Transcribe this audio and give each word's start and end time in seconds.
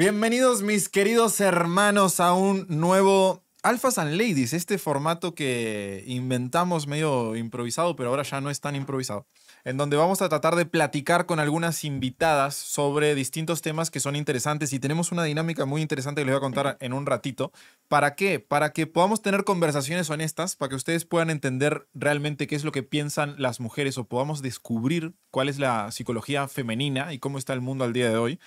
Bienvenidos 0.00 0.62
mis 0.62 0.88
queridos 0.88 1.42
hermanos 1.42 2.20
a 2.20 2.32
un 2.32 2.64
nuevo 2.70 3.44
Alphas 3.62 3.98
and 3.98 4.12
Ladies, 4.12 4.54
este 4.54 4.78
formato 4.78 5.34
que 5.34 6.04
inventamos 6.06 6.86
medio 6.86 7.36
improvisado, 7.36 7.96
pero 7.96 8.08
ahora 8.08 8.22
ya 8.22 8.40
no 8.40 8.48
es 8.48 8.62
tan 8.62 8.76
improvisado, 8.76 9.26
en 9.62 9.76
donde 9.76 9.98
vamos 9.98 10.22
a 10.22 10.30
tratar 10.30 10.56
de 10.56 10.64
platicar 10.64 11.26
con 11.26 11.38
algunas 11.38 11.84
invitadas 11.84 12.54
sobre 12.54 13.14
distintos 13.14 13.60
temas 13.60 13.90
que 13.90 14.00
son 14.00 14.16
interesantes 14.16 14.72
y 14.72 14.78
tenemos 14.78 15.12
una 15.12 15.22
dinámica 15.22 15.66
muy 15.66 15.82
interesante 15.82 16.22
que 16.22 16.24
les 16.24 16.32
voy 16.32 16.38
a 16.38 16.40
contar 16.40 16.78
en 16.80 16.94
un 16.94 17.04
ratito. 17.04 17.52
¿Para 17.86 18.14
qué? 18.14 18.40
Para 18.40 18.72
que 18.72 18.86
podamos 18.86 19.20
tener 19.20 19.44
conversaciones 19.44 20.08
honestas, 20.08 20.56
para 20.56 20.70
que 20.70 20.76
ustedes 20.76 21.04
puedan 21.04 21.28
entender 21.28 21.86
realmente 21.92 22.46
qué 22.46 22.56
es 22.56 22.64
lo 22.64 22.72
que 22.72 22.82
piensan 22.82 23.34
las 23.36 23.60
mujeres 23.60 23.98
o 23.98 24.04
podamos 24.04 24.40
descubrir 24.40 25.12
cuál 25.30 25.50
es 25.50 25.58
la 25.58 25.92
psicología 25.92 26.48
femenina 26.48 27.12
y 27.12 27.18
cómo 27.18 27.36
está 27.36 27.52
el 27.52 27.60
mundo 27.60 27.84
al 27.84 27.92
día 27.92 28.08
de 28.08 28.16
hoy. 28.16 28.40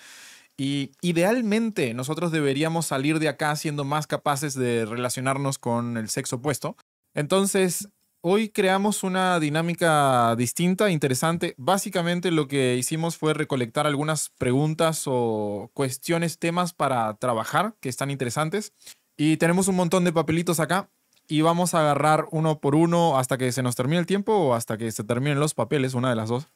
Y 0.58 0.92
idealmente 1.02 1.94
nosotros 1.94 2.32
deberíamos 2.32 2.86
salir 2.86 3.20
de 3.20 3.30
acá 3.30 3.56
siendo 3.56 3.84
más 3.84 4.08
capaces 4.08 4.54
de 4.54 4.86
relacionarnos 4.86 5.58
con 5.58 5.98
el 5.98 6.10
sexo 6.10 6.38
opuesto. 6.38 6.78
Entonces, 7.16 7.90
hoy 8.22 8.50
creamos 8.50 9.04
una 9.04 9.40
dinámica 9.40 10.36
distinta, 10.36 10.90
interesante. 10.92 11.56
Básicamente 11.58 12.32
lo 12.32 12.48
que 12.48 12.76
hicimos 12.76 13.18
fue 13.18 13.34
recolectar 13.34 13.88
algunas 13.88 14.30
preguntas 14.38 15.04
o 15.06 15.72
cuestiones, 15.74 16.40
temas 16.40 16.74
para 16.74 17.14
trabajar 17.16 17.76
que 17.80 17.90
están 17.90 18.12
interesantes. 18.12 18.74
Y 19.18 19.38
tenemos 19.38 19.68
un 19.68 19.76
montón 19.76 20.04
de 20.04 20.14
papelitos 20.14 20.60
acá 20.60 20.90
y 21.28 21.42
vamos 21.42 21.74
a 21.74 21.80
agarrar 21.80 22.26
uno 22.32 22.60
por 22.60 22.76
uno 22.76 23.18
hasta 23.18 23.38
que 23.38 23.52
se 23.52 23.64
nos 23.64 23.76
termine 23.76 24.00
el 24.00 24.06
tiempo 24.06 24.34
o 24.34 24.54
hasta 24.54 24.78
que 24.78 24.92
se 24.92 25.04
terminen 25.04 25.40
los 25.40 25.54
papeles, 25.54 25.94
una 25.94 26.10
de 26.10 26.16
las 26.16 26.30
dos. 26.30 26.48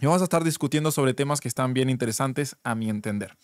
Y 0.00 0.06
vamos 0.06 0.20
a 0.20 0.24
estar 0.24 0.44
discutiendo 0.44 0.90
sobre 0.90 1.14
temas 1.14 1.40
que 1.40 1.48
están 1.48 1.72
bien 1.72 1.88
interesantes 1.88 2.56
a 2.64 2.74
mi 2.74 2.90
entender. 2.90 3.36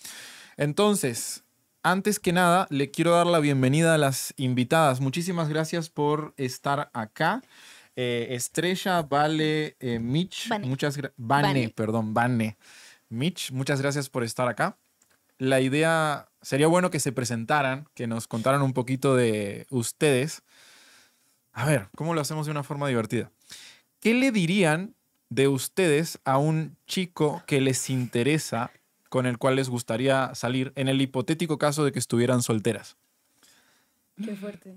Entonces, 0.59 1.45
antes 1.83 2.21
que 2.21 2.33
nada, 2.33 2.67
le 2.69 2.91
quiero 2.91 3.13
dar 3.13 3.27
la 3.27 3.39
bienvenida 3.39 3.95
a 3.95 3.99
las 3.99 4.35
invitadas. 4.37 5.01
Muchísimas 5.01 5.49
gracias 5.49 5.89
por 5.89 6.35
estar 6.37 6.91
acá. 6.93 7.43
Eh, 7.97 8.29
Estrella, 8.31 9.03
Vale, 9.03 9.77
eh, 9.81 9.99
Mitch, 9.99 10.51
muchas 10.61 10.97
gracias. 10.97 11.15
Vane, 11.17 11.71
perdón, 11.71 12.13
Vane. 12.13 12.59
Mitch, 13.09 13.51
muchas 13.51 13.81
gracias 13.81 14.11
por 14.11 14.23
estar 14.23 14.47
acá. 14.47 14.77
La 15.39 15.61
idea 15.61 16.29
sería 16.43 16.67
bueno 16.67 16.91
que 16.91 17.01
se 17.01 17.13
presentaran, 17.13 17.89
que 17.95 18.07
nos 18.07 18.29
contaran 18.29 18.63
un 18.63 18.75
poquito 18.75 19.17
de 19.17 19.67
ustedes. 19.71 20.43
A 21.53 21.65
ver, 21.65 21.89
¿cómo 21.97 22.15
lo 22.15 22.21
hacemos 22.21 22.47
de 22.47 22.53
una 22.53 22.63
forma 22.63 22.89
divertida? 22.89 23.31
¿Qué 24.01 24.15
le 24.15 24.31
dirían 24.33 24.95
de 25.35 25.49
ustedes 25.49 26.19
a 26.25 26.39
un 26.39 26.77
chico 26.87 27.43
que 27.47 27.61
les 27.61 27.91
interesa, 27.91 28.71
con 29.09 29.27
el 29.27 29.39
cual 29.39 29.57
les 29.57 29.69
gustaría 29.69 30.35
salir, 30.35 30.73
en 30.77 30.89
el 30.89 31.01
hipotético 31.01 31.59
caso 31.59 31.85
de 31.85 31.93
que 31.93 31.99
estuvieran 31.99 32.43
solteras? 32.43 32.97
Qué 34.23 34.37
fuerte. 34.37 34.75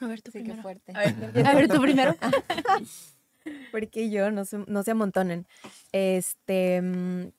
A 0.00 0.06
ver, 0.06 0.22
tú 0.22 0.30
primero. 0.32 0.56
Qué 0.56 0.62
fuerte. 0.62 0.92
A 0.92 1.54
ver, 1.54 1.68
tú 1.68 1.80
primero. 1.80 2.16
Porque 3.72 4.10
yo 4.10 4.30
no 4.30 4.44
se, 4.44 4.58
no 4.66 4.82
se 4.82 4.90
amontonen. 4.90 5.46
Este, 5.92 6.80
mm, 6.82 7.30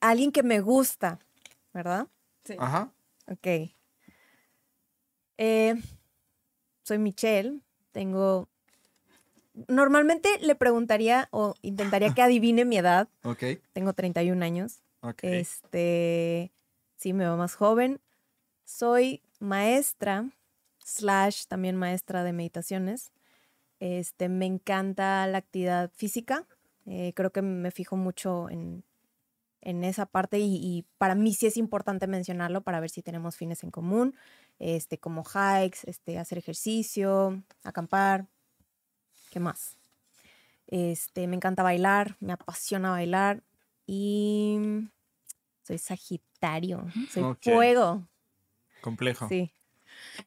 alguien 0.00 0.32
que 0.32 0.42
me 0.42 0.60
gusta, 0.60 1.18
¿verdad? 1.72 2.06
Sí. 2.44 2.54
Ajá. 2.58 2.92
Ok. 3.26 3.72
Eh, 5.38 5.74
soy 6.82 6.98
Michelle, 6.98 7.60
tengo... 7.92 8.48
Normalmente 9.68 10.28
le 10.40 10.54
preguntaría 10.54 11.28
o 11.30 11.54
intentaría 11.62 12.12
que 12.12 12.22
adivine 12.22 12.64
mi 12.64 12.76
edad. 12.76 13.08
Ok. 13.22 13.44
Tengo 13.72 13.92
31 13.92 14.44
años. 14.44 14.82
Ok. 15.00 15.20
Este, 15.22 16.52
sí, 16.96 17.12
me 17.12 17.24
veo 17.24 17.36
más 17.36 17.54
joven. 17.54 18.00
Soy 18.64 19.22
maestra, 19.38 20.28
slash 20.84 21.44
también 21.46 21.76
maestra 21.76 22.24
de 22.24 22.32
meditaciones. 22.32 23.12
Este, 23.78 24.28
me 24.28 24.46
encanta 24.46 25.26
la 25.26 25.38
actividad 25.38 25.90
física. 25.94 26.46
Eh, 26.86 27.12
creo 27.14 27.30
que 27.30 27.42
me 27.42 27.70
fijo 27.70 27.96
mucho 27.96 28.50
en, 28.50 28.84
en 29.60 29.84
esa 29.84 30.06
parte 30.06 30.38
y, 30.38 30.56
y 30.56 30.84
para 30.98 31.14
mí 31.14 31.32
sí 31.32 31.46
es 31.46 31.56
importante 31.56 32.06
mencionarlo 32.06 32.62
para 32.62 32.80
ver 32.80 32.90
si 32.90 33.02
tenemos 33.02 33.36
fines 33.36 33.62
en 33.62 33.70
común, 33.70 34.14
este, 34.58 34.98
como 34.98 35.22
hikes, 35.24 35.80
este, 35.84 36.18
hacer 36.18 36.38
ejercicio, 36.38 37.42
acampar. 37.62 38.26
¿Qué 39.34 39.40
más? 39.40 39.76
Este, 40.68 41.26
me 41.26 41.34
encanta 41.34 41.64
bailar, 41.64 42.14
me 42.20 42.32
apasiona 42.34 42.92
bailar 42.92 43.42
y 43.84 44.60
soy 45.64 45.78
Sagitario, 45.78 46.86
soy 47.10 47.24
fuego. 47.42 48.06
Complejo. 48.80 49.28
Sí. 49.28 49.50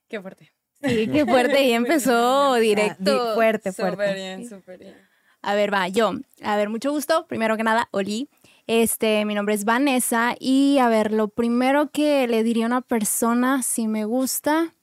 Qué 0.09 0.19
fuerte. 0.19 0.51
Sí, 0.83 1.07
qué 1.09 1.25
fuerte. 1.25 1.63
Y 1.63 1.71
empezó 1.71 2.55
Di- 2.59 2.67
directo. 2.67 3.33
fuerte, 3.35 3.71
Súper 3.71 3.95
fuerte. 3.95 4.13
bien, 4.13 4.49
súper 4.49 4.77
bien. 4.77 4.97
A 5.41 5.53
ver, 5.55 5.73
va, 5.73 5.87
yo. 5.87 6.11
A 6.43 6.57
ver, 6.57 6.67
mucho 6.67 6.91
gusto. 6.91 7.27
Primero 7.27 7.55
que 7.55 7.63
nada, 7.63 7.87
Oli. 7.91 8.27
Este, 8.67 9.23
mi 9.23 9.35
nombre 9.35 9.55
es 9.55 9.63
Vanessa. 9.63 10.35
Y 10.37 10.79
a 10.79 10.89
ver, 10.89 11.13
lo 11.13 11.29
primero 11.29 11.91
que 11.91 12.27
le 12.27 12.43
diría 12.43 12.65
a 12.65 12.67
una 12.67 12.81
persona 12.81 13.63
si 13.63 13.87
me 13.87 14.03
gusta, 14.03 14.75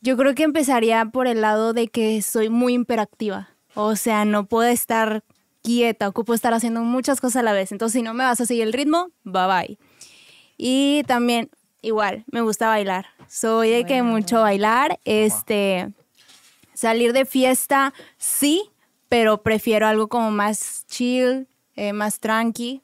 yo 0.00 0.16
creo 0.16 0.34
que 0.34 0.42
empezaría 0.42 1.04
por 1.06 1.26
el 1.26 1.40
lado 1.40 1.72
de 1.72 1.88
que 1.88 2.20
soy 2.22 2.48
muy 2.48 2.74
hiperactiva. 2.74 3.48
O 3.74 3.96
sea, 3.96 4.24
no 4.24 4.46
puedo 4.46 4.68
estar 4.68 5.24
quieta, 5.62 6.08
ocupo 6.08 6.34
estar 6.34 6.54
haciendo 6.54 6.82
muchas 6.82 7.20
cosas 7.20 7.40
a 7.40 7.42
la 7.42 7.52
vez. 7.52 7.72
Entonces, 7.72 7.98
si 7.98 8.02
no 8.02 8.14
me 8.14 8.24
vas 8.24 8.40
a 8.40 8.46
seguir 8.46 8.64
el 8.64 8.72
ritmo, 8.72 9.10
bye 9.24 9.46
bye. 9.46 9.78
Y 10.56 11.02
también, 11.04 11.50
igual, 11.82 12.24
me 12.30 12.40
gusta 12.40 12.68
bailar. 12.68 13.06
Soy 13.28 13.70
de 13.70 13.84
que 13.84 14.02
mucho 14.02 14.40
bailar. 14.40 14.98
Este, 15.04 15.92
salir 16.74 17.12
de 17.12 17.24
fiesta, 17.24 17.94
sí, 18.18 18.70
pero 19.08 19.42
prefiero 19.42 19.86
algo 19.86 20.08
como 20.08 20.30
más 20.30 20.84
chill, 20.86 21.48
eh, 21.76 21.92
más 21.92 22.20
tranqui. 22.20 22.82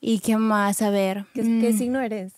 ¿Y 0.00 0.18
qué 0.18 0.36
más? 0.36 0.82
A 0.82 0.90
ver. 0.90 1.26
¿Qué, 1.32 1.42
qué 1.42 1.72
mm, 1.72 1.78
signo 1.78 2.00
eres? 2.00 2.32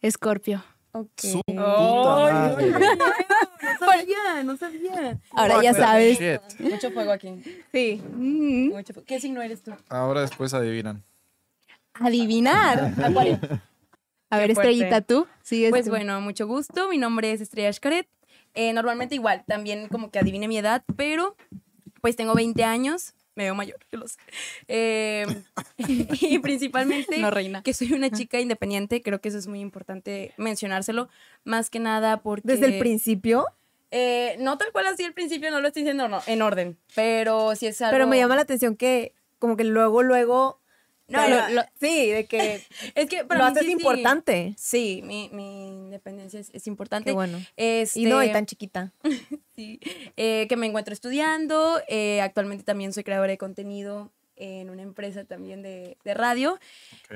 Escorpio. 0.00 0.62
Ok. 0.92 1.08
Su 1.20 1.40
puta 1.42 2.26
Ay, 2.26 2.32
madre. 2.34 2.70
No 2.70 3.86
sabía, 3.86 4.42
no 4.44 4.56
sabía. 4.56 5.20
Ahora 5.32 5.62
ya 5.62 5.72
sabes. 5.74 6.18
Shit. 6.18 6.40
Mucho 6.60 6.90
fuego 6.90 7.12
aquí. 7.12 7.42
Sí. 7.72 8.02
Mm, 8.14 8.70
Mucho 8.70 8.92
fuego. 8.94 9.06
¿Qué 9.06 9.20
signo 9.20 9.40
eres 9.42 9.62
tú? 9.62 9.72
Ahora 9.88 10.22
después 10.22 10.52
adivinan. 10.54 11.02
Adivinar. 11.94 12.92
A 14.30 14.38
ver. 14.38 14.50
Estrellita, 14.50 15.00
tú. 15.00 15.26
Sigues 15.42 15.70
Pues 15.70 15.84
tú. 15.84 15.90
bueno, 15.90 16.20
mucho 16.20 16.46
gusto. 16.46 16.88
Mi 16.88 16.98
nombre 16.98 17.32
es 17.32 17.40
Estrella 17.40 17.72
Xcaret. 17.72 18.08
Eh, 18.54 18.72
normalmente 18.72 19.14
igual, 19.14 19.44
también 19.46 19.88
como 19.88 20.10
que 20.10 20.18
adivine 20.18 20.48
mi 20.48 20.58
edad, 20.58 20.82
pero 20.96 21.36
pues 22.00 22.16
tengo 22.16 22.34
20 22.34 22.64
años. 22.64 23.14
Me 23.40 23.44
veo 23.44 23.54
mayor, 23.54 23.78
yo 23.90 23.98
lo 23.98 24.06
sé. 24.06 24.18
Eh, 24.68 25.24
y 25.78 26.38
principalmente 26.40 27.16
No, 27.16 27.30
reina. 27.30 27.62
que 27.62 27.72
soy 27.72 27.90
una 27.94 28.10
chica 28.10 28.38
independiente. 28.38 29.00
Creo 29.00 29.22
que 29.22 29.30
eso 29.30 29.38
es 29.38 29.46
muy 29.46 29.60
importante 29.60 30.34
mencionárselo. 30.36 31.08
Más 31.44 31.70
que 31.70 31.78
nada 31.78 32.18
porque... 32.20 32.46
Desde 32.46 32.66
el 32.66 32.78
principio, 32.78 33.46
Eh, 33.92 34.36
no 34.40 34.58
tal 34.58 34.72
cual 34.72 34.88
así 34.88 35.04
al 35.04 35.14
principio, 35.14 35.50
no 35.50 35.58
lo 35.62 35.68
estoy 35.68 35.84
diciendo 35.84 36.06
no, 36.06 36.20
en 36.26 36.42
orden. 36.42 36.76
Pero 36.94 37.56
si 37.56 37.66
es 37.66 37.80
algo... 37.80 37.92
pero 37.92 38.06
me 38.06 38.18
llama 38.18 38.36
la 38.36 38.42
atención 38.42 38.76
que 38.76 39.14
como 39.38 39.56
que 39.56 39.64
luego, 39.64 40.02
luego... 40.02 40.59
No, 41.10 41.28
lo- 41.28 41.36
lo- 41.48 41.48
lo- 41.56 41.62
sí, 41.80 42.10
de 42.10 42.24
que 42.26 42.62
Es 42.94 43.08
que 43.08 43.24
para 43.24 43.40
lo 43.40 43.46
mí 43.46 43.52
haces 43.52 43.66
sí, 43.66 43.72
importante. 43.72 44.54
Sí, 44.56 45.02
mi, 45.04 45.28
mi 45.32 45.68
independencia 45.68 46.38
es, 46.40 46.50
es 46.52 46.66
importante. 46.66 47.10
Qué 47.10 47.14
bueno. 47.14 47.38
Este, 47.56 48.00
Y 48.00 48.04
no, 48.06 48.22
y 48.22 48.32
tan 48.32 48.46
chiquita. 48.46 48.92
sí, 49.56 49.80
eh, 50.16 50.46
que 50.48 50.56
me 50.56 50.66
encuentro 50.66 50.94
estudiando. 50.94 51.80
eh, 51.88 52.20
actualmente 52.20 52.64
también 52.64 52.92
soy 52.92 53.04
creadora 53.04 53.30
de 53.30 53.38
contenido 53.38 54.12
en 54.36 54.70
una 54.70 54.82
empresa 54.82 55.24
también 55.24 55.60
de, 55.62 55.98
de 56.02 56.14
radio. 56.14 56.58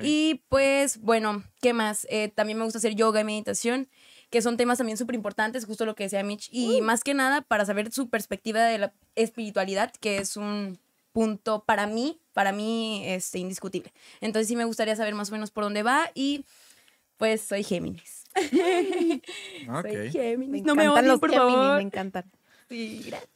Y 0.03 0.43
pues, 0.51 0.99
bueno, 1.01 1.43
¿qué 1.63 1.73
más? 1.73 2.07
Eh, 2.11 2.29
también 2.29 2.59
me 2.59 2.65
gusta 2.65 2.79
hacer 2.79 2.95
yoga 2.95 3.21
y 3.21 3.25
meditación, 3.25 3.89
que 4.29 4.43
son 4.43 4.59
temas 4.59 4.77
también 4.77 4.99
súper 4.99 5.15
importantes, 5.15 5.65
justo 5.65 5.87
lo 5.87 5.95
que 5.95 6.05
decía 6.05 6.23
Mitch. 6.23 6.51
Y 6.53 6.83
más 6.83 7.03
que 7.03 7.15
nada 7.15 7.41
para 7.41 7.65
saber 7.65 7.91
su 7.93 8.11
perspectiva 8.11 8.63
de 8.65 8.77
la 8.79 8.93
espiritualidad, 9.15 9.91
que 10.01 10.19
es 10.19 10.37
un 10.37 10.79
punto 11.15 11.65
para 11.65 11.87
mí, 11.87 12.21
para 12.35 12.51
mí, 12.53 13.05
este, 13.07 13.39
indiscutible. 13.39 13.93
Entonces 14.21 14.49
sí 14.49 14.57
me 14.57 14.65
gustaría 14.65 14.97
saber 14.97 15.15
más 15.15 15.31
o 15.31 15.33
menos 15.33 15.51
por 15.53 15.63
dónde 15.65 15.83
va 15.85 16.11
y 16.15 16.45
pues 17.17 17.41
soy 17.41 17.63
Géminis. 17.63 18.25
Soy 18.51 19.23
Ok. 19.69 20.11
Géminis. 20.13 20.63
Me 20.65 20.67
no 20.67 20.75
me 20.75 20.83
encantan 20.83 20.91
odien, 21.05 21.09
los 21.09 21.21
por 21.21 21.31
Géminis, 21.31 21.55
favor. 21.55 21.77
me 21.77 21.83
encantan. 21.83 22.25
Sí, 22.69 23.03
gracias. 23.07 23.31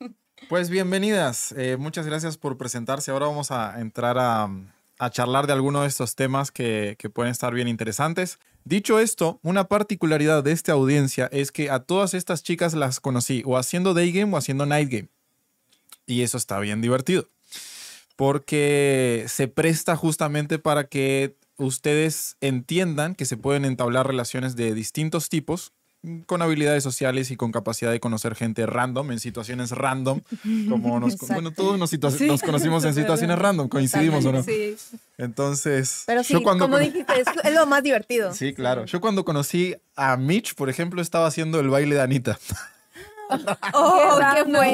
Pues 0.50 0.68
bienvenidas. 0.68 1.52
Eh, 1.56 1.78
muchas 1.78 2.04
gracias 2.04 2.36
por 2.36 2.58
presentarse. 2.58 3.10
Ahora 3.10 3.26
vamos 3.28 3.50
a 3.50 3.80
entrar 3.80 4.18
a, 4.18 4.50
a 4.98 5.10
charlar 5.10 5.46
de 5.46 5.54
alguno 5.54 5.80
de 5.80 5.88
estos 5.88 6.16
temas 6.16 6.50
que, 6.50 6.96
que 6.98 7.08
pueden 7.08 7.30
estar 7.32 7.54
bien 7.54 7.66
interesantes. 7.66 8.38
Dicho 8.62 8.98
esto, 8.98 9.40
una 9.42 9.64
particularidad 9.64 10.44
de 10.44 10.52
esta 10.52 10.72
audiencia 10.72 11.30
es 11.32 11.50
que 11.50 11.70
a 11.70 11.80
todas 11.80 12.12
estas 12.12 12.42
chicas 12.42 12.74
las 12.74 13.00
conocí 13.00 13.42
o 13.46 13.56
haciendo 13.56 13.94
day 13.94 14.12
game 14.12 14.34
o 14.34 14.36
haciendo 14.36 14.66
night 14.66 14.90
game. 14.90 15.08
Y 16.06 16.22
eso 16.22 16.36
está 16.36 16.58
bien 16.60 16.80
divertido. 16.80 17.28
Porque 18.16 19.24
se 19.28 19.48
presta 19.48 19.96
justamente 19.96 20.58
para 20.58 20.84
que 20.84 21.36
ustedes 21.56 22.36
entiendan 22.40 23.14
que 23.14 23.24
se 23.24 23.36
pueden 23.36 23.64
entablar 23.64 24.06
relaciones 24.06 24.56
de 24.56 24.74
distintos 24.74 25.28
tipos 25.28 25.72
con 26.26 26.42
habilidades 26.42 26.82
sociales 26.82 27.30
y 27.30 27.36
con 27.36 27.50
capacidad 27.50 27.90
de 27.90 28.00
conocer 28.00 28.34
gente 28.34 28.66
random 28.66 29.12
en 29.12 29.20
situaciones 29.20 29.70
random, 29.70 30.20
como 30.68 31.00
nos, 31.00 31.14
Exacto. 31.14 31.34
bueno, 31.34 31.50
todos 31.50 31.78
nos, 31.78 32.42
conocimos 32.42 32.84
en 32.84 32.94
situaciones 32.94 33.38
random, 33.38 33.68
coincidimos 33.68 34.24
o 34.26 34.32
no. 34.32 34.42
Sí. 34.42 34.76
Entonces, 35.16 36.02
Pero 36.06 36.22
sí, 36.22 36.34
yo 36.34 36.42
cuando 36.42 36.66
como 36.66 36.78
dijiste, 36.78 37.12
es 37.44 37.54
lo 37.54 37.66
más 37.66 37.82
divertido. 37.82 38.34
Sí, 38.34 38.52
claro. 38.52 38.84
Yo 38.84 39.00
cuando 39.00 39.24
conocí 39.24 39.74
a 39.96 40.16
Mitch, 40.16 40.54
por 40.54 40.68
ejemplo, 40.68 41.00
estaba 41.00 41.26
haciendo 41.26 41.60
el 41.60 41.68
baile 41.68 41.94
de 41.94 42.02
Anita. 42.02 42.38
¡Oh, 43.72 44.18
qué, 44.34 44.44
fuerte! 44.44 44.44
muy. 44.44 44.66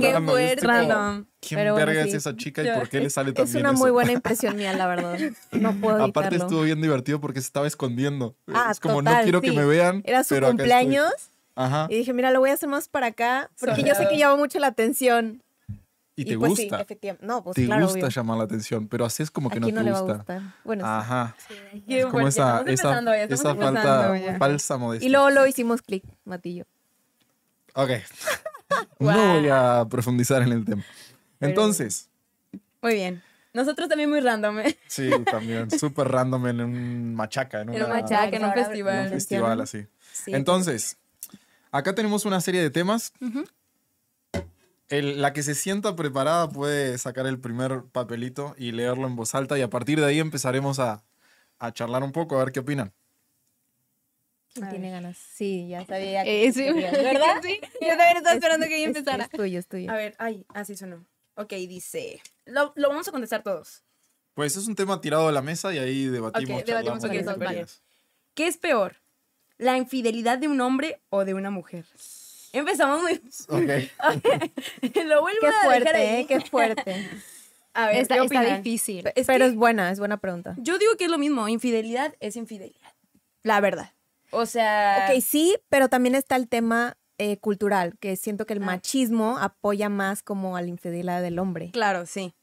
¡Qué 0.00 0.20
fuerte! 0.20 0.66
Random. 0.66 1.24
¿Quién 1.40 1.58
Pero 1.60 1.72
bueno, 1.74 1.86
verga 1.86 2.02
sí. 2.04 2.08
es 2.08 2.14
esa 2.14 2.36
chica 2.36 2.62
y 2.62 2.66
Ya. 2.66 2.74
por 2.78 2.88
qué 2.88 3.00
le 3.00 3.10
sale 3.10 3.32
tan 3.32 3.44
Es 3.44 3.52
bien 3.52 3.64
una 3.66 3.72
muy 3.72 3.86
eso? 3.88 3.92
buena 3.94 4.12
impresión 4.18 4.56
mía, 4.56 4.72
la 4.72 4.86
verdad. 4.86 5.18
No 5.52 5.74
puedo 5.74 5.96
Aparte 6.02 6.28
evitarlo. 6.28 6.44
estuvo 6.46 6.62
bien 6.62 6.80
divertido 6.80 7.20
porque 7.20 7.40
se 7.40 7.46
estaba 7.46 7.66
escondiendo. 7.66 8.34
Ah, 8.52 8.68
es 8.70 8.80
como 8.80 9.02
no 9.02 9.10
total, 9.10 9.24
quiero 9.24 9.40
que 9.40 9.50
sí. 9.50 9.56
me 9.56 9.64
vean. 9.66 10.02
Era 10.06 10.24
su 10.24 10.34
pero 10.34 10.48
cumpleaños 10.48 11.12
Ajá. 11.54 11.86
y 11.90 11.96
dije, 11.98 12.12
mira, 12.12 12.30
lo 12.30 12.40
voy 12.40 12.50
a 12.50 12.54
hacer 12.54 12.68
más 12.68 12.88
para 12.88 13.08
acá 13.08 13.50
porque 13.60 13.82
yo 13.82 13.94
sé 13.94 14.08
que 14.08 14.16
llama 14.18 14.36
mucho 14.36 14.58
la 14.58 14.68
atención. 14.68 15.42
Y 16.16 16.24
te 16.24 16.38
pues 16.38 16.50
gusta. 16.50 16.76
sí, 16.76 16.82
efectivamente. 16.82 17.26
No, 17.26 17.42
pues 17.42 17.56
te 17.56 17.66
claro, 17.66 17.82
gusta 17.86 17.98
obvio. 17.98 18.08
llamar 18.08 18.38
la 18.38 18.44
atención, 18.44 18.86
pero 18.86 19.04
haces 19.04 19.32
como 19.32 19.50
que 19.50 19.56
¿A 19.56 19.60
no 19.60 19.66
te 19.66 19.72
no 19.72 19.82
le 19.82 19.90
va 19.90 20.00
gusta. 20.00 20.54
Bueno, 20.62 20.84
sí. 20.84 20.88
Ajá. 20.90 21.36
Qué 21.88 22.00
como 22.02 22.12
bueno, 22.12 22.28
ya 22.28 22.28
esa, 22.28 22.42
estamos 22.60 22.60
esa, 22.60 22.60
empezando, 22.88 23.10
ya 23.10 23.22
estamos 23.24 23.40
esa 23.40 23.54
falta, 23.72 24.18
ya. 24.18 24.38
falsa 24.38 24.76
modestia. 24.78 25.08
Y 25.08 25.10
luego 25.10 25.30
lo 25.30 25.44
hicimos 25.46 25.82
clic, 25.82 26.04
Matillo. 26.24 26.66
Ok. 27.74 27.90
No 28.98 29.34
voy 29.34 29.48
a 29.50 29.84
profundizar 29.90 30.40
en 30.42 30.52
el 30.52 30.64
tema. 30.64 30.82
Entonces, 31.40 32.08
Muy 32.80 32.94
bien. 32.94 33.22
Nosotros 33.52 33.88
también 33.88 34.08
muy 34.10 34.20
random, 34.20 34.60
¿eh? 34.60 34.78
sí, 34.88 35.10
también, 35.30 35.70
súper 35.78 36.08
random 36.08 36.46
en 36.48 36.60
un 36.60 37.14
machaca, 37.14 37.60
en, 37.60 37.68
En 37.68 37.76
un 37.82 37.90
una- 37.90 38.00
machaca, 38.00 38.24
en 38.36 38.42
un 38.42 38.48
Ahora- 38.48 38.60
en 38.60 38.66
festival. 38.66 39.04
un 39.06 39.12
festival 39.12 39.60
así. 39.60 39.86
Sí. 40.12 40.32
Entonces, 40.34 40.96
acá 41.70 41.94
tenemos 41.94 42.24
una 42.24 42.40
serie 42.40 42.62
de 42.62 42.70
temas. 42.70 43.12
El- 44.88 45.20
la 45.22 45.32
que 45.32 45.42
se 45.42 45.54
sienta 45.54 45.94
preparada 45.96 46.48
puede 46.48 46.98
sacar 46.98 47.26
el 47.26 47.38
primer 47.38 47.82
papelito 47.92 48.54
y 48.58 48.72
leerlo 48.72 49.06
en 49.06 49.16
voz 49.16 49.34
alta 49.34 49.58
y 49.58 49.62
a 49.62 49.70
partir 49.70 50.00
de 50.00 50.06
ahí 50.06 50.18
empezaremos 50.20 50.78
a, 50.78 51.02
a 51.58 51.72
charlar 51.72 52.02
un 52.02 52.12
poco, 52.12 52.36
a 52.36 52.44
ver 52.44 52.52
qué 52.52 52.60
opinan. 52.60 52.92
¿Quién 54.54 54.66
A 54.66 54.70
tiene 54.70 54.90
ganas? 54.90 55.16
Sí, 55.18 55.66
ya 55.68 55.84
sabía. 55.84 56.22
que 56.24 56.46
Eh, 56.46 56.52
sí, 56.52 56.64
querías, 56.64 56.92
¿verdad? 57.02 57.40
Sí. 57.42 57.58
Yo 57.80 57.88
también 57.88 58.16
estaba 58.16 58.34
esperando 58.34 58.66
que 58.66 58.76
ella 58.76 58.86
empezara. 58.86 59.24
Es 59.24 59.30
tuyo, 59.30 59.58
es 59.58 59.66
tuyo. 59.66 59.90
A 59.90 59.94
ver, 59.96 60.14
ay, 60.18 60.46
así 60.54 60.76
sonó. 60.76 61.04
Ok, 61.34 61.50
dice. 61.54 62.20
Lo, 62.46 62.72
lo 62.76 62.88
vamos 62.88 63.08
a 63.08 63.10
contestar 63.10 63.42
todos. 63.42 63.82
Pues 64.34 64.56
es 64.56 64.66
un 64.68 64.74
tema 64.76 65.00
tirado 65.00 65.28
a 65.28 65.32
la 65.32 65.42
mesa 65.42 65.74
y 65.74 65.78
ahí 65.78 66.06
debatimos. 66.06 66.60
Ok, 66.60 66.66
debatimos 66.66 67.04
que 67.04 67.18
eso, 67.18 67.36
vale. 67.36 67.66
¿Qué 68.34 68.46
es 68.46 68.56
peor? 68.56 68.96
¿La 69.58 69.76
infidelidad 69.76 70.38
de 70.38 70.48
un 70.48 70.60
hombre 70.60 71.00
o 71.10 71.24
de 71.24 71.34
una 71.34 71.50
mujer? 71.50 71.84
Empezamos 72.52 73.02
muy. 73.02 73.20
Ok. 73.48 74.94
lo 75.06 75.20
vuelvo 75.22 75.40
Qué 75.40 75.46
a 75.46 75.50
dejar 75.50 75.64
fuerte, 75.64 75.90
ahí. 75.96 76.20
¿eh? 76.22 76.26
Qué 76.28 76.40
fuerte. 76.40 77.06
A 77.74 77.86
ver, 77.88 77.96
Está, 77.96 78.16
¿qué 78.16 78.24
está 78.24 78.56
difícil. 78.56 79.10
Es 79.16 79.26
Pero 79.26 79.46
que 79.46 79.50
es 79.50 79.56
buena, 79.56 79.90
es 79.90 79.98
buena 79.98 80.18
pregunta. 80.18 80.54
yo 80.58 80.78
digo 80.78 80.96
que 80.96 81.04
es 81.06 81.10
lo 81.10 81.18
mismo. 81.18 81.48
Infidelidad 81.48 82.14
es 82.20 82.36
infidelidad. 82.36 82.92
La 83.42 83.60
verdad. 83.60 83.92
O 84.34 84.46
sea. 84.46 85.08
Ok, 85.10 85.20
sí, 85.22 85.56
pero 85.68 85.88
también 85.88 86.14
está 86.14 86.36
el 86.36 86.48
tema 86.48 86.96
eh, 87.18 87.36
cultural, 87.38 87.94
que 88.00 88.16
siento 88.16 88.44
que 88.46 88.54
el 88.54 88.62
Ah. 88.62 88.66
machismo 88.66 89.38
apoya 89.38 89.88
más 89.88 90.22
como 90.22 90.56
a 90.56 90.62
la 90.62 90.68
infidelidad 90.68 91.22
del 91.22 91.38
hombre. 91.38 91.70
Claro, 91.72 92.06
sí. 92.06 92.34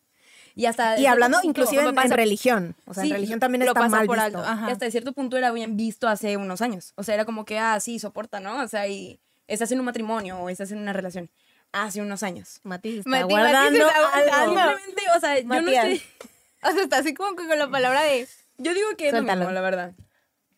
Y 0.55 0.65
hasta. 0.65 0.97
Y 0.99 1.05
hablando 1.05 1.37
punto, 1.41 1.49
inclusive 1.61 1.83
en, 1.87 1.95
pasa- 1.95 2.07
en 2.07 2.13
religión. 2.13 2.75
O 2.85 2.93
sea, 2.93 3.03
Sí, 3.03 3.09
en 3.09 3.15
religión 3.15 3.39
también 3.39 3.61
lo 3.65 3.71
está 3.71 3.81
pasa 3.81 3.97
mal 3.97 4.05
por 4.05 4.17
visto. 4.21 4.39
alto. 4.43 4.67
Y 4.67 4.71
hasta 4.71 4.85
de 4.85 4.91
cierto 4.91 5.13
punto 5.13 5.37
era 5.37 5.51
bien 5.51 5.75
visto 5.77 6.07
hace 6.07 6.37
unos 6.37 6.61
años. 6.61 6.93
O 6.95 7.03
sea, 7.03 7.15
era 7.15 7.25
como 7.25 7.45
que, 7.45 7.59
ah, 7.59 7.79
sí, 7.79 7.99
soporta, 7.99 8.39
¿no? 8.39 8.61
O 8.63 8.67
sea, 8.67 8.87
y 8.87 9.19
estás 9.47 9.71
en 9.71 9.79
un 9.79 9.85
matrimonio 9.85 10.37
o 10.39 10.49
estás 10.49 10.71
en 10.71 10.77
una 10.79 10.93
relación. 10.93 11.29
Hace 11.73 12.01
unos 12.01 12.21
años. 12.23 12.59
Mati 12.63 12.91
se 12.91 12.97
está 12.99 13.09
Mati- 13.09 13.21
Mati 13.23 13.33
guardando 13.33 13.79
está 13.87 14.41
algo. 14.41 14.55
Simplemente, 14.55 15.01
o 15.15 15.19
sea, 15.21 15.37
yo 15.39 15.43
no 15.43 15.49
Matías. 15.61 15.85
estoy. 15.85 16.01
O 16.63 16.71
sea, 16.71 16.83
está 16.83 16.97
así 16.99 17.13
como 17.13 17.35
que 17.35 17.47
con 17.47 17.57
la 17.57 17.69
palabra 17.69 18.03
de. 18.03 18.27
Yo 18.57 18.73
digo 18.73 18.87
que 18.97 19.07
es 19.07 19.13
lo 19.13 19.19
Suéltalo. 19.19 19.39
mismo, 19.41 19.51
la 19.53 19.61
verdad. 19.61 19.91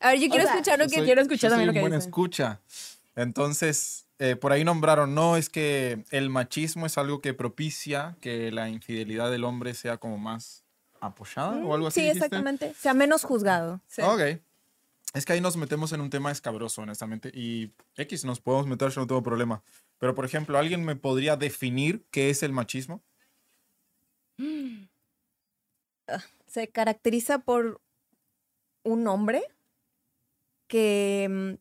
A 0.04 0.10
ver, 0.12 0.20
yo 0.20 0.28
quiero 0.30 0.44
sea, 0.46 0.54
escuchar 0.54 0.78
lo 0.80 0.86
que. 0.86 0.96
soy- 0.96 1.06
quiero 1.06 1.22
escuchar 1.22 1.50
también 1.50 1.68
lo 1.68 1.74
que 1.74 1.80
buen 1.82 1.94
dice. 1.94 2.06
escucha. 2.06 2.60
Entonces, 3.16 4.06
eh, 4.20 4.36
por 4.36 4.52
ahí 4.52 4.64
nombraron, 4.64 5.14
no, 5.16 5.38
es 5.38 5.50
que 5.50 6.04
el 6.12 6.30
machismo 6.30 6.86
es 6.86 6.98
algo 6.98 7.22
que 7.22 7.34
propicia 7.34 8.16
que 8.22 8.52
la 8.52 8.70
infidelidad 8.70 9.32
del 9.32 9.44
hombre 9.44 9.74
sea 9.74 9.98
como 9.98 10.18
más 10.18 10.64
apoyada 11.00 11.58
o 11.66 11.74
algo 11.74 11.88
así. 11.88 12.00
Sí, 12.00 12.06
dijiste? 12.08 12.26
exactamente. 12.26 12.74
Sea 12.78 12.94
menos 12.94 13.24
juzgado. 13.24 13.82
Sí. 13.88 14.02
Ok. 14.02 14.40
Es 15.14 15.26
que 15.26 15.34
ahí 15.34 15.42
nos 15.42 15.58
metemos 15.58 15.92
en 15.94 16.02
un 16.02 16.10
tema 16.10 16.32
escabroso, 16.32 16.82
honestamente. 16.82 17.30
Y 17.34 17.72
X 17.98 18.26
nos 18.26 18.40
podemos 18.40 18.66
meter, 18.68 18.90
yo 18.90 19.02
no 19.02 19.08
tengo 19.08 19.22
problema. 19.22 19.62
Pero, 20.00 20.16
por 20.16 20.26
ejemplo, 20.26 20.58
¿alguien 20.58 20.84
me 20.84 20.96
podría 20.96 21.36
definir 21.38 22.04
qué 22.10 22.30
es 22.32 22.42
el 22.44 22.52
machismo? 22.52 23.02
Se 26.48 26.68
caracteriza 26.70 27.40
por 27.40 27.80
un 28.84 29.08
hombre 29.08 29.44
que 30.68 31.27
mm, 31.30 31.54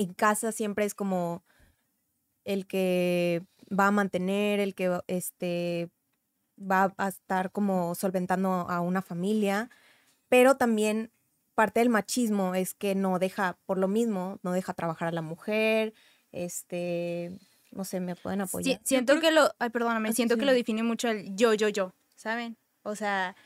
en 0.00 0.14
casa 0.14 0.52
siempre 0.52 0.84
es 0.84 0.94
como 0.94 1.44
el 2.44 2.66
que 2.66 3.42
va 3.70 3.86
a 3.86 3.90
mantener, 3.92 4.60
el 4.60 4.74
que 4.74 5.00
este, 5.06 5.88
va 6.60 6.92
a 6.98 7.08
estar 7.08 7.50
como 7.52 7.94
solventando 7.94 8.50
a 8.50 8.80
una 8.80 9.02
familia, 9.02 9.70
pero 10.28 10.56
también 10.56 11.10
parte 11.54 11.80
del 11.80 11.88
machismo 11.88 12.54
es 12.54 12.74
que 12.74 12.94
no 12.94 13.18
deja, 13.18 13.56
por 13.66 13.78
lo 13.78 13.88
mismo, 13.88 14.38
no 14.42 14.52
deja 14.52 14.74
trabajar 14.74 15.08
a 15.08 15.12
la 15.12 15.22
mujer, 15.22 15.94
este, 16.32 17.30
no 17.70 17.84
sé, 17.84 18.00
me 18.00 18.16
pueden 18.16 18.40
Sí, 18.40 18.44
apoyar. 18.44 18.80
siento 18.84 19.20
que 19.20 19.30
lo. 19.30 19.54
Ay, 19.58 19.70
perdóname. 19.70 20.08
Ah, 20.08 20.12
Siento 20.12 20.36
que 20.36 20.44
lo 20.44 20.52
define 20.52 20.82
mucho 20.82 21.08
el 21.08 21.34
yo, 21.36 21.54
yo, 21.54 21.68
yo. 21.68 21.94
¿Saben? 22.16 22.56
O 22.82 22.96
sea, 22.96 23.36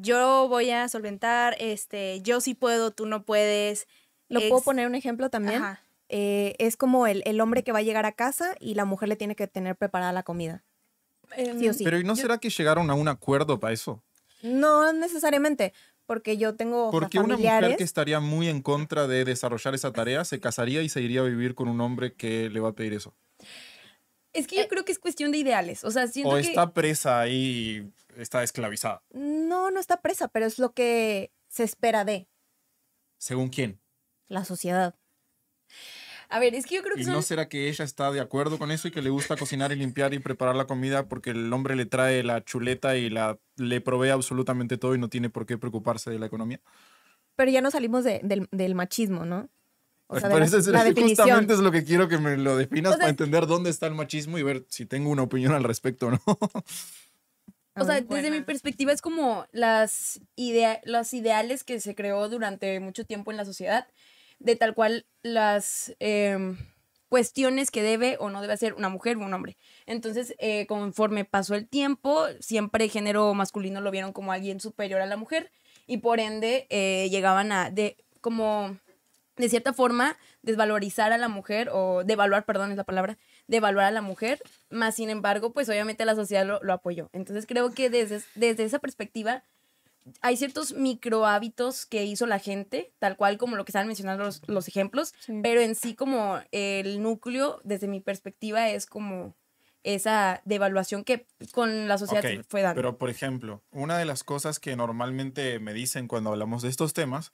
yo 0.00 0.48
voy 0.48 0.70
a 0.70 0.88
solventar, 0.88 1.56
este, 1.58 2.20
yo 2.22 2.40
sí 2.40 2.54
puedo, 2.54 2.90
tú 2.90 3.06
no 3.06 3.24
puedes. 3.24 3.86
¿Lo 4.28 4.40
puedo 4.48 4.62
poner 4.62 4.86
un 4.86 4.94
ejemplo 4.94 5.30
también? 5.30 5.62
Ajá. 5.62 5.82
eh, 6.08 6.54
es 6.58 6.76
como 6.76 7.06
el, 7.06 7.22
el 7.26 7.40
hombre 7.40 7.62
que 7.62 7.72
va 7.72 7.78
a 7.80 7.82
llegar 7.82 8.06
a 8.06 8.12
casa 8.12 8.54
y 8.60 8.74
la 8.74 8.84
mujer 8.84 9.08
le 9.08 9.16
tiene 9.16 9.36
que 9.36 9.46
tener 9.46 9.76
preparada 9.76 10.12
la 10.12 10.22
comida. 10.22 10.64
Em, 11.36 11.58
Sí 11.58 11.68
o 11.68 11.72
sí. 11.72 11.84
Pero 11.84 11.98
¿y 11.98 12.04
no 12.04 12.16
será 12.16 12.38
que 12.38 12.50
llegaron 12.50 12.90
a 12.90 12.94
un 12.94 13.08
acuerdo 13.08 13.58
para 13.58 13.72
eso? 13.74 14.02
No 14.42 14.92
necesariamente, 14.92 15.72
porque 16.06 16.36
yo 16.36 16.54
tengo 16.54 16.90
Porque 16.90 17.18
una 17.18 17.36
mujer 17.36 17.76
que 17.76 17.84
estaría 17.84 18.20
muy 18.20 18.48
en 18.48 18.62
contra 18.62 19.06
de 19.06 19.24
desarrollar 19.24 19.74
esa 19.74 19.92
tarea 19.92 20.24
se 20.24 20.40
casaría 20.40 20.82
y 20.82 20.88
se 20.88 21.00
iría 21.00 21.20
a 21.20 21.24
vivir 21.24 21.54
con 21.54 21.68
un 21.68 21.80
hombre 21.80 22.14
que 22.14 22.48
le 22.50 22.60
va 22.60 22.70
a 22.70 22.72
pedir 22.72 22.92
eso. 22.92 23.16
Es 24.38 24.46
que 24.46 24.56
yo 24.56 24.68
creo 24.68 24.84
que 24.84 24.92
es 24.92 24.98
cuestión 24.98 25.32
de 25.32 25.38
ideales. 25.38 25.84
O 25.84 25.90
sea, 25.90 26.06
siento 26.06 26.30
O 26.30 26.34
que. 26.34 26.40
está 26.40 26.72
presa 26.72 27.20
ahí 27.20 27.90
y 28.16 28.20
está 28.20 28.42
esclavizada. 28.42 29.02
No, 29.12 29.70
no 29.70 29.80
está 29.80 30.00
presa, 30.02 30.28
pero 30.28 30.46
es 30.46 30.58
lo 30.58 30.72
que 30.72 31.32
se 31.48 31.64
espera 31.64 32.04
de 32.04 32.28
¿Según 33.18 33.48
quién? 33.48 33.80
la 34.28 34.44
sociedad. 34.44 34.94
A 36.28 36.40
ver, 36.40 36.54
es 36.56 36.66
que 36.66 36.74
yo 36.74 36.82
creo 36.82 36.96
que 36.96 37.02
¿Y 37.02 37.04
son. 37.04 37.12
no 37.14 37.22
será 37.22 37.48
que 37.48 37.68
ella 37.68 37.84
está 37.84 38.10
de 38.10 38.20
acuerdo 38.20 38.58
con 38.58 38.72
eso 38.72 38.88
y 38.88 38.90
que 38.90 39.00
le 39.00 39.10
gusta 39.10 39.36
cocinar 39.36 39.70
y 39.70 39.76
limpiar 39.76 40.12
y 40.12 40.18
preparar 40.18 40.56
la 40.56 40.66
comida 40.66 41.08
porque 41.08 41.30
el 41.30 41.52
hombre 41.52 41.76
le 41.76 41.86
trae 41.86 42.24
la 42.24 42.42
chuleta 42.44 42.96
y 42.96 43.08
la, 43.10 43.38
le 43.56 43.80
provee 43.80 44.08
absolutamente 44.10 44.76
todo 44.76 44.94
y 44.96 44.98
no 44.98 45.08
tiene 45.08 45.30
por 45.30 45.46
qué 45.46 45.56
preocuparse 45.56 46.10
de 46.10 46.18
la 46.18 46.26
economía? 46.26 46.60
Pero 47.36 47.50
ya 47.52 47.60
no 47.60 47.70
salimos 47.70 48.02
de- 48.02 48.20
del, 48.24 48.48
del 48.50 48.74
machismo, 48.74 49.24
¿no? 49.24 49.48
O 50.08 50.20
sea, 50.20 50.28
de 50.28 50.34
Por 50.34 50.72
la, 50.72 50.84
definición. 50.84 51.26
justamente 51.26 51.54
es 51.54 51.58
lo 51.58 51.72
que 51.72 51.84
quiero 51.84 52.08
que 52.08 52.18
me 52.18 52.36
lo 52.36 52.56
definas 52.56 52.90
O 52.90 52.92
sea, 52.92 52.98
para 53.00 53.10
entender 53.10 53.46
dónde 53.46 53.70
está 53.70 53.86
el 53.86 53.94
machismo 53.94 54.38
y 54.38 54.42
ver 54.42 54.64
si 54.68 54.86
tengo 54.86 55.10
una 55.10 55.22
opinión 55.22 55.52
al 55.52 55.64
respecto 55.64 56.06
o 56.06 56.10
no. 56.12 56.20
O 57.78 57.84
sea, 57.84 58.00
desde 58.00 58.30
mi 58.30 58.40
perspectiva 58.40 58.92
es 58.92 59.02
como 59.02 59.46
las 59.52 60.20
idea 60.34 60.80
los 60.84 61.12
ideales 61.12 61.62
que 61.62 61.78
se 61.80 61.94
creó 61.94 62.28
durante 62.28 62.80
mucho 62.80 63.04
tiempo 63.04 63.30
en 63.30 63.36
la 63.36 63.44
sociedad, 63.44 63.86
de 64.38 64.56
tal 64.56 64.74
cual 64.74 65.06
las 65.22 65.94
em, 65.98 66.56
cuestiones 67.08 67.70
que 67.70 67.82
debe 67.82 68.16
o 68.18 68.30
no 68.30 68.40
debe 68.40 68.54
hacer 68.54 68.74
una 68.74 68.88
mujer 68.88 69.16
o 69.16 69.20
un 69.20 69.34
hombre. 69.34 69.58
Entonces, 69.84 70.34
eh, 70.38 70.66
conforme 70.66 71.24
pasó 71.24 71.54
el 71.54 71.68
tiempo, 71.68 72.26
siempre 72.40 72.84
el 72.84 72.90
género 72.90 73.34
masculino 73.34 73.80
lo 73.80 73.90
vieron 73.90 74.12
como 74.12 74.32
alguien 74.32 74.58
superior 74.58 75.02
a 75.02 75.06
la 75.06 75.16
mujer 75.18 75.50
y 75.86 75.98
por 75.98 76.18
ende 76.18 76.66
eh, 76.70 77.08
llegaban 77.10 77.52
a, 77.52 77.70
de, 77.70 77.98
como, 78.22 78.78
de 79.36 79.48
cierta 79.48 79.72
forma, 79.72 80.16
desvalorizar 80.42 81.12
a 81.12 81.18
la 81.18 81.28
mujer 81.28 81.68
o 81.72 82.04
devaluar, 82.04 82.44
perdón, 82.44 82.70
es 82.70 82.76
la 82.76 82.84
palabra, 82.84 83.18
devaluar 83.46 83.86
a 83.86 83.90
la 83.90 84.02
mujer, 84.02 84.40
más 84.70 84.94
sin 84.96 85.10
embargo, 85.10 85.52
pues 85.52 85.68
obviamente 85.68 86.04
la 86.04 86.14
sociedad 86.14 86.46
lo, 86.46 86.58
lo 86.62 86.72
apoyó. 86.72 87.08
Entonces 87.12 87.46
creo 87.46 87.70
que 87.72 87.90
desde, 87.90 88.22
desde 88.34 88.64
esa 88.64 88.78
perspectiva 88.78 89.42
hay 90.20 90.36
ciertos 90.36 90.72
micro 90.72 91.26
hábitos 91.26 91.84
que 91.84 92.04
hizo 92.04 92.26
la 92.26 92.38
gente, 92.38 92.92
tal 93.00 93.16
cual 93.16 93.38
como 93.38 93.56
lo 93.56 93.64
que 93.64 93.70
estaban 93.70 93.88
mencionando 93.88 94.22
los, 94.24 94.40
los 94.48 94.68
ejemplos, 94.68 95.12
Sí. 95.18 95.40
pero 95.42 95.60
en 95.60 95.74
sí 95.74 95.94
como 95.96 96.40
el 96.52 97.02
núcleo, 97.02 97.60
desde 97.64 97.88
mi 97.88 98.00
perspectiva, 98.00 98.68
es 98.70 98.86
como 98.86 99.34
esa 99.86 100.42
devaluación 100.44 101.04
que 101.04 101.26
con 101.52 101.86
la 101.86 101.96
sociedad 101.96 102.24
fue 102.48 102.60
dando. 102.60 102.74
Pero, 102.74 102.98
por 102.98 103.08
ejemplo, 103.08 103.62
una 103.70 103.96
de 103.96 104.04
las 104.04 104.24
cosas 104.24 104.58
que 104.58 104.74
normalmente 104.74 105.60
me 105.60 105.72
dicen 105.72 106.08
cuando 106.08 106.30
hablamos 106.30 106.62
de 106.62 106.70
estos 106.70 106.92
temas 106.92 107.30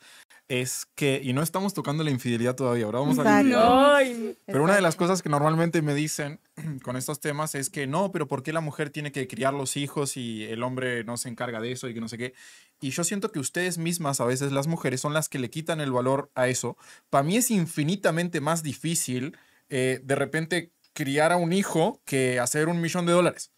es 0.49 0.87
que, 0.95 1.23
y 1.25 1.33
no 1.33 1.43
estamos 1.43 1.73
tocando 1.73 2.05
la 2.05 2.11
infidelidad 2.11 2.55
todavía, 2.55 2.85
ahora 2.85 2.99
vamos 2.99 3.19
a. 3.19 3.97
Ay, 3.97 4.37
Pero 4.45 4.63
una 4.63 4.75
de 4.75 4.83
las 4.83 4.97
cosas 4.97 5.23
que 5.23 5.31
normalmente 5.31 5.81
me 5.81 5.95
dicen 5.95 6.41
con 6.83 6.97
estos 6.99 7.21
temas 7.21 7.55
es 7.55 7.71
que 7.71 7.87
no, 7.87 8.13
pero 8.13 8.29
¿por 8.29 8.43
qué 8.43 8.53
la 8.53 8.61
mujer 8.61 8.91
tiene 8.91 9.13
que 9.13 9.27
criar 9.27 9.55
los 9.55 9.79
hijos 9.79 10.19
y 10.19 10.45
el 10.45 10.63
hombre 10.63 11.05
no 11.05 11.17
se 11.17 11.31
encarga 11.31 11.59
de 11.59 11.73
eso 11.73 11.89
y 11.89 11.95
que 11.95 12.03
no 12.03 12.09
sé 12.09 12.19
qué? 12.19 12.35
Y 12.83 12.91
yo 12.91 13.03
siento 13.03 13.33
que 13.33 13.39
ustedes 13.39 13.79
mismas, 13.79 14.21
a 14.21 14.27
veces 14.27 14.53
las 14.53 14.67
mujeres, 14.67 15.01
son 15.01 15.15
las 15.15 15.31
que 15.31 15.39
le 15.39 15.49
quitan 15.49 15.81
el 15.81 15.91
valor 15.91 16.31
a 16.35 16.49
eso. 16.49 16.77
Para 17.09 17.23
mí 17.23 17.39
es 17.39 17.51
infinitamente 17.51 18.43
más 18.43 18.63
difícil 18.63 19.39
eh, 19.75 20.01
de 20.05 20.15
repente 20.17 20.71
criar 20.93 21.33
a 21.33 21.37
un 21.37 21.53
hijo 21.53 22.03
que 22.05 22.41
hacer 22.41 22.69
un 22.69 22.81
millón 22.81 23.07
de 23.07 23.13
dólares. 23.13 23.53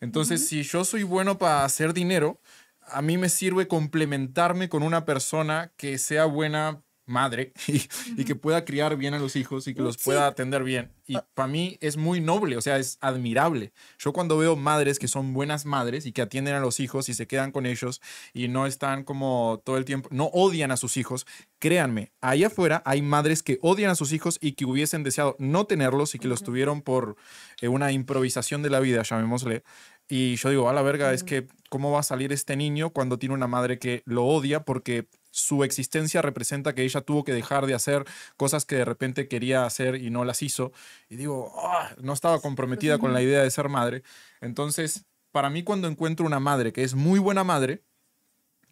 Entonces, 0.00 0.48
si 0.48 0.62
yo 0.62 0.84
soy 0.84 1.02
bueno 1.02 1.38
para 1.38 1.64
hacer 1.64 1.92
dinero, 1.92 2.40
a 2.80 3.02
mí 3.02 3.18
me 3.18 3.28
sirve 3.28 3.68
complementarme 3.68 4.68
con 4.68 4.82
una 4.82 5.04
persona 5.04 5.72
que 5.76 5.98
sea 5.98 6.24
buena 6.24 6.82
madre 7.10 7.52
y, 7.68 7.82
y 8.16 8.24
que 8.24 8.34
pueda 8.34 8.64
criar 8.64 8.96
bien 8.96 9.12
a 9.14 9.18
los 9.18 9.36
hijos 9.36 9.66
y 9.68 9.74
que 9.74 9.82
los 9.82 9.96
Sí. 9.96 10.02
pueda 10.04 10.26
atender 10.26 10.64
bien. 10.64 10.92
Y 11.06 11.18
para 11.34 11.48
mí 11.48 11.76
es 11.80 11.96
muy 11.96 12.20
noble, 12.20 12.56
o 12.56 12.60
sea, 12.60 12.78
es 12.78 12.96
admirable. 13.00 13.72
Yo 13.98 14.12
cuando 14.12 14.38
veo 14.38 14.54
madres 14.56 14.98
que 14.98 15.08
son 15.08 15.32
buenas 15.34 15.66
madres 15.66 16.06
y 16.06 16.12
que 16.12 16.22
atienden 16.22 16.54
a 16.54 16.60
los 16.60 16.78
hijos 16.80 17.08
y 17.08 17.14
se 17.14 17.26
quedan 17.26 17.50
con 17.52 17.66
ellos 17.66 18.00
y 18.32 18.46
no 18.48 18.66
están 18.66 19.02
como 19.04 19.60
todo 19.64 19.76
el 19.76 19.84
tiempo, 19.84 20.08
no 20.12 20.26
odian 20.26 20.70
a 20.70 20.76
sus 20.76 20.96
hijos, 20.96 21.26
créanme, 21.58 22.12
ahí 22.20 22.44
afuera 22.44 22.82
hay 22.86 23.02
madres 23.02 23.42
que 23.42 23.58
odian 23.60 23.90
a 23.90 23.96
sus 23.96 24.12
hijos 24.12 24.38
y 24.40 24.52
que 24.52 24.64
hubiesen 24.64 25.02
deseado 25.02 25.34
no 25.40 25.64
tenerlos 25.66 26.14
y 26.14 26.18
que 26.20 26.28
los 26.28 26.44
tuvieron 26.44 26.80
por 26.80 27.16
eh, 27.60 27.68
una 27.68 27.90
improvisación 27.92 28.62
de 28.62 28.70
la 28.70 28.78
vida, 28.80 29.02
llamémosle. 29.02 29.64
Y 30.08 30.36
yo 30.36 30.50
digo, 30.50 30.68
a 30.68 30.72
la 30.72 30.82
verga, 30.82 31.12
es 31.12 31.22
que 31.22 31.46
¿cómo 31.68 31.92
va 31.92 32.00
a 32.00 32.04
salir 32.04 32.32
este 32.32 32.56
niño 32.56 32.90
cuando 32.90 33.18
tiene 33.18 33.34
una 33.34 33.46
madre 33.46 33.78
que 33.78 34.02
lo 34.06 34.24
odia 34.26 34.64
porque 34.64 35.06
su 35.40 35.64
existencia 35.64 36.22
representa 36.22 36.74
que 36.74 36.82
ella 36.82 37.00
tuvo 37.00 37.24
que 37.24 37.32
dejar 37.32 37.66
de 37.66 37.74
hacer 37.74 38.04
cosas 38.36 38.64
que 38.64 38.76
de 38.76 38.84
repente 38.84 39.28
quería 39.28 39.64
hacer 39.64 39.96
y 39.96 40.10
no 40.10 40.24
las 40.24 40.42
hizo? 40.42 40.72
Y 41.08 41.16
digo, 41.16 41.52
"Ah, 41.58 41.90
no 41.98 42.12
estaba 42.12 42.40
comprometida 42.40 42.98
con 42.98 43.12
la 43.12 43.22
idea 43.22 43.42
de 43.42 43.50
ser 43.50 43.68
madre. 43.68 44.02
Entonces, 44.40 45.06
para 45.32 45.50
mí 45.50 45.62
cuando 45.62 45.88
encuentro 45.88 46.26
una 46.26 46.40
madre 46.40 46.72
que 46.72 46.82
es 46.82 46.94
muy 46.94 47.18
buena 47.18 47.44
madre, 47.44 47.82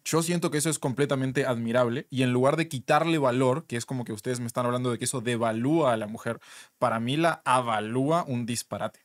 yo 0.03 0.21
siento 0.23 0.49
que 0.49 0.57
eso 0.57 0.69
es 0.69 0.79
completamente 0.79 1.45
admirable 1.45 2.07
y 2.09 2.23
en 2.23 2.31
lugar 2.31 2.55
de 2.55 2.67
quitarle 2.67 3.17
valor, 3.17 3.65
que 3.67 3.75
es 3.75 3.85
como 3.85 4.05
que 4.05 4.13
ustedes 4.13 4.39
me 4.39 4.47
están 4.47 4.65
hablando 4.65 4.91
de 4.91 4.97
que 4.97 5.05
eso 5.05 5.21
devalúa 5.21 5.93
a 5.93 5.97
la 5.97 6.07
mujer, 6.07 6.39
para 6.77 6.99
mí 6.99 7.17
la 7.17 7.41
avalúa 7.45 8.23
un 8.27 8.45
disparate. 8.45 9.01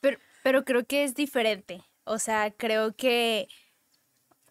Pero, 0.00 0.18
pero 0.42 0.64
creo 0.64 0.84
que 0.84 1.04
es 1.04 1.14
diferente. 1.14 1.82
O 2.04 2.18
sea, 2.18 2.50
creo 2.50 2.96
que, 2.96 3.48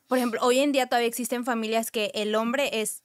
por 0.07 0.17
ejemplo, 0.17 0.39
hoy 0.43 0.59
en 0.59 0.71
día 0.71 0.87
todavía 0.87 1.07
existen 1.07 1.43
familias 1.45 1.91
que 1.91 2.11
el 2.15 2.35
hombre 2.35 2.81
es, 2.81 3.03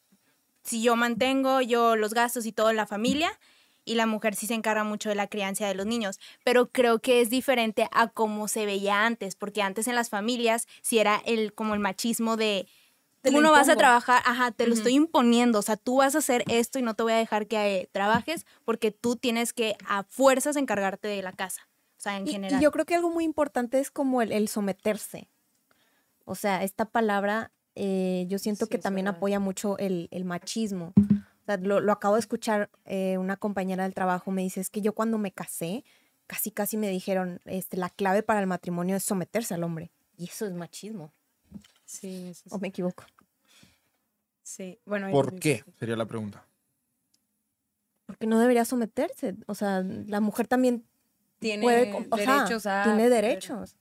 si 0.62 0.82
yo 0.82 0.96
mantengo 0.96 1.60
yo 1.60 1.96
los 1.96 2.14
gastos 2.14 2.46
y 2.46 2.52
todo 2.52 2.70
en 2.70 2.76
la 2.76 2.86
familia, 2.86 3.38
y 3.84 3.96
la 3.96 4.06
mujer 4.06 4.36
sí 4.36 4.46
se 4.46 4.54
encarga 4.54 4.84
mucho 4.84 5.08
de 5.08 5.16
la 5.16 5.26
crianza 5.26 5.66
de 5.66 5.74
los 5.74 5.86
niños. 5.86 6.20
Pero 6.44 6.70
creo 6.70 7.00
que 7.00 7.20
es 7.20 7.30
diferente 7.30 7.88
a 7.90 8.06
cómo 8.08 8.46
se 8.46 8.64
veía 8.64 9.04
antes, 9.04 9.34
porque 9.34 9.60
antes 9.60 9.88
en 9.88 9.96
las 9.96 10.08
familias 10.08 10.68
sí 10.82 10.98
era 11.00 11.20
el, 11.26 11.52
como 11.52 11.74
el 11.74 11.80
machismo 11.80 12.36
de... 12.36 12.68
Tú 13.22 13.40
no 13.40 13.50
vas 13.50 13.68
a 13.68 13.72
impongo". 13.72 13.78
trabajar, 13.78 14.22
ajá, 14.24 14.50
te 14.52 14.66
lo 14.68 14.74
estoy 14.74 14.94
imponiendo, 14.94 15.58
o 15.58 15.62
sea, 15.62 15.76
tú 15.76 15.96
vas 15.96 16.14
a 16.14 16.18
hacer 16.18 16.44
esto 16.48 16.78
y 16.78 16.82
no 16.82 16.94
te 16.94 17.02
voy 17.02 17.12
a 17.12 17.16
dejar 17.16 17.46
que 17.48 17.56
eh, 17.80 17.88
trabajes 17.92 18.46
porque 18.64 18.90
tú 18.92 19.16
tienes 19.16 19.52
que 19.52 19.76
a 19.88 20.04
fuerzas 20.04 20.54
encargarte 20.56 21.06
de 21.08 21.22
la 21.22 21.32
casa, 21.32 21.68
o 21.98 22.00
sea, 22.00 22.16
en 22.16 22.26
Y- 22.26 22.30
y, 22.30 22.32
general. 22.34 22.60
yo 22.62 22.70
creo 22.72 22.84
que 22.84 22.94
algo 22.96 23.10
muy 23.10 23.24
importante 23.24 23.78
es 23.80 23.90
como 23.92 24.22
el, 24.22 24.30
el 24.32 24.46
someterse. 24.48 25.28
O 26.32 26.34
sea, 26.34 26.62
esta 26.64 26.86
palabra 26.86 27.52
eh, 27.74 28.24
yo 28.28 28.38
siento 28.38 28.64
Sí, 28.66 28.70
que 28.70 28.76
es 28.78 28.82
también 28.82 29.04
verdad. 29.04 29.18
apoya 29.18 29.38
mucho 29.38 29.76
el, 29.78 30.08
el 30.10 30.24
machismo. 30.24 30.92
O 30.96 31.44
sea, 31.44 31.56
lo, 31.58 31.80
lo 31.80 31.92
acabo 31.92 32.14
de 32.14 32.20
escuchar, 32.20 32.70
eh, 32.84 33.18
una 33.18 33.36
compañera 33.36 33.82
del 33.84 33.92
trabajo 33.94 34.30
me 34.30 34.42
dice, 34.42 34.60
es 34.60 34.70
que 34.70 34.80
yo 34.80 34.94
cuando 34.94 35.18
me 35.18 35.32
casé, 35.32 35.84
casi 36.26 36.50
casi 36.50 36.76
me 36.76 36.88
dijeron, 36.88 37.40
este, 37.44 37.76
la 37.76 37.90
clave 37.90 38.22
para 38.22 38.40
el 38.40 38.46
matrimonio 38.46 38.96
es 38.96 39.04
someterse 39.04 39.52
al 39.54 39.62
hombre. 39.64 39.90
Y 40.16 40.24
eso 40.24 40.46
es 40.46 40.52
machismo. 40.52 41.12
Sí, 41.84 42.28
eso 42.30 42.44
¿O 42.50 42.54
sí. 42.56 42.60
me 42.62 42.68
equivoco? 42.68 43.04
Sí, 44.42 44.78
bueno. 44.86 45.10
¿Por 45.10 45.38
qué? 45.38 45.64
Sería 45.78 45.96
la 45.96 46.06
pregunta. 46.06 46.46
Porque 48.06 48.26
no 48.26 48.38
debería 48.38 48.64
someterse. 48.64 49.34
O 49.46 49.54
sea, 49.54 49.82
la 49.82 50.20
mujer 50.20 50.46
también 50.48 50.84
Tiene 51.38 51.62
puede... 51.62 51.90
com- 51.90 52.06
ajá, 52.10 52.38
derechos 52.44 52.66
a... 52.66 52.82
tiene 52.84 53.08
derechos. 53.08 53.76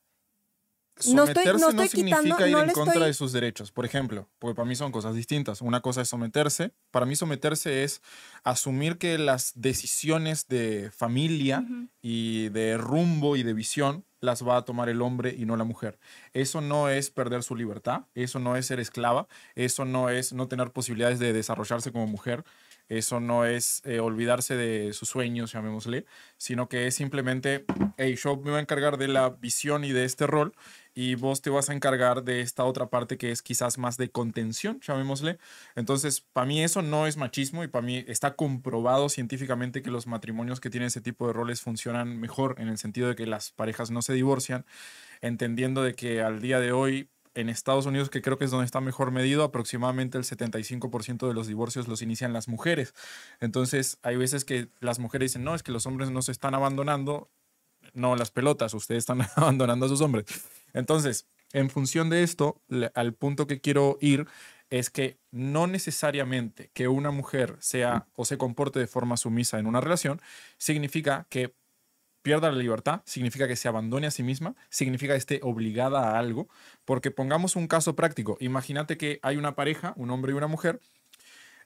No 1.08 1.24
estoy- 1.24 1.44
Someterse 1.46 1.52
no 1.54 1.72
no, 1.72 1.84
estoy 1.84 2.04
quitando- 2.04 2.22
significa 2.22 2.48
ir 2.48 2.54
no 2.54 2.64
en 2.64 2.72
contra 2.72 2.94
estoy- 2.94 3.08
de 3.08 3.14
sus 3.14 3.32
derechos. 3.32 3.72
Por 3.72 3.86
ejemplo, 3.86 4.30
porque 4.40 4.56
para 4.56 4.68
mí 4.68 4.76
son 4.76 4.92
cosas 4.92 5.16
distintas. 5.16 5.62
Una 5.62 5.82
cosa 5.82 6.02
es 6.02 6.10
someterse. 6.10 6.74
Para 6.92 7.06
mí 7.06 7.16
someterse 7.16 7.84
es 7.84 8.02
asumir 8.44 8.98
que 8.98 9.18
las 9.18 9.54
decisiones 9.56 10.48
de 10.48 10.92
familia 10.96 11.64
y 12.02 12.50
de 12.50 12.78
rumbo 12.78 13.36
y 13.36 13.44
de 13.44 13.54
visión 13.54 14.06
las 14.20 14.46
va 14.48 14.58
a 14.58 14.66
tomar 14.66 14.88
el 14.88 15.02
hombre 15.02 15.36
y 15.36 15.46
no 15.46 15.58
la 15.58 15.64
mujer. 15.64 15.98
Eso 16.34 16.62
no 16.62 16.90
es 16.90 17.10
perder 17.10 17.42
su 17.42 17.56
libertad, 17.56 18.02
eso 18.14 18.38
no 18.38 18.56
es 18.56 18.68
ser 18.68 18.80
esclava, 18.80 19.28
eso 19.56 19.84
no 19.84 20.10
es 20.10 20.32
no 20.32 20.48
tener 20.48 20.72
posibilidades 20.72 21.18
de 21.18 21.34
desarrollarse 21.34 21.92
como 21.92 22.06
mujer, 22.06 22.44
eso 22.98 23.22
no 23.22 23.46
es 23.46 23.82
eh, 23.86 24.02
olvidarse 24.02 24.58
de 24.58 24.92
sus 24.92 25.08
sueños, 25.08 25.54
llamémosle, 25.54 26.06
sino 26.36 26.68
que 26.68 26.88
es 26.88 26.96
simplemente, 26.96 27.64
hey, 27.98 28.18
yo 28.22 28.36
me 28.36 28.52
voy 28.52 28.60
a 28.60 28.62
encargar 28.62 28.98
de 28.98 29.08
la 29.08 29.30
visión 29.30 29.86
y 29.86 29.94
de 29.94 30.04
este 30.04 30.28
rol 30.28 30.54
y 30.94 31.16
vos 31.16 31.42
te 31.42 31.50
vas 31.50 31.70
a 31.70 31.74
encargar 31.74 32.26
de 32.26 32.42
esta 32.42 32.66
otra 32.66 32.90
parte 32.90 33.18
que 33.18 33.32
es 33.32 33.42
quizás 33.42 33.78
más 33.78 33.96
de 33.96 34.10
contención, 34.10 34.82
llamémosle. 34.82 35.40
Entonces, 35.76 36.20
para 36.20 36.46
mí 36.46 36.62
eso 36.62 36.82
no 36.82 37.08
es 37.08 37.16
machismo 37.16 37.64
y 37.64 37.70
para 37.70 37.86
mí 37.86 38.04
está 38.10 38.36
comprobado 38.36 39.08
científicamente 39.08 39.82
que 39.82 39.90
los 39.90 40.06
matrimonios 40.06 40.60
que 40.60 40.70
tienen 40.70 40.88
ese 40.88 41.00
tipo 41.00 41.28
de 41.28 41.34
roles 41.34 41.62
funcionan 41.62 42.20
mejor 42.20 42.56
en 42.60 42.68
el 42.68 42.78
sentido 42.78 43.08
de 43.08 43.16
que 43.16 43.26
las 43.26 43.52
parejas 43.52 43.90
no 43.90 44.02
se 44.02 44.12
divorcian, 44.14 44.66
entendiendo 45.22 45.82
de 45.82 45.96
que 45.96 46.22
al 46.22 46.42
día 46.42 46.60
de 46.60 46.74
hoy 46.74 47.10
en 47.34 47.50
Estados 47.50 47.86
Unidos, 47.86 48.10
que 48.10 48.22
creo 48.22 48.38
que 48.38 48.46
es 48.46 48.52
donde 48.52 48.66
está 48.66 48.82
mejor 48.82 49.12
medido, 49.12 49.44
aproximadamente 49.44 50.18
el 50.18 50.24
75% 50.24 51.28
de 51.28 51.34
los 51.34 51.48
divorcios 51.48 51.88
los 51.88 52.02
inician 52.02 52.34
las 52.34 52.48
mujeres. 52.48 52.94
Entonces, 53.40 53.98
hay 54.04 54.18
veces 54.18 54.46
que 54.46 54.70
las 54.80 55.00
mujeres 55.00 55.32
dicen, 55.32 55.44
no, 55.44 55.56
es 55.56 55.64
que 55.64 55.72
los 55.72 55.86
hombres 55.86 56.12
no 56.12 56.22
se 56.22 56.32
están 56.32 56.54
abandonando. 56.56 57.30
No, 57.94 58.16
las 58.16 58.32
pelotas, 58.32 58.74
ustedes 58.74 59.00
están 59.00 59.22
abandonando 59.36 59.86
a 59.86 59.90
sus 59.90 60.02
hombres. 60.02 60.26
Entonces, 60.74 61.28
en 61.54 61.70
función 61.70 62.10
de 62.10 62.24
esto, 62.24 62.62
al 62.94 63.14
punto 63.14 63.48
que 63.48 63.60
quiero 63.60 63.98
ir 64.02 64.28
es 64.70 64.90
que 64.90 65.20
no 65.32 65.68
necesariamente 65.68 66.72
que 66.74 66.88
una 66.88 67.12
mujer 67.12 67.58
sea 67.60 68.08
o 68.16 68.24
se 68.24 68.38
comporte 68.38 68.80
de 68.80 68.88
forma 68.88 69.18
sumisa 69.18 69.60
en 69.60 69.68
una 69.68 69.82
relación 69.82 70.22
significa 70.58 71.28
que 71.30 71.54
pierda 72.22 72.52
la 72.52 72.58
libertad, 72.58 73.02
significa 73.06 73.48
que 73.48 73.56
se 73.56 73.68
abandone 73.68 74.08
a 74.08 74.12
sí 74.12 74.24
misma, 74.24 74.56
significa 74.70 75.14
que 75.14 75.20
esté 75.20 75.40
obligada 75.44 76.12
a 76.12 76.20
algo, 76.20 76.48
porque 76.86 77.12
pongamos 77.12 77.56
un 77.56 77.68
caso 77.68 77.96
práctico, 77.96 78.38
imagínate 78.40 78.98
que 78.98 79.20
hay 79.24 79.38
una 79.38 79.56
pareja, 79.56 79.94
un 79.98 80.12
hombre 80.12 80.34
y 80.34 80.36
una 80.36 80.48
mujer, 80.48 80.80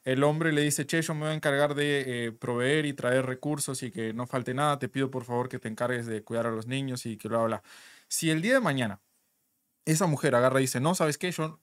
el 0.05 0.23
hombre 0.23 0.53
le 0.53 0.61
dice, 0.61 0.85
che, 0.85 1.01
yo 1.01 1.15
me 1.15 1.21
voy 1.21 1.29
a 1.29 1.33
encargar 1.33 1.73
de 1.73 2.27
eh, 2.27 2.31
proveer 2.31 2.85
y 2.85 2.93
traer 2.93 3.25
recursos 3.25 3.81
y 3.81 3.91
que 3.91 4.13
no 4.13 4.27
falte 4.27 4.53
nada, 4.53 4.77
te 4.77 4.87
pido 4.87 5.09
por 5.09 5.25
favor 5.25 5.49
que 5.49 5.57
te 5.57 5.67
encargues 5.67 6.05
de 6.05 6.23
cuidar 6.23 6.45
a 6.45 6.51
los 6.51 6.67
niños 6.67 7.07
y 7.07 7.17
que 7.17 7.27
bla, 7.27 7.39
bla. 7.39 7.63
Si 8.07 8.29
el 8.29 8.41
día 8.41 8.53
de 8.53 8.59
mañana 8.59 9.01
esa 9.85 10.05
mujer 10.07 10.35
agarra 10.35 10.59
y 10.59 10.63
dice, 10.63 10.79
no, 10.79 10.95
¿sabes 10.95 11.17
qué? 11.17 11.31
Yo 11.31 11.59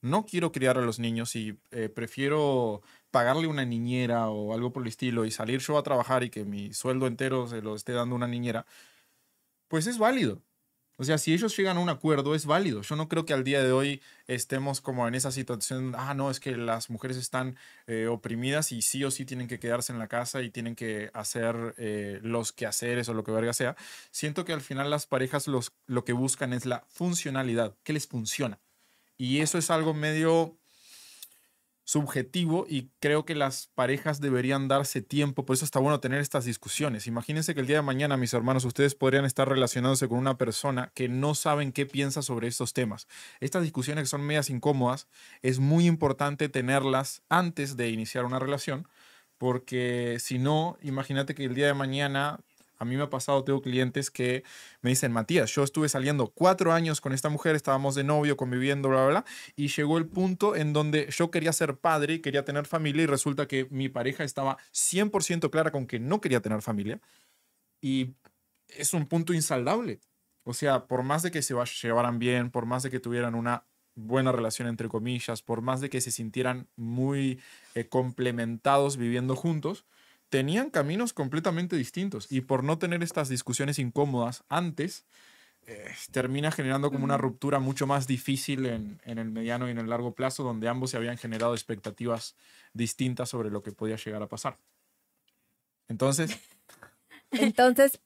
no 0.00 0.24
quiero 0.26 0.52
criar 0.52 0.78
a 0.78 0.82
los 0.82 0.98
niños 0.98 1.36
y 1.36 1.58
eh, 1.70 1.88
prefiero 1.88 2.82
pagarle 3.14 3.46
una 3.46 3.64
niñera 3.64 4.28
o 4.28 4.52
algo 4.54 4.72
por 4.72 4.82
el 4.82 4.88
estilo 4.88 5.24
y 5.24 5.30
salir 5.30 5.60
yo 5.60 5.78
a 5.78 5.84
trabajar 5.84 6.24
y 6.24 6.30
que 6.30 6.44
mi 6.44 6.74
sueldo 6.74 7.06
entero 7.06 7.46
se 7.46 7.62
lo 7.62 7.76
esté 7.76 7.92
dando 7.92 8.16
una 8.16 8.26
niñera, 8.26 8.66
pues 9.68 9.86
es 9.86 9.98
válido. 9.98 10.42
O 10.96 11.04
sea, 11.04 11.16
si 11.16 11.32
ellos 11.32 11.56
llegan 11.56 11.76
a 11.76 11.80
un 11.80 11.88
acuerdo, 11.90 12.34
es 12.34 12.44
válido. 12.44 12.82
Yo 12.82 12.96
no 12.96 13.08
creo 13.08 13.24
que 13.24 13.32
al 13.32 13.44
día 13.44 13.62
de 13.62 13.70
hoy 13.70 14.02
estemos 14.26 14.80
como 14.80 15.06
en 15.06 15.14
esa 15.14 15.30
situación, 15.30 15.94
ah, 15.96 16.12
no, 16.14 16.28
es 16.28 16.40
que 16.40 16.56
las 16.56 16.90
mujeres 16.90 17.16
están 17.16 17.56
eh, 17.86 18.08
oprimidas 18.08 18.72
y 18.72 18.82
sí 18.82 19.04
o 19.04 19.12
sí 19.12 19.24
tienen 19.24 19.46
que 19.46 19.60
quedarse 19.60 19.92
en 19.92 20.00
la 20.00 20.08
casa 20.08 20.42
y 20.42 20.50
tienen 20.50 20.74
que 20.74 21.12
hacer 21.14 21.76
eh, 21.78 22.18
los 22.20 22.50
quehaceres 22.50 23.08
o 23.08 23.14
lo 23.14 23.22
que 23.22 23.30
verga 23.30 23.52
sea. 23.52 23.76
Siento 24.10 24.44
que 24.44 24.52
al 24.52 24.60
final 24.60 24.90
las 24.90 25.06
parejas 25.06 25.46
los, 25.46 25.72
lo 25.86 26.04
que 26.04 26.14
buscan 26.14 26.52
es 26.52 26.66
la 26.66 26.84
funcionalidad, 26.88 27.76
que 27.84 27.92
les 27.92 28.08
funciona. 28.08 28.58
Y 29.16 29.38
eso 29.38 29.56
es 29.56 29.70
algo 29.70 29.94
medio 29.94 30.58
subjetivo 31.84 32.66
y 32.68 32.90
creo 32.98 33.24
que 33.24 33.34
las 33.34 33.68
parejas 33.74 34.20
deberían 34.20 34.68
darse 34.68 35.02
tiempo, 35.02 35.44
por 35.44 35.54
eso 35.54 35.64
está 35.64 35.78
bueno 35.78 36.00
tener 36.00 36.20
estas 36.20 36.46
discusiones. 36.46 37.06
Imagínense 37.06 37.54
que 37.54 37.60
el 37.60 37.66
día 37.66 37.76
de 37.76 37.82
mañana, 37.82 38.16
mis 38.16 38.32
hermanos, 38.32 38.64
ustedes 38.64 38.94
podrían 38.94 39.24
estar 39.24 39.48
relacionándose 39.48 40.08
con 40.08 40.18
una 40.18 40.38
persona 40.38 40.90
que 40.94 41.08
no 41.08 41.34
saben 41.34 41.72
qué 41.72 41.84
piensa 41.86 42.22
sobre 42.22 42.48
estos 42.48 42.72
temas. 42.72 43.06
Estas 43.40 43.62
discusiones 43.62 44.04
que 44.04 44.08
son 44.08 44.22
medias 44.22 44.50
incómodas, 44.50 45.08
es 45.42 45.58
muy 45.58 45.86
importante 45.86 46.48
tenerlas 46.48 47.22
antes 47.28 47.76
de 47.76 47.90
iniciar 47.90 48.24
una 48.24 48.38
relación, 48.38 48.88
porque 49.36 50.16
si 50.20 50.38
no, 50.38 50.78
imagínate 50.80 51.34
que 51.34 51.44
el 51.44 51.54
día 51.54 51.66
de 51.66 51.74
mañana 51.74 52.40
a 52.84 52.86
mí 52.86 52.96
me 52.96 53.02
ha 53.04 53.10
pasado, 53.10 53.42
tengo 53.44 53.60
clientes 53.62 54.10
que 54.10 54.44
me 54.82 54.90
dicen, 54.90 55.12
Matías, 55.12 55.50
yo 55.54 55.62
estuve 55.64 55.88
saliendo 55.88 56.28
cuatro 56.28 56.72
años 56.72 57.00
con 57.00 57.12
esta 57.12 57.28
mujer, 57.28 57.56
estábamos 57.56 57.94
de 57.94 58.04
novio, 58.04 58.36
conviviendo, 58.36 58.88
bla, 58.88 58.98
bla, 59.06 59.08
bla, 59.08 59.24
y 59.56 59.68
llegó 59.68 59.98
el 59.98 60.06
punto 60.06 60.54
en 60.56 60.72
donde 60.72 61.08
yo 61.10 61.30
quería 61.30 61.52
ser 61.52 61.76
padre, 61.78 62.20
quería 62.20 62.44
tener 62.44 62.66
familia, 62.66 63.02
y 63.02 63.06
resulta 63.06 63.48
que 63.48 63.66
mi 63.70 63.88
pareja 63.88 64.24
estaba 64.24 64.58
100% 64.72 65.50
clara 65.50 65.72
con 65.72 65.86
que 65.86 65.98
no 65.98 66.20
quería 66.20 66.40
tener 66.40 66.62
familia, 66.62 67.00
y 67.80 68.14
es 68.68 68.94
un 68.94 69.06
punto 69.06 69.34
insaldable. 69.34 70.00
O 70.44 70.54
sea, 70.54 70.86
por 70.86 71.02
más 71.02 71.22
de 71.22 71.30
que 71.30 71.42
se 71.42 71.54
va- 71.54 71.64
llevaran 71.64 72.18
bien, 72.18 72.50
por 72.50 72.66
más 72.66 72.82
de 72.82 72.90
que 72.90 73.00
tuvieran 73.00 73.34
una 73.34 73.66
buena 73.96 74.32
relación 74.32 74.68
entre 74.68 74.88
comillas, 74.88 75.42
por 75.42 75.62
más 75.62 75.80
de 75.80 75.88
que 75.90 76.00
se 76.00 76.10
sintieran 76.10 76.68
muy 76.76 77.40
eh, 77.74 77.88
complementados 77.88 78.96
viviendo 78.96 79.36
juntos, 79.36 79.86
tenían 80.28 80.70
caminos 80.70 81.12
completamente 81.12 81.76
distintos 81.76 82.30
y 82.30 82.42
por 82.42 82.64
no 82.64 82.78
tener 82.78 83.02
estas 83.02 83.28
discusiones 83.28 83.78
incómodas 83.78 84.44
antes, 84.48 85.06
eh, 85.66 85.90
termina 86.12 86.52
generando 86.52 86.92
como 86.92 87.04
una 87.04 87.18
ruptura 87.18 87.60
mucho 87.60 87.86
más 87.86 88.06
difícil 88.06 88.66
en, 88.66 89.00
en 89.04 89.18
el 89.18 89.30
mediano 89.30 89.68
y 89.68 89.72
en 89.72 89.78
el 89.78 89.90
largo 89.90 90.14
plazo, 90.14 90.44
donde 90.44 90.68
ambos 90.68 90.90
se 90.92 90.98
habían 90.98 91.18
generado 91.18 91.54
expectativas 91.54 92.36
distintas 92.74 93.30
sobre 93.30 93.50
lo 93.50 93.62
que 93.62 93.72
podía 93.72 93.96
llegar 93.96 94.22
a 94.22 94.28
pasar. 94.28 94.58
Entonces, 95.88 96.30
Entonces, 97.32 98.00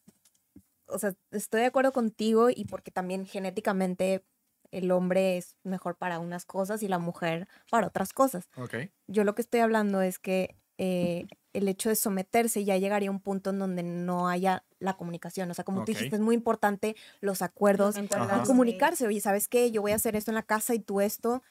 o 0.87 0.99
sea, 0.99 1.15
estoy 1.31 1.61
de 1.63 1.67
acuerdo 1.67 1.93
contigo 1.93 2.51
y 2.51 2.65
porque 2.67 2.91
también 2.91 3.27
genéticamente 3.27 4.25
el 4.71 4.91
hombre 4.91 5.39
es 5.39 5.57
mejor 5.65 5.97
para 5.97 6.19
unas 6.19 6.45
cosas 6.47 6.83
y 6.83 6.89
la 6.89 6.99
mujer 6.99 7.49
para 7.71 7.87
otras 7.89 8.13
cosas. 8.13 8.49
ok, 8.57 8.75
Yo 9.09 9.25
lo 9.25 9.35
que 9.35 9.43
estoy 9.43 9.61
hablando 9.61 10.03
es 10.03 10.19
que 10.19 10.57
eh, 10.79 11.27
el 11.53 11.69
hecho 11.69 11.89
de 11.89 11.97
someterse 11.97 12.65
ya 12.65 12.77
llegaría 12.77 13.09
a 13.09 13.13
un 13.13 13.21
punto 13.21 13.51
en 13.51 13.59
donde 13.59 13.83
no 13.83 14.29
haya 14.29 14.65
la 14.79 14.97
comunicación. 14.97 15.51
O 15.51 15.55
sea, 15.55 15.65
como 15.65 15.81
tú 15.85 15.93
dijiste, 15.93 16.15
es 16.17 16.23
muy 16.23 16.37
importante 16.37 16.95
los 17.21 17.43
acuerdos 17.43 17.97
y 17.99 18.09
comunicarse. 18.47 19.07
Oye, 19.07 19.21
¿sabes 19.21 19.49
qué? 19.49 19.71
Yo 19.71 19.83
voy 19.83 19.93
a 19.93 19.97
hacer 19.97 20.15
esto 20.15 20.31
en 20.31 20.37
la 20.37 20.43
casa 20.43 20.75
y 20.75 20.79
tú 20.79 21.01
esto. 21.01 21.43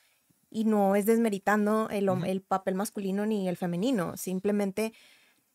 Y 0.50 0.63
no 0.63 0.96
es 0.96 1.05
desmeritando 1.05 1.89
el, 1.89 2.10
el 2.25 2.41
papel 2.41 2.75
masculino 2.75 3.25
ni 3.25 3.50
el 3.50 3.57
femenino. 3.57 4.15
Simplemente 4.15 4.93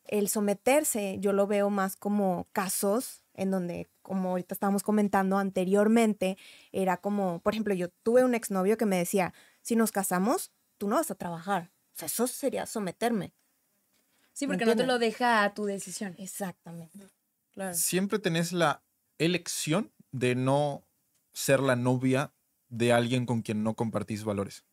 el 0.05 0.29
someterse, 0.29 1.17
yo 1.19 1.33
lo 1.33 1.47
veo 1.47 1.69
más 1.71 1.95
como 1.95 2.47
casos 2.51 3.23
en 3.33 3.49
donde, 3.49 3.89
como 4.03 4.29
ahorita 4.29 4.53
estábamos 4.53 4.83
comentando 4.83 5.39
anteriormente, 5.39 6.37
era 6.71 6.97
como, 6.97 7.39
por 7.39 7.53
ejemplo, 7.53 7.73
yo 7.73 7.89
tuve 7.89 8.23
un 8.23 8.35
exnovio 8.35 8.77
que 8.77 8.85
me 8.85 8.97
decía, 8.97 9.33
si 9.61 9.75
nos 9.75 9.91
casamos, 9.91 10.51
tú 10.77 10.87
no 10.87 10.97
vas 10.97 11.09
a 11.09 11.15
trabajar. 11.15 11.71
O 11.93 11.97
sea, 11.97 12.05
eso 12.05 12.27
sería 12.27 12.67
someterme. 12.67 13.33
Sí, 14.33 14.47
¿Me 14.47 14.55
porque 14.55 14.65
no 14.65 14.75
te 14.75 14.85
lo 14.85 14.99
deja 14.99 15.43
a 15.43 15.53
tu 15.53 15.65
decisión. 15.65 16.15
Exactamente. 16.17 16.99
Claro. 17.51 17.75
siempre 17.75 18.17
tenés 18.17 18.51
la 18.51 18.83
elección 19.19 19.93
de 20.11 20.33
no 20.33 20.87
ser 21.33 21.59
la 21.59 21.75
novia 21.75 22.33
de 22.67 22.91
alguien 22.91 23.27
con 23.27 23.43
quien 23.43 23.63
no 23.63 23.75
compartís 23.75 24.23
valores. 24.23 24.65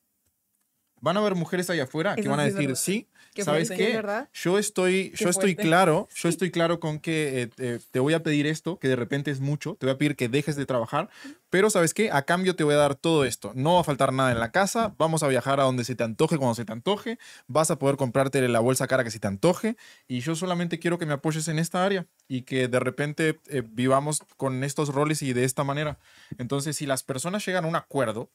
Van 1.01 1.17
a 1.17 1.21
haber 1.21 1.35
mujeres 1.35 1.71
allá 1.71 1.85
afuera 1.85 2.15
que 2.17 2.29
van 2.29 2.41
a 2.41 2.45
decir, 2.45 2.77
sí, 2.77 3.09
Qué 3.33 3.45
¿sabes 3.45 3.69
fuerte. 3.69 3.93
qué? 3.93 4.27
Yo 4.35 4.59
estoy, 4.59 5.11
Qué 5.11 5.25
yo 5.25 5.31
estoy 5.31 5.55
fuerte. 5.55 5.63
claro, 5.63 6.09
yo 6.15 6.29
estoy 6.29 6.51
claro 6.51 6.81
con 6.81 6.99
que 6.99 7.43
eh, 7.43 7.51
eh, 7.59 7.79
te 7.91 8.01
voy 8.01 8.13
a 8.15 8.23
pedir 8.23 8.47
esto, 8.47 8.79
que 8.79 8.89
de 8.89 8.97
repente 8.97 9.31
es 9.31 9.41
mucho, 9.41 9.77
te 9.77 9.87
voy 9.87 9.95
a 9.95 9.99
pedir 9.99 10.17
que 10.17 10.29
dejes 10.29 10.57
de 10.57 10.67
trabajar, 10.67 11.09
pero 11.49 11.71
¿sabes 11.71 11.95
qué? 11.95 12.11
A 12.11 12.23
cambio 12.23 12.57
te 12.57 12.65
voy 12.65 12.75
a 12.75 12.79
dar 12.79 12.97
todo 12.97 13.25
esto. 13.25 13.53
No 13.55 13.75
va 13.75 13.81
a 13.81 13.85
faltar 13.85 14.13
nada 14.13 14.33
en 14.33 14.41
la 14.41 14.51
casa, 14.51 14.95
vamos 14.99 15.23
a 15.23 15.29
viajar 15.29 15.61
a 15.61 15.63
donde 15.65 15.85
se 15.85 15.95
te 15.95 16.03
antoje, 16.05 16.39
cuando 16.39 16.55
se 16.55 16.65
te 16.65 16.73
antoje, 16.73 17.19
vas 17.47 17.71
a 17.71 17.79
poder 17.79 17.97
comprarte 17.97 18.47
la 18.49 18.61
bolsa 18.61 18.87
cara 18.89 19.05
que 19.05 19.11
se 19.11 19.21
te 19.21 19.29
antoje, 19.29 19.77
y 20.09 20.21
yo 20.21 20.35
solamente 20.35 20.79
quiero 20.81 20.99
que 20.99 21.07
me 21.07 21.13
apoyes 21.13 21.47
en 21.49 21.59
esta 21.61 21.85
área 21.85 22.07
y 22.29 22.43
que 22.43 22.67
de 22.69 22.81
repente 22.81 23.39
eh, 23.49 23.63
vivamos 23.65 24.23
con 24.37 24.65
estos 24.65 24.89
roles 24.93 25.23
y 25.23 25.33
de 25.33 25.45
esta 25.45 25.63
manera. 25.65 25.99
Entonces, 26.39 26.77
si 26.77 26.85
las 26.87 27.05
personas 27.05 27.47
llegan 27.47 27.65
a 27.65 27.69
un 27.69 27.77
acuerdo, 27.77 28.29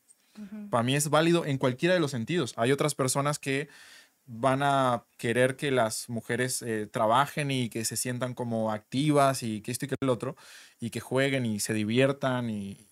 para 0.70 0.84
mí 0.84 0.96
es 0.96 1.10
válido 1.10 1.46
en 1.46 1.58
cualquiera 1.58 1.94
de 1.94 2.00
los 2.00 2.12
sentidos. 2.12 2.54
Hay 2.58 2.72
otras 2.72 2.96
personas 2.96 3.40
que 3.40 3.70
van 4.28 4.64
a 4.64 5.06
querer 5.18 5.56
que 5.56 5.72
las 5.72 6.10
mujeres 6.10 6.62
eh, 6.62 6.88
trabajen 6.88 7.52
y 7.52 7.70
que 7.70 7.86
se 7.86 7.96
sientan 7.96 8.34
como 8.34 8.72
activas 8.72 9.44
y 9.44 9.62
que 9.62 9.72
esto 9.72 9.86
y 9.86 9.88
que 9.88 9.96
el 10.00 10.10
otro, 10.10 10.36
y 10.80 10.90
que 10.90 11.00
jueguen 11.00 11.46
y 11.46 11.60
se 11.60 11.74
diviertan 11.74 12.50
y, 12.50 12.88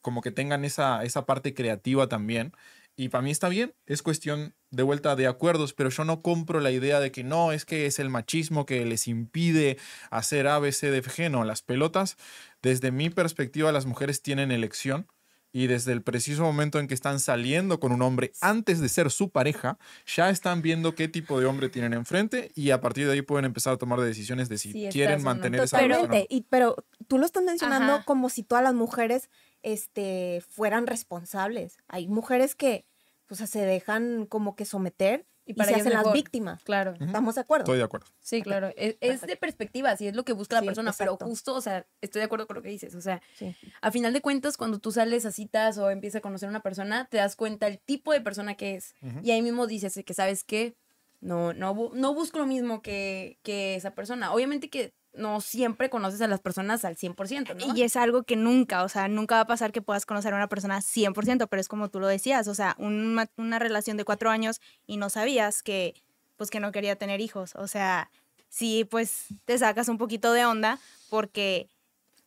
como 0.00 0.20
que 0.22 0.30
tengan 0.30 0.64
esa, 0.64 1.02
esa 1.04 1.26
parte 1.26 1.54
creativa 1.54 2.08
también. 2.08 2.52
Y 2.96 3.10
para 3.10 3.22
mí 3.22 3.30
está 3.30 3.48
bien, 3.48 3.74
es 3.86 4.02
cuestión 4.02 4.54
de 4.70 4.82
vuelta 4.82 5.16
de 5.16 5.26
acuerdos, 5.26 5.72
pero 5.72 5.88
yo 5.88 6.04
no 6.04 6.22
compro 6.22 6.60
la 6.60 6.70
idea 6.70 6.98
de 6.98 7.12
que 7.12 7.24
no, 7.24 7.52
es 7.52 7.64
que 7.64 7.86
es 7.86 7.98
el 7.98 8.10
machismo 8.10 8.66
que 8.66 8.84
les 8.84 9.06
impide 9.06 9.78
hacer 10.10 10.48
A, 10.48 10.58
B, 10.58 10.72
C, 10.72 10.90
D, 10.90 10.98
F, 10.98 11.10
G. 11.10 11.30
No, 11.30 11.44
las 11.44 11.62
pelotas, 11.62 12.16
desde 12.62 12.90
mi 12.90 13.10
perspectiva, 13.10 13.70
las 13.70 13.86
mujeres 13.86 14.22
tienen 14.22 14.50
elección 14.50 15.06
y 15.52 15.66
desde 15.66 15.92
el 15.92 16.02
preciso 16.02 16.42
momento 16.42 16.78
en 16.78 16.88
que 16.88 16.94
están 16.94 17.20
saliendo 17.20 17.80
con 17.80 17.92
un 17.92 18.02
hombre 18.02 18.32
antes 18.40 18.80
de 18.80 18.88
ser 18.88 19.10
su 19.10 19.30
pareja, 19.30 19.78
ya 20.06 20.30
están 20.30 20.62
viendo 20.62 20.94
qué 20.94 21.08
tipo 21.08 21.40
de 21.40 21.46
hombre 21.46 21.68
tienen 21.68 21.94
enfrente 21.94 22.52
y 22.54 22.70
a 22.70 22.80
partir 22.80 23.06
de 23.06 23.14
ahí 23.14 23.22
pueden 23.22 23.44
empezar 23.44 23.74
a 23.74 23.76
tomar 23.76 24.00
decisiones 24.00 24.48
de 24.48 24.58
si 24.58 24.72
quieren 24.90 25.18
no. 25.18 25.24
mantener 25.24 25.62
esa 25.62 25.78
relación. 25.80 26.10
no. 26.10 26.16
Y, 26.28 26.46
pero 26.50 26.76
tú 27.06 27.18
lo 27.18 27.26
estás 27.26 27.42
mencionando 27.42 27.94
Ajá. 27.94 28.04
como 28.04 28.28
si 28.28 28.42
todas 28.42 28.62
las 28.62 28.74
mujeres 28.74 29.30
este, 29.62 30.42
fueran 30.48 30.86
responsables. 30.86 31.78
Hay 31.88 32.08
mujeres 32.08 32.54
que 32.54 32.86
o 33.30 33.34
sea, 33.34 33.46
se 33.46 33.60
dejan 33.60 34.26
como 34.26 34.56
que 34.56 34.64
someter 34.64 35.26
Y 35.48 35.52
y, 35.52 35.54
para 35.54 35.70
se 35.70 35.76
hacen 35.76 35.94
las 35.94 36.12
víctimas. 36.12 36.62
Claro. 36.62 36.94
¿Estamos 37.00 37.34
de 37.36 37.40
acuerdo? 37.40 37.64
Estoy 37.64 37.78
de 37.78 37.84
acuerdo. 37.84 38.06
Sí, 38.20 38.42
claro. 38.42 38.70
Es, 38.76 38.96
es 39.00 39.22
de 39.22 39.34
perspectiva, 39.36 39.96
sí, 39.96 40.06
es 40.06 40.14
lo 40.14 40.24
que 40.24 40.34
busca 40.34 40.56
la 40.56 40.60
Sí, 40.60 40.66
persona, 40.66 40.94
pero 40.96 41.16
justo, 41.16 41.54
o 41.54 41.60
sea, 41.62 41.86
estoy 42.02 42.20
de 42.20 42.26
acuerdo 42.26 42.46
con 42.46 42.56
lo 42.56 42.62
que 42.62 42.68
dices. 42.68 42.94
O 42.94 43.00
sea, 43.00 43.22
Sí. 43.34 43.56
a 43.80 43.90
final 43.90 44.12
de 44.12 44.20
cuentas, 44.20 44.58
cuando 44.58 44.78
tú 44.78 44.92
sales 44.92 45.24
a 45.24 45.32
citas 45.32 45.78
o 45.78 45.88
empiezas 45.90 46.18
a 46.18 46.22
conocer 46.22 46.48
a 46.48 46.50
una 46.50 46.60
persona, 46.62 47.06
te 47.10 47.16
das 47.16 47.34
cuenta 47.34 47.66
el 47.66 47.78
tipo 47.78 48.12
de 48.12 48.20
persona 48.20 48.54
que 48.56 48.74
es. 48.74 48.94
Y 49.22 49.30
ahí 49.30 49.40
mismo 49.40 49.66
dices 49.66 49.98
que, 50.04 50.12
¿sabes 50.14 50.44
qué? 50.44 50.76
No, 51.20 51.54
no, 51.54 51.90
no 51.94 52.14
busco 52.14 52.38
lo 52.38 52.46
mismo 52.46 52.82
que, 52.82 53.38
que 53.42 53.74
esa 53.74 53.94
persona. 53.94 54.32
Obviamente 54.34 54.68
que 54.68 54.92
no 55.12 55.40
siempre 55.40 55.90
conoces 55.90 56.20
a 56.20 56.28
las 56.28 56.40
personas 56.40 56.84
al 56.84 56.96
100%, 56.96 57.54
¿no? 57.54 57.76
Y 57.76 57.82
es 57.82 57.96
algo 57.96 58.22
que 58.22 58.36
nunca, 58.36 58.84
o 58.84 58.88
sea, 58.88 59.08
nunca 59.08 59.36
va 59.36 59.40
a 59.42 59.46
pasar 59.46 59.72
que 59.72 59.82
puedas 59.82 60.06
conocer 60.06 60.32
a 60.32 60.36
una 60.36 60.48
persona 60.48 60.80
100%, 60.80 61.48
pero 61.48 61.60
es 61.60 61.68
como 61.68 61.88
tú 61.88 62.00
lo 62.00 62.06
decías, 62.06 62.48
o 62.48 62.54
sea, 62.54 62.76
una, 62.78 63.28
una 63.36 63.58
relación 63.58 63.96
de 63.96 64.04
cuatro 64.04 64.30
años 64.30 64.60
y 64.86 64.96
no 64.96 65.10
sabías 65.10 65.62
que, 65.62 65.94
pues, 66.36 66.50
que 66.50 66.60
no 66.60 66.72
quería 66.72 66.96
tener 66.96 67.20
hijos. 67.20 67.54
O 67.56 67.66
sea, 67.66 68.10
sí, 68.48 68.84
pues, 68.84 69.26
te 69.44 69.58
sacas 69.58 69.88
un 69.88 69.98
poquito 69.98 70.32
de 70.32 70.44
onda 70.44 70.78
porque, 71.10 71.68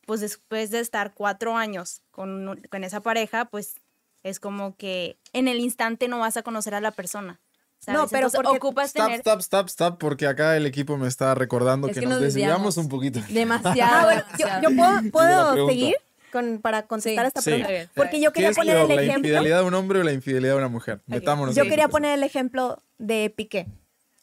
pues, 0.06 0.22
después 0.22 0.72
de 0.72 0.80
estar 0.80 1.14
cuatro 1.14 1.56
años 1.56 2.02
con, 2.12 2.62
con 2.70 2.84
esa 2.84 3.02
pareja, 3.02 3.46
pues, 3.46 3.76
es 4.24 4.40
como 4.40 4.76
que 4.76 5.18
en 5.34 5.48
el 5.48 5.60
instante 5.60 6.08
no 6.08 6.20
vas 6.20 6.38
a 6.38 6.44
conocer 6.44 6.76
a 6.76 6.82
la 6.82 6.92
persona. 6.92 7.41
No, 7.88 7.94
¿sabes? 7.94 8.10
pero 8.12 8.28
Entonces, 8.28 8.40
porque- 8.44 8.58
ocupas 8.58 8.88
Stop, 8.90 9.04
tener... 9.06 9.20
stop, 9.20 9.40
stop, 9.40 9.68
stop, 9.68 9.98
porque 9.98 10.28
acá 10.28 10.56
el 10.56 10.66
equipo 10.68 10.98
me 10.98 11.08
está 11.08 11.34
recordando 11.36 11.88
Es 11.88 11.94
que, 11.96 12.02
que 12.02 12.06
nos 12.06 12.16
nos 12.16 12.22
desviamos 12.22 12.76
desviamos. 12.76 12.78
un 12.78 12.90
poquito. 12.90 13.20
Demasiado. 13.30 13.92
Ah, 13.92 14.04
bueno, 14.06 14.24
yo, 14.38 14.48
yo 14.70 14.76
puedo, 14.76 15.02
la 15.02 15.12
puedo 15.12 15.68
seguir 15.68 15.96
con, 16.32 16.60
para 16.60 16.84
contestar 16.84 17.26
Sí. 17.26 17.28
esta 17.28 17.42
Sí. 17.42 17.50
pregunta. 17.52 17.92
Porque 17.96 18.22
yo 18.22 18.32
¿Qué 18.32 18.42
quería 18.42 18.56
poner 18.56 18.76
peor, 18.76 18.90
el 18.92 18.96
la 18.96 19.02
ejemplo. 19.02 19.28
infidelidad 19.30 19.60
de 19.62 19.66
un 19.66 19.74
hombre 19.74 20.00
o 20.00 20.04
la 20.04 20.12
infidelidad 20.14 20.54
de 20.54 20.58
una 20.60 20.68
mujer? 20.70 21.00
Metámonos 21.08 21.56
Yo 21.56 21.64
quería 21.64 21.88
poner 21.88 22.14
el 22.14 22.24
ejemplo 22.24 22.78
de 23.00 23.34
Piqué, 23.36 23.66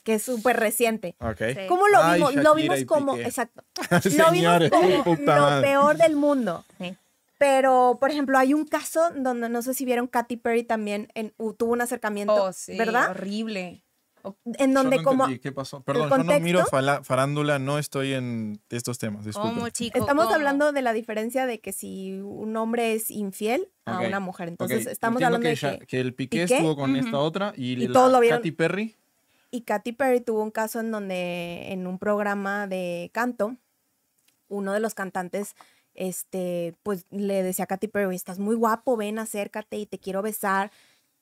que 0.05 0.14
es 0.14 0.23
súper 0.23 0.57
reciente. 0.59 1.16
situación. 1.18 1.51
Ok. 1.51 1.57
Sí. 1.61 1.66
¿Cómo 1.68 1.88
lo 1.88 2.03
Ay, 2.03 2.18
vimos? 2.21 2.35
lo 2.37 2.55
vimos 2.55 2.85
como, 2.85 3.16
exacto, 3.18 3.62
lo 4.16 4.31
vimos 4.31 4.71
como 4.71 5.16
lo 5.16 5.61
peor 5.62 5.97
del 5.97 6.14
mundo. 6.16 6.64
Sí. 6.81 6.94
Pero, 7.38 7.98
por 8.01 8.11
ejemplo, 8.11 8.37
hay 8.37 8.53
un 8.53 8.64
caso 8.66 9.11
donde 9.16 9.48
no 9.48 9.62
sé 9.62 9.72
si 9.72 9.85
vieron 9.85 10.09
Katy 10.09 10.37
Perry 10.38 10.64
también 10.64 11.09
en, 11.14 11.33
u- 11.38 11.53
tuvo 11.55 11.72
un 11.72 11.81
acercamiento, 11.81 12.35
Oh, 12.35 12.53
sí, 12.53 12.77
¿verdad? 12.77 13.11
horrible. 13.12 13.85
En 14.59 14.72
Yo 14.74 14.83
donde 14.83 14.96
no 14.98 15.03
como 15.05 15.24
entendí, 15.24 15.40
¿Qué 15.40 15.53
pasó? 15.53 15.81
Perdón, 15.83 16.11
yo 16.11 16.18
no 16.24 16.40
miro 16.40 16.66
fala- 16.66 17.03
farándula, 17.05 17.61
no 17.61 17.79
estoy 17.79 18.12
en 18.14 18.61
estos 18.68 18.98
temas. 18.98 19.24
¿Cómo, 19.33 19.68
chico? 19.68 19.96
estamos 19.96 20.24
¿Cómo? 20.24 20.35
hablando 20.35 20.72
de 20.72 20.83
la 20.83 20.92
diferencia 20.92 21.46
de 21.46 21.61
que 21.61 21.72
si 21.72 22.20
un 22.20 22.57
hombre 22.57 22.92
es 22.94 23.11
infiel 23.12 23.68
a 23.85 24.01
una 24.01 24.18
mujer. 24.18 24.48
Entonces, 24.48 24.87
estamos 24.87 25.22
entiendo 25.22 25.37
hablando 25.37 25.61
que, 25.61 25.66
de 25.70 25.79
que 25.79 25.87
que 25.87 26.01
el 26.01 26.14
Piqué, 26.14 26.42
Piqué, 26.42 26.55
estuvo 26.57 26.74
con 26.77 26.96
esta 26.96 27.18
otra 27.18 27.53
y, 27.57 27.74
Y 27.74 27.87
la 27.87 27.92
todos 27.92 28.11
lo 28.12 28.18
vieron. 28.20 28.40
Katy 28.40 28.51
Perry. 28.51 28.96
Y 29.53 29.61
Katy 29.62 29.92
Perry 29.92 30.20
tuvo 30.20 30.42
un 30.42 30.51
caso 30.51 30.81
en 30.81 30.90
donde 30.90 31.72
en 31.72 31.87
un 31.87 31.98
programa 31.98 32.66
de 32.66 33.11
canto, 33.14 33.57
uno 34.48 34.72
de 34.72 34.81
los 34.81 34.94
cantantes, 34.94 35.55
este, 35.99 36.75
pues 36.85 37.05
le 37.11 37.43
decía 37.43 37.65
a 37.65 37.67
Katy 37.67 37.89
Perry, 37.89 38.15
estás 38.15 38.39
muy 38.39 38.55
guapo, 38.55 38.97
ven, 38.97 39.19
acércate 39.19 39.77
y 39.77 39.87
te 39.87 39.99
quiero 39.99 40.23
besar. 40.23 40.71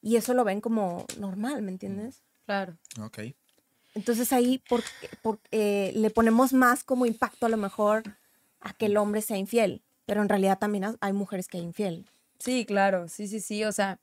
Y 0.03 0.17
eso 0.17 0.35
lo 0.35 0.45
ven 0.45 0.61
como 0.61 1.07
normal, 1.19 1.62
¿me 1.62 1.71
entiendes? 1.73 2.23
Claro. 2.45 2.77
Ok. 3.01 3.19
Entonces 3.95 4.33
ahí 4.33 4.62
por, 4.69 4.83
por- 5.23 5.41
eh, 5.51 5.93
le 5.97 6.11
ponemos 6.11 6.53
más 6.53 6.85
como 6.85 7.07
impacto 7.07 7.47
a 7.47 7.49
lo 7.49 7.57
mejor 7.57 8.03
a 8.61 8.75
que 8.75 8.87
el 8.87 8.97
hombre 8.99 9.23
sea 9.23 9.39
infiel. 9.39 9.81
Pero 10.05 10.21
en 10.23 10.29
realidad 10.29 10.59
también 10.59 10.85
ha- 10.85 10.97
hay 11.01 11.12
mujeres 11.15 11.49
que 11.49 11.57
hay 11.57 11.65
infiel. 11.65 12.07
Sí, 12.39 12.67
claro, 12.67 13.09
sí, 13.09 13.27
sí, 13.27 13.41
sí. 13.41 13.65
O 13.65 13.73
sea, 13.73 13.99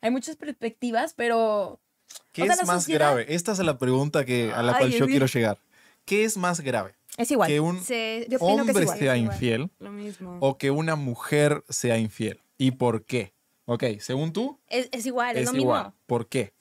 hay 0.00 0.10
muchas 0.10 0.36
perspectivas, 0.36 1.12
pero 1.14 1.78
¿Qué 2.32 2.42
O 2.42 2.46
sea, 2.46 2.54
es 2.54 2.66
más 2.66 2.84
sociedad- 2.84 3.08
grave? 3.10 3.26
Esta 3.34 3.52
es 3.52 3.58
la 3.58 3.76
pregunta 3.78 4.24
que, 4.24 4.50
a 4.54 4.62
la 4.62 4.72
Ay, 4.72 4.78
cual 4.78 4.90
yo 4.92 5.06
quiero 5.06 5.26
llegar. 5.26 5.58
¿Qué 6.06 6.24
es 6.24 6.38
más 6.38 6.60
grave? 6.60 6.94
Es 7.18 7.30
igual. 7.30 7.48
que 7.48 7.60
un 7.60 7.80
Se- 7.82 8.26
Yo 8.30 8.38
opino 8.38 8.64
que 8.64 8.70
es 8.70 8.76
hombre 8.76 8.82
igual, 8.84 8.98
sea 8.98 9.14
es 9.14 9.20
igual. 9.20 9.34
infiel 9.34 9.70
Lo 9.78 9.90
mismo. 9.92 10.38
o 10.40 10.56
que 10.56 10.70
una 10.70 10.96
mujer 10.96 11.64
sea 11.68 11.98
infiel? 11.98 12.40
¿Y 12.56 12.70
por 12.72 13.04
qué? 13.04 13.34
Ok, 13.66 13.84
según 14.00 14.32
tú, 14.32 14.58
es, 14.68 14.88
es 14.92 15.04
igual, 15.04 15.36
es, 15.36 15.42
es 15.48 15.52
lo 15.52 15.58
igual. 15.60 15.84
mismo. 15.84 15.94
¿Por 16.06 16.28
qué? 16.28 16.54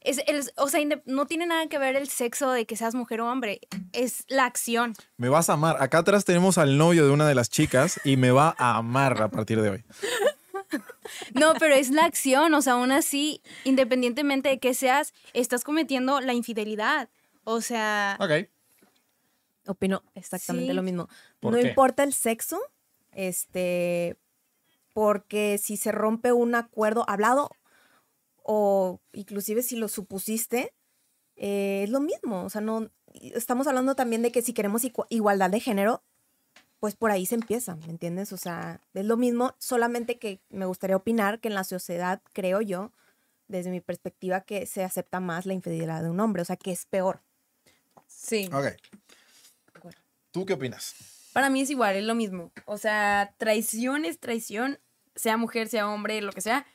Es, 0.00 0.20
el- 0.28 0.44
o 0.56 0.68
sea, 0.68 0.80
no 1.06 1.26
tiene 1.26 1.46
nada 1.46 1.66
que 1.66 1.78
ver 1.78 1.96
el 1.96 2.08
sexo 2.08 2.52
de 2.52 2.64
que 2.64 2.76
seas 2.76 2.94
mujer 2.94 3.20
o 3.22 3.28
hombre. 3.28 3.58
Es 3.92 4.24
la 4.28 4.44
acción. 4.44 4.94
Me 5.16 5.28
vas 5.28 5.50
a 5.50 5.54
amar. 5.54 5.78
Acá 5.82 5.98
atrás 5.98 6.24
tenemos 6.24 6.58
al 6.58 6.78
novio 6.78 7.04
de 7.06 7.10
una 7.10 7.26
de 7.26 7.34
las 7.34 7.50
chicas 7.50 7.98
y 8.04 8.16
me 8.16 8.30
va 8.30 8.54
a 8.58 8.76
amar 8.76 9.20
a 9.20 9.28
partir 9.28 9.60
de 9.62 9.70
hoy. 9.70 9.84
No, 11.34 11.54
pero 11.58 11.74
es 11.74 11.90
la 11.90 12.04
acción. 12.04 12.52
O 12.54 12.62
sea, 12.62 12.74
aún 12.74 12.90
así, 12.92 13.40
independientemente 13.64 14.48
de 14.48 14.58
que 14.58 14.74
seas, 14.74 15.14
estás 15.34 15.62
cometiendo 15.64 16.20
la 16.20 16.34
infidelidad. 16.34 17.08
O 17.44 17.60
sea, 17.60 18.16
Ok. 18.20 18.48
Opino 19.66 20.02
exactamente 20.14 20.70
Sí. 20.70 20.76
lo 20.76 20.82
mismo. 20.82 21.08
¿Por 21.40 21.52
no 21.54 21.60
qué? 21.60 21.68
importa 21.68 22.02
el 22.02 22.12
sexo, 22.12 22.58
este, 23.12 24.16
porque 24.92 25.58
si 25.58 25.76
se 25.76 25.92
rompe 25.92 26.32
un 26.32 26.54
acuerdo 26.54 27.04
hablado 27.08 27.50
o 28.42 29.00
inclusive 29.12 29.62
si 29.62 29.76
lo 29.76 29.88
supusiste, 29.88 30.72
eh, 31.36 31.82
es 31.84 31.90
lo 31.90 32.00
mismo. 32.00 32.44
O 32.44 32.50
sea, 32.50 32.60
no 32.60 32.90
estamos 33.12 33.66
hablando 33.66 33.94
también 33.94 34.22
de 34.22 34.30
que 34.32 34.42
si 34.42 34.52
queremos 34.52 34.84
igu- 34.84 35.06
igualdad 35.10 35.50
de 35.50 35.60
género, 35.60 36.02
pues 36.80 36.94
por 36.94 37.10
ahí 37.10 37.26
se 37.26 37.34
empieza, 37.34 37.74
¿me 37.76 37.86
entiendes? 37.90 38.32
O 38.32 38.36
sea, 38.36 38.80
es 38.94 39.04
lo 39.06 39.16
mismo, 39.16 39.54
solamente 39.58 40.18
que 40.18 40.40
me 40.50 40.66
gustaría 40.66 40.96
opinar 40.96 41.40
que 41.40 41.48
en 41.48 41.54
la 41.54 41.64
sociedad, 41.64 42.20
creo 42.32 42.60
yo, 42.60 42.92
desde 43.48 43.70
mi 43.70 43.80
perspectiva, 43.80 44.42
que 44.42 44.66
se 44.66 44.84
acepta 44.84 45.18
más 45.20 45.46
la 45.46 45.54
infidelidad 45.54 46.02
de 46.02 46.10
un 46.10 46.20
hombre, 46.20 46.42
o 46.42 46.44
sea, 46.44 46.56
que 46.56 46.72
es 46.72 46.84
peor. 46.86 47.20
Sí. 48.06 48.48
Ok. 48.52 48.66
¿Tú 50.36 50.44
qué 50.44 50.52
opinas? 50.52 50.94
Para 51.32 51.48
mí 51.48 51.62
es 51.62 51.70
igual, 51.70 51.96
es 51.96 52.04
lo 52.04 52.14
mismo. 52.14 52.52
O 52.66 52.76
sea, 52.76 53.32
traición 53.38 54.04
es 54.04 54.20
traición, 54.20 54.78
sea 55.14 55.38
mujer, 55.38 55.66
sea 55.66 55.88
hombre, 55.88 56.20
lo 56.20 56.30
que 56.30 56.42
sea. 56.42 56.66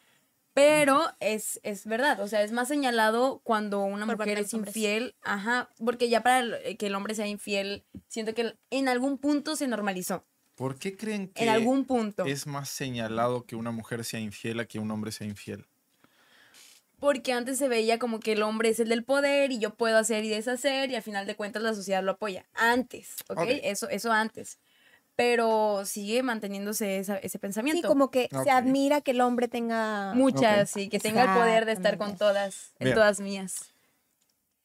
Pero 0.55 1.03
es, 1.19 1.59
es 1.61 1.85
verdad, 1.85 2.19
o 2.21 2.27
sea, 2.27 2.41
es 2.41 2.51
más 2.51 2.67
señalado 2.67 3.39
cuando 3.43 3.81
una 3.83 4.07
Por 4.07 4.17
mujer 4.17 4.39
es 4.39 4.51
infiel, 4.55 5.13
ajá, 5.21 5.69
porque 5.77 6.09
ya 6.09 6.23
para 6.23 6.39
el- 6.39 6.75
que 6.77 6.87
el 6.87 6.95
hombre 6.95 7.13
sea 7.13 7.27
infiel, 7.27 7.85
siento 8.07 8.33
que 8.33 8.55
en 8.71 8.87
algún 8.89 9.19
punto 9.19 9.55
se 9.55 9.67
normalizó, 9.67 10.25
¿Por 10.55 10.79
qué 10.79 10.97
creen 10.97 11.27
que 11.27 11.43
en 11.43 11.49
algún 11.49 11.85
punto. 11.85 12.25
es 12.25 12.47
más 12.47 12.67
señalado 12.67 13.45
que 13.45 13.55
una 13.55 13.69
mujer 13.69 14.03
sea 14.03 14.19
infiel 14.19 14.59
a 14.59 14.65
que 14.65 14.79
un 14.79 14.89
hombre 14.89 15.11
sea 15.11 15.27
infiel? 15.27 15.67
Porque 17.01 17.33
antes 17.33 17.57
se 17.57 17.67
veía 17.67 17.97
como 17.97 18.19
que 18.19 18.33
el 18.33 18.43
hombre 18.43 18.69
es 18.69 18.79
el 18.79 18.87
del 18.89 19.03
poder 19.03 19.51
y 19.51 19.57
yo 19.57 19.73
puedo 19.73 19.97
hacer 19.97 20.23
y 20.23 20.29
deshacer 20.29 20.91
y 20.91 20.95
al 20.95 21.01
final 21.01 21.25
de 21.25 21.35
cuentas 21.35 21.63
la 21.63 21.73
sociedad 21.73 22.03
lo 22.03 22.11
apoya. 22.11 22.45
Antes, 22.53 23.15
¿ok? 23.27 23.39
Eso, 23.63 23.89
eso 23.89 24.11
antes. 24.13 24.59
Pero 25.15 25.81
sigue 25.83 26.21
manteniéndose 26.21 26.99
esa- 26.99 27.17
ese 27.17 27.29
Sí, 27.29 27.37
pensamiento. 27.39 27.87
como 27.87 28.11
que 28.11 28.29
se 28.43 28.51
admira 28.51 29.01
que 29.01 29.11
el 29.11 29.21
hombre 29.21 29.47
tenga... 29.47 30.13
Muchas, 30.13 30.69
Ok. 30.69 30.73
sí, 30.79 30.89
que 30.89 30.99
tenga 30.99 31.23
el 31.23 31.39
poder 31.39 31.65
de 31.65 31.71
estar 31.71 31.97
con 31.97 32.17
todas, 32.17 32.71
en 32.79 32.85
Bien. 32.85 32.95
todas 32.95 33.19
mías. 33.19 33.71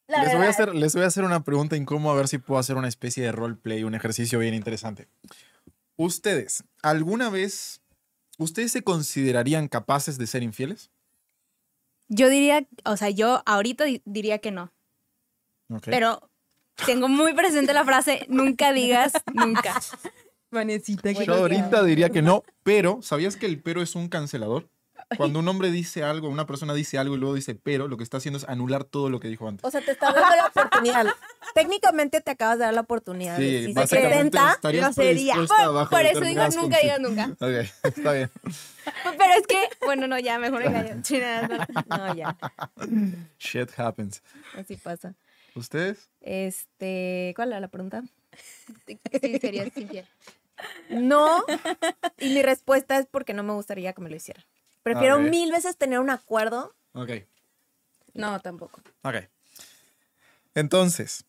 La 0.06 0.22
Les 0.22 0.34
voy, 0.36 0.46
a 0.46 0.50
hacer, 0.50 0.74
les 0.74 0.94
voy 0.94 1.04
a 1.04 1.06
hacer 1.06 1.24
una 1.24 1.42
pregunta 1.42 1.74
incómoda 1.74 2.12
a 2.12 2.16
ver 2.18 2.28
si 2.28 2.36
puedo 2.36 2.60
hacer 2.60 2.76
una 2.76 2.86
especie 2.88 3.24
de 3.24 3.32
roleplay, 3.32 3.82
un 3.82 3.94
ejercicio 3.94 4.38
bien 4.38 4.52
interesante. 4.54 5.08
Ustedes, 5.96 6.62
¿alguna 6.82 7.30
vez, 7.30 7.80
ustedes 8.38 8.72
se 8.72 8.82
considerarían 8.82 9.68
capaces 9.68 10.18
de 10.18 10.26
ser 10.26 10.42
infieles? 10.42 10.90
Yo 12.08 12.28
diría, 12.28 12.66
o 12.84 12.96
sea, 12.96 13.10
yo 13.10 13.42
ahorita 13.46 13.84
di- 13.84 14.02
diría 14.04 14.38
que 14.38 14.50
no. 14.50 14.72
Ok. 15.70 15.84
Pero 15.86 16.30
tengo 16.84 17.08
muy 17.08 17.34
presente 17.34 17.72
la 17.72 17.84
frase, 17.84 18.26
nunca 18.28 18.72
digas 18.72 19.12
nunca. 19.34 19.80
Vanesita, 20.50 21.10
Yo 21.12 21.34
ahorita 21.34 21.82
diría 21.82 22.10
que 22.10 22.22
no, 22.22 22.44
pero 22.62 23.00
¿sabías 23.02 23.36
que 23.36 23.46
el 23.46 23.60
pero 23.62 23.82
es 23.82 23.94
un 23.94 24.08
cancelador? 24.08 24.68
Cuando 25.16 25.38
un 25.40 25.48
hombre 25.48 25.70
dice 25.70 26.02
algo, 26.02 26.28
una 26.28 26.46
persona 26.46 26.74
dice 26.74 26.98
algo 26.98 27.14
y 27.14 27.18
luego 27.18 27.34
dice 27.34 27.54
pero, 27.54 27.88
lo 27.88 27.96
que 27.96 28.04
está 28.04 28.16
haciendo 28.16 28.38
es 28.38 28.48
anular 28.48 28.84
todo 28.84 29.10
lo 29.10 29.20
que 29.20 29.28
dijo 29.28 29.48
antes. 29.48 29.64
O 29.64 29.70
sea, 29.70 29.80
te 29.80 29.92
está 29.92 30.12
dando 30.12 30.36
la 30.36 30.46
oportunidad. 30.46 31.06
Técnicamente 31.54 32.20
te 32.20 32.30
acabas 32.32 32.58
de 32.58 32.64
dar 32.64 32.74
la 32.74 32.82
oportunidad. 32.82 33.36
Sí, 33.38 33.66
si 33.66 33.74
se 33.74 34.00
grosería. 34.00 34.92
predispuesta 34.92 35.68
bajo 35.68 35.90
Por 35.90 36.04
eso 36.04 36.20
digo 36.20 36.42
nunca 36.56 36.78
digas 36.80 37.00
nunca. 37.00 37.30
Ok, 37.40 37.66
está 37.84 38.12
bien. 38.12 38.30
Pero 39.18 39.34
es 39.38 39.46
que, 39.46 39.68
bueno, 39.84 40.06
no, 40.06 40.18
ya, 40.18 40.38
mejor 40.38 40.64
nada, 40.64 41.48
no. 41.48 41.96
No, 41.96 42.14
ya, 42.14 42.36
Shit 43.38 43.70
happens. 43.78 44.22
así 44.56 44.76
pasa. 44.76 45.14
¿Ustedes? 45.54 46.10
Este, 46.20 47.32
¿cuál 47.34 47.48
era 47.48 47.60
la 47.60 47.68
pregunta? 47.68 48.02
Sí, 48.86 49.00
sería 49.40 49.64
infiel. 49.64 50.06
No, 50.90 51.44
y 52.18 52.30
mi 52.30 52.42
respuesta 52.42 52.98
es 52.98 53.06
porque 53.06 53.32
no 53.32 53.42
me 53.42 53.52
gustaría 53.52 53.92
que 53.92 54.02
me 54.02 54.10
lo 54.10 54.16
hicieran. 54.16 54.44
Prefiero 54.86 55.16
Ok. 55.16 55.22
mil 55.22 55.50
veces 55.50 55.76
tener 55.76 55.98
un 55.98 56.10
acuerdo. 56.10 56.72
Ok. 56.92 57.10
No, 58.14 58.38
tampoco. 58.38 58.80
Ok. 59.02 59.16
Entonces, 60.54 61.24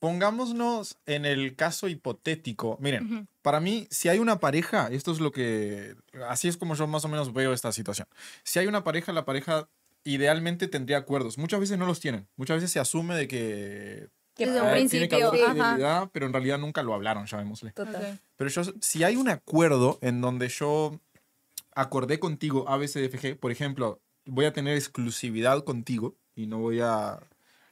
pongámonos 0.00 0.98
en 1.06 1.24
el 1.24 1.56
caso 1.56 1.88
hipotético. 1.88 2.76
Miren, 2.78 3.26
para 3.40 3.58
mí, 3.60 3.88
si 3.90 4.10
hay 4.10 4.18
una 4.18 4.38
pareja, 4.38 4.88
esto 4.88 5.12
es 5.12 5.20
lo 5.20 5.32
que. 5.32 5.96
Así 6.28 6.46
es 6.48 6.58
como 6.58 6.74
yo 6.74 6.86
más 6.86 7.06
o 7.06 7.08
menos 7.08 7.32
veo 7.32 7.54
esta 7.54 7.72
situación. 7.72 8.06
Si 8.42 8.58
hay 8.58 8.66
una 8.66 8.84
pareja, 8.84 9.14
la 9.14 9.24
pareja 9.24 9.70
idealmente 10.04 10.68
tendría 10.68 10.98
acuerdos. 10.98 11.38
Muchas 11.38 11.60
veces 11.60 11.78
no 11.78 11.86
los 11.86 12.00
tienen. 12.00 12.28
Muchas 12.36 12.58
veces 12.58 12.70
se 12.70 12.80
asume 12.80 13.14
de 13.16 13.28
que. 13.28 14.08
Que 14.34 14.44
Desde 14.44 14.60
un 14.60 14.66
eh, 14.66 14.70
padre. 14.70 14.88
tiene 14.88 15.08
que 15.08 15.16
principio, 15.16 15.46
haber 15.46 15.56
fidelidad, 15.56 16.10
pero 16.12 16.26
en 16.26 16.34
realidad 16.34 16.58
nunca 16.58 16.82
lo 16.82 16.92
hablaron, 16.92 17.24
llamémosle. 17.24 17.72
Total. 17.72 18.20
Pero 18.36 18.50
yo, 18.50 18.62
si 18.82 19.02
hay 19.04 19.16
un 19.16 19.30
acuerdo 19.30 19.98
en 20.02 20.20
donde 20.20 20.48
yo 20.48 21.00
acordé 21.80 22.18
contigo 22.18 22.68
ABCDFG, 22.68 23.38
por 23.38 23.52
ejemplo, 23.52 24.00
voy 24.26 24.46
a 24.46 24.52
tener 24.52 24.76
exclusividad 24.76 25.62
contigo 25.64 26.16
y 26.34 26.46
no 26.46 26.58
voy 26.58 26.80
a, 26.80 27.20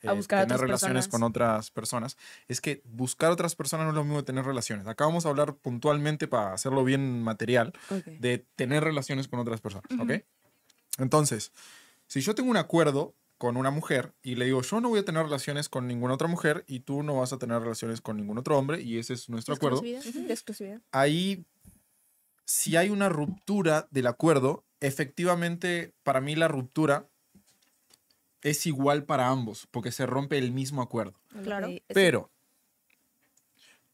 eh, 0.03 0.09
A 0.09 0.13
buscar 0.13 0.45
tener 0.45 0.55
otras 0.55 0.61
relaciones 0.61 1.07
personas. 1.07 1.09
con 1.09 1.23
otras 1.25 1.71
personas, 1.71 2.17
es 2.47 2.61
que 2.61 2.83
buscar 2.85 3.33
otras 3.33 3.57
personas 3.57 3.85
no 3.85 3.91
es 3.91 3.97
lo 3.97 4.05
mismo 4.05 4.19
de 4.19 4.23
tener 4.23 4.45
relaciones. 4.45 4.87
Acá 4.87 5.05
vamos 5.07 5.27
a 5.27 5.31
hablar 5.31 5.57
puntualmente 5.57 6.29
para 6.29 6.53
hacerlo 6.53 6.85
bien 6.85 7.23
material 7.23 7.73
de 8.21 8.47
tener 8.55 8.85
relaciones 8.85 9.27
con 9.27 9.41
otras 9.41 9.61
personas, 9.61 9.91
¿ok? 9.99 10.13
Entonces, 10.99 11.53
si 12.07 12.21
yo 12.21 12.35
tengo 12.35 12.51
un 12.51 12.57
acuerdo 12.57 13.15
con 13.39 13.57
una 13.57 13.71
mujer 13.71 14.15
y 14.23 14.37
le 14.37 14.47
digo, 14.47 14.63
yo 14.63 14.81
no 14.81 14.89
voy 14.89 15.01
a 15.01 15.05
tener 15.05 15.25
relaciones 15.25 15.69
con 15.69 15.87
ninguna 15.87 16.15
otra 16.15 16.29
mujer 16.29 16.65
y 16.69 16.81
tú 16.81 17.03
no 17.03 17.17
vas 17.17 17.33
a 17.33 17.39
tener 17.39 17.61
relaciones 17.61 18.01
con 18.01 18.17
ningún 18.17 18.39
otro 18.39 18.57
hombre 18.57 18.81
y 18.81 18.99
ese 18.99 19.15
es 19.15 19.29
nuestro 19.29 19.55
acuerdo, 19.55 19.79
exclusividad. 19.79 20.81
ahí, 20.93 21.45
si 22.47 22.77
hay 22.77 22.89
una 22.89 23.11
ruptura 23.11 23.89
del 23.91 24.07
acuerdo, 24.07 24.65
efectivamente, 24.81 25.93
para 26.03 26.21
mí 26.21 26.37
la 26.37 26.49
ruptura 26.49 27.09
es 28.41 28.67
igual 28.67 29.05
para 29.05 29.29
ambos, 29.29 29.67
porque 29.71 29.93
se 29.93 30.07
rompe 30.07 30.39
el 30.39 30.53
mismo 30.53 30.81
acuerdo. 30.81 31.21
Claro. 31.43 31.69
Pero 31.89 32.31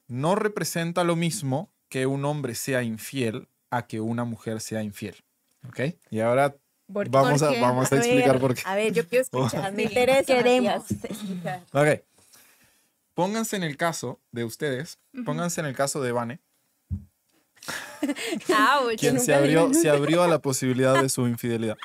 no 0.06 0.34
representa 0.34 1.02
lo 1.02 1.16
mismo 1.16 1.72
que 1.88 2.06
un 2.06 2.24
hombre 2.26 2.54
sea 2.54 2.82
infiel 2.82 3.48
a 3.70 3.86
que 3.86 4.00
una 4.00 4.24
mujer 4.24 4.60
sea 4.60 4.82
infiel. 4.82 5.16
¿Ok? 5.66 5.80
Y 6.10 6.20
ahora 6.20 6.54
vamos, 6.88 7.40
¿Por 7.40 7.56
a, 7.56 7.60
vamos 7.60 7.90
a 7.90 7.94
A 7.94 7.98
explicar 7.98 8.32
ver, 8.32 8.40
por 8.40 8.54
qué. 8.54 8.62
A 8.66 8.74
ver, 8.74 8.92
yo 8.92 9.08
quiero 9.08 9.22
escuchar. 9.22 9.72
Me 9.72 9.84
interesa. 9.84 10.24
Queremos. 10.24 10.84
Ok. 11.72 12.02
Pónganse 13.14 13.56
en 13.56 13.62
el 13.62 13.76
caso 13.76 14.20
de 14.32 14.44
ustedes, 14.44 14.98
pónganse 15.26 15.60
en 15.60 15.66
el 15.66 15.76
caso 15.76 16.00
de 16.00 16.12
Vane. 16.12 16.40
quien 18.98 19.20
se 19.20 19.34
abrió, 19.34 19.72
se 19.74 19.88
abrió 19.90 20.22
a 20.22 20.28
la 20.28 20.40
posibilidad 20.40 21.00
de 21.00 21.08
su 21.08 21.26
infidelidad. 21.26 21.76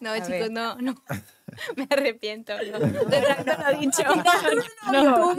No, 0.00 0.10
A 0.10 0.16
chicos, 0.16 0.28
ver. 0.30 0.52
no, 0.52 0.76
no. 0.76 1.02
Me 1.76 1.86
arrepiento. 1.90 2.52
No, 2.70 2.78
de 2.78 2.90
verdad 3.20 3.44
no 3.44 3.56
lo 3.56 3.68
he 3.70 3.80
dicho. 3.80 4.02
No, 4.92 5.34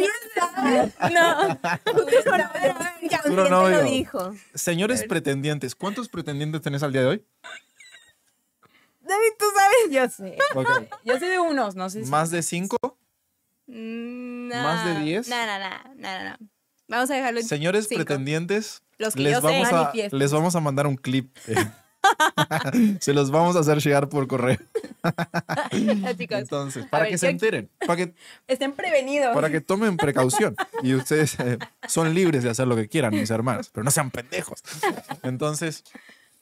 no. 1.09 1.57
Ya, 1.57 1.79
Puro 3.23 3.43
¿quién 3.43 3.43
te 3.45 3.49
novio. 3.49 3.77
lo 3.77 3.83
dijo? 3.83 4.35
Señores 4.53 5.03
pretendientes, 5.07 5.75
¿cuántos 5.75 6.09
pretendientes 6.09 6.61
tenés 6.61 6.83
al 6.83 6.91
día 6.91 7.01
de 7.01 7.07
hoy? 7.07 7.25
David, 9.01 9.33
tú 9.37 9.45
sabes. 9.55 9.91
Yo 9.91 10.09
sé. 10.09 10.37
Ok. 10.55 10.67
Yo 11.03 11.17
sé 11.19 11.25
de 11.27 11.39
unos, 11.39 11.75
no 11.75 11.89
sé 11.89 12.03
si. 12.03 12.09
¿Más 12.09 12.29
de 12.31 12.43
cinco? 12.43 12.77
No. 13.67 14.55
¿Más 14.55 14.85
de 14.85 14.99
10? 15.05 15.27
No, 15.29 15.45
no, 15.45 15.59
no, 15.59 15.69
no, 15.95 16.23
no, 16.23 16.29
no. 16.31 16.37
Vamos 16.87 17.11
a 17.11 17.15
dejarlo 17.15 17.39
en 17.39 17.47
Señores 17.47 17.87
cinco. 17.87 18.03
pretendientes, 18.03 18.81
Los 18.99 19.15
que 19.15 19.21
les 19.21 19.33
yo 19.33 19.41
sé. 19.41 19.47
vamos, 19.47 19.67
a, 19.69 19.71
Manifiesten. 19.71 20.19
les 20.19 20.31
vamos 20.31 20.55
a 20.55 20.59
mandar 20.59 20.85
un 20.87 20.95
clip. 20.95 21.35
Se 23.01 23.13
los 23.13 23.31
vamos 23.31 23.55
a 23.55 23.59
hacer 23.59 23.79
llegar 23.79 24.07
por 24.07 24.27
correo. 24.27 24.57
Chicos. 26.17 26.37
Entonces, 26.39 26.85
para 26.85 27.03
ver, 27.03 27.11
que 27.11 27.17
se 27.17 27.29
enteren, 27.29 27.69
para 27.85 27.97
que, 27.97 28.13
Estén 28.47 28.73
prevenidos. 28.73 29.33
para 29.33 29.49
que 29.49 29.59
tomen 29.61 29.97
precaución. 29.97 30.55
Y 30.83 30.93
ustedes 30.93 31.37
eh, 31.39 31.57
son 31.87 32.13
libres 32.13 32.43
de 32.43 32.49
hacer 32.49 32.67
lo 32.67 32.75
que 32.75 32.87
quieran, 32.87 33.13
mis 33.13 33.29
hermanos, 33.29 33.69
pero 33.73 33.83
no 33.83 33.91
sean 33.91 34.11
pendejos. 34.11 34.61
Entonces, 35.23 35.83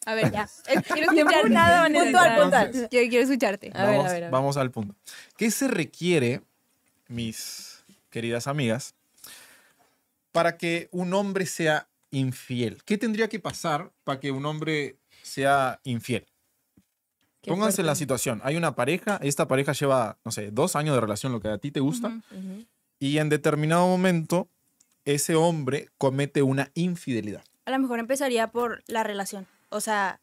A 0.05 0.13
ver, 0.15 0.31
ya. 0.31 0.47
Eh, 0.67 0.81
Quiero 0.93 1.11
escucharte. 1.11 1.49
nada. 1.49 1.87
Puntual, 1.87 2.41
puntual. 2.41 2.71
Yo 2.73 2.87
quiero 2.89 3.23
escucharte. 3.23 3.71
A 3.73 3.85
ver, 3.85 3.97
vamos, 3.97 4.05
a 4.09 4.13
ver, 4.13 4.23
a 4.23 4.25
ver. 4.25 4.31
vamos 4.31 4.57
al 4.57 4.71
punto. 4.71 4.95
¿Qué 5.37 5.49
se 5.51 5.67
requiere, 5.67 6.41
mis 7.07 7.83
queridas 8.09 8.47
amigas, 8.47 8.93
para 10.31 10.57
que 10.57 10.87
un 10.91 11.13
hombre 11.13 11.45
sea 11.45 11.87
infiel? 12.11 12.83
¿Qué 12.83 12.97
tendría 12.97 13.29
que 13.29 13.39
pasar 13.39 13.91
para 14.03 14.19
que 14.19 14.31
un 14.31 14.45
hombre 14.45 14.99
sea 15.21 15.79
infiel? 15.83 16.25
Qué 17.41 17.51
Pónganse 17.51 17.81
en 17.81 17.87
la 17.87 17.95
situación. 17.95 18.41
Hay 18.43 18.55
una 18.55 18.75
pareja, 18.75 19.19
esta 19.21 19.47
pareja 19.47 19.73
lleva, 19.73 20.17
no 20.25 20.31
sé, 20.31 20.51
dos 20.51 20.75
años 20.75 20.95
de 20.95 21.01
relación, 21.01 21.31
lo 21.31 21.39
que 21.39 21.49
a 21.49 21.57
ti 21.57 21.71
te 21.71 21.79
gusta, 21.79 22.21
y 22.99 23.17
en 23.19 23.29
determinado 23.29 23.87
momento 23.87 24.49
ese 25.05 25.35
hombre 25.35 25.89
comete 25.97 26.41
una 26.41 26.71
infidelidad. 26.73 27.43
A 27.65 27.71
lo 27.71 27.79
mejor 27.79 27.99
empezaría 27.99 28.51
por 28.51 28.83
la 28.87 29.03
relación. 29.03 29.47
O 29.69 29.79
sea, 29.79 30.19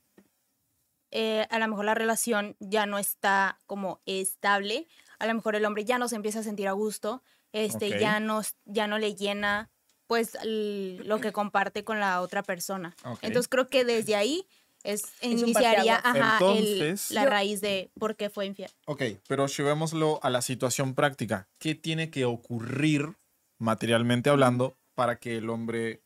eh, 1.10 1.46
a 1.48 1.58
lo 1.58 1.68
mejor 1.68 1.84
la 1.84 1.94
relación 1.94 2.56
ya 2.58 2.86
no 2.86 2.98
está 2.98 3.58
como 3.66 4.00
estable. 4.04 4.88
A 5.18 5.26
lo 5.26 5.34
mejor 5.34 5.54
el 5.54 5.64
hombre 5.64 5.84
ya 5.84 5.96
no 5.96 6.08
se 6.08 6.16
empieza 6.16 6.40
a 6.40 6.42
sentir 6.42 6.68
a 6.68 6.72
gusto. 6.72 7.22
Este, 7.52 8.00
ya, 8.00 8.18
no, 8.18 8.42
ya 8.64 8.88
no 8.88 8.98
le 8.98 9.14
llena 9.14 9.70
pues 10.06 10.36
lo 10.42 11.20
que 11.20 11.32
comparte 11.32 11.84
con 11.84 12.00
la 12.00 12.20
otra 12.20 12.42
persona. 12.42 12.94
Ok. 13.04 13.18
Entonces 13.22 13.48
creo 13.48 13.68
que 13.68 13.84
desde 13.84 14.16
ahí 14.16 14.46
es, 14.82 15.04
un 15.22 15.30
iniciaría 15.30 15.96
ajá, 15.96 16.38
el- 16.38 16.66
Entonces- 16.66 17.10
la 17.10 17.24
Yo- 17.24 17.30
raíz 17.30 17.60
de 17.62 17.90
por 17.98 18.16
qué 18.16 18.28
fue 18.28 18.44
infiel. 18.46 18.70
Ok, 18.86 19.02
pero 19.26 19.46
llevémoslo 19.46 20.20
a 20.22 20.28
la 20.30 20.42
situación 20.42 20.94
práctica. 20.94 21.48
¿Qué 21.58 21.74
tiene 21.74 22.10
que 22.10 22.24
ocurrir, 22.26 23.14
materialmente 23.58 24.28
hablando, 24.30 24.76
para 24.94 25.16
que 25.18 25.38
el 25.38 25.48
hombre 25.48 26.02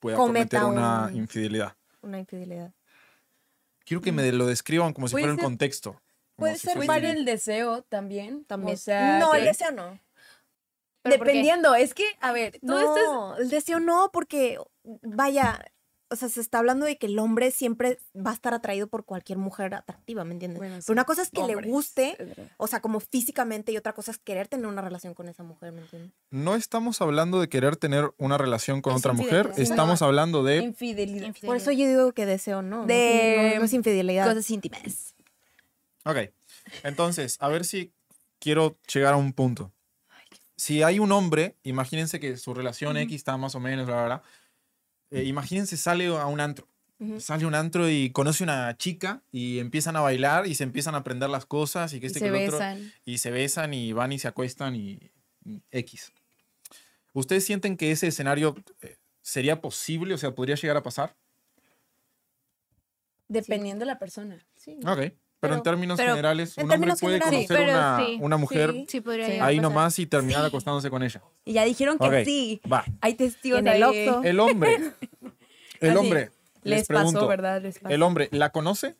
pueda 0.00 0.16
Cometa 0.16 0.60
cometer 0.62 0.78
una 0.82 1.06
un- 1.06 1.16
infidelidad? 1.16 1.76
Una 2.02 2.18
infidelidad. 2.18 2.72
Quiero 3.84 4.00
que 4.02 4.12
me 4.12 4.30
lo 4.32 4.46
describan 4.46 4.92
como 4.92 5.06
si 5.08 5.12
Puede 5.12 5.22
fuera 5.24 5.32
el 5.32 5.38
ser- 5.38 5.44
contexto. 5.44 6.00
puede 6.36 6.54
si 6.54 6.66
ser 6.68 6.82
ser 6.84 7.04
el 7.04 7.24
deseo 7.24 7.82
también. 7.82 8.44
También. 8.44 8.74
O 8.74 8.76
sea, 8.76 9.18
no, 9.18 9.34
el 9.34 9.40
que- 9.42 9.46
deseo 9.48 9.70
no. 9.72 9.98
Dependiendo, 11.04 11.74
es 11.74 11.94
que, 11.94 12.04
a 12.20 12.32
ver, 12.32 12.58
todo 12.66 12.78
esto 12.78 12.96
es 12.96 13.04
No, 13.04 13.36
el 13.38 13.50
deseo 13.50 13.80
no, 13.80 14.10
porque, 14.12 14.58
vaya, 15.02 15.64
o 16.12 16.16
sea, 16.16 16.28
se 16.28 16.40
está 16.40 16.58
hablando 16.58 16.86
de 16.86 16.98
que 16.98 17.06
el 17.06 17.18
hombre 17.20 17.52
siempre 17.52 17.98
va 18.14 18.32
a 18.32 18.34
estar 18.34 18.52
atraído 18.52 18.88
por 18.88 19.04
cualquier 19.04 19.38
mujer 19.38 19.72
atractiva, 19.74 20.24
¿me 20.24 20.34
entiendes? 20.34 20.58
Bueno, 20.58 20.76
Pero 20.80 20.92
una 20.92 21.04
cosa 21.04 21.22
es 21.22 21.30
que 21.30 21.40
hombres, 21.40 21.64
le 21.64 21.70
guste, 21.70 22.16
o 22.56 22.66
sea, 22.66 22.80
como 22.80 22.98
físicamente, 22.98 23.70
y 23.70 23.76
otra 23.76 23.92
cosa 23.92 24.10
es 24.10 24.18
querer 24.18 24.48
tener 24.48 24.66
una 24.66 24.82
relación 24.82 25.14
con 25.14 25.28
esa 25.28 25.44
mujer, 25.44 25.72
¿me 25.72 25.82
entiendes? 25.82 26.12
No 26.30 26.56
estamos 26.56 27.00
hablando 27.00 27.40
de 27.40 27.48
querer 27.48 27.76
tener 27.76 28.12
una 28.18 28.38
relación 28.38 28.82
con 28.82 28.94
Es 28.94 28.98
otra 28.98 29.12
mujer, 29.12 29.52
estamos 29.56 30.02
hablando 30.02 30.42
de... 30.42 30.56
Infidelidad. 30.56 31.28
Infidelidad. 31.28 31.46
Por 31.46 31.56
eso 31.56 31.70
yo 31.70 31.86
digo 31.86 32.12
que 32.12 32.26
deseo 32.26 32.60
no. 32.60 32.78
no 32.78 32.86
De- 32.86 33.52
no, 33.54 33.60
no 33.60 33.64
es 33.64 33.72
infidelidad. 33.72 34.26
Cosas 34.26 34.50
íntimas. 34.50 35.14
Ok, 36.04 36.16
entonces, 36.82 37.36
a 37.40 37.48
ver 37.48 37.64
si 37.64 37.92
quiero 38.40 38.76
llegar 38.92 39.14
a 39.14 39.16
un 39.16 39.32
punto. 39.32 39.72
Si 40.60 40.82
hay 40.82 40.98
un 40.98 41.10
hombre, 41.10 41.56
imagínense 41.62 42.20
que 42.20 42.36
su 42.36 42.52
relación 42.52 42.98
X 42.98 43.16
está 43.16 43.34
más 43.38 43.54
o 43.54 43.60
menos, 43.60 43.86
bla, 43.86 43.96
bla, 43.96 44.04
bla. 44.04 44.22
eh, 45.10 45.24
imagínense 45.24 45.78
sale 45.78 46.08
a 46.08 46.26
un 46.26 46.38
antro. 46.38 46.68
Ujú. 46.98 47.18
Sale 47.18 47.44
a 47.44 47.48
un 47.48 47.54
antro 47.54 47.88
y 47.88 48.10
conoce 48.10 48.44
una 48.44 48.76
chica 48.76 49.22
y 49.32 49.58
empiezan 49.58 49.96
a 49.96 50.02
bailar 50.02 50.46
y 50.46 50.54
se 50.54 50.64
empiezan 50.64 50.94
a 50.94 50.98
aprender 50.98 51.30
las 51.30 51.46
cosas 51.46 51.94
y 51.94 51.98
que 51.98 52.04
Y 52.04 52.08
este 52.08 52.18
se 52.18 52.24
que 52.26 52.28
el 52.28 52.44
otro. 52.48 52.58
besan. 52.58 52.92
Y 53.06 53.16
se 53.16 53.30
besan 53.30 53.72
y 53.72 53.94
van 53.94 54.12
y 54.12 54.18
se 54.18 54.28
acuestan 54.28 54.76
y, 54.76 54.98
y 55.46 55.62
X. 55.70 56.12
¿Ustedes 57.14 57.42
sienten 57.46 57.78
que 57.78 57.90
ese 57.90 58.08
escenario 58.08 58.54
eh, 58.82 58.98
sería 59.22 59.62
posible? 59.62 60.12
O 60.12 60.18
sea, 60.18 60.34
podría 60.34 60.56
llegar 60.56 60.76
a 60.76 60.82
pasar. 60.82 61.16
Dependiendo 63.28 63.86
de 63.86 63.86
la 63.86 63.98
persona. 63.98 64.44
Sí. 64.56 64.78
Ok. 64.86 65.14
Pero, 65.40 65.54
en 65.54 65.62
términos 65.62 65.96
pero 65.96 66.10
generales, 66.10 66.58
en 66.58 66.66
un 66.66 66.72
hombre 66.72 66.92
puede 67.00 67.18
generales, 67.18 67.48
conocer 67.48 67.66
pero 67.66 67.78
una, 67.78 67.96
sí, 68.06 68.18
una 68.20 68.36
mujer 68.36 68.72
sí. 68.72 68.86
Sí, 68.88 69.00
Sí. 69.02 69.10
ahí 69.32 69.38
pasar. 69.38 69.62
nomás 69.62 69.98
y 69.98 70.06
terminar 70.06 70.44
acostándose 70.44 70.90
con 70.90 71.02
ella. 71.02 71.22
Y 71.46 71.54
ya 71.54 71.64
dijeron 71.64 71.98
que 71.98 72.24
sí. 72.26 72.60
Va. 72.70 72.84
Hay 73.00 73.14
testigos 73.14 73.60
En 73.60 73.68
el 73.68 73.82
ahí. 73.82 74.06
Oxxo. 74.08 74.22
El 74.22 74.38
hombre. 74.40 74.76
El 75.80 75.90
Así, 75.90 75.98
hombre. 75.98 76.30
Les 76.62 76.80
Les 76.80 76.86
pregunto. 76.88 77.20
pasó, 77.20 77.28
¿verdad? 77.28 77.62
Les 77.62 77.78
pasó. 77.78 77.94
¿El 77.94 78.02
hombre 78.02 78.28
la 78.32 78.50
conoce? 78.50 78.96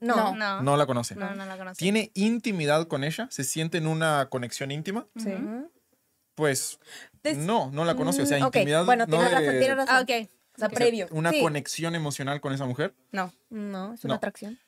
No. 0.00 0.34
No. 0.34 0.62
No, 0.62 0.76
la 0.76 0.84
conoce. 0.86 1.14
no, 1.14 1.32
no 1.36 1.46
la 1.46 1.56
conozco. 1.56 1.78
¿Tiene 1.78 2.10
intimidad 2.14 2.88
con 2.88 3.04
ella? 3.04 3.28
¿Se 3.30 3.44
siente 3.44 3.78
en 3.78 3.86
una 3.86 4.26
conexión 4.30 4.72
íntima? 4.72 5.06
Sí. 5.16 5.32
Pues 6.34 6.80
Des- 7.22 7.36
no, 7.38 7.70
no 7.72 7.84
la 7.84 7.94
conoce. 7.94 8.22
O 8.22 8.26
sea, 8.26 8.38
Mm, 8.40 8.44
intimidad 8.46 8.84
Bueno, 8.84 9.04
no 9.06 9.16
tienes 9.18 9.30
de- 9.30 9.34
razón, 9.36 9.58
tienes 9.60 9.76
razón. 9.76 9.94
Ah, 9.96 10.00
ok. 10.00 10.28
O 10.56 10.58
sea, 10.58 10.68
previo. 10.68 11.06
una 11.12 11.30
Sí. 11.30 11.40
conexión 11.40 11.94
emocional 11.94 12.40
con 12.40 12.52
esa 12.52 12.64
mujer. 12.66 12.94
No. 13.12 13.32
No, 13.50 13.94
es 13.94 14.02
No. 14.04 14.08
una 14.08 14.14
atracción. 14.16 14.58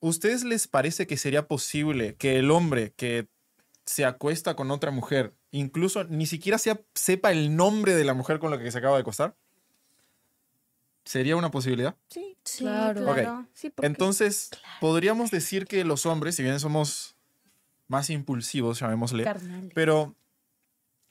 ¿Ustedes 0.00 0.44
les 0.44 0.66
parece 0.66 1.06
que 1.06 1.16
sería 1.16 1.46
posible 1.46 2.14
que 2.16 2.38
el 2.38 2.50
hombre 2.50 2.92
que 2.96 3.28
se 3.84 4.04
acuesta 4.04 4.54
con 4.56 4.70
otra 4.70 4.90
mujer, 4.90 5.34
incluso 5.50 6.04
ni 6.04 6.26
siquiera 6.26 6.58
sea- 6.58 6.80
sepa 6.94 7.32
el 7.32 7.54
nombre 7.56 7.94
de 7.94 8.04
la 8.04 8.14
mujer 8.14 8.38
con 8.38 8.50
la 8.50 8.58
que 8.58 8.70
se 8.70 8.78
acaba 8.78 8.94
de 8.96 9.02
acostar? 9.02 9.34
¿Sería 11.04 11.36
una 11.36 11.50
posibilidad? 11.50 11.96
Sí, 12.08 12.36
Sí, 12.44 12.64
Claro. 12.64 13.02
claro. 13.04 13.46
sí. 13.52 13.68
porque- 13.70 13.86
Entonces, 13.86 14.50
podríamos 14.80 15.30
decir 15.30 15.66
que 15.66 15.84
los 15.84 16.06
hombres, 16.06 16.36
si 16.36 16.42
bien 16.42 16.58
somos 16.58 17.14
más 17.86 18.08
impulsivos, 18.10 18.80
llamémosle, 18.80 19.24
Carnal. 19.24 19.70
pero 19.74 20.14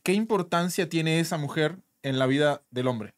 ¿qué 0.03 0.13
importancia 0.13 0.89
tiene 0.89 1.19
esa 1.19 1.37
mujer 1.37 1.77
en 2.01 2.17
la 2.17 2.25
vida 2.25 2.61
del 2.71 2.87
hombre? 2.87 3.13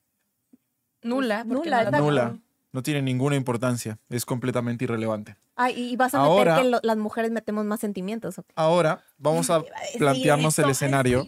Nula. 1.03 1.43
Nula, 1.45 1.89
no. 1.89 1.99
Nula. 1.99 2.37
No 2.73 2.83
tiene 2.83 3.01
ninguna 3.01 3.35
importancia. 3.35 3.97
Es 4.09 4.25
completamente 4.25 4.83
irrelevante. 4.85 5.35
Ah, 5.63 5.71
y 5.71 5.95
vas 5.95 6.13
a 6.13 6.19
meter 6.19 6.29
Ahora- 6.49 6.55
que 6.57 6.63
lo- 6.69 6.79
las 6.83 6.97
mujeres 6.97 7.31
metemos 7.31 7.65
más 7.65 7.79
sentimientos. 7.79 8.37
¿ok? 8.39 8.47
Ahora 8.55 9.03
vamos 9.17 9.49
a 9.49 9.63
plantearnos 9.97 10.57
el 10.59 10.69
escenario. 10.69 11.27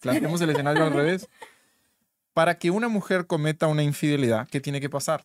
Planteemos 0.00 0.40
el 0.40 0.50
escenario 0.50 0.84
al 0.84 0.92
revés. 0.92 1.28
Para 2.32 2.58
que 2.58 2.70
una 2.70 2.88
mujer 2.88 3.26
cometa 3.26 3.66
una 3.66 3.82
infidelidad, 3.82 4.48
¿qué 4.48 4.60
tiene 4.60 4.80
que 4.80 4.88
pasar? 4.88 5.24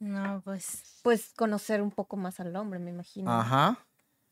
No, 0.00 0.42
pues. 0.44 1.00
Pues 1.02 1.32
conocer 1.36 1.80
un 1.82 1.90
poco 1.90 2.16
más 2.16 2.40
al 2.40 2.54
hombre, 2.56 2.78
me 2.78 2.90
imagino. 2.90 3.30
Ajá. 3.30 3.78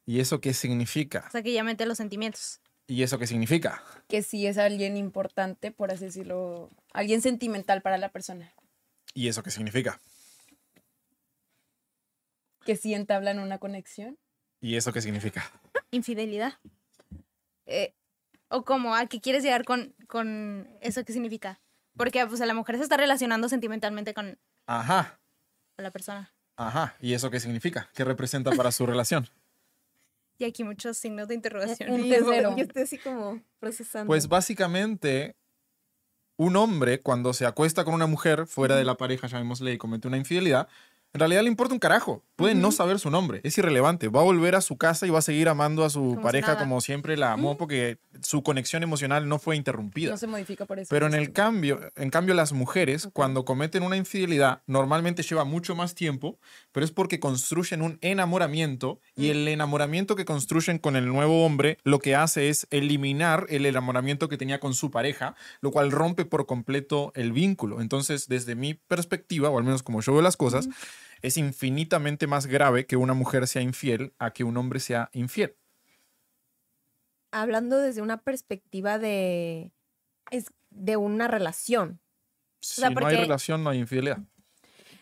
¿Y 0.04 0.20
eso 0.20 0.40
qué 0.40 0.52
significa? 0.54 1.24
O 1.28 1.30
sea, 1.30 1.42
que 1.42 1.52
ya 1.52 1.62
mete 1.62 1.86
los 1.86 1.98
sentimientos. 1.98 2.60
¿Y 2.88 3.02
eso 3.04 3.18
qué 3.18 3.26
significa? 3.26 3.82
Que 4.08 4.22
sí 4.22 4.46
es 4.46 4.58
alguien 4.58 4.96
importante, 4.96 5.70
por 5.70 5.92
así 5.92 6.06
decirlo. 6.06 6.68
Alguien 6.92 7.22
sentimental 7.22 7.80
para 7.80 7.96
la 7.96 8.08
persona. 8.10 8.52
¿Y 9.14 9.28
eso 9.28 9.42
qué 9.42 9.50
significa? 9.50 10.00
Que 12.64 12.76
sí 12.76 12.94
entablan 12.94 13.38
una 13.38 13.58
conexión. 13.58 14.18
¿Y 14.60 14.76
eso 14.76 14.92
qué 14.92 15.00
significa? 15.00 15.50
Infidelidad. 15.90 16.54
Eh, 17.66 17.94
o 18.48 18.64
como, 18.64 18.94
¿a 18.94 19.06
qué 19.06 19.20
quieres 19.20 19.42
llegar 19.42 19.64
con, 19.64 19.94
con 20.06 20.68
eso? 20.80 21.04
¿Qué 21.04 21.12
significa? 21.12 21.60
Porque 21.96 22.24
pues 22.26 22.40
a 22.40 22.46
la 22.46 22.54
mujer 22.54 22.76
se 22.76 22.82
está 22.82 22.96
relacionando 22.96 23.48
sentimentalmente 23.48 24.14
con 24.14 24.38
Ajá. 24.66 25.18
la 25.76 25.90
persona. 25.90 26.32
Ajá. 26.56 26.94
¿Y 27.00 27.14
eso 27.14 27.30
qué 27.30 27.40
significa? 27.40 27.90
¿Qué 27.94 28.04
representa 28.04 28.50
para 28.52 28.72
su 28.72 28.86
relación? 28.86 29.28
Y 30.38 30.44
aquí 30.44 30.64
muchos 30.64 30.98
signos 30.98 31.28
de 31.28 31.36
interrogación. 31.36 31.92
Un 31.92 32.08
tercero. 32.08 32.56
Yo 32.56 32.64
estoy 32.64 32.82
así 32.82 32.98
como 32.98 33.40
procesando. 33.60 34.08
Pues 34.08 34.26
básicamente, 34.26 35.36
un 36.36 36.56
hombre 36.56 37.00
cuando 37.00 37.32
se 37.32 37.46
acuesta 37.46 37.84
con 37.84 37.94
una 37.94 38.08
mujer 38.08 38.48
fuera 38.48 38.74
de 38.74 38.82
la 38.82 38.96
pareja, 38.96 39.28
llamémosle, 39.28 39.72
y 39.74 39.78
comete 39.78 40.08
una 40.08 40.16
infidelidad, 40.16 40.68
en 41.14 41.18
realidad 41.20 41.42
le 41.42 41.48
importa 41.48 41.74
un 41.74 41.78
carajo. 41.80 42.24
Puede 42.36 42.54
no 42.54 42.72
saber 42.72 42.98
su 42.98 43.10
nombre, 43.10 43.40
es 43.44 43.56
irrelevante. 43.58 44.08
Va 44.08 44.20
a 44.20 44.24
volver 44.24 44.54
a 44.56 44.60
su 44.60 44.76
casa 44.76 45.06
y 45.06 45.10
va 45.10 45.18
a 45.20 45.22
seguir 45.22 45.48
amando 45.48 45.84
a 45.84 45.90
su 45.90 46.00
Como 46.00 46.22
pareja 46.22 46.48
nada. 46.48 46.60
como 46.60 46.80
siempre 46.80 47.16
la 47.16 47.32
amó 47.32 47.56
porque 47.56 47.98
su 48.22 48.42
conexión 48.42 48.82
emocional 48.82 49.28
no 49.28 49.38
fue 49.38 49.54
interrumpida. 49.56 50.10
No 50.10 50.16
se 50.16 50.26
modifica 50.26 50.64
por 50.66 50.78
eso. 50.78 50.88
Pero 50.90 51.06
en 51.06 51.14
el 51.14 51.32
cambio, 51.32 51.80
en 51.96 52.10
cambio 52.10 52.34
las 52.34 52.52
mujeres 52.52 53.08
cuando 53.12 53.44
cometen 53.44 53.82
una 53.82 53.96
infidelidad 53.96 54.62
normalmente 54.66 55.22
lleva 55.22 55.44
mucho 55.44 55.74
más 55.76 55.94
tiempo, 55.94 56.38
pero 56.72 56.84
es 56.84 56.90
porque 56.90 57.20
construyen 57.20 57.82
un 57.82 57.98
enamoramiento 58.00 59.00
y 59.14 59.28
el 59.28 59.46
enamoramiento 59.46 60.16
que 60.16 60.24
construyen 60.24 60.78
con 60.78 60.96
el 60.96 61.06
nuevo 61.06 61.44
hombre 61.44 61.78
lo 61.84 61.98
que 61.98 62.14
hace 62.16 62.48
es 62.48 62.66
eliminar 62.70 63.46
el 63.50 63.66
enamoramiento 63.66 64.28
que 64.28 64.38
tenía 64.38 64.58
con 64.60 64.74
su 64.74 64.90
pareja, 64.90 65.34
lo 65.60 65.70
cual 65.70 65.92
rompe 65.92 66.24
por 66.24 66.46
completo 66.46 67.12
el 67.14 67.32
vínculo. 67.32 67.80
Entonces, 67.80 68.26
desde 68.28 68.54
mi 68.54 68.74
perspectiva, 68.74 69.50
o 69.50 69.58
al 69.58 69.64
menos 69.64 69.82
como 69.82 70.00
yo 70.00 70.12
veo 70.12 70.22
las 70.22 70.36
cosas, 70.36 70.68
es 71.22 71.36
infinitamente 71.36 72.26
más 72.26 72.46
grave 72.46 72.86
que 72.86 72.96
una 72.96 73.14
mujer 73.14 73.46
sea 73.46 73.62
infiel 73.62 74.12
a 74.18 74.32
que 74.32 74.44
un 74.44 74.56
hombre 74.56 74.80
sea 74.80 75.08
infiel. 75.12 75.56
Hablando 77.30 77.78
desde 77.78 78.02
una 78.02 78.18
perspectiva 78.18 78.98
de, 78.98 79.72
es 80.30 80.52
de 80.70 80.96
una 80.96 81.28
relación. 81.28 82.00
Si 82.60 82.80
sea, 82.80 82.90
no 82.90 83.06
hay 83.06 83.16
relación, 83.16 83.64
no 83.64 83.70
hay 83.70 83.78
infidelidad. 83.78 84.18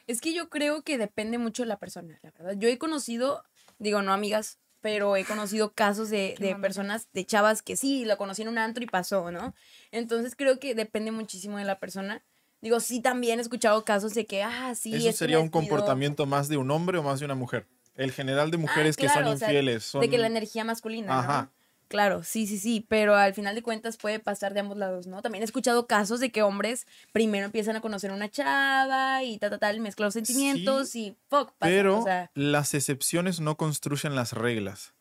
Es 0.07 0.21
que 0.21 0.35
yo 0.35 0.49
creo 0.49 0.83
que 0.83 0.99
depende 0.99 1.39
mucho 1.39 1.63
de 1.63 1.69
la 1.69 1.79
persona, 1.79 2.19
la 2.23 2.31
verdad. 2.31 2.55
Yo 2.57 2.69
he 2.69 2.79
conocido, 2.79 3.45
digo, 3.79 4.03
no 4.03 4.13
amigas, 4.13 4.59
pero 4.81 5.17
he 5.17 5.25
conocido 5.25 5.73
casos 5.73 6.11
de, 6.11 6.37
de 6.39 6.57
personas, 6.57 7.09
de 7.13 7.25
chavas 7.25 7.63
que 7.63 7.77
sí, 7.77 8.05
lo 8.05 8.17
conocí 8.17 8.43
en 8.43 8.49
un 8.49 8.59
antro 8.59 8.83
y 8.83 8.87
pasó, 8.87 9.31
¿no? 9.31 9.55
Entonces 9.91 10.37
creo 10.37 10.59
que 10.59 10.75
depende 10.75 11.11
muchísimo 11.11 11.59
de 11.59 11.65
la 11.65 11.79
persona. 11.79 12.25
Digo, 12.61 12.81
sí, 12.81 13.01
también 13.01 13.39
he 13.39 13.43
escuchado 13.43 13.85
casos 13.85 14.15
de 14.15 14.27
que, 14.27 14.43
ah, 14.43 14.75
sí. 14.75 14.95
Eso 14.95 15.09
este 15.09 15.19
sería 15.19 15.41
un 15.41 15.49
comportamiento 15.49 16.27
más 16.27 16.49
de 16.49 16.57
un 16.57 16.71
hombre 16.71 16.99
o 16.99 17.03
más 17.03 17.21
de 17.21 17.25
una 17.25 17.35
mujer. 17.35 17.67
El 17.97 18.13
general 18.13 18.51
de 18.51 18.59
mujeres 18.59 18.97
que 18.97 19.07
claro, 19.07 19.27
son 19.27 19.35
o 19.35 19.37
sea, 19.37 19.49
infieles 19.49 19.85
son. 19.85 20.01
De 20.01 20.09
que 20.09 20.19
la 20.19 20.27
energía 20.27 20.65
masculina, 20.65 21.19
Ajá. 21.19 21.43
¿no? 21.43 21.61
Claro, 21.91 22.23
sí, 22.23 22.47
sí, 22.47 22.57
sí, 22.57 22.87
pero 22.89 23.17
al 23.17 23.35
final 23.35 23.57
de 23.57 23.65
cuentas 23.65 23.97
puede 23.97 24.21
pasar 24.21 24.55
de 24.55 24.61
ambos 24.61 24.79
lados, 24.79 25.09
¿no? 25.09 25.23
También 25.23 25.43
he 25.43 25.45
escuchado 25.45 25.89
casos 25.89 26.21
de 26.21 26.31
que 26.31 26.41
hombres 26.41 26.87
primero 27.11 27.47
empiezan 27.47 27.75
a 27.75 27.81
conocer 27.81 28.13
a 28.13 28.15
una 28.15 28.31
chava 28.31 29.25
y 29.25 29.39
tal, 29.39 29.51
tal, 29.51 29.59
tal, 29.59 29.81
mezclan 29.81 30.07
los 30.07 30.15
sentimientos 30.15 30.95
y 30.95 31.17
fuck, 31.29 31.51
pasa, 31.59 31.69
Pero 31.69 31.99
o 31.99 32.05
sea, 32.05 32.31
las 32.35 32.75
excepciones 32.75 33.41
no 33.41 33.57
construyen 33.57 34.15
las 34.15 34.35
reglas. 34.35 34.95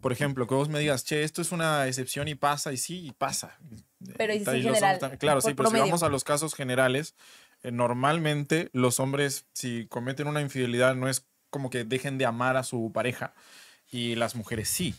Por 0.00 0.10
ejemplo, 0.10 0.48
que 0.48 0.56
vos 0.56 0.68
me 0.68 0.80
digas, 0.80 1.04
che, 1.04 1.22
esto 1.22 1.40
es 1.40 1.52
una 1.52 1.86
excepción 1.86 2.26
y 2.26 2.34
pasa, 2.34 2.72
y 2.72 2.78
sí, 2.78 3.06
y 3.06 3.12
pasa. 3.12 3.56
Pero 4.16 4.32
y 4.34 4.38
sí 4.40 4.44
general, 4.44 4.98
también- 4.98 5.18
Claro, 5.18 5.40
sí, 5.40 5.54
pero 5.54 5.70
si 5.70 5.76
vamos 5.76 6.02
a 6.02 6.08
los 6.08 6.24
casos 6.24 6.54
generales, 6.54 7.14
eh, 7.62 7.72
normalmente 7.72 8.68
los 8.72 9.00
hombres, 9.00 9.46
si 9.52 9.86
cometen 9.88 10.28
una 10.28 10.40
infidelidad, 10.40 10.94
no 10.94 11.08
es 11.08 11.26
como 11.50 11.70
que 11.70 11.84
dejen 11.84 12.18
de 12.18 12.26
amar 12.26 12.56
a 12.56 12.62
su 12.62 12.92
pareja, 12.92 13.34
y 13.90 14.14
las 14.16 14.36
mujeres 14.36 14.68
sí. 14.68 14.94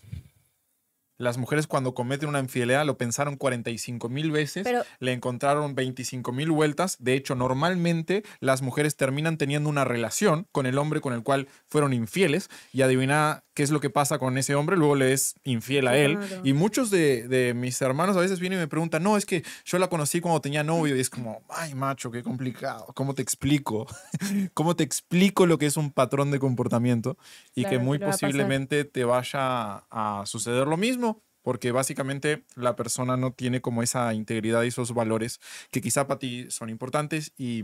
Las 1.17 1.37
mujeres 1.37 1.67
cuando 1.67 1.93
cometen 1.93 2.29
una 2.29 2.39
infidelidad 2.39 2.85
lo 2.85 2.97
pensaron 2.97 3.35
45 3.35 4.07
mil 4.07 4.31
veces, 4.31 4.63
Pero- 4.63 4.83
le 4.99 5.11
encontraron 5.11 5.75
25 5.75 6.31
mil 6.31 6.49
vueltas. 6.49 6.95
De 6.99 7.13
hecho, 7.13 7.35
normalmente 7.35 8.23
las 8.39 8.61
mujeres 8.61 8.95
terminan 8.95 9.37
teniendo 9.37 9.69
una 9.69 9.83
relación 9.83 10.47
con 10.53 10.65
el 10.65 10.77
hombre 10.77 11.01
con 11.01 11.11
el 11.13 11.21
cual 11.21 11.49
fueron 11.67 11.91
infieles 11.91 12.49
y 12.71 12.83
adivina 12.83 13.43
qué 13.59 13.63
es 13.63 13.71
lo 13.71 13.81
que 13.81 13.89
pasa 13.89 14.19
con 14.19 14.37
ese 14.37 14.55
hombre, 14.55 14.77
luego 14.77 14.95
le 14.95 15.11
es 15.11 15.35
infiel 15.43 15.89
a 15.89 15.97
él. 15.97 16.17
Claro. 16.17 16.41
Y 16.45 16.53
muchos 16.53 16.89
de, 16.91 17.27
de 17.27 17.53
mis 17.53 17.81
hermanos 17.81 18.15
a 18.15 18.21
veces 18.21 18.39
vienen 18.39 18.57
y 18.57 18.61
me 18.61 18.69
preguntan, 18.69 19.03
no, 19.03 19.17
es 19.17 19.25
que 19.25 19.43
yo 19.65 19.77
la 19.79 19.89
conocí 19.89 20.21
cuando 20.21 20.39
tenía 20.39 20.63
novio 20.63 20.95
y 20.95 21.01
es 21.01 21.09
como, 21.09 21.43
ay 21.49 21.75
macho, 21.75 22.09
qué 22.09 22.23
complicado, 22.23 22.85
¿cómo 22.95 23.15
te 23.15 23.21
explico? 23.21 23.85
¿Cómo 24.53 24.77
te 24.77 24.85
explico 24.85 25.45
lo 25.45 25.57
que 25.57 25.65
es 25.65 25.75
un 25.75 25.91
patrón 25.91 26.31
de 26.31 26.39
comportamiento? 26.39 27.17
Y 27.53 27.65
que 27.65 27.79
muy 27.79 27.99
posiblemente 27.99 28.85
te 28.85 29.03
vaya 29.03 29.83
a 29.91 30.23
suceder 30.25 30.65
lo 30.65 30.77
mismo. 30.77 31.21
Porque 31.41 31.71
básicamente 31.71 32.43
la 32.55 32.75
persona 32.75 33.17
no 33.17 33.31
tiene 33.31 33.59
como 33.59 33.81
esa 33.81 34.13
integridad 34.13 34.63
y 34.63 34.67
esos 34.67 34.93
valores 34.93 35.39
que 35.71 35.81
quizá 35.81 36.05
para 36.05 36.19
ti 36.19 36.45
son 36.49 36.69
importantes 36.69 37.33
y, 37.37 37.63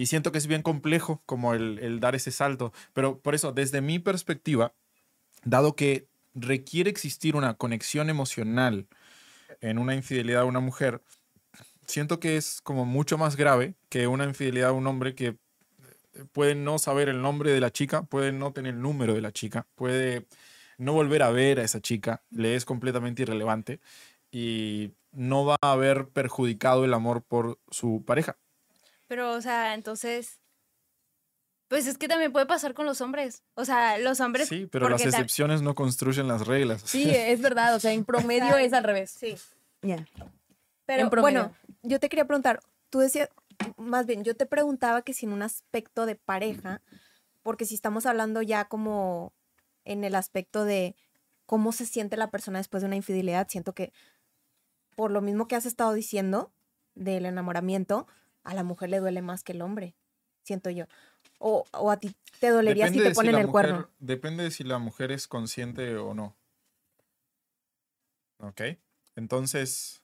y 0.00 0.06
siento 0.06 0.32
que 0.32 0.38
es 0.38 0.46
bien 0.46 0.62
complejo 0.62 1.22
como 1.26 1.52
el, 1.52 2.00
dar 2.00 2.14
ese 2.14 2.30
salto. 2.30 2.72
Pero 2.94 3.18
por 3.18 3.34
eso, 3.34 3.52
desde 3.52 3.82
mi 3.82 3.98
perspectiva, 3.98 4.72
dado 5.44 5.76
que 5.76 6.08
requiere 6.32 6.88
existir 6.88 7.36
una 7.36 7.52
conexión 7.52 8.08
emocional 8.08 8.86
en 9.60 9.76
una 9.76 9.94
infidelidad 9.94 10.40
a 10.40 10.46
una 10.46 10.60
mujer, 10.60 11.02
siento 11.86 12.18
que 12.18 12.38
es 12.38 12.62
como 12.62 12.86
mucho 12.86 13.18
más 13.18 13.36
grave 13.36 13.74
que 13.90 14.06
una 14.06 14.24
infidelidad 14.24 14.70
a 14.70 14.72
un 14.72 14.86
hombre 14.86 15.14
que 15.14 15.26
eh, 15.26 15.36
puede 16.32 16.54
no 16.54 16.78
saber 16.78 17.10
el 17.10 17.20
nombre 17.20 17.52
de 17.52 17.60
la 17.60 17.70
chica, 17.70 18.02
puede 18.04 18.32
no 18.32 18.54
tener 18.54 18.72
el 18.72 18.80
número 18.80 19.12
de 19.12 19.20
la 19.20 19.32
chica, 19.32 19.66
puede 19.74 20.24
no 20.78 20.94
volver 20.94 21.22
a 21.22 21.30
ver 21.30 21.60
a 21.60 21.64
esa 21.64 21.82
chica, 21.82 22.22
le 22.30 22.54
es 22.56 22.64
completamente 22.64 23.20
irrelevante 23.20 23.80
y 24.32 24.92
no 25.12 25.44
va 25.44 25.56
a 25.60 25.72
haber 25.72 26.08
perjudicado 26.08 26.86
el 26.86 26.94
amor 26.94 27.22
por 27.22 27.58
su 27.68 28.02
pareja. 28.06 28.38
Pero, 29.10 29.32
o 29.32 29.40
sea, 29.40 29.74
entonces. 29.74 30.38
Pues 31.66 31.88
es 31.88 31.98
que 31.98 32.06
también 32.06 32.30
puede 32.32 32.46
pasar 32.46 32.74
con 32.74 32.86
los 32.86 33.00
hombres. 33.00 33.42
O 33.54 33.64
sea, 33.64 33.98
los 33.98 34.20
hombres. 34.20 34.46
Sí, 34.46 34.68
pero 34.70 34.88
las 34.88 35.04
excepciones 35.04 35.62
no 35.62 35.74
construyen 35.74 36.28
las 36.28 36.46
reglas. 36.46 36.82
sí, 36.84 37.10
es 37.10 37.40
verdad, 37.40 37.74
o 37.74 37.80
sea, 37.80 37.92
en 37.92 38.04
promedio 38.04 38.56
es 38.56 38.72
al 38.72 38.84
revés. 38.84 39.10
Sí. 39.10 39.34
Ya. 39.82 40.06
Pero 40.86 41.02
En 41.02 41.10
promedio. 41.10 41.42
bueno, 41.42 41.56
yo 41.82 41.98
te 41.98 42.08
quería 42.08 42.24
preguntar, 42.24 42.60
tú 42.88 43.00
decías, 43.00 43.30
más 43.76 44.06
bien, 44.06 44.22
yo 44.22 44.36
te 44.36 44.46
preguntaba 44.46 45.02
que 45.02 45.12
si 45.12 45.26
en 45.26 45.32
un 45.32 45.42
aspecto 45.42 46.06
de 46.06 46.14
pareja, 46.14 46.80
porque 47.42 47.64
si 47.64 47.74
estamos 47.74 48.06
hablando 48.06 48.42
ya 48.42 48.66
como 48.66 49.32
en 49.84 50.04
el 50.04 50.14
aspecto 50.14 50.64
de 50.64 50.94
cómo 51.46 51.72
se 51.72 51.84
siente 51.84 52.16
la 52.16 52.30
persona 52.30 52.58
después 52.58 52.82
de 52.82 52.86
una 52.86 52.96
infidelidad, 52.96 53.48
siento 53.48 53.74
que 53.74 53.92
por 54.94 55.10
lo 55.10 55.20
mismo 55.20 55.48
que 55.48 55.56
has 55.56 55.66
estado 55.66 55.94
diciendo 55.94 56.52
del 56.94 57.26
enamoramiento, 57.26 58.06
a 58.44 58.54
la 58.54 58.62
mujer 58.62 58.90
le 58.90 58.98
duele 59.00 59.22
más 59.22 59.42
que 59.44 59.52
el 59.52 59.62
hombre, 59.62 59.94
siento 60.44 60.70
yo. 60.70 60.86
O, 61.38 61.64
o 61.72 61.90
a 61.90 61.98
ti 61.98 62.14
te 62.38 62.48
dolería 62.50 62.88
si 62.88 62.98
te 62.98 63.12
ponen 63.12 63.34
el 63.34 63.46
mujer- 63.46 63.70
cuerno. 63.70 63.90
Depende 63.98 64.44
de 64.44 64.50
si 64.50 64.64
la 64.64 64.78
mujer 64.78 65.12
es 65.12 65.26
consciente 65.28 65.96
o 65.96 66.14
no. 66.14 66.36
Ok. 68.38 68.62
Entonces, 69.16 70.02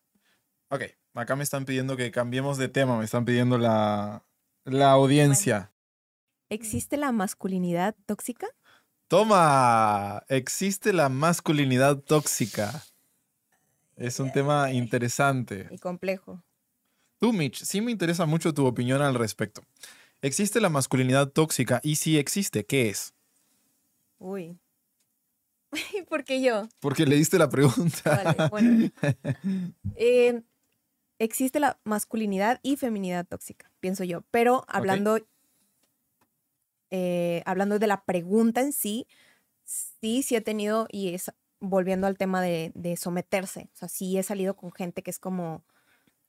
ok. 0.68 0.82
Acá 1.14 1.34
me 1.36 1.44
están 1.44 1.64
pidiendo 1.64 1.96
que 1.96 2.10
cambiemos 2.10 2.58
de 2.58 2.68
tema, 2.68 2.98
me 2.98 3.04
están 3.04 3.24
pidiendo 3.24 3.56
la, 3.56 4.22
la 4.64 4.90
audiencia. 4.90 5.72
¿Existe 6.50 6.98
la 6.98 7.10
masculinidad 7.10 7.96
tóxica? 8.04 8.46
Toma, 9.08 10.24
existe 10.28 10.92
la 10.92 11.08
masculinidad 11.08 11.96
tóxica. 11.98 12.82
Es 13.96 14.20
un 14.20 14.30
tema 14.30 14.72
interesante. 14.72 15.68
Y 15.70 15.78
complejo. 15.78 16.42
Tú, 17.18 17.32
Mitch, 17.32 17.62
sí 17.64 17.80
me 17.80 17.90
interesa 17.90 18.26
mucho 18.26 18.52
tu 18.52 18.66
opinión 18.66 19.00
al 19.00 19.14
respecto. 19.14 19.62
¿Existe 20.22 20.60
la 20.60 20.68
masculinidad 20.68 21.28
tóxica? 21.28 21.80
Y 21.82 21.96
si 21.96 22.18
existe, 22.18 22.64
¿qué 22.66 22.88
es? 22.88 23.14
Uy. 24.18 24.58
¿Por 26.08 26.24
qué 26.24 26.42
yo? 26.42 26.68
Porque 26.80 27.06
leíste 27.06 27.38
la 27.38 27.48
pregunta. 27.48 28.22
Vale, 28.24 28.48
bueno. 28.50 28.90
Eh, 29.96 30.42
existe 31.18 31.60
la 31.60 31.78
masculinidad 31.84 32.60
y 32.62 32.76
feminidad 32.76 33.26
tóxica, 33.26 33.70
pienso 33.80 34.04
yo. 34.04 34.22
Pero 34.30 34.64
hablando, 34.68 35.18
eh, 36.90 37.42
hablando 37.46 37.78
de 37.78 37.86
la 37.86 38.04
pregunta 38.04 38.60
en 38.60 38.72
sí, 38.72 39.06
sí, 39.64 40.22
sí 40.22 40.36
he 40.36 40.40
tenido, 40.40 40.86
y 40.90 41.14
es 41.14 41.32
volviendo 41.60 42.06
al 42.06 42.18
tema 42.18 42.42
de, 42.42 42.72
de 42.74 42.96
someterse. 42.96 43.70
O 43.72 43.76
sea, 43.76 43.88
sí 43.88 44.18
he 44.18 44.22
salido 44.22 44.56
con 44.56 44.72
gente 44.72 45.02
que 45.02 45.10
es 45.10 45.18
como, 45.18 45.64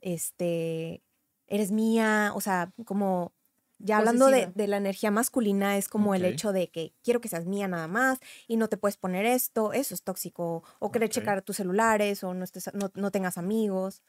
este, 0.02 1.04
eres 1.48 1.72
mía, 1.72 2.32
o 2.36 2.42
sea, 2.42 2.72
como 2.86 3.34
ya 3.80 3.98
hablando 4.00 4.28
de, 4.28 4.48
de 4.48 4.68
la 4.68 4.78
energía 4.78 5.12
masculina, 5.12 5.78
es 5.78 5.88
como 5.88 6.16
el 6.16 6.26
hecho 6.26 6.52
de 6.52 6.70
que 6.70 6.94
quiero 7.04 7.22
que 7.22 7.30
seas 7.30 7.46
mía 7.46 7.68
nada 7.68 7.88
más 7.88 8.20
y 8.48 8.58
no 8.58 8.70
te 8.70 8.78
puedes 8.78 8.98
poner 8.98 9.26
esto, 9.26 9.72
eso 9.72 9.94
es 9.94 10.02
tóxico, 10.02 10.64
o 10.80 10.92
querer 10.92 11.10
checar 11.10 11.44
tus 11.44 11.58
celulares, 11.58 12.24
o 12.24 12.34
no, 12.34 12.44
estés, 12.44 12.72
no, 12.74 12.92
no 12.96 13.12
tengas 13.12 13.38
amigos. 13.38 14.02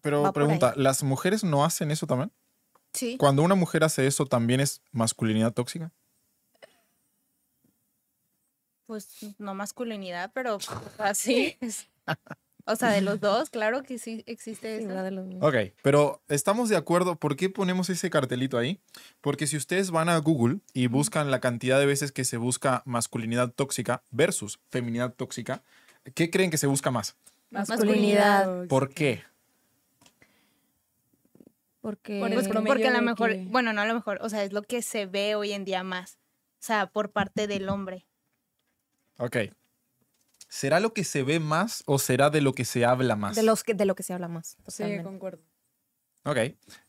Pero 0.00 0.22
Va 0.22 0.32
pregunta, 0.32 0.72
¿las 0.76 1.02
mujeres 1.02 1.42
no 1.42 1.64
hacen 1.64 1.90
eso 1.90 2.06
también? 2.06 2.32
Sí. 2.92 3.16
Cuando 3.18 3.42
una 3.42 3.56
mujer 3.56 3.82
hace 3.82 4.06
eso, 4.06 4.24
¿también 4.26 4.60
es 4.60 4.82
masculinidad 4.92 5.52
tóxica? 5.52 5.92
Pues 8.86 9.08
no 9.38 9.54
masculinidad, 9.54 10.30
pero 10.32 10.58
así. 10.98 11.58
O 12.66 12.76
sea, 12.76 12.90
de 12.90 13.00
los 13.00 13.20
dos, 13.20 13.50
claro 13.50 13.82
que 13.82 13.98
sí 13.98 14.22
existe 14.26 14.78
Sí, 14.78 14.84
eso. 14.84 15.02
De 15.02 15.10
los- 15.10 15.26
Ok, 15.40 15.54
pero 15.82 16.20
estamos 16.28 16.68
de 16.68 16.76
acuerdo. 16.76 17.16
¿Por 17.16 17.36
qué 17.36 17.48
ponemos 17.48 17.88
ese 17.90 18.10
cartelito 18.10 18.58
ahí? 18.58 18.80
Porque 19.20 19.46
si 19.46 19.56
ustedes 19.56 19.90
van 19.90 20.08
a 20.08 20.16
Google 20.18 20.58
y 20.74 20.86
buscan 20.88 21.30
la 21.30 21.40
cantidad 21.40 21.78
de 21.78 21.86
veces 21.86 22.12
que 22.12 22.24
se 22.24 22.36
busca 22.36 22.82
masculinidad 22.84 23.50
tóxica 23.52 24.02
versus 24.10 24.58
feminidad 24.70 25.14
tóxica, 25.14 25.62
¿qué 26.14 26.30
creen 26.30 26.50
que 26.50 26.58
se 26.58 26.66
busca 26.66 26.90
más? 26.90 27.16
Masculinidad. 27.50 28.66
¿Por 28.66 28.90
qué? 28.92 29.22
Porque, 31.80 32.18
Pues 32.18 32.48
porque 32.48 32.88
a 32.88 32.90
lo 32.90 33.02
mejor, 33.02 33.30
que- 33.30 33.44
bueno, 33.48 33.72
no 33.72 33.80
a 33.80 33.86
lo 33.86 33.94
mejor, 33.94 34.18
o 34.20 34.28
sea, 34.28 34.42
es 34.42 34.52
lo 34.52 34.62
que 34.62 34.82
se 34.82 35.06
ve 35.06 35.36
hoy 35.36 35.52
en 35.52 35.64
día 35.64 35.84
más. 35.84 36.18
O 36.58 36.64
sea, 36.66 36.86
por 36.88 37.10
parte 37.12 37.46
del 37.46 37.68
hombre. 37.68 38.06
Ok. 39.18 39.36
¿Será 40.48 40.80
lo 40.80 40.92
que 40.92 41.04
se 41.04 41.22
ve 41.22 41.40
más 41.40 41.82
o 41.86 41.98
será 41.98 42.30
de 42.30 42.40
lo 42.40 42.52
que 42.52 42.64
se 42.64 42.84
habla 42.84 43.16
más? 43.16 43.36
de, 43.36 43.42
los 43.42 43.64
que, 43.64 43.74
de 43.74 43.84
lo 43.84 43.94
que 43.94 44.02
se 44.02 44.12
habla 44.12 44.28
más. 44.28 44.56
Sí, 44.68 44.84
concuerdo. 45.02 45.42
Ok. 46.24 46.38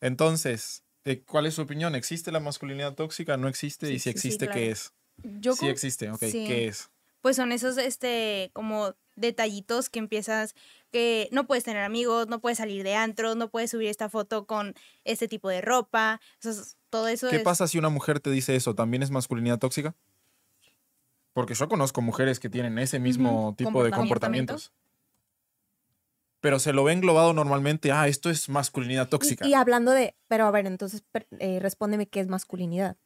Entonces, 0.02 0.84
eh, 1.06 1.24
¿cuál 1.24 1.46
es 1.46 1.56
su 1.56 1.62
opinión? 1.62 1.96
¿Existe 1.96 2.32
la 2.32 2.39
masculinidad 2.39 2.93
tóxica? 2.96 3.38
¿No 3.38 3.48
existe? 3.48 3.88
Sí, 3.88 3.93
y 3.93 4.00
si 4.00 4.04
sí, 4.04 4.10
sí, 4.10 4.10
existe, 4.17 4.46
claro. 4.46 4.60
¿qué 4.60 4.72
es? 4.72 4.93
Yo 5.39 5.56
Sí 5.56 5.67
existe, 5.67 6.10
ok. 6.12 6.20
Sí. 6.20 6.43
¿Qué 6.46 6.67
es? 6.67 6.89
Pues 7.22 7.36
son 7.36 7.52
esos, 7.52 7.78
este, 7.78 8.52
como 8.54 8.93
detallitos 9.15 9.89
que 9.89 10.00
empiezas, 10.00 10.54
que 10.91 11.28
no 11.32 11.48
puedes 11.48 11.63
tener 11.63 11.84
amigos, 11.84 12.28
no 12.28 12.39
puedes 12.39 12.60
salir 12.60 12.84
de 12.84 12.96
antro, 12.96 13.36
no 13.36 13.50
puedes 13.50 13.72
subir 13.72 13.89
esta 13.89 14.10
foto 14.10 14.46
con 14.46 14.76
este 15.04 15.28
tipo 15.28 15.50
de 15.50 15.62
ropa. 15.62 16.22
Eso 16.39 16.52
es- 16.52 16.77
todo 16.90 17.08
eso 17.08 17.29
¿Qué 17.29 17.38
es... 17.38 17.42
pasa 17.44 17.67
si 17.67 17.77
una 17.77 17.90
mujer 17.90 18.19
te 18.19 18.29
dice 18.32 18.56
eso? 18.56 18.75
¿También 18.75 19.04
es 19.04 19.12
masculinidad 19.12 19.60
tóxica? 19.60 19.96
Porque 21.38 21.54
yo 21.54 21.69
conozco 21.69 22.02
mujeres 22.02 22.40
que 22.40 22.50
tienen 22.50 22.79
ese 22.79 22.98
mismo 22.98 23.54
tipo 23.56 23.83
de 23.83 23.92
Comportamiento. 23.92 24.56
comportamientos. 24.56 24.71
Pero 26.40 26.58
se 26.58 26.73
lo 26.73 26.83
ve 26.83 26.94
englobado 26.94 27.31
normalmente, 27.31 27.92
ah, 27.92 28.08
esto 28.08 28.31
es 28.31 28.50
masculinidad 28.50 29.08
tóxica. 29.08 29.46
Y, 29.46 29.52
y 29.52 29.54
hablando 29.54 29.92
de, 29.92 30.15
pero 30.27 30.48
a 30.48 30.52
ver, 30.52 30.65
entonces 30.65 31.04
eh, 31.38 31.60
respóndeme 31.60 32.08
qué 32.08 32.21
es 32.21 32.27
masculinidad. 32.27 32.98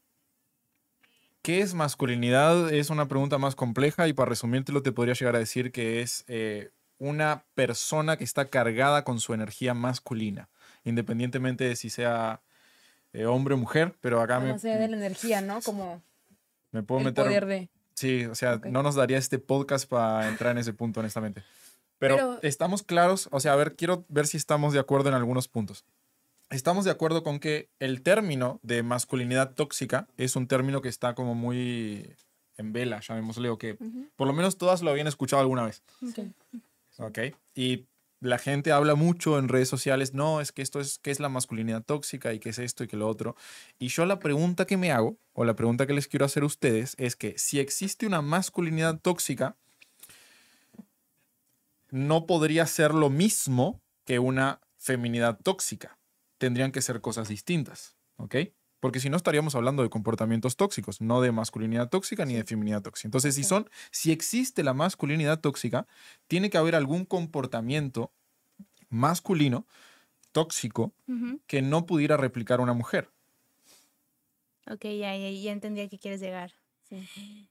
¿Qué 1.41 1.59
es 1.59 1.73
masculinidad? 1.73 2.73
Es 2.73 2.89
una 2.89 3.09
pregunta 3.09 3.38
más 3.38 3.53
compleja 3.55 4.07
y 4.07 4.13
para 4.13 4.29
resumírtelo 4.29 4.82
te 4.82 4.93
podría 4.93 5.13
llegar 5.13 5.36
a 5.36 5.39
decir 5.39 5.73
que 5.73 6.01
es 6.01 6.23
eh, 6.29 6.71
una 6.99 7.43
persona 7.53 8.15
que 8.15 8.23
está 8.23 8.45
cargada 8.45 9.03
con 9.03 9.19
su 9.19 9.34
energía 9.34 9.73
masculina, 9.73 10.47
independientemente 10.86 11.65
de 11.65 11.75
si 11.75 11.89
sea 11.89 12.39
eh, 13.11 13.25
hombre 13.25 13.55
o 13.55 13.57
mujer, 13.57 13.93
pero 13.99 14.21
acá 14.21 14.39
me, 14.39 14.53
Más 14.53 14.63
allá 14.63 14.77
de 14.77 14.88
la 14.88 14.95
energía, 14.95 15.41
¿no? 15.41 15.59
Como 15.61 16.01
me 16.71 16.82
puedo 16.82 16.99
el 16.99 17.05
meter 17.07 17.25
poder 17.25 17.45
de... 17.45 17.69
Sí, 17.95 18.25
o 18.25 18.35
sea, 18.35 18.59
no 18.69 18.83
nos 18.83 18.95
daría 18.95 19.17
este 19.17 19.39
podcast 19.39 19.87
para 19.87 20.27
entrar 20.27 20.51
en 20.51 20.57
ese 20.59 20.73
punto, 20.73 20.99
honestamente. 20.99 21.43
Pero, 21.99 22.15
Pero- 22.15 22.39
estamos 22.41 22.83
claros, 22.83 23.27
o 23.31 23.39
sea, 23.39 23.53
a 23.53 23.55
ver, 23.55 23.75
quiero 23.75 24.05
ver 24.09 24.25
si 24.27 24.37
estamos 24.37 24.73
de 24.73 24.79
acuerdo 24.79 25.09
en 25.09 25.15
algunos 25.15 25.47
puntos. 25.47 25.85
Estamos 26.49 26.83
de 26.83 26.91
acuerdo 26.91 27.23
con 27.23 27.39
que 27.39 27.69
el 27.79 28.01
término 28.01 28.59
de 28.63 28.83
masculinidad 28.83 29.53
tóxica 29.53 30.07
es 30.17 30.35
un 30.35 30.47
término 30.47 30.81
que 30.81 30.89
está 30.89 31.15
como 31.15 31.35
muy 31.35 32.13
en 32.57 32.73
vela, 32.73 32.99
llamémosle, 32.99 33.49
o 33.49 33.57
que 33.57 33.77
por 34.15 34.27
lo 34.27 34.33
menos 34.33 34.57
todas 34.57 34.81
lo 34.81 34.91
habían 34.91 35.07
escuchado 35.07 35.41
alguna 35.41 35.63
vez. 35.63 35.81
¿ok? 36.97 37.19
Y 37.55 37.85
la 38.22 38.38
gente 38.38 38.72
habla 38.72 38.95
mucho 38.95 39.39
en 39.39 39.49
redes 39.49 39.67
sociales, 39.67 40.13
no, 40.13 40.41
es 40.41 40.51
que 40.51 40.61
esto 40.61 40.80
es, 40.80 40.99
¿qué 40.99 41.09
es 41.09 41.19
la 41.19 41.28
masculinidad 41.28 41.84
tóxica 41.84 42.34
y 42.34 42.39
qué 42.39 42.49
es 42.49 42.59
esto 42.59 42.84
y 42.84 42.88
qué 42.88 42.95
lo 42.95 43.09
otro? 43.09 43.36
Y 43.80 43.88
yo 43.88 44.05
la 44.05 44.19
pregunta 44.19 44.65
que 44.65 44.78
me 44.78 44.91
hago, 44.91 45.17
o 45.34 45.43
la 45.43 45.55
pregunta 45.55 45.88
que 45.88 45.93
les 45.93 46.07
quiero 46.07 46.26
hacer 46.26 46.43
a 46.43 46.45
ustedes, 46.45 46.95
es 46.99 47.15
que 47.15 47.38
si 47.38 47.59
existe 47.59 48.05
una 48.05 48.22
masculinidad 48.22 48.99
tóxica, 48.99 49.57
no 51.89 52.28
podría 52.28 52.67
ser 52.67 52.93
lo 52.93 53.09
mismo 53.09 53.82
que 54.05 54.19
una 54.19 54.61
feminidad 54.78 55.39
tóxica. 55.43 55.97
Tendrían 56.38 56.72
que 56.72 56.82
ser 56.82 57.01
cosas 57.01 57.28
distintas, 57.28 57.97
¿ok? 58.17 58.36
Porque 58.82 58.99
si 58.99 59.09
no 59.09 59.15
estaríamos 59.15 59.55
hablando 59.55 59.84
de 59.84 59.89
comportamientos 59.89 60.57
tóxicos, 60.57 60.99
no 60.99 61.21
de 61.21 61.32
masculinidad 61.32 61.88
tóxica 61.89 62.25
ni 62.25 62.34
de 62.34 62.43
feminidad 62.43 62.82
tóxica. 62.82 63.07
Entonces, 63.07 63.36
si 63.36 63.45
son, 63.45 63.69
si 63.91 64.11
existe 64.11 64.63
la 64.63 64.73
masculinidad 64.73 65.39
tóxica, 65.39 65.88
tiene 66.27 66.49
que 66.49 66.57
haber 66.57 66.75
algún 66.75 67.05
comportamiento 67.05 68.11
masculino 68.89 69.65
tóxico 70.34 70.93
que 71.47 71.61
no 71.61 71.86
pudiera 71.86 72.17
replicar 72.17 72.59
una 72.59 72.73
mujer. 72.73 73.09
Ok, 74.69 74.84
ya, 74.84 75.15
ya, 75.15 75.29
ya 75.29 75.51
entendí 75.51 75.82
a 75.82 75.88
qué 75.88 75.97
quieres 75.97 76.19
llegar. 76.19 76.51
Sí. 76.89 77.47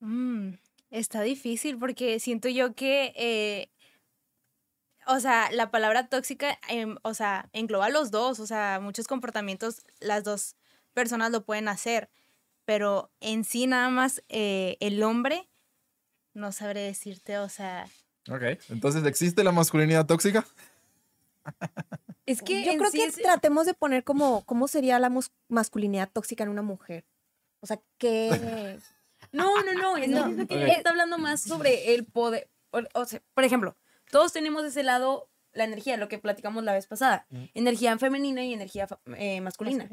Mm, 0.00 0.50
está 0.90 1.22
difícil 1.22 1.78
porque 1.78 2.20
siento 2.20 2.48
yo 2.48 2.74
que, 2.74 3.12
eh, 3.16 3.70
o 5.08 5.18
sea, 5.20 5.50
la 5.50 5.70
palabra 5.70 6.08
tóxica, 6.08 6.58
em, 6.68 6.96
o 7.02 7.14
sea, 7.14 7.48
engloba 7.52 7.86
a 7.86 7.90
los 7.90 8.10
dos, 8.10 8.38
o 8.40 8.46
sea, 8.46 8.78
muchos 8.80 9.06
comportamientos 9.08 9.82
las 10.00 10.22
dos 10.24 10.54
personas 10.94 11.30
lo 11.32 11.44
pueden 11.44 11.66
hacer, 11.68 12.08
pero 12.64 13.10
en 13.20 13.44
sí 13.44 13.66
nada 13.66 13.88
más 13.90 14.22
eh, 14.28 14.76
el 14.80 15.02
hombre, 15.02 15.48
no 16.34 16.52
sabré 16.52 16.80
decirte, 16.82 17.38
o 17.38 17.48
sea, 17.48 17.88
Ok. 18.30 18.42
Entonces, 18.68 19.02
¿existe 19.06 19.42
la 19.42 19.52
masculinidad 19.52 20.04
tóxica? 20.06 20.44
Es 22.26 22.42
que 22.42 22.62
Yo 22.64 22.76
creo 22.76 22.90
sí 22.90 22.98
que 22.98 23.22
tratemos 23.22 23.64
de 23.64 23.72
poner 23.72 24.04
como 24.04 24.44
cómo 24.44 24.68
sería 24.68 24.98
la 24.98 25.08
mus- 25.08 25.32
masculinidad 25.48 26.10
tóxica 26.12 26.44
en 26.44 26.50
una 26.50 26.60
mujer. 26.60 27.06
O 27.60 27.66
sea, 27.66 27.80
que 27.96 28.28
No, 29.32 29.62
no, 29.62 29.72
no. 29.72 29.96
Es 29.96 30.10
No. 30.10 30.46
que 30.46 30.66
está 30.72 30.90
hablando 30.90 31.16
más 31.16 31.40
sobre 31.40 31.94
el 31.94 32.04
poder. 32.04 32.50
O, 32.70 32.80
o 32.92 33.04
sea, 33.06 33.22
por 33.32 33.44
ejemplo, 33.44 33.76
todos 34.10 34.32
tenemos 34.32 34.64
ese 34.64 34.82
lado 34.82 35.28
la 35.52 35.64
energía, 35.64 35.96
lo 35.96 36.08
que 36.08 36.18
platicamos 36.18 36.64
la 36.64 36.72
vez 36.72 36.86
pasada. 36.86 37.26
Energía 37.54 37.96
femenina 37.98 38.44
y 38.44 38.52
energía 38.52 38.86
eh, 39.16 39.40
masculina. 39.40 39.88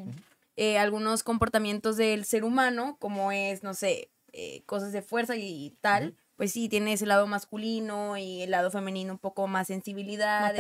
Eh, 0.58 0.78
algunos 0.78 1.24
comportamientos 1.24 1.98
del 1.98 2.26
ser 2.26 2.44
humano, 2.44 2.98
como 3.00 3.32
es, 3.32 3.64
no 3.64 3.74
sé, 3.74 4.10
eh, 4.32 4.64
cosas 4.66 4.92
de 4.92 5.02
fuerza 5.02 5.36
y 5.36 5.78
tal, 5.82 6.16
pues 6.36 6.52
sí, 6.52 6.68
tiene 6.68 6.94
ese 6.94 7.06
lado 7.06 7.28
masculino 7.28 8.18
y 8.18 8.42
el 8.42 8.52
lado 8.52 8.70
femenino 8.70 9.14
un 9.14 9.20
poco 9.20 9.48
más 9.48 9.68
sensibilidad, 9.68 10.54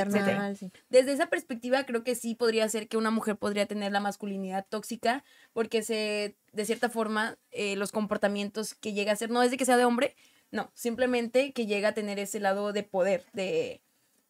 sí. 0.55 0.71
Desde 0.89 1.11
esa 1.11 1.27
perspectiva, 1.27 1.85
creo 1.85 2.03
que 2.03 2.15
sí 2.15 2.35
podría 2.35 2.67
ser 2.69 2.87
que 2.87 2.97
una 2.97 3.11
mujer 3.11 3.37
podría 3.37 3.65
tener 3.65 3.91
la 3.91 3.99
masculinidad 3.99 4.65
tóxica, 4.69 5.23
porque 5.51 5.83
se, 5.83 6.37
de 6.53 6.65
cierta 6.65 6.89
forma, 6.89 7.37
eh, 7.51 7.75
los 7.75 7.91
comportamientos 7.91 8.73
que 8.75 8.93
llega 8.93 9.11
a 9.11 9.17
ser, 9.17 9.29
no 9.29 9.43
es 9.43 9.51
de 9.51 9.57
que 9.57 9.65
sea 9.65 9.77
de 9.77 9.85
hombre, 9.85 10.15
no, 10.51 10.71
simplemente 10.73 11.51
que 11.53 11.65
llega 11.65 11.89
a 11.89 11.93
tener 11.93 12.19
ese 12.19 12.39
lado 12.39 12.71
de 12.73 12.83
poder, 12.83 13.25
de, 13.33 13.81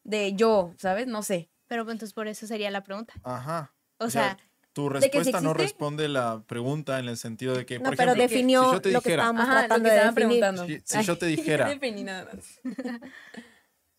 de 0.04 0.34
yo, 0.34 0.74
¿sabes? 0.78 1.06
No 1.06 1.22
sé. 1.22 1.50
pero 1.68 1.84
pues, 1.84 1.94
entonces 1.94 2.14
por 2.14 2.28
eso 2.28 2.46
sería 2.46 2.70
la 2.70 2.82
pregunta. 2.84 3.14
Ajá. 3.24 3.74
O 3.98 4.10
sea, 4.10 4.36
tu 4.72 4.88
si 4.88 5.08
respuesta 5.08 5.40
no 5.40 5.54
responde 5.54 6.06
la 6.08 6.42
pregunta 6.46 6.98
en 6.98 7.08
el 7.08 7.16
sentido 7.16 7.54
de 7.56 7.64
que, 7.64 7.78
No, 7.78 7.84
por 7.86 7.96
pero 7.96 8.12
ejemplo, 8.12 8.22
definió 8.28 8.64
si 8.64 8.72
yo 8.72 8.80
te 8.82 8.90
lo 8.92 9.00
que 9.00 9.08
dijera, 9.10 9.22
estábamos 9.22 9.42
Ajá, 9.42 9.52
lo 9.54 9.58
tratando 9.60 9.88
que 9.88 9.94
de 9.94 10.12
preguntando. 10.12 10.66
Si- 10.66 10.80
si 10.84 11.02
yo 11.02 11.16
te 11.18 11.26
dijera- 11.26 11.68
Definí 11.68 12.04
nada 12.04 12.26
más. 12.32 12.60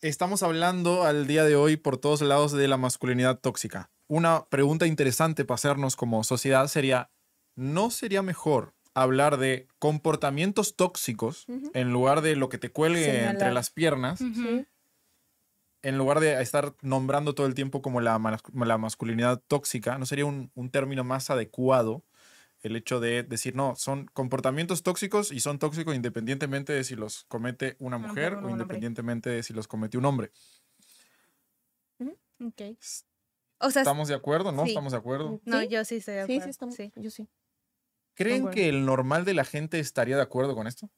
estamos 0.00 0.42
hablando 0.42 1.02
al 1.04 1.26
día 1.26 1.44
de 1.44 1.56
hoy 1.56 1.76
por 1.76 1.98
todos 1.98 2.20
lados 2.22 2.52
de 2.52 2.68
la 2.68 2.76
masculinidad 2.76 3.38
tóxica. 3.40 3.90
Una 4.06 4.46
pregunta 4.48 4.86
interesante 4.86 5.44
para 5.44 5.56
hacernos 5.56 5.96
como 5.96 6.22
sociedad 6.24 6.66
sería, 6.68 7.10
¿no 7.56 7.90
sería 7.90 8.22
mejor 8.22 8.74
hablar 9.02 9.36
de 9.38 9.66
comportamientos 9.78 10.76
tóxicos 10.76 11.46
en 11.74 11.92
lugar 11.92 12.20
de 12.22 12.36
lo 12.36 12.48
que 12.48 12.58
te 12.58 12.70
cuelgue 12.70 13.04
Señalar. 13.06 13.32
entre 13.32 13.52
las 13.52 13.70
piernas? 13.70 14.20
ujú, 14.20 14.66
en 15.82 15.96
lugar 15.96 16.20
de 16.20 16.40
estar 16.42 16.74
nombrando 16.82 17.34
todo 17.34 17.46
el 17.46 17.54
tiempo 17.54 17.82
como 17.82 18.00
la, 18.00 18.20
la 18.52 18.78
masculinidad 18.78 19.40
tóxica, 19.46 19.96
¿no 19.98 20.06
sería 20.06 20.26
un, 20.26 20.50
un 20.54 20.70
término 20.70 21.04
más 21.04 21.30
adecuado 21.30 22.04
el 22.62 22.74
hecho 22.74 22.98
de 22.98 23.22
decir, 23.22 23.54
no, 23.54 23.76
son 23.76 24.06
comportamientos 24.06 24.82
tóxicos 24.82 25.30
y 25.30 25.38
son 25.40 25.60
tóxicos 25.60 25.94
independientemente 25.94 26.72
de 26.72 26.82
si 26.82 26.96
los 26.96 27.24
comete 27.24 27.76
una 27.78 27.98
mujer 27.98 28.32
mujer 28.32 28.32
o 28.32 28.36
o 28.36 28.38
un 28.40 28.44
hombre. 28.44 28.52
independientemente 28.52 29.30
de 29.30 29.42
si 29.44 29.52
los 29.54 29.68
comete 29.68 29.96
un 29.96 30.06
hombre? 30.06 30.32
ok. 32.40 32.62
O 33.60 33.70
sea, 33.70 33.82
¿Estamos 33.82 34.08
de 34.08 34.14
acuerdo? 34.14 34.52
¿No 34.52 34.64
sí. 34.64 34.70
estamos 34.70 34.92
de 34.92 34.98
acuerdo? 34.98 35.40
no, 35.44 35.62
¿Sí? 35.62 35.68
yo 35.68 35.84
sí 35.84 35.96
estoy 35.96 36.14
de 36.14 36.26
Sí, 36.26 36.32
acuerdo. 36.32 36.44
sí, 36.44 36.50
estamos. 36.50 36.74
sí. 36.74 36.92
Yo 36.96 37.10
sí. 37.10 37.28
¿Creen 38.18 38.38
Concuerdo. 38.42 38.54
que 38.56 38.68
el 38.68 38.84
normal 38.84 39.24
de 39.24 39.32
la 39.32 39.44
gente 39.44 39.78
estaría 39.78 40.16
de 40.16 40.22
acuerdo 40.22 40.56
con 40.56 40.66
esto? 40.66 40.90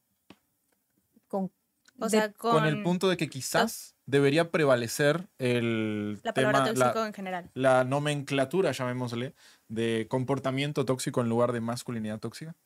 Con, 1.28 1.52
O 1.98 2.04
de- 2.06 2.08
sea, 2.10 2.32
con, 2.32 2.52
Con, 2.52 2.64
el 2.64 2.82
punto 2.82 3.10
de 3.10 3.18
que 3.18 3.28
quizás 3.28 3.94
debería 4.06 4.50
prevalecer 4.50 5.28
el 5.36 6.18
la 6.22 6.32
palabra 6.32 6.64
tema, 6.64 6.68
tóxico 6.74 6.98
la, 7.00 7.06
en 7.06 7.12
general. 7.12 7.50
la 7.52 7.84
nomenclatura, 7.84 8.72
llamémosle, 8.72 9.34
de 9.68 10.06
comportamiento 10.08 10.86
tóxico 10.86 11.20
en 11.20 11.28
lugar 11.28 11.52
de 11.52 11.60
masculinidad 11.60 12.18
tóxica. 12.20 12.56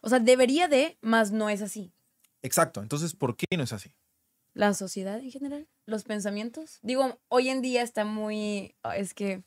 O 0.00 0.08
sea, 0.08 0.20
debería 0.20 0.66
de, 0.66 0.96
mas 1.02 1.30
no 1.30 1.50
es 1.50 1.60
así. 1.60 1.92
Exacto. 2.40 2.80
Entonces, 2.80 3.14
¿por 3.14 3.36
qué 3.36 3.44
no 3.58 3.62
es 3.62 3.74
así? 3.74 3.94
La 4.54 4.72
sociedad 4.72 5.18
en 5.18 5.30
general, 5.30 5.68
los 5.84 6.04
pensamientos. 6.04 6.78
Digo, 6.80 7.20
hoy 7.28 7.50
en 7.50 7.60
día 7.60 7.82
está 7.82 8.06
muy. 8.06 8.74
ah, 8.82 8.96
Es 8.96 9.12
que. 9.12 9.44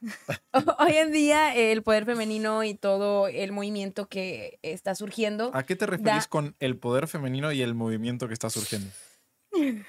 hoy 0.78 0.92
en 0.96 1.12
día 1.12 1.54
el 1.54 1.82
poder 1.82 2.04
femenino 2.06 2.64
y 2.64 2.74
todo 2.74 3.28
el 3.28 3.52
movimiento 3.52 4.06
que 4.08 4.58
está 4.62 4.94
surgiendo. 4.94 5.50
¿A 5.54 5.64
qué 5.64 5.76
te 5.76 5.86
referís 5.86 6.24
Da- 6.24 6.26
con 6.28 6.54
el 6.60 6.76
poder 6.76 7.08
femenino 7.08 7.52
y 7.52 7.62
el 7.62 7.74
movimiento 7.74 8.28
que 8.28 8.34
está 8.34 8.50
surgiendo? 8.50 8.90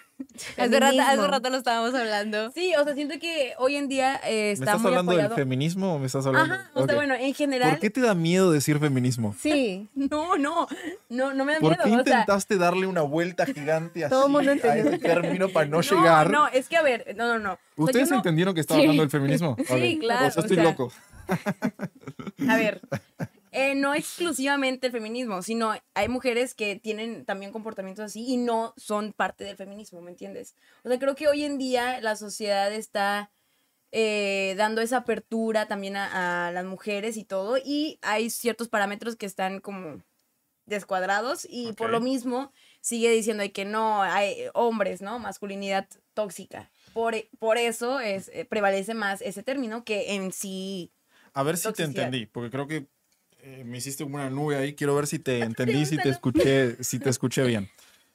Hace 0.57 0.80
rato, 0.80 1.01
hace 1.01 1.28
rato 1.28 1.49
lo 1.49 1.57
estábamos 1.57 1.93
hablando. 1.93 2.51
Sí, 2.51 2.74
o 2.80 2.84
sea, 2.84 2.93
siento 2.95 3.15
que 3.20 3.53
hoy 3.59 3.76
en 3.76 3.88
día 3.88 4.20
eh, 4.24 4.45
¿Me 4.47 4.51
está 4.51 4.65
estás 4.65 4.82
muy 4.82 4.89
hablando 4.89 5.11
apoyado. 5.11 5.36
del 5.36 5.43
feminismo 5.43 5.95
o 5.95 5.99
me 5.99 6.05
estás 6.07 6.26
hablando? 6.26 6.53
Ajá, 6.55 6.72
o 6.74 6.86
sea, 6.86 6.95
bueno, 6.95 7.13
en 7.15 7.34
general. 7.34 7.70
¿Por 7.72 7.80
qué 7.80 7.89
te 7.89 8.01
da 8.01 8.13
miedo 8.15 8.51
decir 8.51 8.80
feminismo? 8.80 9.36
Sí, 9.39 9.88
No, 9.95 10.38
no, 10.38 10.68
no, 11.09 11.34
no 11.34 11.45
me 11.45 11.53
da 11.53 11.59
¿Por 11.59 11.72
miedo. 11.72 11.84
qué 11.84 11.89
o 11.89 11.93
sea, 11.93 11.99
intentaste 11.99 12.57
darle 12.57 12.88
una 12.88 13.01
vuelta 13.01 13.45
gigante 13.45 14.05
así 14.05 14.09
Todo 14.11 14.28
mundo 14.30 14.51
a 14.51 14.55
ese 14.55 14.97
término 14.99 15.49
para 15.49 15.65
no, 15.68 15.78
no, 15.78 15.82
llegar? 15.82 16.30
No, 16.32 16.47
es 16.47 16.68
que 16.68 16.78
a 16.78 16.82
ver, 16.82 17.15
no, 17.15 17.28
no, 17.28 17.39
no. 17.39 17.53
O 17.53 17.55
sea, 17.55 17.59
yo 17.78 17.84
¿Ustedes 17.86 18.09
no- 18.09 18.18
entendieron 18.18 18.53
que 18.55 18.61
estaba 18.61 18.80
Sí. 18.80 18.86
hablando 18.86 19.03
del 19.03 19.11
feminismo? 19.11 19.55
Sí, 19.68 19.97
claro, 19.99 20.28
O 20.28 20.32
sea, 20.32 20.41
o 20.41 20.45
estoy 20.45 20.55
sea, 20.57 20.63
loco. 20.63 20.91
A 22.49 22.55
ver, 22.57 22.82
eh, 23.58 23.74
no 23.74 23.95
exclusivamente 23.95 24.86
el 24.86 24.93
feminismo, 24.93 25.41
sino 25.41 25.74
hay 25.95 26.08
mujeres 26.10 26.53
que 26.53 26.76
tienen 26.76 27.26
también 27.26 27.51
comportamientos 27.51 28.05
así 28.05 28.24
y 28.24 28.38
no 28.38 28.76
son 28.78 29.14
parte 29.14 29.43
del 29.45 29.58
feminismo, 29.58 29.99
¿me 29.99 30.12
entiendes? 30.12 30.55
O 30.84 30.89
sea, 30.89 30.99
creo 30.99 31.16
que 31.16 31.28
hoy 31.28 31.43
en 31.43 31.58
día 31.58 31.99
la 32.01 32.16
sociedad 32.16 32.72
está 32.72 33.32
eh, 33.91 34.53
dando 34.58 34.82
esa 34.82 34.97
apertura 34.97 35.68
también 35.68 35.95
a, 35.95 36.49
a 36.49 36.51
las 36.51 36.66
mujeres 36.66 37.18
y 37.18 37.24
todo, 37.24 37.58
y 37.58 37.97
hay 38.03 38.30
ciertos 38.30 38.70
parámetros 38.70 39.16
que 39.16 39.26
están 39.26 39.60
como 39.60 40.03
descuadrados 40.68 41.47
y 41.49 41.74
por 41.74 41.89
lo 41.89 41.99
mismo 41.99 42.51
sigue 42.82 43.10
diciendo 43.10 43.43
que 43.51 43.66
no 43.66 44.03
hay 44.03 44.36
hombres, 44.53 45.01
¿no? 45.01 45.18
Masculinidad 45.18 45.88
tóxica. 46.14 46.70
Por, 46.93 47.16
por 47.39 47.58
eso 47.58 47.99
es, 47.99 48.30
eh, 48.34 48.45
prevalece 48.45 48.93
más 48.93 49.22
ese 49.22 49.41
término 49.41 49.84
que 49.84 50.14
en 50.14 50.32
sí 50.32 50.91
A 51.34 51.41
ver 51.41 51.58
si 51.58 51.74
te 51.74 51.84
entendí, 51.84 52.28
porque 52.28 52.51
creo 52.51 52.68
que 52.68 52.88
eh, 53.47 53.63
me 53.63 53.77
hiciste 53.77 54.03
una 54.03 54.29
nube 54.29 54.57
ahí. 54.57 54.75
Quiero 54.75 54.93
ver 54.93 55.07
si 55.07 55.19
te 55.19 55.39
entendí, 55.43 55.85
si 55.85 55.97
te 55.97 56.09
escuché, 56.09 56.83
si 56.83 56.99
te 56.99 57.09
escuché 57.09 57.43
bien. 57.45 57.69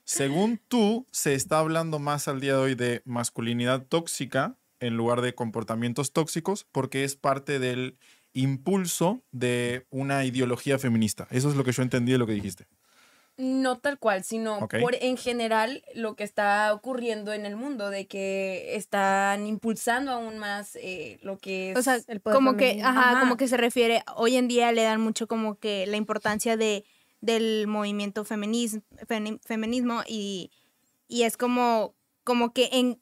Según 0.05 0.61
tú, 0.69 1.07
se 1.11 1.35
está 1.35 1.59
hablando 1.59 1.99
más 1.99 2.29
al 2.29 2.41
día 2.41 2.53
de 2.53 2.59
hoy 2.59 2.75
de 2.75 3.03
masculinidad 3.07 3.87
tóxica 3.87 4.57
en 4.81 4.97
lugar 4.97 5.23
de 5.23 5.35
comportamientos 5.35 6.13
tóxicos, 6.13 6.67
porque 6.71 7.05
es 7.05 7.17
parte 7.17 7.59
del 7.59 7.97
impulso 8.35 9.23
de 9.31 9.87
una 9.91 10.25
ideología 10.25 10.79
feminista. 10.79 11.29
Eso 11.31 11.49
es 11.49 11.57
lo 11.57 11.65
que 11.65 11.73
yo 11.73 11.83
entendí 11.83 12.13
de 12.13 12.19
lo 12.19 12.27
que 12.27 12.33
dijiste. 12.33 12.67
No 13.39 13.79
tal 13.79 13.99
cual, 13.99 14.25
sino 14.25 14.69
por 14.69 14.95
en 14.95 15.17
general 15.17 15.83
lo 15.95 16.17
que 16.17 16.25
está 16.25 16.73
ocurriendo 16.75 17.33
en 17.33 17.47
el 17.47 17.57
mundo, 17.57 17.89
de 17.89 18.07
que 18.07 18.77
están 18.77 19.47
impulsando 19.47 20.13
aún 20.13 20.39
más 20.39 20.77
eh, 20.77 21.19
lo 21.23 21.39
que 21.39 21.71
es... 21.71 21.79
O 21.79 21.83
sea, 21.83 21.99
el 22.09 22.21
poder 22.21 22.37
como 22.37 22.57
que, 22.57 22.67
femenino. 22.67 22.89
ajá, 22.89 23.11
Ajá. 23.11 23.21
como 23.21 23.37
que 23.39 23.49
se 23.49 23.57
refiere, 23.57 24.03
hoy 24.17 24.37
en 24.37 24.49
día 24.49 24.71
le 24.73 24.83
dan 24.83 25.01
mucho 25.01 25.27
como 25.27 25.59
que 25.59 25.87
la 25.87 25.97
importancia 25.97 26.59
de, 26.59 26.85
del 27.23 27.67
movimiento 27.69 28.25
feminismo, 28.25 28.83
feminismo 29.47 30.03
y, 30.07 30.51
y 31.09 31.23
es 31.23 31.39
como, 31.39 31.95
como 32.25 32.53
que 32.53 32.69
en, 32.73 33.01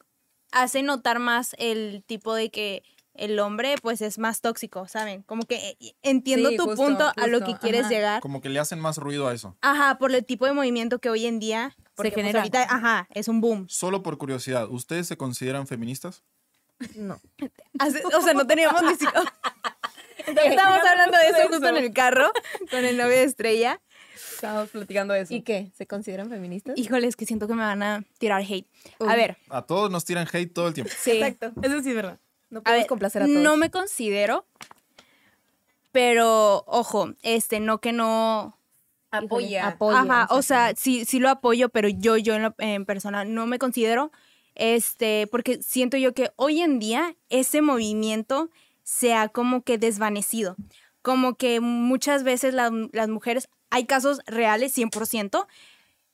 hace 0.52 0.82
notar 0.82 1.18
más 1.18 1.56
el 1.58 2.04
tipo 2.06 2.34
de 2.34 2.50
que 2.50 2.82
el 3.20 3.38
hombre 3.38 3.74
pues 3.80 4.00
es 4.00 4.18
más 4.18 4.40
tóxico, 4.40 4.88
¿saben? 4.88 5.22
Como 5.22 5.44
que 5.44 5.56
eh, 5.80 5.94
entiendo 6.02 6.48
Sí, 6.50 6.56
tu 6.56 6.64
justo, 6.64 6.82
punto 6.82 7.12
a 7.16 7.26
lo 7.26 7.40
que 7.44 7.56
quieres 7.56 7.82
ajá. 7.82 7.90
llegar. 7.90 8.20
Como 8.22 8.40
que 8.40 8.48
le 8.48 8.58
hacen 8.58 8.80
más 8.80 8.98
ruido 8.98 9.28
a 9.28 9.34
eso. 9.34 9.56
Ajá, 9.60 9.98
por 9.98 10.14
el 10.14 10.24
tipo 10.24 10.46
de 10.46 10.52
movimiento 10.52 10.98
que 10.98 11.10
hoy 11.10 11.26
en 11.26 11.38
día 11.38 11.76
porque, 11.94 12.10
pues, 12.12 12.14
genera. 12.24 12.40
ahorita, 12.40 12.62
ajá, 12.62 13.06
es 13.14 13.28
un 13.28 13.40
boom. 13.40 13.68
Solo 13.68 14.02
por 14.02 14.18
curiosidad, 14.18 14.68
¿ustedes 14.70 15.06
se 15.06 15.16
consideran 15.16 15.66
feministas? 15.66 16.22
No. 16.96 17.20
O 18.14 18.20
sea, 18.22 18.32
no 18.34 18.46
teníamos 18.46 18.82
ni 18.82 18.90
siquiera... 18.92 19.22
Estábamos 20.26 20.86
hablando 20.86 21.16
de 21.18 21.28
eso 21.28 21.48
justo 21.48 21.68
en 21.68 21.76
el 21.76 21.92
carro 21.92 22.30
con 22.70 22.84
el 22.84 22.96
novio 22.96 23.16
de 23.16 23.24
Estrella. 23.24 23.80
Estábamos 24.34 24.70
platicando 24.70 25.14
de 25.14 25.20
eso. 25.22 25.34
¿Y 25.34 25.42
qué? 25.42 25.72
¿Se 25.76 25.86
consideran 25.86 26.28
feministas? 26.30 26.76
Híjole, 26.78 27.06
es 27.06 27.16
que 27.16 27.26
siento 27.26 27.46
que 27.46 27.54
me 27.54 27.62
van 27.62 27.82
a 27.82 28.04
tirar 28.18 28.42
hate. 28.42 28.66
A 29.00 29.14
ver, 29.16 29.36
A 29.48 29.62
todos 29.62 29.90
nos 29.90 30.04
tiran 30.04 30.26
hate 30.30 30.52
todo 30.52 30.68
el 30.68 30.74
tiempo. 30.74 30.92
Sí, 30.98 31.12
Exacto. 31.12 31.52
eso 31.62 31.82
sí 31.82 31.90
es 31.90 31.94
verdad. 31.96 32.18
No 32.50 32.60
a 32.60 32.62
podemos 32.62 32.82
ver, 32.82 32.88
complacer 32.88 33.22
a 33.22 33.26
todos. 33.26 33.38
no 33.38 33.56
me 33.56 33.70
considero, 33.70 34.44
pero 35.92 36.64
ojo, 36.66 37.14
este, 37.22 37.60
no 37.60 37.80
que 37.80 37.92
no... 37.92 38.56
Apoya. 39.12 39.66
apoya. 39.66 39.98
Ajá, 40.00 40.26
o 40.30 40.40
sea, 40.42 40.72
sí, 40.76 41.04
sí 41.04 41.18
lo 41.18 41.30
apoyo, 41.30 41.68
pero 41.68 41.88
yo, 41.88 42.16
yo 42.16 42.34
en, 42.34 42.42
lo- 42.44 42.54
en 42.58 42.86
persona 42.86 43.24
no 43.24 43.44
me 43.46 43.58
considero, 43.58 44.12
este, 44.54 45.26
porque 45.32 45.60
siento 45.62 45.96
yo 45.96 46.14
que 46.14 46.30
hoy 46.36 46.60
en 46.60 46.78
día 46.78 47.16
ese 47.28 47.60
movimiento 47.60 48.50
se 48.84 49.14
ha 49.14 49.28
como 49.28 49.62
que 49.62 49.78
desvanecido. 49.78 50.54
Como 51.02 51.34
que 51.34 51.58
muchas 51.60 52.22
veces 52.22 52.54
la- 52.54 52.70
las 52.92 53.08
mujeres, 53.08 53.48
hay 53.70 53.84
casos 53.86 54.20
reales, 54.26 54.72
100%, 54.76 55.48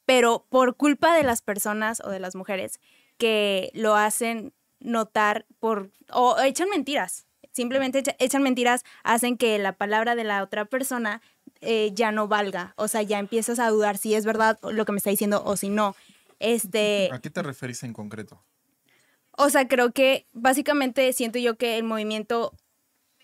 pero 0.07 0.47
por 0.49 0.74
culpa 0.76 1.14
de 1.14 1.22
las 1.22 1.43
personas 1.43 2.01
o 2.03 2.09
de 2.09 2.20
las 2.20 2.34
mujeres 2.34 2.80
que 3.18 3.70
lo 3.74 3.95
hacen 3.95 4.55
notar 4.81 5.47
por, 5.59 5.91
o 6.12 6.39
echan 6.41 6.68
mentiras, 6.68 7.27
simplemente 7.53 8.01
echa- 8.01 8.16
echan 8.18 8.43
mentiras, 8.43 8.83
hacen 9.03 9.37
que 9.37 9.59
la 9.59 9.72
palabra 9.72 10.14
de 10.14 10.24
la 10.24 10.43
otra 10.43 10.64
persona 10.66 11.22
eh, 11.61 11.91
ya 11.95 12.12
no 12.12 12.29
valga, 12.29 12.74
o 12.77 12.87
sea, 12.89 13.03
ya 13.03 13.18
empiezas 13.18 13.59
a 13.59 13.68
dudar 13.70 13.97
si 13.99 14.14
es 14.14 14.24
verdad 14.24 14.59
lo 14.62 14.85
que 14.85 14.93
me 14.93 14.99
está 14.99 15.11
diciendo 15.11 15.43
o 15.45 15.57
si 15.57 15.68
no. 15.70 15.97
Este, 16.39 17.09
¿A 17.12 17.20
qué 17.20 17.31
te 17.31 17.43
referís 17.43 17.83
en 17.83 17.93
concreto? 17.93 18.43
o 19.39 19.51
sea, 19.51 19.68
creo 19.68 19.93
que 19.93 20.27
básicamente 20.33 21.12
siento 21.12 21.39
yo 21.39 21.57
que 21.59 21.77
el 21.77 21.85
movimiento 21.85 22.55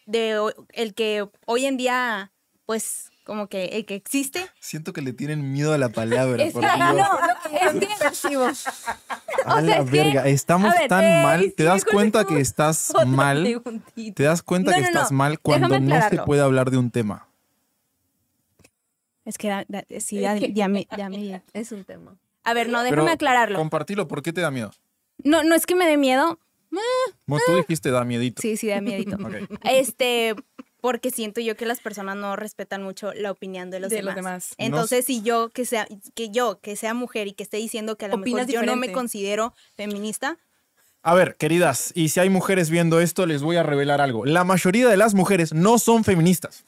de 0.04 0.38
el 0.70 0.94
que 0.94 1.28
hoy 1.46 1.64
en 1.66 1.76
día, 1.76 2.32
pues, 2.66 3.10
como 3.24 3.48
que 3.48 3.64
el 3.66 3.86
que 3.86 3.94
existe, 3.94 4.44
Siento 4.60 4.92
que 4.92 5.00
le 5.02 5.12
tienen 5.12 5.52
miedo 5.52 5.72
a 5.72 5.78
la 5.78 5.88
palabra. 5.90 6.42
Es 6.44 6.54
que- 6.54 6.60
Dios. 6.60 6.70
no, 6.78 7.18
es 7.62 8.20
que 8.20 8.36
A 9.44 9.54
o 9.54 9.54
sea, 9.54 9.60
la 9.62 9.76
es 9.78 9.84
que- 9.84 9.90
verga, 9.90 10.26
estamos 10.28 10.72
ver, 10.78 10.88
tan 10.88 11.04
eh, 11.04 11.22
mal. 11.22 11.54
¿Te 11.56 11.64
das 11.64 11.84
¿cuál 11.84 11.94
cuenta 11.94 12.20
es 12.20 12.24
como 12.26 12.36
que 12.36 12.42
estás 12.42 12.92
mal? 13.06 13.42
preguntita. 13.42 14.14
¿Te 14.14 14.22
das 14.22 14.42
cuenta 14.42 14.70
No, 14.70 14.76
que 14.76 14.82
no, 14.82 14.88
estás 14.88 15.10
no. 15.12 15.18
mal 15.18 15.40
cuando 15.40 15.78
no 15.80 16.08
se 16.08 16.18
puede 16.18 16.42
hablar 16.42 16.70
de 16.70 16.78
un 16.78 16.90
tema? 16.90 17.28
es 19.24 19.38
que 19.38 19.48
da- 19.48 19.64
da- 19.68 19.84
sí, 20.00 20.20
da- 20.20 20.36
ya 20.36 20.66
me- 20.68 20.86
ya 20.96 21.08
me- 21.08 21.42
Es 21.52 21.70
un 21.72 21.84
tema. 21.84 22.16
A 22.44 22.54
ver, 22.54 22.68
no, 22.68 22.78
Pero 22.82 22.90
déjame 22.96 23.12
aclararlo. 23.12 23.56
Compartilo, 23.58 24.08
¿por 24.08 24.20
qué 24.22 24.32
te 24.32 24.40
da 24.40 24.50
miedo? 24.50 24.72
No, 25.22 25.44
no 25.44 25.54
es 25.54 25.64
que 25.66 25.76
me 25.76 25.86
dé 25.86 25.96
miedo. 25.96 26.38
Bueno, 27.26 27.44
tú 27.46 27.54
dijiste 27.56 27.90
da 27.90 28.02
miedito. 28.04 28.42
Sí, 28.42 28.56
sí, 28.56 28.66
da 28.68 28.80
miedito. 28.80 29.16
Ok. 29.16 29.34
Este, 29.62 30.34
porque 30.82 31.10
siento 31.10 31.40
yo 31.40 31.56
que 31.56 31.64
las 31.64 31.80
personas 31.80 32.16
no 32.16 32.36
respetan 32.36 32.82
mucho 32.82 33.14
la 33.14 33.30
opinión 33.30 33.70
de 33.70 33.80
los 33.80 33.88
De 33.88 33.96
demás. 33.96 34.14
los 34.14 34.16
demás. 34.24 34.54
Entonces, 34.58 35.06
si 35.06 35.22
yo 35.22 35.48
que 35.48 35.64
sea 35.64 35.86
que 36.14 36.28
yo 36.28 36.60
que 36.60 36.76
sea 36.76 36.92
mujer 36.92 37.28
y 37.28 37.32
que 37.32 37.44
esté 37.44 37.56
diciendo 37.56 37.96
que 37.96 38.04
a 38.04 38.08
lo 38.08 38.16
Opinas 38.16 38.46
mejor 38.48 38.64
yo 38.64 38.66
no 38.70 38.76
me 38.76 38.92
considero 38.92 39.54
feminista, 39.76 40.36
A 41.04 41.14
ver, 41.14 41.36
queridas, 41.36 41.92
y 41.96 42.10
si 42.10 42.20
hay 42.20 42.30
mujeres 42.30 42.68
viendo 42.68 43.00
esto, 43.00 43.26
les 43.26 43.42
voy 43.42 43.56
a 43.56 43.62
revelar 43.62 44.00
algo. 44.00 44.24
La 44.26 44.44
mayoría 44.44 44.88
de 44.88 44.96
las 44.96 45.14
mujeres 45.14 45.52
no 45.54 45.78
son 45.78 46.04
feministas. 46.04 46.64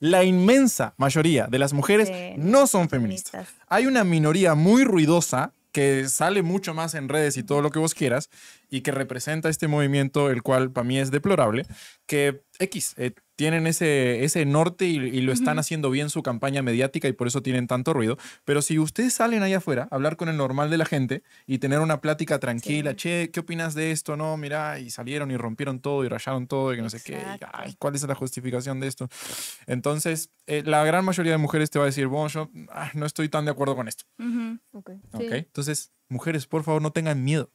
La 0.00 0.22
inmensa 0.24 0.92
mayoría 0.98 1.46
de 1.46 1.58
las 1.58 1.72
mujeres 1.72 2.08
Sí, 2.08 2.34
no 2.36 2.66
son 2.66 2.88
feministas. 2.90 3.30
feministas. 3.32 3.66
Hay 3.68 3.86
una 3.86 4.04
minoría 4.04 4.54
muy 4.54 4.84
ruidosa 4.84 5.52
que 5.74 6.08
sale 6.08 6.44
mucho 6.44 6.72
más 6.72 6.94
en 6.94 7.08
redes 7.08 7.36
y 7.36 7.42
todo 7.42 7.60
lo 7.60 7.70
que 7.70 7.80
vos 7.80 7.94
quieras 7.94 8.30
y 8.70 8.82
que 8.82 8.92
representa 8.92 9.48
este 9.48 9.66
movimiento, 9.66 10.30
el 10.30 10.40
cual 10.44 10.70
para 10.70 10.86
mí 10.86 11.00
es 11.00 11.10
deplorable, 11.10 11.66
que 12.06 12.44
X, 12.60 12.94
eh, 12.96 13.12
tienen 13.36 13.66
ese, 13.66 14.24
ese 14.24 14.44
norte 14.46 14.86
y, 14.86 14.96
y 14.96 15.20
lo 15.20 15.32
están 15.32 15.58
haciendo 15.58 15.90
bien 15.90 16.08
su 16.10 16.22
campaña 16.22 16.62
mediática 16.62 17.08
y 17.08 17.12
por 17.12 17.26
eso 17.26 17.42
tienen 17.42 17.66
tanto 17.66 17.92
ruido. 17.92 18.16
Pero 18.44 18.62
si 18.62 18.78
ustedes 18.78 19.12
salen 19.14 19.42
allá 19.42 19.58
afuera 19.58 19.88
a 19.90 19.94
hablar 19.96 20.16
con 20.16 20.28
el 20.28 20.36
normal 20.36 20.70
de 20.70 20.78
la 20.78 20.84
gente 20.84 21.22
y 21.46 21.58
tener 21.58 21.80
una 21.80 22.00
plática 22.00 22.38
tranquila, 22.38 22.94
che, 22.94 23.30
¿qué 23.32 23.40
opinas 23.40 23.74
de 23.74 23.90
esto? 23.90 24.16
No, 24.16 24.36
mira, 24.36 24.78
y 24.78 24.90
salieron 24.90 25.30
y 25.30 25.36
rompieron 25.36 25.80
todo 25.80 26.04
y 26.04 26.08
rayaron 26.08 26.46
todo 26.46 26.72
y 26.72 26.76
que 26.76 26.82
no 26.82 26.90
sé 26.90 27.00
qué. 27.02 27.12
y, 27.12 27.16
Exacto. 27.16 27.48
ay, 27.52 27.74
¿Cuál 27.78 27.94
es 27.96 28.02
la 28.04 28.14
justificación 28.14 28.78
de 28.80 28.86
esto? 28.86 29.08
Entonces, 29.66 30.30
eh, 30.46 30.62
la 30.64 30.84
gran 30.84 31.04
mayoría 31.04 31.32
de 31.32 31.38
mujeres 31.38 31.70
te 31.70 31.78
va 31.78 31.86
a 31.86 31.86
decir, 31.86 32.06
bueno, 32.06 32.28
yo 32.28 32.50
ah, 32.70 32.90
no 32.94 33.04
estoy 33.06 33.28
tan 33.28 33.44
de 33.44 33.50
acuerdo 33.50 33.74
con 33.76 33.88
esto. 33.88 34.04
ujú, 34.18 34.58
Ok. 34.72 34.90
¿ok? 35.12 35.20
Sí. 35.20 35.26
Entonces, 35.32 35.92
mujeres, 36.08 36.46
por 36.46 36.62
favor, 36.62 36.80
no 36.82 36.92
tengan 36.92 37.24
miedo. 37.24 37.50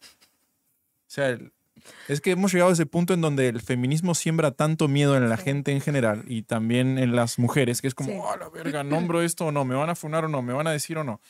O 0.00 1.10
sea, 1.10 1.28
el- 1.30 1.52
es 2.08 2.20
que 2.20 2.30
hemos 2.32 2.52
llegado 2.52 2.70
a 2.70 2.74
ese 2.74 2.86
punto 2.86 3.14
en 3.14 3.20
donde 3.20 3.48
el 3.48 3.60
feminismo 3.60 4.14
siembra 4.14 4.50
tanto 4.52 4.88
miedo 4.88 5.16
en 5.16 5.28
la 5.28 5.36
gente 5.36 5.72
en 5.72 5.80
general 5.80 6.24
y 6.26 6.42
también 6.42 6.98
en 6.98 7.14
las 7.16 7.38
mujeres, 7.38 7.80
que 7.80 7.88
es 7.88 7.94
como, 7.94 8.10
Sí. 8.10 8.18
oh, 8.20 8.36
la 8.36 8.48
verga, 8.48 8.84
nombro 8.84 9.22
esto 9.22 9.46
o 9.46 9.52
no, 9.52 9.64
me 9.64 9.74
van 9.74 9.90
a 9.90 9.94
funar 9.94 10.24
o 10.24 10.28
no, 10.28 10.42
me 10.42 10.52
van 10.52 10.66
a 10.66 10.72
decir 10.72 10.98
o 10.98 11.04
no. 11.04 11.20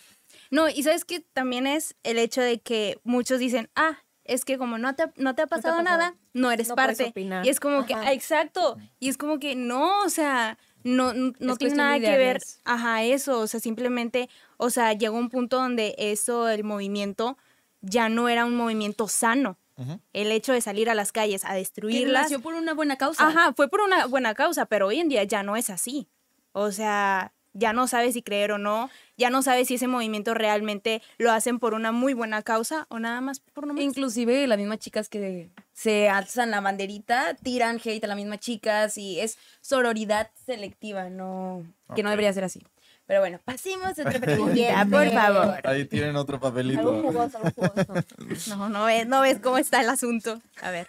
No, 0.51 0.69
y 0.69 0.83
sabes 0.83 1.05
que 1.05 1.21
también 1.21 1.67
es 1.67 1.97
el 2.03 2.19
hecho 2.19 2.41
de 2.41 2.61
que 2.61 2.99
muchos 3.05 3.39
dicen, 3.39 3.71
ah, 3.75 3.99
es 4.25 4.45
que 4.45 4.59
como 4.59 4.79
no 4.79 4.95
te, 4.95 5.05
no 5.17 5.35
te 5.35 5.43
ha 5.43 5.47
pasado 5.47 5.79
pasado. 5.79 5.99
nada, 5.99 6.15
no 6.35 6.51
eres 6.51 6.69
No 6.69 6.77
parte. 6.77 7.13
Y 7.17 7.49
es 7.49 7.61
como 7.61 7.87
que, 7.87 7.95
ah, 7.95 8.13
exacto. 8.13 8.77
Y 9.01 9.09
es 9.09 9.17
como 9.17 9.39
que 9.39 9.57
no, 9.57 10.03
o 10.05 10.11
sea, 10.11 10.59
no, 10.85 11.15
no, 11.15 11.33
no 11.39 11.57
tiene 11.57 11.77
nada 11.77 11.99
que 11.99 12.17
ver, 12.17 12.41
ajá, 12.65 13.03
eso. 13.05 13.41
O 13.41 13.47
sea, 13.47 13.59
simplemente, 13.59 14.29
o 14.59 14.71
sea, 14.71 14.93
llegó 14.93 15.17
un 15.17 15.31
punto 15.31 15.57
donde 15.57 15.95
eso, 15.99 16.49
el 16.49 16.63
movimiento, 16.63 17.39
ya 17.81 18.09
no 18.09 18.29
era 18.29 18.45
un 18.45 18.57
movimiento 18.57 19.09
sano. 19.09 19.59
El 20.13 20.33
hecho 20.33 20.53
de 20.53 20.61
salir 20.61 20.91
a 20.91 20.95
las 20.95 21.13
calles 21.13 21.45
a 21.45 21.55
destruirlas. 21.55 22.25
nació 22.25 22.41
por 22.41 22.55
una 22.55 22.75
buena 22.75 22.97
causa. 22.97 23.29
Ajá, 23.29 23.53
fue 23.55 23.69
por 23.69 23.81
una 23.81 24.07
buena 24.07 24.35
causa, 24.35 24.67
pero 24.67 24.89
hoy 24.89 24.99
en 24.99 25.09
día 25.09 25.25
ya 25.25 25.43
no 25.43 25.57
es 25.57 25.71
así. 25.71 26.09
O 26.53 26.73
sea, 26.73 27.33
ya 27.53 27.73
no 27.73 27.87
sabes 27.89 28.15
si 28.15 28.23
creer 28.23 28.53
o 28.53 28.59
no, 28.59 28.91
ya 29.17 29.31
no 29.31 29.43
sabes 29.43 29.69
si 29.69 29.75
ese 29.75 29.89
movimiento 29.89 30.35
realmente 30.35 31.03
lo 31.19 31.33
hacen 31.33 31.59
por 31.59 31.75
una 31.75 31.93
muy 31.93 32.15
buena 32.15 32.43
causa 32.43 32.87
o 32.89 32.99
nada 32.99 33.21
más 33.21 33.41
por 33.41 33.67
nomás. 33.67 33.83
Inclusive 33.85 34.47
las 34.47 34.59
mismas 34.59 34.79
chicas 34.79 35.09
que 35.09 35.51
se 35.73 36.09
alzan 36.09 36.51
la 36.51 36.61
banderita, 36.61 37.35
tiran 37.35 37.81
hate 37.85 38.05
a 38.05 38.07
las 38.07 38.17
mismas 38.17 38.41
chicas 38.41 38.97
y 38.97 39.21
es 39.21 39.39
sororidad 39.61 40.31
selectiva, 40.47 41.11
no 41.11 41.65
que 41.95 42.03
no 42.03 42.11
debería 42.11 42.33
ser 42.33 42.45
así. 42.45 42.63
Pero 43.09 43.21
bueno, 43.21 43.41
pasemos 43.45 43.87
a 43.87 43.91
otra 44.03 44.13
Ya, 44.13 44.21
pregunta. 44.21 44.87
por 44.91 45.11
favor. 45.11 45.61
Ahí 45.67 45.87
tienen 45.87 46.15
otro 46.15 46.37
Algo 46.37 46.49
papelito. 46.51 47.03
jugoso, 47.03 47.39
algo 47.39 47.51
jugoso. 47.51 48.57
No, 48.57 48.69
no 48.69 48.85
ves, 48.85 49.07
no 49.09 49.21
ves 49.23 49.41
cómo 49.43 49.59
está 49.59 49.81
el 49.81 49.89
asunto. 49.89 50.41
A 50.63 50.71
ver. 50.71 50.87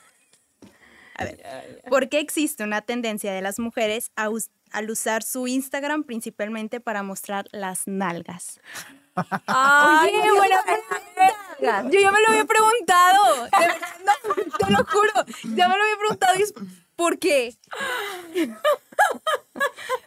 A 1.16 1.24
ver. 1.24 1.82
¿Por 1.90 2.10
qué 2.10 2.20
existe 2.20 2.64
una 2.64 2.82
tendencia 2.82 3.32
de 3.34 3.42
las 3.42 3.58
mujeres 3.58 4.12
a 4.18 4.30
us- 4.30 4.52
al 4.72 4.90
usar 4.92 5.24
su 5.24 5.48
Instagram 5.48 6.04
principalmente 6.04 6.80
para 6.82 7.04
mostrar 7.04 7.46
las 7.52 7.88
nalgas? 7.88 8.60
Ay, 9.48 10.12
Oye, 10.14 10.32
buena 10.38 10.62
pregunta. 10.64 11.90
Yo 11.90 12.00
ya 12.02 12.12
me 12.12 12.20
lo 12.22 12.28
había 12.30 12.46
preguntado. 12.46 13.48
No, 14.06 14.58
te 14.58 14.72
lo 14.72 14.78
juro. 14.86 15.12
Ya 15.56 15.68
me 15.70 15.76
lo 15.78 15.84
había 15.84 15.98
preguntado 15.98 16.38
y 16.38 16.42
es 16.44 16.54
¿por 16.98 17.18
qué? 17.18 17.56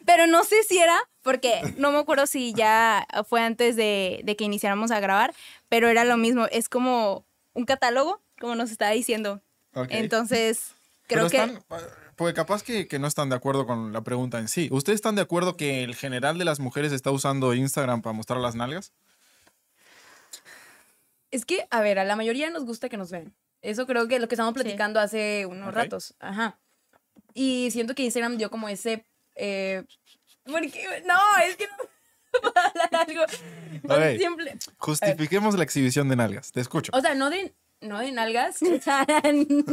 Pero 0.07 0.27
no 0.27 0.45
sé 0.45 0.63
si 0.65 0.79
era, 0.79 0.99
porque 1.23 1.61
no 1.79 1.93
me 1.93 1.99
acuerdo 1.99 2.27
si 2.27 2.53
ya 2.53 3.07
fue 3.29 3.41
antes 3.43 3.77
de, 3.77 4.20
de 4.25 4.37
que 4.37 4.45
iniciáramos 4.45 4.91
a 4.91 5.01
grabar, 5.01 5.35
pero 5.68 5.89
era 5.89 6.05
lo 6.05 6.16
mismo. 6.16 6.47
Es 6.51 6.68
como 6.68 7.25
un 7.55 7.64
catálogo, 7.64 8.20
como 8.41 8.55
nos 8.55 8.70
estaba 8.70 8.91
diciendo. 8.91 9.41
Entonces, 9.89 10.75
Pero 11.07 11.29
creo 11.29 11.31
que... 11.31 11.53
están, 11.53 11.64
porque 12.16 12.35
capaz 12.35 12.62
que, 12.62 12.87
que 12.87 12.99
no 12.99 13.07
están 13.07 13.31
de 13.31 13.37
acuerdo 13.37 13.66
con 13.66 13.93
la 13.93 14.03
pregunta 14.03 14.39
en 14.39 14.49
sí. 14.49 14.68
¿Ustedes 14.70 14.97
están 14.97 15.14
de 15.14 15.23
acuerdo 15.23 15.57
que 15.57 15.83
el 15.83 15.95
general 15.95 16.39
de 16.39 16.45
las 16.45 16.61
mujeres 16.61 16.93
está 16.93 17.11
usando 17.11 17.55
Instagram 17.55 18.03
para 18.03 18.12
mostrar 18.12 18.39
las 18.41 18.55
nalgas? 18.55 18.93
Es 21.31 21.47
que, 21.47 21.66
a 21.70 21.81
ver, 21.81 21.99
a 21.99 22.05
la 22.05 22.16
mayoría 22.16 22.51
nos 22.51 22.64
gusta 22.66 22.89
que 22.89 22.99
nos 22.99 23.11
vean. 23.11 23.35
Eso 23.62 23.87
creo 23.87 24.09
que 24.09 24.16
es 24.16 24.20
lo 24.20 24.29
que 24.29 24.35
estamos 24.35 24.53
platicando 24.53 25.01
hace 25.01 25.47
unos 25.47 25.73
ratos. 25.73 26.14
Ajá. 26.20 26.59
Y 27.33 27.70
siento 27.70 27.95
que 27.95 28.03
Instagram 28.03 28.37
dio 28.37 28.51
como 28.51 28.68
ese. 28.68 29.07
eh, 29.35 29.85
porque- 30.45 31.03
no, 31.07 31.18
es 31.47 31.57
que 31.57 31.66
no. 31.66 32.51
para 32.53 32.68
hablar 32.68 32.88
algo. 33.09 33.24
O 33.24 33.88
sea, 33.99 34.12
Ok. 34.12 34.16
siempre- 34.18 34.57
Justifiquemos 34.78 35.55
la 35.57 35.64
exhibición 35.64 36.09
de 36.09 36.16
nalgas. 36.16 36.51
Te 36.53 36.61
escucho. 36.61 36.90
o 36.95 37.01
sea, 37.01 37.14
no 37.14 37.28
de, 37.30 37.55
no 37.80 37.99
de 37.99 38.11
nalgas, 38.12 38.57
o 38.62 38.80
sea, 38.80 39.07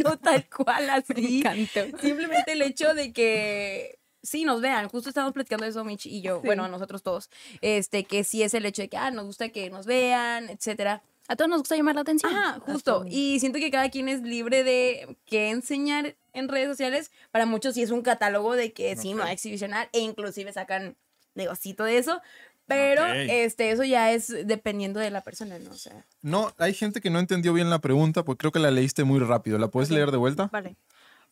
no 0.04 0.18
tal 0.18 0.46
cual 0.50 0.90
así. 0.90 1.40
encantó. 1.40 1.98
Simplemente 2.00 2.52
el 2.54 2.62
hecho 2.62 2.94
de 2.94 3.14
que 3.14 4.00
sí 4.22 4.44
nos 4.44 4.60
vean. 4.62 4.90
Justo 4.90 5.08
estábamos 5.10 5.34
platicando 5.34 5.64
de 5.64 5.72
eso, 5.72 5.84
Mitch 5.86 6.06
y 6.08 6.22
yo, 6.22 6.42
bueno, 6.42 6.68
nosotros 6.68 7.02
todos. 7.04 7.30
Este, 7.62 8.04
que 8.04 8.24
sí 8.26 8.44
es 8.44 8.54
el 8.54 8.66
hecho 8.66 8.82
de 8.82 8.90
que 8.90 8.98
ah, 8.98 9.12
nos 9.12 9.26
gusta 9.26 9.50
que 9.50 9.70
nos 9.70 9.86
vean, 9.86 10.50
etcétera. 10.50 11.02
A 11.30 11.36
todos 11.36 11.48
nos 11.48 11.60
gusta 11.60 11.78
llamar 11.78 11.94
la 11.94 12.02
atención. 12.02 12.34
Ajá, 12.34 12.60
justo. 12.60 13.06
Y 13.08 13.40
siento 13.40 13.60
que 13.60 13.70
cada 13.70 13.90
quien 13.90 14.10
es 14.10 14.24
libre 14.24 14.64
de 14.64 15.16
qué 15.26 15.52
enseñar 15.52 16.16
en 16.34 16.50
redes 16.50 16.68
sociales. 16.68 17.12
Para 17.30 17.46
muchos 17.46 17.76
sí 17.76 17.84
es 17.84 17.92
un 17.92 18.02
catálogo 18.02 18.56
de 18.56 18.74
que 18.74 18.96
sí, 18.96 19.14
me 19.14 19.20
va 19.22 19.28
a 19.28 19.30
Ok. 19.30 19.34
exhibicionar 19.34 19.90
e 19.94 20.00
inclusive 20.00 20.52
sacan 20.52 20.98
negocito 21.36 21.84
de 21.84 22.00
eso. 22.00 22.20
Pero 22.66 23.04
Ok. 23.04 23.12
este, 23.30 23.70
eso 23.70 23.84
ya 23.84 24.12
es 24.12 24.28
dependiendo 24.48 25.00
de 25.00 25.12
la 25.12 25.22
persona, 25.22 25.60
¿no? 25.60 25.70
O 25.70 25.76
sea, 25.76 26.04
No, 26.24 26.52
hay 26.58 26.74
gente 26.74 27.00
que 27.00 27.12
no 27.12 27.20
entendió 27.20 27.54
bien 27.54 27.70
la 27.70 27.80
pregunta 27.80 28.26
porque 28.26 28.40
creo 28.42 28.52
que 28.52 28.60
la 28.60 28.72
leíste 28.72 29.04
muy 29.04 29.20
rápido. 29.20 29.60
¿La 29.60 29.70
puedes 29.70 29.92
leer 29.92 30.10
de 30.10 30.18
vuelta? 30.18 30.50
Vale. 30.52 30.76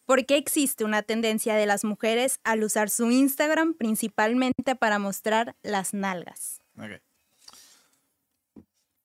¿Por 0.06 0.26
qué 0.28 0.38
existe 0.38 0.86
una 0.86 1.02
tendencia 1.02 1.56
de 1.56 1.66
las 1.66 1.84
mujeres 1.84 2.40
al 2.44 2.64
usar 2.64 2.90
su 2.92 3.10
Instagram 3.12 3.74
principalmente 3.74 4.76
para 4.76 5.00
mostrar 5.00 5.56
las 5.64 5.94
nalgas? 5.94 6.62
Ok. 6.78 7.02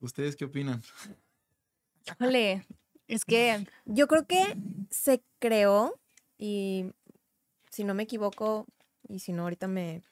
¿Ustedes 0.02 0.34
qué 0.34 0.44
opinan? 0.44 0.82
Híjole, 2.04 2.66
es 3.06 3.24
que 3.24 3.64
Yo 3.84 4.08
creo 4.08 4.26
que 4.26 4.42
se 4.90 5.22
creó 5.38 5.98
y 6.36 6.92
si 7.70 7.84
no 7.84 7.94
me 7.94 8.02
equivoco 8.02 8.66
y 9.08 9.20
si 9.20 9.32
no 9.32 9.44
ahorita 9.44 9.68
me 9.68 10.02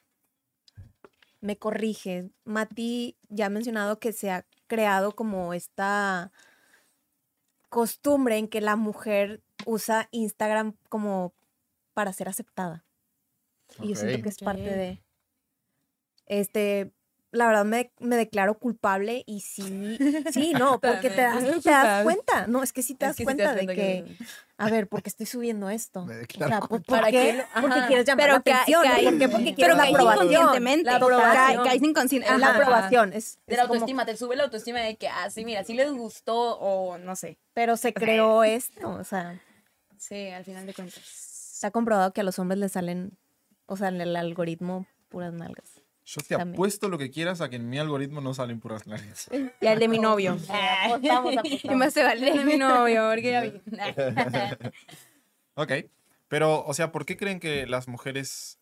me 1.41 1.57
corrige. 1.57 2.29
Mati 2.45 3.17
ya 3.27 3.47
ha 3.47 3.49
mencionado 3.49 3.99
que 3.99 4.13
se 4.13 4.31
ha 4.31 4.45
creado 4.67 5.13
como 5.13 5.53
esta 5.53 6.31
costumbre 7.67 8.37
en 8.37 8.47
que 8.47 8.61
la 8.61 8.77
mujer 8.77 9.43
usa 9.65 10.07
Instagram 10.11 10.77
como 10.87 11.33
para 11.93 12.13
ser 12.13 12.29
aceptada. 12.29 12.85
Y 13.81 13.89
yo 13.89 13.95
siento 13.95 14.23
que 14.23 14.29
es 14.29 14.37
parte 14.37 14.61
de 14.61 15.03
este 16.27 16.93
la 17.31 17.47
verdad 17.47 17.63
me, 17.65 17.91
me 17.99 18.17
declaro 18.17 18.57
culpable 18.59 19.23
y 19.25 19.41
sí, 19.41 19.97
sí, 20.31 20.53
no, 20.57 20.79
porque 20.81 21.09
te 21.09 21.21
das, 21.21 21.43
te 21.61 21.69
das 21.69 22.03
cuenta, 22.03 22.47
no, 22.47 22.61
es 22.63 22.73
que 22.73 22.83
sí 22.83 22.93
te 22.95 23.05
es 23.05 23.09
das 23.09 23.15
que 23.17 23.23
sí 23.23 23.25
te 23.25 23.25
cuenta 23.25 23.43
das 23.55 23.65
de 23.65 23.73
que, 23.73 24.17
a 24.57 24.69
ver, 24.69 24.87
¿por 24.87 25.01
qué 25.01 25.09
estoy 25.09 25.25
subiendo 25.25 25.69
esto? 25.69 26.05
Me 26.05 26.15
O 26.15 26.17
declaro 26.17 26.49
sea, 26.51 26.59
¿por, 26.61 26.83
¿Para 26.83 27.09
qué 27.09 27.43
Porque 27.61 27.81
quieres 27.87 28.05
llamar 28.05 28.23
Pero 28.25 28.33
la 28.35 28.41
ca- 28.43 28.61
atención. 28.61 28.83
cae- 28.83 29.03
¿Por 29.05 29.17
qué? 29.17 29.29
Porque 29.29 29.53
pero 29.57 29.75
la 29.75 29.83
aprobación. 29.83 30.25
inconscientemente. 30.31 30.83
La 30.83 30.95
aprobación. 30.97 31.57
Cae- 31.57 31.63
caes 31.65 31.81
inconsciente. 31.83 32.37
La 32.37 32.53
aprobación. 32.53 33.13
Es, 33.13 33.39
de 33.47 33.53
es 33.53 33.57
la 33.57 33.63
como- 33.63 33.73
autoestima, 33.75 34.05
te 34.05 34.17
sube 34.17 34.35
la 34.35 34.43
autoestima 34.43 34.79
de 34.81 34.97
que, 34.97 35.07
ah, 35.07 35.29
sí, 35.29 35.45
mira, 35.45 35.63
sí 35.63 35.73
les 35.73 35.91
gustó 35.91 36.57
o 36.59 36.97
no 36.97 37.15
sé. 37.15 37.37
pero 37.53 37.77
se 37.77 37.93
creó 37.93 38.43
esto. 38.43 38.89
O 38.89 39.03
sea, 39.03 39.39
Sí, 39.97 40.27
al 40.29 40.43
final 40.43 40.65
de 40.65 40.73
cuentas. 40.73 41.01
se 41.05 41.65
ha 41.67 41.71
comprobado 41.71 42.11
que 42.11 42.21
a 42.21 42.23
los 42.23 42.37
hombres 42.39 42.59
les 42.59 42.71
salen, 42.73 43.17
o 43.67 43.77
sea, 43.77 43.87
en 43.87 44.01
el 44.01 44.15
algoritmo, 44.15 44.85
puras 45.09 45.33
nalgas. 45.33 45.70
Yo 46.03 46.21
te 46.21 46.35
También. 46.35 46.55
apuesto 46.55 46.89
lo 46.89 46.97
que 46.97 47.11
quieras 47.11 47.41
a 47.41 47.49
que 47.49 47.57
en 47.57 47.69
mi 47.69 47.77
algoritmo 47.77 48.21
no 48.21 48.33
salen 48.33 48.59
puras 48.59 48.87
nalgas. 48.87 49.29
Y 49.61 49.67
al 49.67 49.79
de 49.79 49.87
mi 49.87 49.99
novio. 49.99 50.37
Apostamos, 50.85 51.33
Y 51.63 51.69
más 51.69 51.93
se 51.93 52.01
El 52.01 52.19
de 52.21 52.31
vale. 52.31 52.45
mi 52.45 52.57
novio, 52.57 53.07
porque 53.09 53.31
ya 53.31 53.41
vi. 53.41 53.61
Ok. 55.55 55.71
Pero, 56.27 56.63
o 56.65 56.73
sea, 56.73 56.91
¿por 56.91 57.05
qué 57.05 57.17
creen 57.17 57.39
que 57.39 57.67
las 57.67 57.87
mujeres 57.87 58.57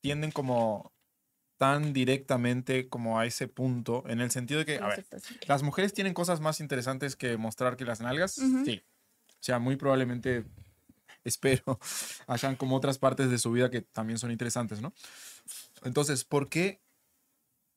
tienden 0.00 0.30
como 0.30 0.92
tan 1.56 1.92
directamente 1.92 2.88
como 2.88 3.18
a 3.18 3.26
ese 3.26 3.48
punto? 3.48 4.04
En 4.06 4.20
el 4.20 4.30
sentido 4.30 4.60
de 4.60 4.66
que, 4.66 4.78
a 4.78 4.86
ver, 4.88 5.06
¿las 5.46 5.62
mujeres 5.62 5.92
tienen 5.94 6.14
cosas 6.14 6.40
más 6.40 6.60
interesantes 6.60 7.16
que 7.16 7.36
mostrar 7.36 7.76
que 7.76 7.84
las 7.84 8.00
nalgas? 8.00 8.32
Sí. 8.32 8.82
O 9.30 9.42
sea, 9.42 9.58
muy 9.58 9.76
probablemente, 9.76 10.44
espero, 11.28 11.78
hayan 12.26 12.56
como 12.56 12.76
otras 12.76 12.98
partes 12.98 13.30
de 13.30 13.38
su 13.38 13.52
vida 13.52 13.70
que 13.70 13.82
también 13.82 14.18
son 14.18 14.30
interesantes, 14.30 14.80
¿no? 14.80 14.92
Entonces, 15.84 16.24
¿por 16.24 16.48
qué 16.48 16.80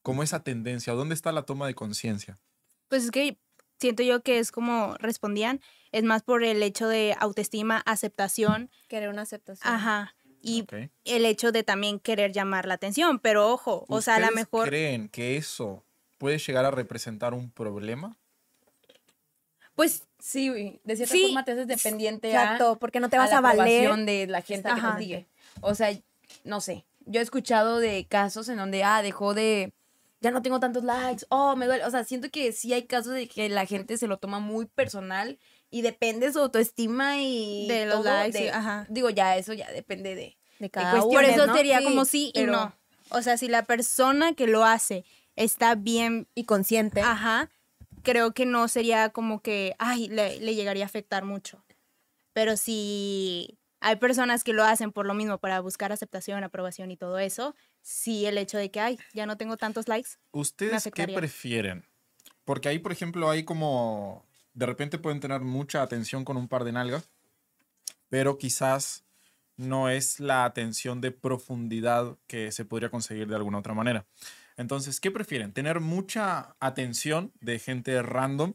como 0.02 0.24
esa 0.24 0.44
tendencia? 0.44 0.94
¿Dónde 0.94 1.14
está 1.16 1.32
la 1.32 1.44
toma 1.44 1.68
de 1.68 1.76
conciencia? 1.76 2.40
Pues 2.88 3.06
es 3.06 3.12
que 3.12 3.38
siento 3.80 4.04
yo 4.04 4.22
que 4.24 4.40
es 4.40 4.52
como 4.52 4.96
respondían, 5.00 5.62
es 5.92 6.04
más 6.04 6.24
por 6.24 6.44
el 6.44 6.62
hecho 6.64 6.88
de 6.88 7.16
autoestima, 7.20 7.78
aceptación, 7.86 8.70
Querer 8.88 9.10
una 9.10 9.24
aceptación. 9.24 9.74
ajá, 9.74 10.16
y 10.44 10.66
el 11.06 11.26
hecho 11.26 11.52
de 11.52 11.64
también 11.64 12.00
querer 12.00 12.32
llamar 12.32 12.66
la 12.66 12.74
atención, 12.76 13.20
pero 13.20 13.50
ojo, 13.52 13.86
o 13.88 14.02
sea, 14.02 14.16
a 14.16 14.20
lo 14.20 14.26
¿Ustedes 14.28 14.46
mejor 14.46 14.70
creen 14.70 15.10
que 15.10 15.38
eso 15.38 15.86
puede 16.18 16.40
llegar 16.40 16.66
a 16.66 16.72
representar 16.72 17.34
un 17.34 17.52
problema? 17.52 18.18
Pues 19.76 20.04
Sí, 20.20 20.80
de 20.84 20.96
cierta 20.96 21.16
Sí, 21.16 21.24
forma 21.24 21.44
te 21.44 21.54
haces 21.54 21.66
dependiente 21.68 22.30
Exacto, 22.30 22.78
porque 22.78 23.00
no 23.00 23.10
te 23.10 23.16
a 23.16 23.22
vas 23.22 23.32
la 23.32 23.40
a, 23.40 23.42
valer. 23.42 23.96
de 24.06 24.28
la 24.28 24.42
gente 24.44 24.70
que 24.70 24.80
te 24.80 25.00
sigue. 25.04 25.28
O 25.62 25.74
sea, 25.74 25.90
no 26.44 26.62
sé. 26.62 26.86
Yo 27.08 27.20
he 27.20 27.24
escuchado 27.24 27.80
de 27.80 28.06
casos 28.08 28.48
en 28.50 28.58
donde, 28.58 28.84
ah, 28.84 29.02
dejó 29.02 29.34
de. 29.34 29.74
Ya 30.20 30.30
no 30.30 30.44
tengo 30.44 30.60
tantos 30.60 30.84
likes. 30.84 31.26
Oh, 31.30 31.56
me 31.56 31.66
duele. 31.66 31.84
O 31.86 31.90
sea, 31.90 32.04
siento 32.04 32.30
que 32.30 32.52
sí 32.52 32.72
hay 32.72 32.84
casos 32.84 33.14
de 33.16 33.28
que 33.28 33.50
la 33.50 33.66
gente 33.66 33.98
se 33.98 34.06
lo 34.06 34.18
toma 34.18 34.38
muy 34.40 34.68
personal 34.68 35.40
y 35.72 35.82
depende 35.82 36.28
de 36.28 36.34
su 36.34 36.40
autoestima 36.40 37.18
y. 37.20 37.68
De 37.68 37.88
los 37.88 37.96
todo 38.04 38.04
likes, 38.14 38.38
de- 38.38 38.44
sí, 38.46 38.50
ajá. 38.50 38.86
Digo, 38.90 39.10
ya 39.10 39.36
eso 39.38 39.54
ya 39.54 39.72
depende 39.72 40.14
de. 40.14 40.38
de 40.60 40.70
cada 40.70 40.92
cuestiones, 40.92 41.32
por 41.32 41.36
eso 41.40 41.48
¿no? 41.48 41.56
sería 41.58 41.80
Sí, 41.80 41.84
como 41.86 42.06
sí 42.06 42.28
y 42.36 42.42
pero- 42.42 42.52
no. 42.52 42.76
O 43.10 43.24
sea, 43.24 43.38
si 43.38 43.48
la 43.48 43.64
persona 43.64 44.34
que 44.34 44.46
lo 44.46 44.64
hace 44.64 45.04
está 45.36 45.74
bien, 45.74 46.28
Y 46.36 46.44
consciente. 46.44 47.02
ajá, 47.02 47.50
creo 48.04 48.34
que 48.34 48.46
no 48.46 48.68
sería 48.68 49.10
como 49.10 49.42
que, 49.42 49.76
ay, 49.80 50.08
le, 50.08 50.40
le 50.40 50.56
llegaría 50.56 50.84
a 50.84 50.88
afectar 50.88 51.24
mucho. 51.24 51.64
Pero 52.34 52.58
si 52.58 53.58
hay 53.82 53.96
personas 53.96 54.44
que 54.44 54.54
lo 54.54 54.64
hacen 54.64 54.92
por 54.92 55.06
lo 55.06 55.14
mismo, 55.14 55.40
para 55.40 55.60
buscar 55.60 55.92
aceptación, 55.92 56.44
aprobación 56.44 56.92
y 56.92 56.98
todo 56.98 57.18
eso, 57.20 57.56
sí 57.82 58.26
el 58.26 58.38
hecho 58.38 58.58
de 58.58 58.70
que, 58.70 58.80
ay, 58.80 59.00
ya 59.14 59.26
no 59.26 59.38
tengo 59.38 59.58
tantos 59.58 59.88
likes. 59.88 60.12
¿Ustedes 60.32 60.90
qué 60.94 61.08
prefieren? 61.08 61.84
Porque 62.46 62.70
ahí, 62.70 62.80
por 62.80 62.92
ejemplo, 62.92 63.30
hay 63.30 63.44
como... 63.44 64.26
De 64.54 64.66
repente 64.66 64.98
pueden 64.98 65.20
tener 65.20 65.42
mucha 65.42 65.82
atención 65.82 66.26
con 66.26 66.38
un 66.38 66.48
par 66.48 66.64
de 66.64 66.74
nalgas, 66.74 67.10
pero 68.10 68.38
quizás 68.38 69.06
no 69.56 69.90
es 69.90 70.20
la 70.20 70.44
atención 70.44 71.02
de 71.02 71.12
profundidad 71.12 72.18
que 72.28 72.52
se 72.52 72.66
podría 72.66 72.90
conseguir 72.90 73.28
de 73.28 73.36
alguna 73.36 73.60
otra 73.60 73.74
manera. 73.74 74.06
Entonces, 74.62 75.00
¿qué 75.00 75.12
prefieren? 75.12 75.52
¿Tener 75.52 75.80
mucha 75.80 76.56
atención 76.60 77.34
de 77.42 77.60
gente 77.60 78.02
random 78.02 78.54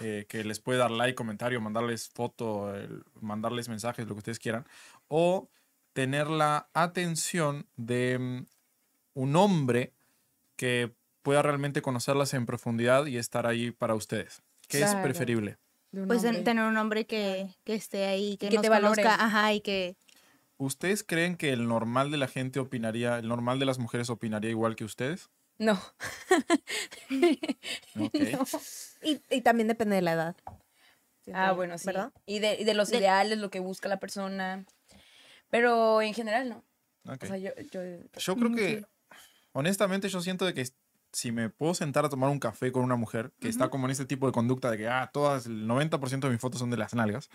eh, 0.00 0.26
que 0.28 0.42
les 0.42 0.58
puede 0.58 0.78
dar 0.78 0.90
like, 0.90 1.14
comentario, 1.14 1.60
mandarles 1.60 2.08
foto, 2.08 2.74
el- 2.74 3.04
mandarles 3.20 3.68
mensajes, 3.68 4.06
lo 4.06 4.14
que 4.14 4.18
ustedes 4.18 4.38
quieran? 4.38 4.64
¿O 5.08 5.48
tener 5.92 6.28
la 6.28 6.68
atención 6.72 7.66
de 7.76 8.18
mm, 8.18 8.46
un 9.14 9.36
hombre 9.36 9.92
que 10.56 10.94
pueda 11.22 11.42
realmente 11.42 11.82
conocerlas 11.82 12.34
en 12.34 12.46
profundidad 12.46 13.06
y 13.06 13.18
estar 13.18 13.46
ahí 13.46 13.70
para 13.70 13.94
ustedes? 13.94 14.42
¿Qué 14.68 14.82
es 14.82 14.94
preferible? 14.96 15.58
Pues 16.08 16.24
hombre. 16.24 16.42
tener 16.42 16.64
un 16.64 16.76
hombre 16.78 17.04
que, 17.06 17.54
que 17.64 17.74
esté 17.74 18.06
ahí, 18.06 18.38
que, 18.38 18.48
Que 18.48 18.56
nos 18.56 18.62
te 18.62 18.68
valore. 18.70 19.02
conozca, 19.02 19.22
ajá, 19.24 19.52
y 19.52 19.60
que 19.60 19.94
¿Ustedes 20.56 21.02
creen 21.02 21.36
que 21.36 21.52
el 21.52 21.66
normal 21.66 22.10
de 22.10 22.16
la 22.18 22.28
gente 22.28 22.60
opinaría, 22.60 23.18
el 23.18 23.28
normal 23.28 23.58
de 23.58 23.66
las 23.66 23.78
mujeres 23.78 24.08
opinaría 24.10 24.50
igual 24.50 24.76
que 24.76 24.84
ustedes? 24.84 25.28
No. 25.58 25.80
Ok. 27.98 28.14
Y, 29.02 29.20
y 29.30 29.40
también 29.42 29.68
depende 29.68 29.96
de 29.96 30.02
la 30.02 30.12
edad. 30.12 30.36
Ah, 31.32 31.52
bueno, 31.52 31.78
sí. 31.78 31.86
¿Verdad? 31.86 32.12
Y 32.26 32.38
de, 32.38 32.60
y 32.60 32.64
de 32.64 32.74
los 32.74 32.90
De- 32.90 32.98
ideales, 32.98 33.38
lo 33.38 33.50
que 33.50 33.60
busca 33.60 33.88
la 33.88 33.98
persona. 34.00 34.64
Pero 35.50 36.00
en 36.02 36.14
general 36.14 36.48
no. 36.48 36.64
ok. 37.12 37.22
O 37.22 37.26
sea, 37.26 37.36
yo, 37.36 37.50
yo 37.70 37.80
Yo 38.16 38.36
creo 38.36 38.54
que, 38.54 38.86
honestamente, 39.52 40.08
yo 40.08 40.20
siento 40.20 40.46
de 40.46 40.54
que 40.54 40.66
si 41.12 41.30
me 41.30 41.50
puedo 41.50 41.74
sentar 41.74 42.04
a 42.04 42.08
tomar 42.08 42.30
un 42.30 42.38
café 42.38 42.72
con 42.72 42.82
una 42.82 42.96
mujer 42.96 43.32
que 43.38 43.48
está 43.48 43.68
como 43.68 43.86
en 43.86 43.90
este 43.90 44.06
tipo 44.06 44.26
de 44.26 44.32
conducta 44.32 44.70
de 44.70 44.78
que, 44.78 44.88
ah, 44.88 45.10
todas, 45.12 45.46
el 45.46 45.66
90% 45.68 46.20
de 46.20 46.30
mis 46.30 46.40
fotos 46.40 46.58
son 46.58 46.70
de 46.70 46.78
las 46.78 46.94
nalgas, 46.94 47.28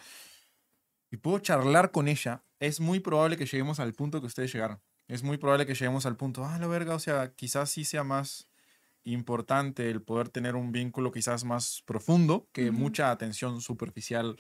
y 1.12 1.18
puedo 1.18 1.40
charlar 1.40 1.92
con 1.92 2.08
ella, 2.08 2.44
es 2.60 2.80
muy 2.80 3.00
probable 3.00 3.38
que 3.38 3.46
lleguemos 3.46 3.80
al 3.80 3.94
punto 3.94 4.20
que 4.20 4.28
ustedes 4.28 4.52
llegaron. 4.52 4.82
Es 5.08 5.24
muy 5.24 5.38
probable 5.38 5.66
que 5.66 5.74
lleguemos 5.74 6.06
al 6.06 6.18
punto, 6.18 6.44
ah, 6.46 6.58
la 6.60 6.68
verga, 6.68 6.96
o 6.96 7.00
sea, 7.00 7.32
quizás 7.34 7.70
sí 7.70 7.86
sea 7.86 8.04
más 8.04 8.48
importante 9.04 9.90
el 9.90 10.02
poder 10.02 10.28
tener 10.30 10.56
un 10.56 10.72
vínculo 10.74 11.12
quizás 11.12 11.46
más 11.46 11.82
profundo 11.86 12.48
que 12.52 12.72
mucha 12.72 13.10
atención 13.12 13.62
superficial 13.62 14.36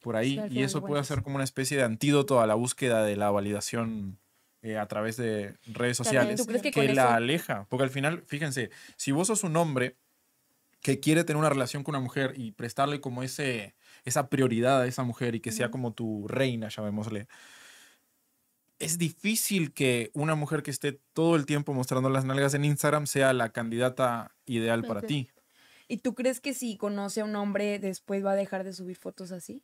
por 0.00 0.14
ahí. 0.16 0.40
Sí, 0.48 0.58
y 0.58 0.62
eso 0.62 0.80
de 0.80 0.86
puede 0.86 1.02
ser 1.04 1.22
como 1.22 1.34
una 1.36 1.44
especie 1.44 1.76
de 1.76 1.82
antídoto 1.82 2.40
a 2.40 2.46
la 2.46 2.54
búsqueda 2.54 3.02
de 3.04 3.16
la 3.16 3.30
validación 3.32 4.18
eh, 4.62 4.78
a 4.78 4.86
través 4.86 5.16
de 5.16 5.56
redes 5.66 5.96
sociales 5.96 6.40
¿Tú 6.40 6.46
crees 6.46 6.62
que 6.62 6.88
la 6.94 7.02
eso- 7.04 7.08
aleja. 7.14 7.66
Porque 7.68 7.82
al 7.84 7.90
final, 7.90 8.22
fíjense, 8.26 8.70
si 8.96 9.10
vos 9.10 9.26
sos 9.26 9.42
un 9.42 9.56
hombre 9.56 9.96
que 10.82 11.00
quiere 11.00 11.24
tener 11.24 11.38
una 11.38 11.48
relación 11.48 11.82
con 11.82 11.96
una 11.96 12.02
mujer 12.02 12.34
y 12.36 12.52
prestarle 12.52 13.00
como 13.00 13.24
ese, 13.24 13.74
esa 14.04 14.28
prioridad 14.28 14.82
a 14.82 14.86
esa 14.86 15.02
mujer 15.02 15.34
y 15.34 15.40
que 15.40 15.50
sea 15.50 15.70
como 15.72 15.94
tu 15.94 16.28
reina, 16.28 16.68
llamémosle, 16.68 17.26
es 18.78 18.98
difícil 18.98 19.72
que 19.72 20.10
una 20.14 20.34
mujer 20.34 20.62
que 20.62 20.70
esté 20.70 21.00
todo 21.12 21.36
el 21.36 21.46
tiempo 21.46 21.72
mostrando 21.72 22.10
las 22.10 22.24
nalgas 22.24 22.54
en 22.54 22.64
Instagram 22.64 23.06
sea 23.06 23.32
la 23.32 23.50
candidata 23.50 24.34
ideal 24.44 24.84
para 24.84 25.02
ti. 25.02 25.30
¿Y 25.88 25.98
tú 25.98 26.14
crees 26.14 26.40
que 26.40 26.52
si 26.52 26.76
conoce 26.76 27.20
a 27.20 27.24
un 27.24 27.36
hombre 27.36 27.78
después 27.78 28.24
va 28.24 28.32
a 28.32 28.36
dejar 28.36 28.64
de 28.64 28.72
subir 28.72 28.96
fotos 28.96 29.32
así? 29.32 29.62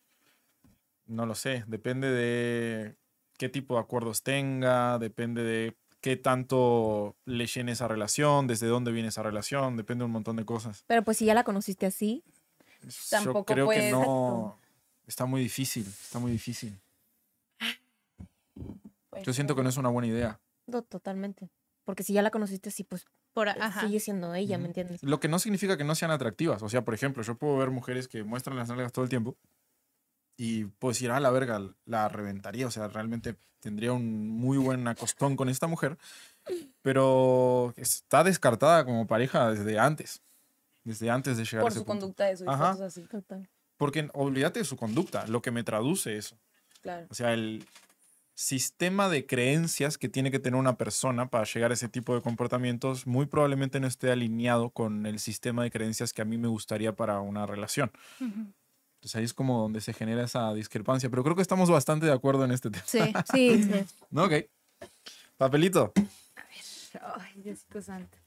No 1.06 1.26
lo 1.26 1.34
sé, 1.34 1.64
depende 1.66 2.10
de 2.10 2.96
qué 3.36 3.48
tipo 3.48 3.74
de 3.74 3.80
acuerdos 3.80 4.22
tenga, 4.22 4.98
depende 4.98 5.42
de 5.42 5.76
qué 6.00 6.16
tanto 6.16 7.16
le 7.24 7.46
llene 7.46 7.72
esa 7.72 7.88
relación, 7.88 8.46
desde 8.46 8.66
dónde 8.66 8.92
viene 8.92 9.08
esa 9.08 9.22
relación, 9.22 9.76
depende 9.76 10.02
de 10.02 10.06
un 10.06 10.12
montón 10.12 10.36
de 10.36 10.44
cosas. 10.44 10.84
Pero 10.86 11.02
pues 11.02 11.16
si 11.16 11.24
ya 11.24 11.34
la 11.34 11.44
conociste 11.44 11.86
así, 11.86 12.24
Tampoco 13.10 13.40
Yo 13.40 13.44
creo 13.54 13.68
que 13.68 13.90
no. 13.90 14.58
Está 15.06 15.26
muy 15.26 15.42
difícil, 15.42 15.86
está 15.86 16.18
muy 16.18 16.32
difícil. 16.32 16.78
Yo 19.22 19.32
siento 19.32 19.54
que 19.56 19.62
no 19.62 19.68
es 19.68 19.76
una 19.76 19.88
buena 19.88 20.08
idea. 20.08 20.40
no, 20.66 20.82
totalmente. 20.82 21.50
Porque 21.84 22.04
si 22.04 22.12
ya 22.12 22.22
la 22.22 22.30
conociste 22.30 22.68
así, 22.68 22.84
pues 22.84 23.04
Por, 23.32 23.48
ajá. 23.48 23.80
sigue 23.80 23.98
siendo 23.98 24.32
ella, 24.34 24.56
¿me 24.56 24.66
entiendes? 24.66 25.02
Lo 25.02 25.18
que 25.18 25.26
no 25.26 25.40
significa 25.40 25.76
que 25.76 25.82
no 25.82 25.96
sean 25.96 26.12
atractivas. 26.12 26.62
O 26.62 26.68
sea, 26.68 26.84
por 26.84 26.94
ejemplo, 26.94 27.24
yo 27.24 27.34
puedo 27.34 27.56
ver 27.56 27.70
mujeres 27.70 28.06
que 28.06 28.22
muestran 28.22 28.56
las 28.56 28.68
nalgas 28.68 28.92
todo 28.92 29.04
el 29.04 29.08
tiempo 29.08 29.36
y 30.36 30.64
puedo 30.66 30.92
decir, 30.92 31.10
ah, 31.10 31.18
la 31.18 31.30
verga, 31.30 31.60
la 31.86 32.08
reventaría. 32.08 32.68
O 32.68 32.70
sea, 32.70 32.86
realmente 32.86 33.34
tendría 33.58 33.92
un 33.92 34.28
muy 34.28 34.58
buen 34.58 34.86
acostón 34.86 35.34
con 35.34 35.48
esta 35.48 35.66
mujer, 35.66 35.98
pero 36.82 37.72
está 37.76 38.24
descartada 38.24 38.84
como 38.84 39.06
pareja 39.06 39.50
desde 39.52 39.78
antes. 39.78 40.22
Desde 40.84 41.10
antes 41.10 41.36
de 41.36 41.44
llegar 41.44 41.60
a 41.60 41.62
por 41.62 41.70
ese 41.72 41.78
su 41.80 41.84
punto. 41.84 42.00
conducta 42.02 42.24
de 42.26 42.44
Ajá. 42.46 42.72
fotos 42.74 42.80
así. 42.86 43.02
Total. 43.06 43.48
Porque 43.76 44.08
olvídate 44.14 44.60
de 44.60 44.64
su 44.64 44.76
conducta, 44.76 45.26
lo 45.26 45.42
que 45.42 45.50
me 45.50 45.62
traduce 45.64 46.16
eso. 46.16 46.36
Claro. 46.80 47.06
O 47.10 47.14
sea, 47.14 47.32
el 47.34 47.64
sistema 48.42 49.08
de 49.08 49.24
creencias 49.24 49.98
que 49.98 50.08
tiene 50.08 50.32
que 50.32 50.40
tener 50.40 50.58
una 50.58 50.76
persona 50.76 51.30
para 51.30 51.44
llegar 51.44 51.70
a 51.70 51.74
ese 51.74 51.88
tipo 51.88 52.12
de 52.12 52.22
comportamientos 52.22 53.06
muy 53.06 53.26
probablemente 53.26 53.78
no 53.78 53.86
esté 53.86 54.10
alineado 54.10 54.70
con 54.70 55.06
el 55.06 55.20
sistema 55.20 55.62
de 55.62 55.70
creencias 55.70 56.12
que 56.12 56.22
a 56.22 56.24
mí 56.24 56.38
me 56.38 56.48
gustaría 56.48 56.92
para 56.96 57.20
una 57.20 57.46
relación. 57.46 57.92
Entonces 58.18 59.14
ahí 59.14 59.22
es 59.22 59.32
como 59.32 59.60
donde 59.62 59.80
se 59.80 59.92
genera 59.92 60.24
esa 60.24 60.52
discrepancia. 60.54 61.08
Pero 61.08 61.22
creo 61.22 61.36
que 61.36 61.42
estamos 61.42 61.70
bastante 61.70 62.06
de 62.06 62.12
acuerdo 62.12 62.44
en 62.44 62.50
este 62.50 62.70
tema. 62.70 62.84
Sí. 62.84 62.98
Sí, 63.32 63.62
sí. 63.62 63.84
¿No? 64.10 64.24
Ok. 64.24 64.32
Papelito. 65.36 65.92
Ay, 65.94 67.42
Diosito 67.42 67.80
santo. 67.80 68.18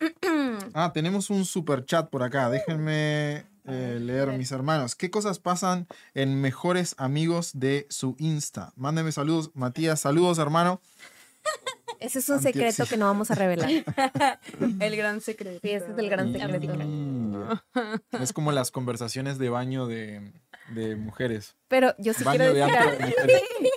Ah, 0.74 0.92
tenemos 0.92 1.30
un 1.30 1.46
super 1.46 1.86
chat 1.86 2.10
por 2.10 2.22
acá. 2.22 2.50
Déjenme 2.50 3.46
eh, 3.68 3.98
leer, 4.00 4.32
mis 4.32 4.52
hermanos. 4.52 4.94
¿Qué 4.94 5.10
cosas 5.10 5.38
pasan 5.38 5.86
en 6.14 6.40
Mejores 6.40 6.94
Amigos 6.98 7.50
de 7.54 7.86
su 7.90 8.16
Insta? 8.18 8.72
Mándenme 8.76 9.12
saludos. 9.12 9.50
Matías, 9.54 10.00
saludos, 10.00 10.38
hermano. 10.38 10.80
Ese 12.00 12.18
es 12.18 12.28
un 12.28 12.40
secreto 12.40 12.84
que 12.86 12.96
no 12.96 13.06
vamos 13.06 13.30
a 13.30 13.34
revelar. 13.34 13.70
El 14.80 14.96
gran 14.96 15.20
secreto. 15.20 15.60
Sí, 15.62 15.70
ese 15.70 15.92
es 15.92 15.98
el 15.98 16.10
gran 16.10 16.32
secreto. 16.32 16.74
Mm. 16.74 17.42
Es 18.20 18.32
como 18.32 18.52
las 18.52 18.70
conversaciones 18.70 19.38
de 19.38 19.48
baño 19.48 19.86
de, 19.86 20.32
de 20.74 20.96
mujeres. 20.96 21.56
Pero 21.68 21.94
yo 21.98 22.12
sí 22.12 22.24
baño 22.24 22.38
quiero 22.38 22.54
de 22.54 22.60
decir 22.60 22.76
algo. 22.76 23.68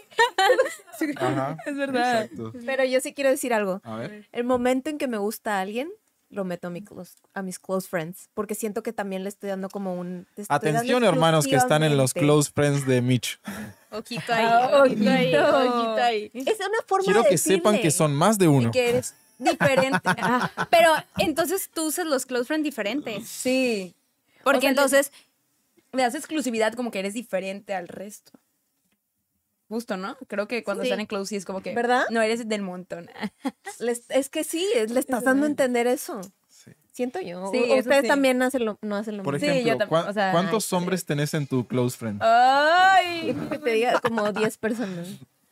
Ajá. 1.20 1.58
Es 1.66 1.78
verdad. 1.78 2.24
Exacto. 2.24 2.54
Pero 2.66 2.84
yo 2.84 3.00
sí 3.00 3.14
quiero 3.14 3.30
decir 3.30 3.54
algo. 3.54 3.82
A 3.84 3.96
ver. 3.96 4.28
El 4.32 4.44
momento 4.44 4.90
en 4.90 4.98
que 4.98 5.08
me 5.08 5.18
gusta 5.18 5.58
a 5.58 5.62
alguien, 5.62 5.90
lo 6.30 6.44
meto 6.46 6.68
a, 6.68 6.70
mi 6.70 6.82
close- 6.84 7.18
a 7.34 7.42
mis 7.42 7.58
close 7.60 7.88
friends. 7.88 8.30
Porque 8.34 8.54
siento 8.56 8.84
que 8.84 8.94
también 8.94 9.24
le 9.24 9.30
estoy 9.30 9.50
dando 9.50 9.70
como 9.70 9.96
un. 9.96 10.28
Atención, 10.48 11.04
hermanos 11.04 11.48
que 11.48 11.56
están 11.56 11.84
en 11.84 11.98
los 11.98 12.14
close 12.14 12.52
friends 12.54 12.86
de 12.86 13.02
Mitch. 13.02 13.40
Ojito 13.92 14.32
ahí, 14.34 14.46
Ah, 14.48 14.82
ojito 14.84 15.10
ahí, 15.10 15.36
ojito. 15.36 15.96
ahí. 16.04 16.32
Es 16.36 16.58
una 16.60 16.78
forma 16.86 17.06
Quiero 17.06 17.24
de 17.24 17.30
que 17.30 17.38
sepan 17.40 17.80
que 17.80 17.90
son 17.92 18.14
más 18.14 18.38
de 18.38 18.48
uno. 18.48 18.68
Y 18.70 18.72
que 18.72 18.90
eres 18.90 19.16
diferente. 19.40 20.00
Ah, 20.06 20.52
Pero 20.70 20.92
entonces 21.18 21.70
tú 21.74 21.88
usas 21.88 22.06
los 22.06 22.26
close 22.26 22.46
friends 22.46 22.64
diferentes. 22.64 23.28
sí. 23.28 23.96
Porque 24.44 24.58
O 24.60 24.62
sea, 24.62 24.70
entonces, 24.70 25.12
Le 25.92 26.04
das 26.04 26.14
exclusividad 26.16 26.74
como 26.74 26.92
que 26.92 27.00
eres 27.00 27.14
diferente 27.16 27.74
al 27.74 27.88
resto. 27.88 28.32
Justo, 29.70 29.96
¿no? 29.98 30.18
Creo 30.28 30.48
que 30.48 30.64
cuando 30.64 30.84
Sí. 30.84 30.90
están 30.90 31.00
en 31.00 31.06
close 31.06 31.30
sí 31.30 31.36
es 31.38 31.46
como 31.46 31.62
que. 31.62 31.74
¿Verdad? 31.76 32.04
No 32.10 32.22
eres 32.22 32.48
del 32.50 32.62
montón. 32.64 33.10
les- 33.80 34.10
es 34.10 34.30
que 34.30 34.44
sí, 34.44 34.68
es- 34.76 34.92
le 34.92 35.00
estás 35.00 35.24
dando 35.24 35.46
a 35.46 35.50
entender 35.50 35.86
eso. 35.88 36.20
Sí. 36.48 36.72
Siento 36.92 37.22
yo. 37.22 37.50
Sí, 37.52 37.60
Ustedes 37.78 38.02
sí. 38.02 38.08
también 38.08 38.42
hacen 38.42 38.66
lo, 38.66 38.78
no 38.82 38.96
hacen 38.98 39.16
lo 39.18 39.24
Por 39.24 39.36
mismo. 39.36 39.48
Sí, 39.48 39.60
yo 39.62 39.74
ejemplo, 39.76 39.88
¿cuá- 39.88 40.10
o 40.10 40.14
sea, 40.14 40.32
¿cuántos 40.32 40.74
ay, 40.74 40.78
hombres 40.78 41.06
tenés 41.06 41.34
en 41.36 41.46
tu 41.48 41.66
close 41.68 41.96
friend? 41.98 42.20
¡Ay! 42.22 43.34
Que 43.52 43.60
te 43.60 43.70
diga 43.74 44.00
como 44.02 44.32
10 44.34 44.58
personas. 44.58 45.08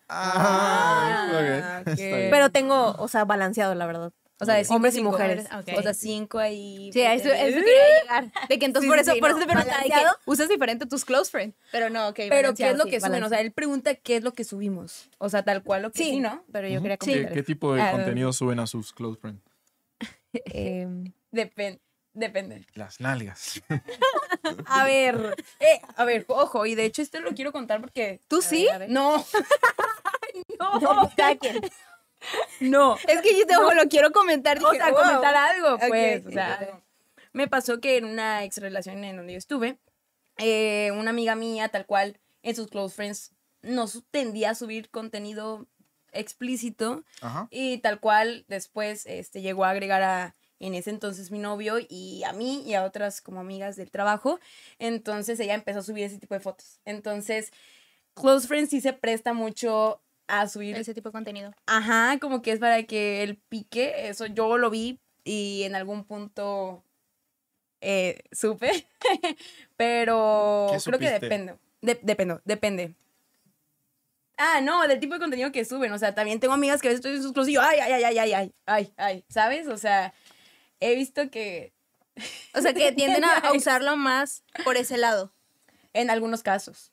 Ah, 0.10 1.30
Ah, 1.30 1.82
ok. 1.82 1.88
ok. 1.88 1.88
Está 2.00 2.18
bien. 2.18 2.30
Pero 2.32 2.50
tengo, 2.50 2.96
o 2.98 3.08
sea, 3.08 3.24
balanceado, 3.26 3.76
la 3.76 3.86
verdad. 3.86 4.12
O 4.40 4.46
sea, 4.46 4.54
de 4.56 4.64
cinco, 4.64 4.76
Hombres 4.76 4.94
y 4.94 4.98
cinco. 4.98 5.12
mujeres. 5.12 5.48
O 5.78 5.82
sea, 5.82 5.94
cinco 5.96 6.38
ahí. 6.38 6.92
sí, 6.94 7.02
a 7.02 7.14
eso, 7.16 7.30
eso 7.34 7.58
quería 7.60 8.02
llegar. 8.02 8.32
De 8.48 8.60
que 8.60 8.66
entonces 8.66 8.86
Sí, 8.88 8.90
por 8.90 9.00
eso, 9.00 9.14
sí, 9.14 9.20
por 9.20 9.32
no. 9.32 9.38
eso 9.38 9.46
te 9.48 9.52
preguntaba 9.52 9.78
de 9.80 9.84
que 9.86 9.90
¿Balanceado? 9.90 10.20
usas 10.26 10.48
diferente 10.50 10.86
tus 10.86 11.06
close 11.06 11.32
friends. 11.32 11.56
Pero 11.72 11.90
no, 11.90 12.08
ok. 12.10 12.20
Pero, 12.30 12.54
¿qué 12.54 12.70
es 12.70 12.78
lo 12.78 12.84
sí, 12.84 12.92
que 12.92 13.02
suben? 13.02 13.24
O 13.24 13.30
sea, 13.30 13.42
él 13.42 13.52
pregunta 13.52 13.96
qué 13.96 14.18
es 14.18 14.24
lo 14.24 14.34
que 14.34 14.44
subimos. 14.44 15.10
O 15.18 15.30
sea, 15.30 15.44
tal 15.44 15.64
cual 15.64 15.82
lo 15.82 15.92
que 15.92 16.04
sí, 16.04 16.20
¿no? 16.20 16.44
Pero 16.52 16.68
yo 16.68 16.82
quería 16.82 16.98
¿Qué, 16.98 17.06
comentar. 17.12 17.34
qué 17.34 17.44
tipo 17.44 17.74
de 17.74 17.82
Ah, 17.82 17.92
contenido 17.92 18.32
suben 18.32 18.60
a 18.60 18.68
sus 18.68 18.94
close 18.94 19.20
friends? 19.20 19.42
Em, 20.46 21.12
Depende. 21.32 21.82
Depende. 22.14 22.66
Las 22.74 23.00
nalgas. 23.00 23.62
A 24.68 24.86
ver, 24.86 25.36
eh, 25.60 25.82
a 25.98 26.04
ver, 26.06 26.26
ojo, 26.30 26.66
y 26.66 26.74
de 26.74 26.86
hecho 26.86 27.02
esto 27.04 27.20
lo 27.20 27.32
quiero 27.36 27.52
contar 27.52 27.80
porque. 27.82 28.22
¿Tú 28.28 28.38
A 28.38 28.42
sí? 28.42 28.66
ver, 28.72 28.80
ver. 28.80 28.90
No. 28.90 29.24
no. 30.60 31.12
No. 32.60 32.98
Es 33.08 33.22
que 33.22 33.38
yo 33.38 33.46
te 33.46 33.56
ojo, 33.56 33.74
lo 33.74 33.88
quiero 33.88 34.12
comentar. 34.12 34.58
O 34.64 34.72
sea, 34.72 34.90
wow. 34.90 35.02
comentar 35.02 35.36
algo, 35.36 35.78
pues. 35.88 36.26
o 36.26 36.32
sea, 36.32 36.82
me 37.34 37.48
pasó 37.48 37.80
que 37.80 37.98
en 37.98 38.06
una 38.06 38.44
ex 38.44 38.58
relación 38.58 39.04
en 39.04 39.18
donde 39.18 39.34
yo 39.34 39.38
estuve, 39.38 39.78
eh, 40.38 40.92
una 40.94 41.12
amiga 41.12 41.36
mía, 41.36 41.70
tal 41.70 41.86
cual, 41.86 42.20
en 42.42 42.56
sus 42.56 42.68
close 42.68 42.96
friends, 42.96 43.32
nos 43.62 44.04
tendía 44.12 44.52
a 44.52 44.56
subir 44.56 44.90
contenido 44.90 45.68
explícito 46.12 47.04
Ajá. 47.22 47.48
y 47.52 47.78
tal 47.80 48.00
cual 48.00 48.46
después 48.48 49.06
este, 49.06 49.42
llegó 49.42 49.66
a 49.66 49.72
agregar 49.72 50.02
a 50.02 50.36
en 50.60 50.74
ese 50.74 50.90
entonces 50.90 51.32
mi 51.32 51.40
novio 51.40 51.76
y 51.88 52.24
a 52.24 52.34
mí 52.34 52.64
y 52.66 52.74
a 52.74 52.84
otras 52.84 53.22
como 53.22 53.40
amigas 53.40 53.76
del 53.76 53.92
trabajo. 53.92 54.40
Entonces 54.80 55.40
ella 55.40 55.54
empezó 55.54 55.80
a 55.80 55.84
subir 55.84 56.06
ese 56.06 56.18
tipo 56.18 56.34
de 56.34 56.40
fotos. 56.40 56.80
Entonces, 56.86 57.52
Close 58.16 58.48
Friends 58.48 58.72
sí 58.72 58.82
se 58.82 58.94
presta 58.94 59.34
mucho 59.34 60.02
a 60.28 60.48
subir 60.48 60.76
ese 60.76 60.94
tipo 60.94 61.10
de 61.10 61.14
contenido. 61.14 61.54
Ajá, 61.66 62.18
como 62.20 62.42
que 62.42 62.52
es 62.52 62.60
para 62.60 62.84
que 62.84 63.24
el 63.24 63.38
pique, 63.38 64.10
eso 64.10 64.26
yo 64.26 64.58
lo 64.58 64.70
vi 64.70 65.00
y 65.24 65.64
en 65.64 65.76
algún 65.76 66.04
punto 66.06 66.84
eh, 67.82 68.20
supe, 68.32 68.88
pero 69.78 70.68
creo 70.84 71.00
que 71.00 71.12
depende. 71.12 71.56
De 71.82 72.00
dependo, 72.02 72.42
depende. 72.44 72.96
Ah, 74.38 74.62
no, 74.62 74.88
del 74.88 75.00
tipo 75.00 75.16
de 75.16 75.20
contenido 75.20 75.52
que 75.52 75.66
suben. 75.66 75.92
O 75.92 75.98
sea, 75.98 76.14
también 76.14 76.40
tengo 76.40 76.54
amigas 76.54 76.82
que 76.82 76.88
a 76.88 76.92
veces 76.92 77.00
estoy 77.00 77.16
en 77.16 77.24
sus 77.24 77.34
closillos. 77.34 77.64
Ay, 77.64 77.80
ay, 77.80 77.92
ay, 77.94 78.04
ay, 78.04 78.20
ay, 78.20 78.34
ay, 78.34 78.54
ay, 78.66 78.94
ay. 78.98 79.26
¿Sabes? 79.30 79.68
O 79.68 79.78
sea, 79.78 80.14
he 80.80 80.96
visto 80.96 81.30
que. 81.32 81.74
O 82.54 82.62
sea, 82.62 82.74
que 82.74 82.92
tienden 82.94 83.24
a 83.24 83.52
usarlo 83.54 83.98
más 83.98 84.44
por 84.64 84.78
ese 84.78 84.98
lado. 84.98 85.34
En 85.94 86.12
algunos 86.12 86.44
casos. 86.44 86.92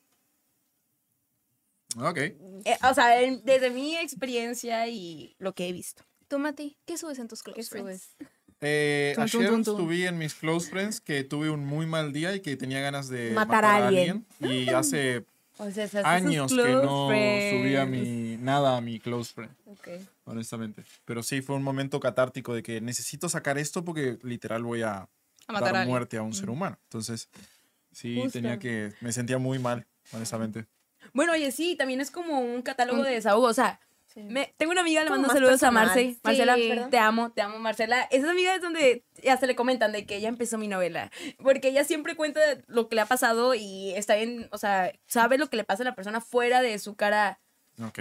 Ok. 1.97 2.17
Eh, 2.17 2.77
o 2.89 2.93
sea, 2.93 3.21
en- 3.21 3.43
desde 3.45 3.69
mi 3.69 3.95
experiencia 3.97 4.87
y 4.87 5.35
lo 5.39 5.53
que 5.53 5.67
he 5.67 5.71
visto. 5.71 6.03
Tú, 6.27 6.39
Mati, 6.39 6.77
¿qué 6.85 6.97
subes 6.97 7.19
en 7.19 7.27
tus 7.27 7.43
close 7.43 7.61
¿Qué 7.61 7.65
friends? 7.67 8.03
subes? 8.17 8.29
Eh, 8.61 9.13
Tum, 9.15 9.25
tum, 9.29 9.39
ayer 9.41 9.51
tum, 9.51 9.63
tum. 9.63 9.77
subí 9.77 10.05
en 10.05 10.17
mis 10.17 10.33
close 10.33 10.69
friends 10.69 10.99
que 11.01 11.23
tuve 11.23 11.49
un 11.49 11.65
muy 11.65 11.85
mal 11.85 12.13
día 12.13 12.33
y 12.35 12.39
que 12.39 12.55
tenía 12.57 12.79
ganas 12.81 13.09
de 13.09 13.31
Matar 13.31 13.65
a 13.65 13.87
alguien. 13.87 14.25
Y 14.39 14.69
hace 14.69 15.25
O 15.57 15.65
sea, 15.65 15.73
se 15.73 15.81
hace 15.83 15.97
sus 15.99 16.05
años 16.05 16.51
que 16.51 16.55
close 16.61 16.85
no 16.85 17.07
subía 17.07 17.85
friends. 17.85 18.07
mi, 18.07 18.37
nada 18.37 18.77
a 18.77 18.81
mi 18.81 18.99
close 18.99 19.33
friend, 19.33 19.53
Ok. 19.65 19.87
honestamente. 20.25 20.83
Pero 21.05 21.21
sí, 21.21 21.41
fue 21.41 21.55
un 21.55 21.63
momento 21.63 21.99
catártico 21.99 22.53
de 22.55 22.63
que 22.63 22.81
necesito 22.81 23.29
sacar 23.29 23.57
esto 23.57 23.83
porque 23.85 24.17
literal 24.23 24.63
voy 24.63 24.81
a, 24.81 25.07
A 25.47 25.53
matar 25.53 25.63
a 25.69 25.71
dar 25.71 25.75
alguien. 25.77 25.89
muerte 25.89 26.17
a 26.17 26.23
un 26.23 26.33
ser 26.33 26.49
humano. 26.49 26.77
Entonces, 26.83 27.29
sí, 27.91 28.15
Justo. 28.15 28.31
tenía 28.39 28.57
que... 28.57 28.93
Me 29.01 29.11
sentía 29.11 29.37
muy 29.37 29.59
mal, 29.59 29.85
honestamente. 30.13 30.65
Bueno, 31.15 31.31
oye, 31.31 31.51
sí, 31.51 31.75
también 31.75 31.99
es 32.01 32.11
como 32.11 32.39
un 32.41 32.61
catálogo 32.61 33.01
de 33.01 33.11
desahogo. 33.11 33.47
O 33.47 33.53
sea, 33.53 33.79
me- 34.15 34.53
tengo 34.57 34.71
una 34.71 34.81
amiga, 34.81 35.03
le 35.03 35.09
mando 35.09 35.27
saludos 35.29 35.63
a. 35.63 35.71
Marce. 35.71 36.11
Sí, 36.13 36.19
Marcela, 36.23 36.55
¿verdad? 36.55 36.89
te 36.89 36.97
amo, 36.99 37.31
te 37.31 37.41
amo, 37.41 37.57
Marcela. 37.59 38.03
Esa 38.11 38.29
amiga 38.31 38.53
es 38.53 38.61
donde 38.61 39.03
ya 39.23 39.35
se 39.37 39.47
le 39.47 39.55
comentan 39.55 39.91
de 39.91 40.05
que 40.05 40.17
ella 40.17 40.29
empezó 40.29 40.57
mi 40.57 40.67
novela. 40.67 41.11
Porque 41.41 41.69
ella 41.69 41.83
siempre 41.85 42.15
cuenta 42.15 42.39
lo 42.67 42.87
que 42.87 42.95
le 42.95 43.01
ha 43.01 43.05
pasado 43.07 43.55
y 43.55 43.93
está 43.95 44.15
bien, 44.15 44.47
o 44.51 44.57
sea, 44.57 44.91
sabe 45.07 45.37
lo 45.37 45.49
que 45.49 45.57
le 45.57 45.63
pasa 45.63 45.83
a 45.83 45.85
la 45.85 45.95
persona 45.95 46.21
fuera 46.21 46.61
de 46.61 46.77
su 46.79 46.95
cara 46.95 47.39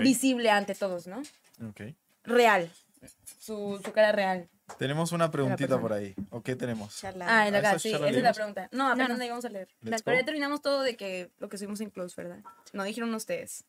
visible 0.02 0.50
ante 0.50 0.74
todos, 0.74 1.06
¿no? 1.06 1.22
ok. 1.68 1.80
Real. 2.24 2.70
Su, 3.38 3.80
su 3.84 3.92
cara 3.92 4.12
real. 4.12 4.48
Tenemos 4.78 5.12
una 5.12 5.30
preguntita 5.30 5.78
por 5.80 5.92
ahí. 5.92 6.14
¿O 6.30 6.42
qué 6.42 6.56
tenemos? 6.56 6.98
Charla. 6.98 7.26
Ah, 7.28 7.46
en 7.48 7.54
Ah, 7.54 7.58
acá, 7.58 7.70
esa 7.70 7.78
sí, 7.80 7.92
esa 7.92 8.08
es 8.08 8.22
la 8.22 8.32
pregunta. 8.32 8.68
No, 8.72 8.88
apenas 8.88 9.10
no. 9.10 9.16
la 9.18 9.26
íbamos 9.26 9.44
a 9.44 9.48
leer. 9.50 9.68
Let's 9.82 10.02
Pero 10.02 10.18
ya 10.18 10.24
terminamos 10.24 10.62
todo 10.62 10.82
de 10.82 10.96
que 10.96 11.30
lo 11.38 11.48
que 11.48 11.58
subimos 11.58 11.80
en 11.80 11.90
Close, 11.90 12.14
¿verdad? 12.20 12.40
No 12.72 12.82
dijeron 12.84 13.14
ustedes. 13.14 13.64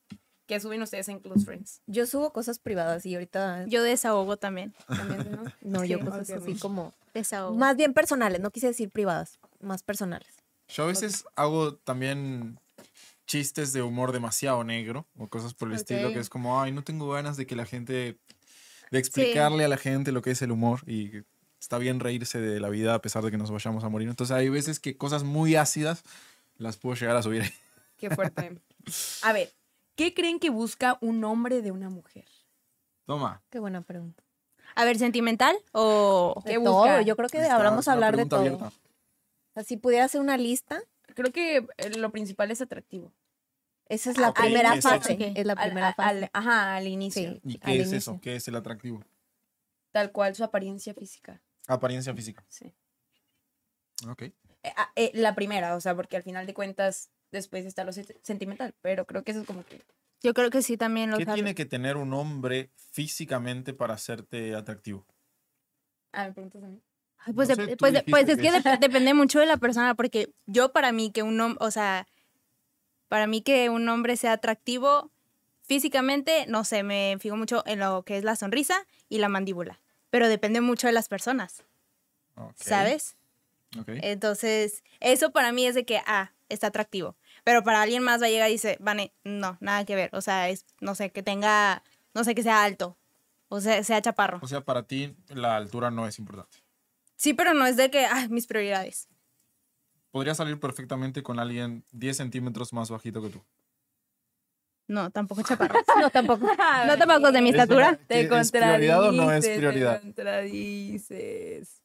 ¿Qué 0.47 0.59
suben 0.59 0.81
ustedes 0.81 1.09
en 1.09 1.19
Close 1.19 1.43
Friends? 1.43 1.81
Yo 1.87 2.05
subo 2.05 2.31
cosas 2.31 2.59
privadas 2.59 3.05
y 3.07 3.15
ahorita 3.15 3.65
Yo 3.67 3.81
desahogo 3.81 4.37
también. 4.37 4.73
También, 4.87 5.31
¿no? 5.31 5.43
no, 5.61 5.83
yo 5.83 5.99
cosas 5.99 6.29
así 6.29 6.55
como 6.55 6.93
Desahogo. 7.15 7.55
más 7.57 7.75
bien 7.75 7.93
personales, 7.93 8.39
no 8.39 8.51
quise 8.51 8.67
decir 8.67 8.91
privadas, 8.91 9.39
más 9.59 9.81
personales. 9.81 10.29
Yo 10.67 10.83
a 10.83 10.87
veces 10.87 11.25
hago 11.35 11.75
también 11.75 12.59
chistes 13.25 13.73
de 13.73 13.81
humor 13.81 14.11
demasiado 14.11 14.63
negro 14.63 15.07
o 15.17 15.27
cosas 15.27 15.55
por 15.55 15.69
el 15.69 15.75
estilo, 15.75 16.09
Ok. 16.09 16.13
que 16.13 16.19
es 16.19 16.29
como, 16.29 16.61
ay, 16.61 16.71
no 16.71 16.83
tengo 16.83 17.09
ganas 17.09 17.37
de 17.37 17.47
que 17.47 17.55
la 17.55 17.65
gente, 17.65 18.19
de 18.91 18.99
explicarle 18.99 19.65
a 19.65 19.67
la 19.67 19.77
gente 19.77 20.11
lo 20.11 20.21
que 20.21 20.31
es 20.31 20.41
el 20.41 20.51
humor 20.51 20.81
y 20.87 21.23
está 21.59 21.77
bien 21.77 21.99
reírse 21.99 22.39
de 22.39 22.59
la 22.59 22.69
vida 22.69 22.93
a 22.95 23.01
pesar 23.01 23.23
de 23.23 23.31
que 23.31 23.37
nos 23.37 23.51
vayamos 23.51 23.83
a 23.83 23.89
morir. 23.89 24.07
Entonces 24.09 24.35
hay 24.35 24.49
veces 24.49 24.79
que 24.79 24.97
cosas 24.97 25.23
muy 25.23 25.55
ácidas 25.55 26.03
las 26.57 26.77
puedo 26.77 26.95
llegar 26.95 27.15
a 27.15 27.23
subir. 27.23 27.41
ahí. 27.43 27.53
Qué 27.97 28.09
fuerte. 28.09 28.59
A 29.23 29.33
ver, 29.33 29.51
¿qué 29.95 30.13
creen 30.13 30.39
que 30.39 30.49
busca 30.49 30.97
un 31.01 31.23
hombre 31.23 31.61
de 31.61 31.71
una 31.71 31.89
mujer? 31.89 32.25
Toma. 33.05 33.41
Qué 33.49 33.59
buena 33.59 33.81
pregunta. 33.81 34.23
A 34.75 34.85
ver, 34.85 34.97
¿sentimental 34.97 35.55
o...? 35.71 36.41
De 36.45 36.51
¿Qué 36.51 36.59
todo, 36.59 36.73
busca? 36.79 37.01
yo 37.01 37.15
creo 37.15 37.29
que 37.29 37.39
Está 37.39 37.55
hablamos 37.55 37.87
hablar 37.87 38.15
de 38.17 38.25
todo. 38.25 38.41
abierta. 38.41 38.67
O 38.67 39.53
sea, 39.53 39.63
si 39.63 39.77
pudiera 39.77 40.05
hacer 40.05 40.21
una 40.21 40.37
lista, 40.37 40.81
Creo 41.15 41.31
que 41.31 41.65
eh, 41.77 41.89
lo 41.97 42.11
principal 42.11 42.51
es 42.51 42.61
atractivo. 42.61 43.13
Esa 43.87 44.11
es 44.11 44.17
la 44.17 44.29
Ok, 44.29 44.39
primera 44.39 44.81
fase. 44.81 45.33
Es 45.35 45.45
la 45.45 45.53
Al- 45.53 45.67
primera 45.69 45.87
al- 45.89 45.93
fase. 45.95 46.09
al- 46.09 46.29
ajá, 46.33 46.75
al 46.75 46.87
inicio. 46.87 47.33
Sí. 47.33 47.41
¿Y 47.43 47.53
al 47.53 47.59
qué 47.59 47.71
es 47.73 47.77
inicio. 47.79 47.97
eso? 47.97 48.19
¿Qué 48.21 48.35
es 48.35 48.47
el 48.47 48.55
atractivo? 48.55 49.03
Tal 49.91 50.11
cual 50.11 50.35
su 50.35 50.43
apariencia 50.43 50.93
física. 50.93 51.41
Apariencia 51.67 52.13
física. 52.13 52.43
Sí. 52.49 52.73
Ok. 54.07 54.21
Eh, 54.23 54.33
ah, 54.75 54.91
eh, 54.95 55.11
la 55.13 55.35
primera, 55.35 55.75
o 55.75 55.81
sea, 55.81 55.95
porque 55.95 56.17
al 56.17 56.23
final 56.23 56.45
de 56.45 56.53
cuentas 56.53 57.09
después 57.31 57.65
está 57.65 57.83
lo 57.83 57.91
se- 57.93 58.19
sentimental, 58.23 58.73
pero 58.81 59.05
creo 59.05 59.23
que 59.23 59.31
eso 59.31 59.41
es 59.41 59.47
como 59.47 59.63
que... 59.65 59.81
Yo 60.21 60.33
creo 60.33 60.49
que 60.49 60.61
sí 60.61 60.75
también 60.77 61.11
lo 61.11 61.17
¿Qué 61.17 61.25
tiene 61.25 61.53
que 61.55 61.65
tener 61.65 61.97
un 61.97 62.13
hombre 62.13 62.71
físicamente 62.75 63.73
para 63.73 63.93
hacerte 63.93 64.55
atractivo? 64.55 65.05
Ah, 66.13 66.25
me 66.27 66.33
preguntas 66.33 66.63
a 66.63 66.67
mí. 66.67 66.81
Ay, 67.19 67.33
Pues, 67.33 67.49
No 67.49 67.55
sé, 67.55 67.77
pues, 67.77 68.03
pues 68.09 68.29
es 68.29 68.35
que 68.37 68.41
que- 68.41 68.51
dep- 68.51 68.79
depende 68.79 69.13
mucho 69.13 69.39
de 69.39 69.45
la 69.45 69.57
persona, 69.57 69.93
porque 69.95 70.33
yo 70.45 70.71
para 70.73 70.91
mí 70.91 71.11
que 71.11 71.21
un 71.23 71.39
hombre, 71.39 71.57
o 71.65 71.69
sea, 71.71 72.07
para 73.07 73.27
mí 73.27 73.41
que 73.41 73.69
un 73.69 73.87
hombre 73.89 74.17
sea 74.17 74.33
atractivo 74.33 75.11
físicamente, 75.61 76.45
no 76.47 76.63
sé, 76.63 76.83
me 76.83 77.17
fijo 77.19 77.35
mucho 77.35 77.63
en 77.65 77.79
lo 77.79 78.03
que 78.03 78.17
es 78.17 78.23
la 78.23 78.35
sonrisa 78.35 78.85
y 79.09 79.17
la 79.17 79.29
mandíbula, 79.29 79.79
pero 80.09 80.27
depende 80.27 80.61
mucho 80.61 80.87
de 80.87 80.93
las 80.93 81.07
personas, 81.07 81.63
¿sabes? 82.55 83.15
ok. 83.79 83.89
Entonces, 84.01 84.83
eso 84.99 85.31
para 85.31 85.51
mí 85.51 85.65
es 85.65 85.75
de 85.75 85.85
que, 85.85 86.01
ah, 86.05 86.31
está 86.49 86.67
atractivo, 86.67 87.15
pero 87.43 87.63
para 87.63 87.81
alguien 87.81 88.03
más 88.03 88.21
va 88.21 88.27
a 88.27 88.29
llegar 88.29 88.49
y 88.49 88.53
dice, 88.53 88.77
Vane, 88.79 89.11
no, 89.23 89.57
nada 89.59 89.85
que 89.85 89.95
ver, 89.95 90.09
o 90.13 90.21
sea, 90.21 90.49
es, 90.49 90.65
no 90.79 90.93
sé, 90.93 91.11
que 91.11 91.23
tenga, 91.23 91.83
no 92.13 92.23
sé, 92.23 92.35
que 92.35 92.43
sea 92.43 92.63
alto, 92.63 92.97
o 93.49 93.61
sea, 93.61 93.83
sea 93.83 94.01
chaparro. 94.01 94.39
O 94.41 94.47
sea, 94.47 94.61
para 94.61 94.83
ti 94.83 95.15
la 95.29 95.55
altura 95.55 95.89
no 95.89 96.07
es 96.07 96.19
importante. 96.19 96.59
Sí, 97.15 97.33
pero 97.33 97.53
no 97.53 97.65
es 97.65 97.77
de 97.77 97.89
que, 97.89 98.05
ah, 98.05 98.27
mis 98.29 98.45
prioridades. 98.45 99.07
Podría 100.15 100.33
salir 100.33 100.57
perfectamente 100.61 101.21
con 101.23 101.39
alguien 101.39 101.83
10 101.91 102.15
centímetros 102.15 102.71
más 102.71 102.89
bajito 102.89 103.21
que 103.21 103.27
tú. 103.27 103.43
No, 104.87 105.11
tampoco 105.11 105.41
chaparro. 105.43 105.75
No, 105.99 106.09
tampoco. 106.09 106.47
No 106.87 106.97
tampoco 106.97 107.33
de 107.33 107.41
mi 107.41 107.49
Es 107.49 107.55
estatura. 107.55 107.99
¿Que 108.07 108.21
¿Es 108.21 108.49
prioridad 108.49 109.03
o 109.03 109.11
no 109.11 109.29
es 109.29 109.45
prioridad? 109.45 109.97
Te 109.97 110.03
contradices. 110.03 111.81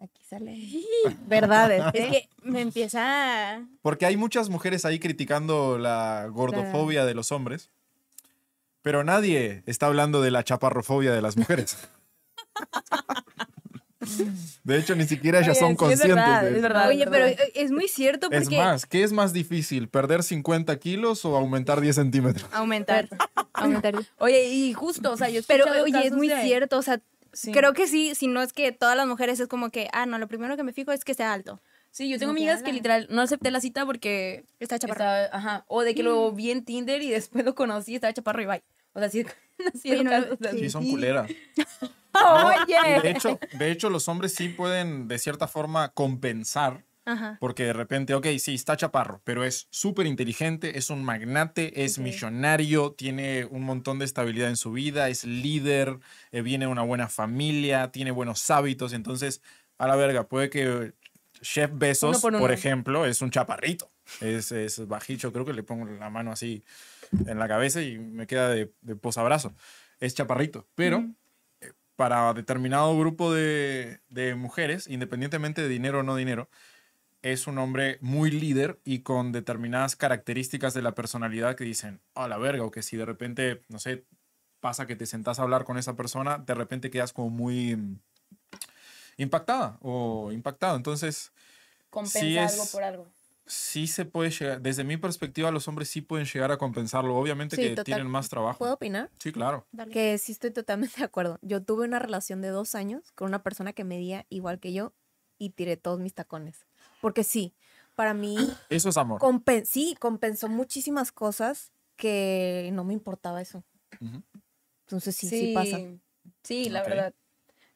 Aquí 0.00 0.24
sale. 0.24 0.56
Verdades. 1.26 1.84
Es 1.92 2.10
que 2.10 2.28
me 2.44 2.62
empieza. 2.62 3.62
Porque 3.82 4.06
hay 4.06 4.16
muchas 4.16 4.48
mujeres 4.48 4.86
ahí 4.86 4.98
criticando 4.98 5.76
la 5.76 6.28
gordofobia 6.32 7.04
de 7.04 7.12
los 7.12 7.30
hombres, 7.30 7.70
pero 8.80 9.04
nadie 9.04 9.64
está 9.66 9.84
hablando 9.84 10.22
de 10.22 10.30
la 10.30 10.44
chaparrofobia 10.44 11.12
de 11.12 11.20
las 11.20 11.36
mujeres. 11.36 11.76
De 14.64 14.78
hecho, 14.78 14.94
ni 14.94 15.04
siquiera 15.04 15.38
ellas 15.38 15.56
Oye, 15.56 15.60
son 15.60 15.68
sí, 15.68 15.72
es 15.72 15.78
conscientes 15.78 16.08
verdad, 16.14 16.42
de 16.42 16.48
es 16.48 16.52
eso. 16.54 16.62
verdad. 16.62 16.88
Oye, 16.88 17.06
pero 17.10 17.26
eh, 17.26 17.38
es 17.54 17.70
muy 17.70 17.88
cierto 17.88 18.28
Es 18.30 18.42
porque. 18.44 18.58
más, 18.58 18.86
¿qué 18.86 19.02
es 19.02 19.12
más 19.12 19.32
difícil? 19.32 19.88
¿Perder 19.88 20.22
50 20.22 20.78
kilos 20.78 21.24
o 21.24 21.36
aumentar 21.36 21.80
10 21.80 21.94
centímetros? 21.96 22.48
Aumentar. 22.52 23.08
aumentar. 23.54 23.94
Oye, 24.18 24.48
y 24.48 24.72
justo, 24.74 25.12
o 25.12 25.16
sea, 25.16 25.30
yo 25.30 25.40
Pero, 25.46 25.64
oye, 25.82 26.06
es 26.06 26.12
muy 26.12 26.28
de- 26.28 26.42
cierto. 26.42 26.78
O 26.78 26.82
sea, 26.82 27.00
Sí. 27.32 27.52
creo 27.52 27.74
que 27.74 27.86
sí, 27.86 28.14
si 28.14 28.26
no 28.26 28.42
es 28.42 28.52
que 28.54 28.72
todas 28.72 28.96
las 28.96 29.06
mujeres 29.06 29.38
es 29.38 29.48
como 29.48 29.70
que, 29.70 29.88
ah, 29.92 30.06
no, 30.06 30.18
lo 30.18 30.26
primero 30.28 30.56
que 30.56 30.62
me 30.64 30.72
fijo 30.72 30.92
es 30.92 31.04
que 31.04 31.12
sea 31.14 31.32
alto. 31.34 31.60
Sí, 31.90 32.08
yo 32.08 32.18
tengo 32.18 32.32
amigas 32.32 32.62
que 32.62 32.72
literal 32.72 33.06
no 33.10 33.20
acepté 33.22 33.50
la 33.50 33.60
cita 33.60 33.84
porque 33.86 34.44
Está 34.60 34.78
chaparro. 34.78 34.98
estaba, 35.04 35.24
ajá, 35.38 35.64
o 35.68 35.82
de 35.82 35.94
que 35.94 36.02
lo 36.02 36.32
vi 36.32 36.50
en 36.50 36.64
Tinder 36.64 37.00
y 37.02 37.10
después 37.10 37.44
lo 37.44 37.54
conocí, 37.54 37.94
estaba 37.94 38.12
chaparro 38.14 38.42
y 38.42 38.46
bye. 38.46 38.62
O 38.98 39.00
sea, 39.00 39.10
sí, 39.10 39.24
sí, 39.82 39.90
Oye, 39.92 40.04
no, 40.04 40.10
casos 40.10 40.38
así. 40.46 40.58
Sí, 40.58 40.70
son 40.70 40.88
culeras. 40.88 41.30
No, 42.14 42.46
Oye. 42.46 43.00
de, 43.02 43.10
hecho, 43.10 43.38
de 43.58 43.70
hecho, 43.70 43.90
los 43.90 44.08
hombres 44.08 44.34
sí 44.34 44.48
pueden, 44.48 45.08
de 45.08 45.18
cierta 45.18 45.48
forma, 45.48 45.88
compensar 45.90 46.84
Ajá. 47.08 47.38
Porque 47.40 47.64
de 47.64 47.72
repente, 47.72 48.14
ok, 48.14 48.26
sí, 48.38 48.54
está 48.54 48.76
chaparro, 48.76 49.22
pero 49.24 49.42
es 49.42 49.66
súper 49.70 50.06
inteligente, 50.06 50.76
es 50.76 50.90
un 50.90 51.02
magnate, 51.02 51.84
es 51.84 51.96
Ok. 51.98 52.04
millonario, 52.04 52.92
tiene 52.92 53.46
un 53.46 53.62
montón 53.62 53.98
de 53.98 54.04
estabilidad 54.04 54.50
en 54.50 54.56
su 54.58 54.72
vida, 54.72 55.08
es 55.08 55.24
líder, 55.24 56.00
eh, 56.32 56.42
viene 56.42 56.66
de 56.66 56.70
una 56.70 56.82
buena 56.82 57.08
familia, 57.08 57.90
tiene 57.92 58.10
buenos 58.10 58.50
hábitos. 58.50 58.92
Entonces, 58.92 59.40
a 59.78 59.86
la 59.86 59.96
verga, 59.96 60.28
puede 60.28 60.50
que 60.50 60.92
Chef 61.40 61.70
Bezos, 61.72 62.22
Uno 62.24 62.38
por 62.38 62.52
ejemplo, 62.52 63.06
es 63.06 63.22
un 63.22 63.30
chaparrito. 63.30 63.90
Es, 64.20 64.52
es 64.52 64.86
bajito, 64.86 65.32
creo 65.32 65.46
que 65.46 65.54
le 65.54 65.62
pongo 65.62 65.86
la 65.86 66.10
mano 66.10 66.32
así 66.32 66.62
en 67.26 67.38
la 67.38 67.48
cabeza 67.48 67.82
y 67.82 67.98
me 67.98 68.26
queda 68.26 68.48
de, 68.50 68.72
de 68.82 68.96
posabrazo. 68.96 69.54
Es 70.00 70.14
chaparrito, 70.14 70.66
pero 70.74 71.04
eh, 71.60 71.72
para 71.96 72.32
determinado 72.34 72.96
grupo 72.98 73.32
de, 73.32 74.00
de 74.08 74.34
mujeres, 74.34 74.86
independientemente 74.88 75.62
de 75.62 75.68
dinero 75.68 76.00
o 76.00 76.02
no 76.02 76.16
dinero, 76.16 76.48
es 77.22 77.46
un 77.48 77.58
hombre 77.58 77.98
muy 78.00 78.30
líder 78.30 78.78
y 78.84 79.00
con 79.00 79.32
determinadas 79.32 79.96
características 79.96 80.72
de 80.74 80.82
la 80.82 80.94
personalidad 80.94 81.56
que 81.56 81.64
dicen, 81.64 82.00
a 82.14 82.28
la 82.28 82.38
verga, 82.38 82.62
o 82.64 82.70
que 82.70 82.82
si 82.82 82.96
de 82.96 83.04
repente, 83.04 83.62
no 83.68 83.78
sé, 83.80 84.04
pasa 84.60 84.86
que 84.86 84.94
te 84.96 85.06
sentás 85.06 85.38
a 85.38 85.42
hablar 85.42 85.64
con 85.64 85.78
esa 85.78 85.96
persona, 85.96 86.38
de 86.38 86.54
repente 86.54 86.90
quedas 86.90 87.12
como 87.12 87.30
muy 87.30 87.74
mm, 87.76 87.98
impactada 89.16 89.78
o 89.80 90.30
impactado. 90.32 90.76
Entonces, 90.76 91.32
Compensa 91.90 92.20
Sí 92.20 92.38
es- 92.38 92.52
algo 92.52 92.66
por 92.70 92.82
algo. 92.84 93.06
Sí 93.48 93.86
se 93.86 94.04
puede 94.04 94.30
llegar, 94.30 94.60
desde 94.60 94.84
mi 94.84 94.96
perspectiva, 94.96 95.50
los 95.50 95.66
hombres 95.68 95.88
sí 95.88 96.00
pueden 96.00 96.26
llegar 96.26 96.52
a 96.52 96.58
compensarlo. 96.58 97.16
Obviamente 97.16 97.56
Sí, 97.56 97.62
que 97.62 97.68
total. 97.70 97.84
tienen 97.84 98.06
más 98.06 98.28
trabajo. 98.28 98.58
¿Puedo 98.58 98.74
opinar? 98.74 99.10
Sí, 99.18 99.32
claro. 99.32 99.66
Dale. 99.72 99.92
Que 99.92 100.16
sí 100.18 100.32
estoy 100.32 100.50
totalmente 100.52 100.98
de 100.98 101.04
acuerdo. 101.04 101.38
Yo 101.42 101.62
tuve 101.62 101.84
una 101.86 101.98
relación 101.98 102.40
de 102.42 102.48
dos 102.48 102.74
años 102.74 103.10
con 103.12 103.28
una 103.28 103.42
persona 103.42 103.72
que 103.72 103.84
medía 103.84 104.26
igual 104.28 104.60
que 104.60 104.72
yo 104.72 104.94
y 105.38 105.50
tiré 105.50 105.76
todos 105.76 105.98
mis 106.00 106.14
tacones. 106.14 106.66
Porque 107.00 107.24
sí, 107.24 107.54
para 107.94 108.14
mí 108.14 108.36
Eso 108.70 108.88
es 108.90 108.96
amor. 108.96 109.20
compen- 109.20 109.64
sí, 109.64 109.96
compensó 109.98 110.48
muchísimas 110.48 111.10
cosas 111.12 111.72
que 111.96 112.70
no 112.72 112.84
me 112.84 112.92
importaba 112.94 113.40
eso. 113.42 113.64
Entonces 114.86 115.16
sí, 115.16 115.28
sí, 115.28 115.52
pasa. 115.54 115.78
Sí, 116.42 116.68
la 116.70 116.82
verdad. 116.82 117.14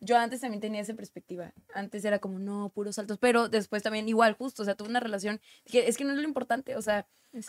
Yo 0.05 0.19
antes 0.19 0.41
también 0.41 0.61
tenía 0.61 0.81
esa 0.81 0.95
perspectiva. 0.95 1.53
Antes 1.75 2.05
era 2.05 2.19
como, 2.19 2.41
no, 2.41 2.71
puros 2.75 2.97
saltos. 2.97 3.19
Pero 3.19 3.49
después 3.49 3.85
también 3.85 4.09
igual, 4.09 4.35
justo. 4.35 4.63
O 4.63 4.65
sea, 4.65 4.75
tuve 4.75 4.89
una 4.89 4.99
relación. 5.01 5.41
Es 5.73 5.97
que 5.97 6.05
no 6.05 6.11
es 6.13 6.19
lo 6.19 6.25
importante. 6.25 6.75
O 6.75 6.83
sea, 6.83 7.07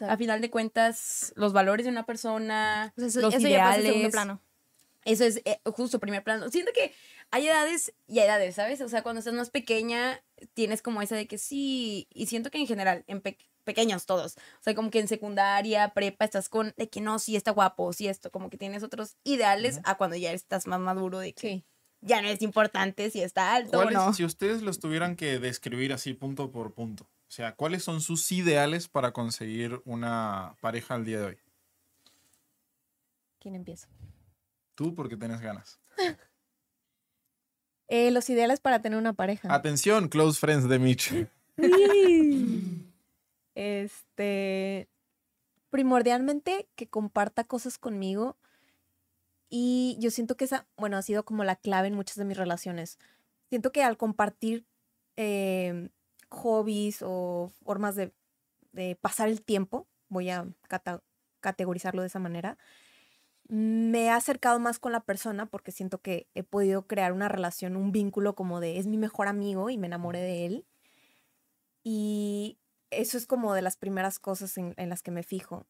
a 0.07 0.17
final 0.17 0.39
de 0.39 0.51
cuentas, 0.51 1.33
los 1.35 1.51
valores 1.51 1.85
de 1.85 1.91
una 1.91 2.05
persona, 2.05 2.93
O 2.95 2.99
sea, 3.01 3.07
eso, 3.07 3.21
los 3.21 3.33
eso 3.33 3.47
ya 3.47 3.73
segundo 3.73 3.89
ideales, 3.97 4.11
plano. 4.11 4.39
Eso 5.03 5.25
es 5.25 5.41
eh, 5.45 5.59
justo 5.65 5.99
primer 5.99 6.23
plano. 6.23 6.49
Siento 6.49 6.71
que 6.73 6.93
hay 7.31 7.47
edades 7.47 7.91
y 8.07 8.19
hay 8.19 8.25
edades, 8.25 8.55
¿sabes? 8.55 8.79
O 8.81 8.87
sea, 8.87 9.01
cuando 9.01 9.19
estás 9.19 9.33
más 9.33 9.49
pequeña, 9.49 10.21
tienes 10.53 10.81
como 10.83 11.01
esa 11.01 11.15
de 11.15 11.27
que 11.27 11.37
sí. 11.39 12.07
Y 12.13 12.27
siento 12.27 12.51
que 12.51 12.59
en 12.59 12.67
general, 12.67 13.03
en 13.07 13.19
pe- 13.21 13.37
pequeños 13.63 14.05
todos. 14.05 14.37
O 14.37 14.61
sea, 14.63 14.75
como 14.75 14.91
que 14.91 14.99
en 14.99 15.07
secundaria, 15.07 15.89
prepa, 15.93 16.23
estás 16.25 16.49
con 16.49 16.73
de 16.77 16.87
que 16.87 17.01
no, 17.01 17.17
sí 17.19 17.35
está 17.35 17.51
guapo, 17.51 17.91
sí 17.93 18.07
esto. 18.07 18.31
Como 18.31 18.49
que 18.49 18.57
tienes 18.57 18.83
otros 18.83 19.17
ideales 19.23 19.81
a 19.83 19.97
cuando 19.97 20.15
ya 20.15 20.31
estás 20.31 20.67
más 20.67 20.79
maduro 20.79 21.17
de 21.19 21.33
que 21.33 21.41
Sí. 21.41 21.65
Ya 22.03 22.21
no 22.21 22.27
es 22.27 22.41
importante 22.41 23.09
si 23.09 23.21
está 23.21 23.55
alto 23.55 23.77
o 23.77 23.81
¿Cuáles, 23.81 23.93
no. 23.93 24.13
Si 24.13 24.23
ustedes 24.23 24.61
los 24.61 24.79
tuvieran 24.79 25.15
que 25.15 25.39
describir 25.39 25.93
así 25.93 26.13
punto 26.13 26.51
por 26.51 26.73
punto, 26.73 27.03
o 27.03 27.31
sea, 27.31 27.55
¿cuáles 27.55 27.83
son 27.83 28.01
sus 28.01 28.31
ideales 28.31 28.87
para 28.87 29.11
conseguir 29.11 29.81
una 29.85 30.55
pareja 30.61 30.95
al 30.95 31.05
día 31.05 31.19
de 31.19 31.25
hoy? 31.25 31.37
¿Quién 33.39 33.55
empieza? 33.55 33.87
Tú 34.75 34.93
porque 34.95 35.17
tienes 35.17 35.41
ganas. 35.41 35.79
Eh, 37.89 38.09
los 38.11 38.27
ideales 38.29 38.59
para 38.59 38.81
tener 38.81 38.97
una 38.97 39.13
pareja. 39.13 39.53
Atención, 39.53 40.07
close 40.07 40.39
friends 40.39 40.67
de 40.67 40.79
Mitch. 40.79 41.27
Este, 43.55 44.89
primordialmente 45.69 46.67
que 46.75 46.87
comparta 46.87 47.43
cosas 47.43 47.77
conmigo 47.77 48.35
y 49.55 49.97
yo 49.99 50.09
siento 50.09 50.35
que 50.35 50.45
esa, 50.45 50.65
bueno, 50.77 50.97
ha 50.97 51.03
sido 51.03 51.25
como 51.25 51.43
la 51.43 51.55
clave 51.55 51.87
en 51.87 51.93
muchas 51.93 52.15
de 52.15 52.25
mis 52.25 52.37
relaciones. 52.37 52.97
Siento 53.49 53.71
que 53.71 53.83
al 53.83 53.97
compartir 53.97 54.65
eh, 55.15 55.89
hobbies 56.29 57.03
o 57.03 57.51
formas 57.63 57.95
de, 57.95 58.15
de 58.71 58.95
pasar 58.95 59.29
el 59.29 59.43
tiempo, 59.43 59.87
voy 60.09 60.31
a 60.31 60.47
cata- 60.67 61.03
categorizarlo 61.39 62.01
de 62.01 62.07
esa 62.07 62.17
manera. 62.17 62.57
Me 63.47 64.05
he 64.05 64.09
acercado 64.09 64.57
más 64.59 64.79
con 64.79 64.91
la 64.91 65.01
persona 65.01 65.45
porque 65.45 65.71
siento 65.71 66.01
que 66.01 66.27
he 66.33 66.41
podido 66.41 66.87
crear 66.87 67.13
una 67.13 67.29
relación, 67.29 67.75
un 67.75 67.91
vínculo 67.91 68.33
como 68.33 68.59
de 68.59 68.79
es 68.79 68.87
mi 68.87 68.97
mejor 68.97 69.27
amigo 69.27 69.69
y 69.69 69.77
me 69.77 69.85
enamoré 69.85 70.21
de 70.21 70.47
él. 70.47 70.65
Y 71.83 72.57
eso 72.89 73.19
es 73.19 73.27
como 73.27 73.53
de 73.53 73.61
las 73.61 73.77
primeras 73.77 74.17
cosas 74.17 74.57
en, 74.57 74.73
en 74.77 74.89
las 74.89 75.03
que 75.03 75.11
me 75.11 75.21
fijo. 75.21 75.67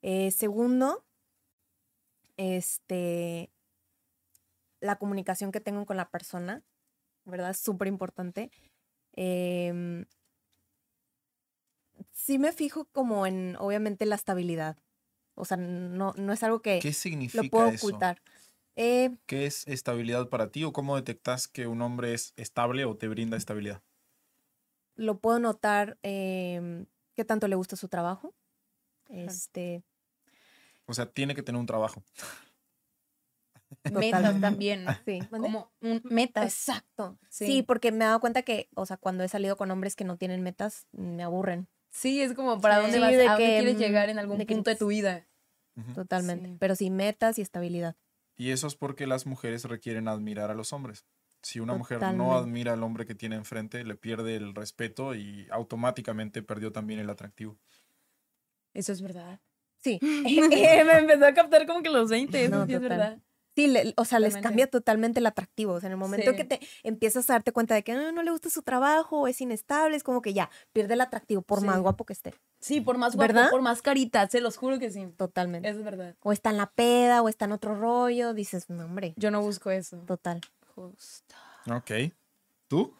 Eh, 0.00 0.30
segundo, 0.30 1.04
este, 2.38 3.52
la 4.80 4.96
comunicación 4.96 5.52
que 5.52 5.60
tengo 5.60 5.84
con 5.86 5.96
la 5.96 6.10
persona, 6.10 6.64
¿verdad? 7.24 7.50
Es 7.50 7.58
súper 7.58 7.88
importante. 7.88 8.50
Em, 9.14 10.06
sí 12.12 12.38
me 12.38 12.52
fijo 12.52 12.86
como 12.86 13.26
en, 13.26 13.56
obviamente, 13.58 14.06
la 14.06 14.14
estabilidad. 14.14 14.78
O 15.34 15.44
sea, 15.44 15.56
no, 15.56 16.14
no 16.16 16.32
es 16.32 16.42
algo 16.42 16.62
que 16.62 16.80
¿Qué 16.80 16.92
significa 16.92 17.44
lo 17.44 17.50
puedo 17.50 17.68
eso? 17.68 17.86
ocultar. 17.86 18.22
Eh, 18.76 19.16
¿Qué 19.26 19.46
es 19.46 19.66
estabilidad 19.66 20.28
para 20.28 20.50
ti 20.50 20.64
o 20.64 20.72
cómo 20.72 20.96
detectas 20.96 21.48
que 21.48 21.66
un 21.66 21.82
hombre 21.82 22.14
es 22.14 22.32
estable 22.36 22.84
o 22.84 22.96
te 22.96 23.08
brinda 23.08 23.36
estabilidad? 23.36 23.82
lo 24.98 25.20
puedo 25.20 25.38
notar 25.38 25.96
em, 26.02 26.86
qué 27.14 27.24
tanto 27.24 27.48
le 27.48 27.56
gusta 27.56 27.76
su 27.76 27.88
trabajo. 27.88 28.34
Este, 29.08 29.84
O 30.88 30.94
sea, 30.94 31.06
tiene 31.06 31.34
que 31.34 31.42
tener 31.42 31.60
un 31.60 31.66
trabajo. 31.66 32.02
Metas 33.92 34.40
también, 34.40 34.84
¿no? 34.84 34.92
sí. 35.04 35.20
Como 35.30 35.70
un, 35.82 36.00
metas. 36.04 36.46
Exacto. 36.46 37.18
Sí. 37.28 37.46
Sí. 37.46 37.62
porque 37.62 37.92
me 37.92 38.04
he 38.04 38.08
dado 38.08 38.20
cuenta 38.20 38.42
que, 38.42 38.68
o 38.74 38.86
sea, 38.86 38.96
cuando 38.96 39.22
he 39.24 39.28
salido 39.28 39.56
con 39.56 39.70
hombres 39.70 39.94
que 39.96 40.04
no 40.04 40.16
tienen 40.16 40.42
metas, 40.42 40.86
me 40.92 41.22
aburren 41.22 41.68
Sí, 41.90 42.20
es 42.20 42.34
como 42.34 42.60
para 42.60 42.76
Sí. 42.76 42.82
dónde 42.82 43.00
vas, 43.00 43.10
de 43.12 43.26
a 43.26 43.32
dónde 43.32 43.44
que, 43.44 43.50
quieres 43.58 43.74
mm, 43.76 43.78
llegar 43.78 44.08
en 44.10 44.18
algún 44.18 44.38
de 44.38 44.46
que- 44.46 44.54
punto 44.54 44.70
de 44.70 44.76
tu 44.76 44.88
vida. 44.88 45.26
Totalmente. 45.94 46.48
Sí. 46.50 46.56
Pero 46.58 46.74
sí, 46.74 46.90
metas 46.90 47.38
y 47.38 47.42
estabilidad. 47.42 47.96
Y 48.36 48.50
eso 48.50 48.66
es 48.66 48.74
porque 48.74 49.06
las 49.06 49.26
mujeres 49.26 49.64
requieren 49.64 50.08
admirar 50.08 50.50
a 50.50 50.54
los 50.54 50.72
hombres. 50.72 51.04
Si 51.42 51.60
una 51.60 51.74
mujer 51.74 52.00
no 52.14 52.36
admira 52.36 52.72
al 52.72 52.82
hombre 52.82 53.06
que 53.06 53.14
tiene 53.14 53.36
enfrente, 53.36 53.84
le 53.84 53.94
pierde 53.94 54.34
el 54.36 54.54
respeto 54.56 55.14
y 55.14 55.46
automáticamente 55.50 56.42
perdió 56.42 56.72
también 56.72 56.98
el 57.00 57.08
atractivo. 57.10 57.56
Eso 58.74 58.92
es 58.92 59.00
verdad. 59.02 59.40
Sí. 59.80 59.98
me 60.02 60.98
empezó 60.98 61.26
a 61.26 61.34
captar 61.34 61.66
como 61.66 61.82
que 61.82 61.90
los 61.90 62.10
20, 62.10 62.44
eso 62.44 62.54
No, 62.56 62.66
sí 62.66 62.74
es 62.74 62.80
total. 62.80 62.98
verdad. 62.98 63.18
Sí, 63.56 63.66
le- 63.66 63.92
o 63.96 64.04
sea, 64.04 64.20
les 64.20 64.36
cambia 64.36 64.68
totalmente 64.70 65.18
el 65.18 65.26
atractivo. 65.26 65.72
O 65.72 65.80
sea, 65.80 65.88
en 65.88 65.92
el 65.94 65.98
momento 65.98 66.30
Sí. 66.30 66.36
que 66.36 66.44
te 66.44 66.60
empiezas 66.84 67.28
a 67.28 67.32
darte 67.32 67.50
cuenta 67.50 67.74
de 67.74 67.82
que 67.82 67.90
"Ah, 67.90 68.12
no 68.12 68.22
le 68.22 68.30
gusta 68.30 68.50
su 68.50 68.62
trabajo, 68.62 69.26
es 69.26 69.40
inestable, 69.40 69.96
es 69.96 70.04
como 70.04 70.22
que 70.22 70.32
ya, 70.32 70.48
pierde 70.72 70.94
el 70.94 71.00
atractivo 71.00 71.42
por 71.42 71.62
más 71.64 71.80
guapo 71.80 72.04
que 72.04 72.12
esté. 72.12 72.34
Sí, 72.60 72.80
por 72.80 72.98
más 72.98 73.16
guapo, 73.16 73.26
¿Verdad? 73.32 73.50
por 73.50 73.60
más 73.62 73.82
carita, 73.82 74.28
se 74.28 74.40
los 74.40 74.56
juro 74.56 74.78
que 74.78 74.90
sí. 74.92 75.08
Totalmente. 75.16 75.68
Eso 75.68 75.80
es 75.80 75.84
verdad. 75.84 76.14
O 76.22 76.30
está 76.32 76.50
en 76.50 76.56
la 76.56 76.70
peda, 76.70 77.20
o 77.20 77.28
está 77.28 77.46
en 77.46 77.52
otro 77.52 77.74
rollo, 77.74 78.32
dices, 78.32 78.70
no, 78.70 78.84
hombre, 78.84 79.14
Yo 79.16 79.32
no 79.32 79.40
busco 79.40 79.72
eso. 79.72 79.96
total. 80.06 80.40
Justo. 80.76 81.34
Ok. 81.68 81.90
¿Tú? 82.68 82.94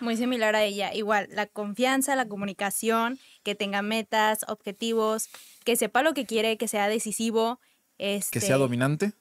Muy 0.00 0.16
similar 0.16 0.54
a 0.56 0.62
ella. 0.64 0.92
Igual, 0.94 1.28
la 1.30 1.46
confianza, 1.46 2.16
la 2.16 2.26
comunicación, 2.26 3.18
que 3.42 3.54
tenga 3.54 3.82
metas, 3.82 4.44
objetivos, 4.48 5.28
que 5.64 5.76
sepa 5.76 6.02
lo 6.02 6.14
que 6.14 6.26
quiere, 6.26 6.56
que 6.56 6.68
sea 6.68 6.88
decisivo. 6.88 7.60
Este, 7.98 8.40
Que 8.40 8.44
sea 8.46 8.56
dominante. 8.56 9.12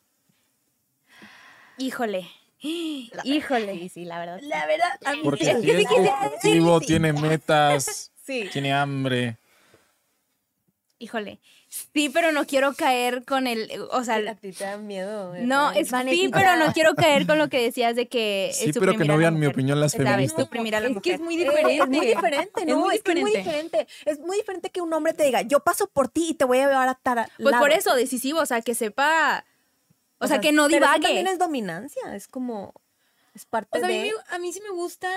Híjole. 1.77 2.27
Híjole. 2.59 3.73
Sí, 3.79 3.89
sí, 3.89 4.05
la 4.05 4.19
verdad. 4.19 4.39
La 4.43 4.65
verdad, 4.67 4.89
a 5.05 5.13
mí 5.13 5.21
Porque 5.23 5.45
sí. 5.45 5.61
si 5.61 5.71
es 5.71 5.85
objetivo, 5.89 6.79
tiene 6.81 7.13
metas, 7.13 8.11
Sí. 8.23 8.49
tiene 8.51 8.71
hambre. 8.73 9.37
Híjole. 10.99 11.39
Sí, 11.71 12.09
pero 12.09 12.33
no 12.33 12.45
quiero 12.45 12.73
caer 12.73 13.23
con 13.23 13.47
el. 13.47 13.71
O 13.91 14.03
sea, 14.03 14.15
A 14.17 14.35
ti 14.35 14.51
te 14.51 14.65
da 14.65 14.75
miedo. 14.75 15.33
eh, 15.33 15.43
no, 15.45 15.71
es, 15.71 15.87
sí, 15.87 16.29
pero 16.29 16.57
no 16.57 16.73
quiero 16.73 16.95
caer 16.95 17.25
con 17.25 17.37
lo 17.37 17.47
que 17.47 17.61
decías 17.61 17.95
de 17.95 18.09
que. 18.09 18.51
Sí, 18.53 18.73
pero 18.73 18.97
que 18.97 19.05
no 19.05 19.15
vean 19.15 19.39
mi 19.39 19.45
opinión 19.45 19.79
las 19.79 19.93
feministas. 19.93 20.41
Suprimir 20.41 20.75
a 20.75 20.81
la 20.81 20.89
Es 20.89 21.01
que 21.01 21.13
es 21.13 21.21
muy 21.21 21.37
diferente. 21.37 21.77
Es 21.77 21.87
muy 21.87 22.05
diferente, 22.05 22.65
¿no? 22.65 22.77
muy 22.77 22.95
Es, 22.95 23.03
que 23.03 23.13
es 23.13 23.21
muy 23.21 23.33
diferente. 23.33 23.87
Es 24.03 24.19
muy 24.19 24.35
diferente 24.35 24.69
que 24.69 24.81
un 24.81 24.91
hombre 24.91 25.13
te 25.13 25.23
diga, 25.23 25.43
yo 25.43 25.61
paso 25.61 25.87
por 25.87 26.09
ti 26.09 26.31
y 26.31 26.33
te 26.33 26.43
voy 26.43 26.57
a 26.57 26.67
llevar 26.67 26.89
a 26.89 26.95
tal 26.95 27.25
Pues 27.37 27.51
lado". 27.51 27.63
por 27.63 27.71
eso, 27.71 27.95
decisivo, 27.95 28.41
o 28.41 28.45
sea, 28.45 28.61
que 28.61 28.75
sepa. 28.75 29.45
O, 30.17 30.27
sea, 30.27 30.41
que 30.41 30.51
no 30.51 30.65
pero 30.65 30.75
divague. 30.85 31.03
también 31.03 31.27
es 31.27 31.39
dominancia, 31.39 32.13
es 32.13 32.27
como, 32.27 32.73
es 33.33 33.45
parte 33.45 33.77
O 33.77 33.79
sea, 33.79 33.87
a 33.87 33.91
mí, 33.91 34.09
de... 34.09 34.13
a 34.29 34.39
mí 34.39 34.51
sí 34.51 34.59
me 34.61 34.71
gusta 34.71 35.09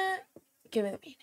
que 0.71 0.85
me 0.85 0.93
dominen. 0.93 1.19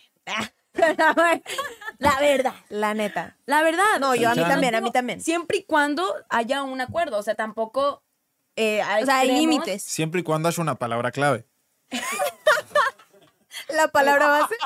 la 2.00 2.20
verdad, 2.20 2.54
la 2.70 2.94
neta. 2.94 3.38
La 3.46 3.62
verdad. 3.64 3.84
No, 4.00 4.16
yo 4.16 4.30
a 4.30 4.36
mí 4.36 4.42
también, 4.44 4.76
a 4.76 4.82
mí 4.82 4.92
también. 4.92 5.22
Siempre 5.22 5.58
y 5.60 5.64
cuando 5.64 6.06
haya 6.30 6.64
un 6.64 6.80
acuerdo. 6.82 7.18
O 7.18 7.24
sea, 7.24 7.36
tampoco. 7.36 8.04
eh, 8.56 8.82
O 9.02 9.06
sea, 9.06 9.18
hay 9.20 9.32
límites. 9.32 9.84
Siempre 9.84 10.22
y 10.22 10.24
cuando 10.24 10.48
haya 10.50 10.62
una 10.62 10.76
palabra 10.76 11.12
clave. 11.12 11.46
La 13.70 13.88
palabra 13.90 14.28
base. 14.28 14.56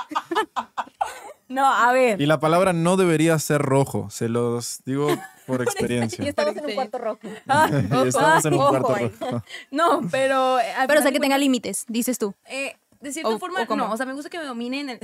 No, 1.48 1.72
a 1.72 1.92
ver. 1.94 2.20
Y 2.20 2.26
la 2.26 2.40
palabra 2.40 2.74
no 2.74 2.98
debería 2.98 3.38
ser 3.38 3.62
rojo. 3.62 4.10
Se 4.10 4.30
los 4.30 4.80
digo 4.84 5.08
por 5.46 5.62
experiencia. 5.62 6.26
Y 6.26 6.30
estamos 6.30 6.58
en 6.58 6.66
un 6.66 6.74
cuarto 6.74 6.98
rojo. 6.98 7.20
Y 7.24 8.08
estamos 8.08 8.46
en 8.46 8.54
un 8.56 8.60
ojo 8.62 8.70
cuarto 8.72 8.96
ahí. 8.96 9.10
rojo. 9.20 9.44
No, 9.70 10.02
pero. 10.10 10.60
eh, 10.60 10.74
Pero 10.88 11.00
o 11.00 11.04
sea, 11.04 11.12
que 11.12 11.20
tenga 11.20 11.38
límites, 11.38 11.86
dices 11.88 12.18
tú. 12.18 12.34
Eh, 12.50 12.76
de 13.06 13.14
cierta 13.14 13.30
O- 13.30 13.40
forma, 13.40 13.62
o 13.68 13.76
no. 13.76 13.92
O 13.92 13.98
sea, 13.98 14.06
me 14.06 14.14
gusta 14.14 14.30
que 14.30 14.38
me 14.40 14.46
dominen. 14.46 14.90
En... 14.90 15.00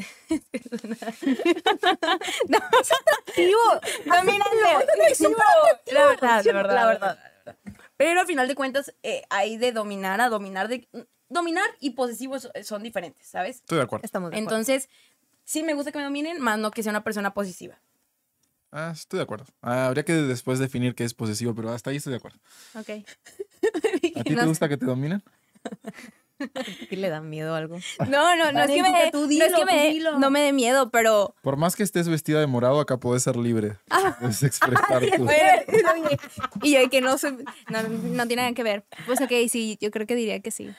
La 5.92 6.06
verdad, 6.08 6.44
la 6.46 6.54
verdad, 6.54 6.76
la 6.76 6.86
verdad. 6.88 7.20
Pero 7.98 8.20
al 8.22 8.28
final 8.28 8.48
de 8.48 8.56
cuentas, 8.56 8.94
eh, 9.04 9.24
hay 9.30 9.58
de 9.58 9.72
dominar 9.72 10.22
a 10.22 10.30
dominar. 10.30 10.68
de 10.68 10.88
Dominar 11.30 11.64
y 11.80 11.92
posesivo 11.92 12.38
so- 12.42 12.52
son 12.64 12.84
diferentes, 12.84 13.26
¿sabes? 13.26 13.58
Estoy 13.58 13.78
de 13.78 13.84
acuerdo. 13.86 14.04
Estamos 14.04 14.32
de 14.32 14.36
acuerdo. 14.36 14.50
Entonces, 14.54 14.90
sí 15.46 15.64
me 15.64 15.74
gusta 15.74 15.94
que 15.94 15.98
me 15.98 16.04
dominen, 16.04 16.42
más 16.42 16.60
no 16.60 16.72
que 16.72 16.84
sea 16.84 16.90
una 16.90 17.06
persona 17.06 17.34
posesiva. 17.34 17.80
Ah, 18.74 18.92
estoy 18.94 19.18
de 19.20 19.24
acuerdo. 19.24 19.46
Ah, 19.62 19.86
habría 19.88 20.04
que 20.04 20.12
después 20.14 20.60
definir 20.60 20.94
qué 20.94 21.06
es 21.06 21.14
posesivo, 21.14 21.56
pero 21.56 21.70
hasta 21.72 21.90
ahí 21.90 21.98
estoy 21.98 22.12
de 22.12 22.18
acuerdo. 22.18 22.38
Ok. 22.74 22.90
¿A 24.18 24.24
ti 24.24 24.36
te 24.36 24.46
gusta 24.46 24.68
que 24.68 24.76
te 24.78 24.86
dominen? 24.86 25.24
¿Qué 26.90 26.98
le 26.98 27.10
da 27.10 27.22
miedo 27.22 27.56
algo? 27.56 27.78
No, 28.08 28.36
no, 28.36 28.52
no 28.52 28.64
es 28.64 28.68
que 28.72 28.82
me, 28.82 28.90
dé- 28.90 29.12
no 29.14 29.46
es 29.46 29.54
que 29.54 29.66
me 29.66 29.74
dé- 29.74 30.00
no 30.20 30.32
me 30.32 30.42
dé 30.42 30.54
miedo, 30.54 30.90
pero 30.92 31.36
Por 31.42 31.58
más 31.58 31.76
que 31.76 31.84
estés 31.84 32.08
vestida 32.10 32.40
de 32.40 32.48
morado, 32.48 32.80
acá 32.80 33.00
puedes 33.00 33.24
ser 33.24 33.36
libre. 33.38 33.78
Puedes 34.20 34.44
expresar 34.44 35.02
tu... 35.18 35.28
y 36.62 36.74
yo 36.74 36.90
que 36.90 37.02
no 37.02 37.18
soy, 37.18 37.38
no, 37.70 37.84
no 37.84 38.28
tiene 38.28 38.44
nada 38.44 38.54
que 38.54 38.64
ver. 38.64 38.86
Pues 39.06 39.22
ok, 39.22 39.32
sí, 39.50 39.78
yo 39.82 39.92
creo 39.92 40.08
que 40.08 40.16
diría 40.16 40.40
que 40.40 40.52
sí. 40.52 40.70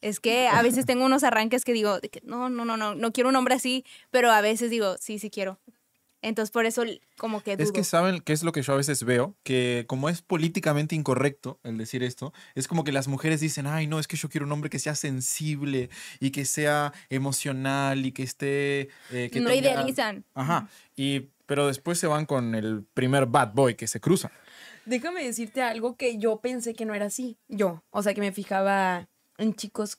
Es 0.00 0.20
que 0.20 0.46
a 0.46 0.62
veces 0.62 0.86
tengo 0.86 1.04
unos 1.04 1.24
arranques 1.24 1.64
que 1.64 1.72
digo, 1.72 1.98
no, 2.22 2.48
no, 2.48 2.64
no, 2.64 2.76
no, 2.76 2.94
no 2.94 3.12
quiero 3.12 3.30
un 3.30 3.36
hombre 3.36 3.54
así, 3.54 3.84
pero 4.10 4.30
a 4.30 4.40
veces 4.40 4.70
digo, 4.70 4.96
sí, 4.98 5.18
sí 5.18 5.28
quiero. 5.28 5.58
Entonces 6.22 6.50
por 6.50 6.66
eso 6.66 6.82
como 7.16 7.42
que 7.42 7.56
dudo. 7.56 7.64
Es 7.64 7.72
que 7.72 7.84
saben 7.84 8.20
qué 8.20 8.32
es 8.32 8.42
lo 8.42 8.52
que 8.52 8.62
yo 8.62 8.72
a 8.72 8.76
veces 8.76 9.04
veo, 9.04 9.36
que 9.44 9.84
como 9.86 10.08
es 10.08 10.22
políticamente 10.22 10.94
incorrecto 10.94 11.60
el 11.62 11.78
decir 11.78 12.02
esto, 12.02 12.32
es 12.54 12.66
como 12.66 12.84
que 12.84 12.92
las 12.92 13.08
mujeres 13.08 13.40
dicen, 13.40 13.66
ay, 13.66 13.86
no, 13.86 13.98
es 13.98 14.08
que 14.08 14.16
yo 14.16 14.28
quiero 14.28 14.46
un 14.46 14.52
hombre 14.52 14.70
que 14.70 14.78
sea 14.78 14.94
sensible 14.94 15.90
y 16.18 16.30
que 16.30 16.44
sea 16.44 16.92
emocional 17.08 18.04
y 18.04 18.12
que 18.12 18.22
esté... 18.24 18.88
eh, 19.12 19.30
que 19.32 19.40
no 19.40 19.50
tenga-". 19.50 19.70
idealizan. 19.70 20.24
Ajá, 20.34 20.68
y, 20.96 21.28
pero 21.46 21.66
después 21.66 21.98
se 21.98 22.06
van 22.06 22.26
con 22.26 22.54
el 22.54 22.84
primer 22.94 23.26
bad 23.26 23.52
boy 23.54 23.74
que 23.74 23.86
se 23.86 24.00
cruza. 24.00 24.30
Déjame 24.86 25.22
decirte 25.22 25.62
algo 25.62 25.96
que 25.96 26.18
yo 26.18 26.40
pensé 26.40 26.74
que 26.74 26.86
no 26.86 26.94
era 26.94 27.06
así. 27.06 27.36
Yo. 27.46 27.84
O 27.90 28.02
sea, 28.02 28.14
que 28.14 28.20
me 28.20 28.32
fijaba 28.32 29.08
en 29.36 29.54
chicos 29.54 29.98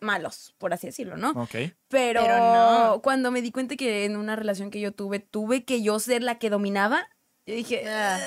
malos, 0.00 0.54
por 0.58 0.72
así 0.72 0.86
decirlo, 0.86 1.16
¿no? 1.16 1.30
Ok. 1.32 1.54
Pero, 1.88 2.22
Pero 2.22 2.38
no. 2.38 3.00
cuando 3.02 3.30
me 3.30 3.42
di 3.42 3.50
cuenta 3.52 3.76
que 3.76 4.04
en 4.04 4.16
una 4.16 4.36
relación 4.36 4.70
que 4.70 4.80
yo 4.80 4.92
tuve, 4.92 5.18
tuve 5.20 5.64
que 5.64 5.82
yo 5.82 5.98
ser 5.98 6.22
la 6.22 6.38
que 6.38 6.50
dominaba, 6.50 7.08
yo 7.46 7.54
dije, 7.54 7.84
Ah. 7.88 8.18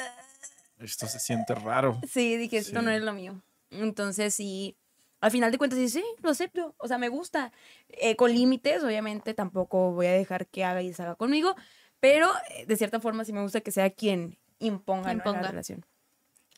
Esto 0.80 1.08
se 1.08 1.20
siente 1.20 1.56
raro. 1.56 2.00
sí, 2.10 2.36
dije, 2.38 2.58
esto 2.58 2.80
Sí. 2.80 2.86
no 2.86 2.92
es 2.92 3.02
lo 3.02 3.14
mío. 3.14 3.42
Entonces, 3.72 4.34
sí, 4.34 4.76
al 5.22 5.32
final 5.32 5.52
de 5.52 5.58
cuentas, 5.58 5.80
sí, 5.80 5.88
sí, 5.90 6.04
lo 6.22 6.30
acepto. 6.32 6.76
O 6.78 6.88
sea, 6.88 6.98
me 6.98 7.08
gusta. 7.08 7.52
Eh, 7.90 8.16
con 8.18 8.34
límites, 8.34 8.84
obviamente, 8.84 9.34
tampoco 9.34 9.92
voy 9.94 10.08
a 10.08 10.12
dejar 10.12 10.48
que 10.48 10.66
haga 10.66 10.82
y 10.82 10.90
deshaga 10.90 11.16
conmigo, 11.16 11.56
pero 12.02 12.30
eh, 12.50 12.66
de 12.66 12.76
cierta 12.76 13.00
forma 13.00 13.24
sí 13.24 13.32
me 13.32 13.42
gusta 13.42 13.62
que 13.62 13.72
sea 13.72 13.90
quien 13.92 14.38
imponga, 14.60 15.14
Imponga. 15.14 15.42
la 15.44 15.48
relación. 15.50 15.86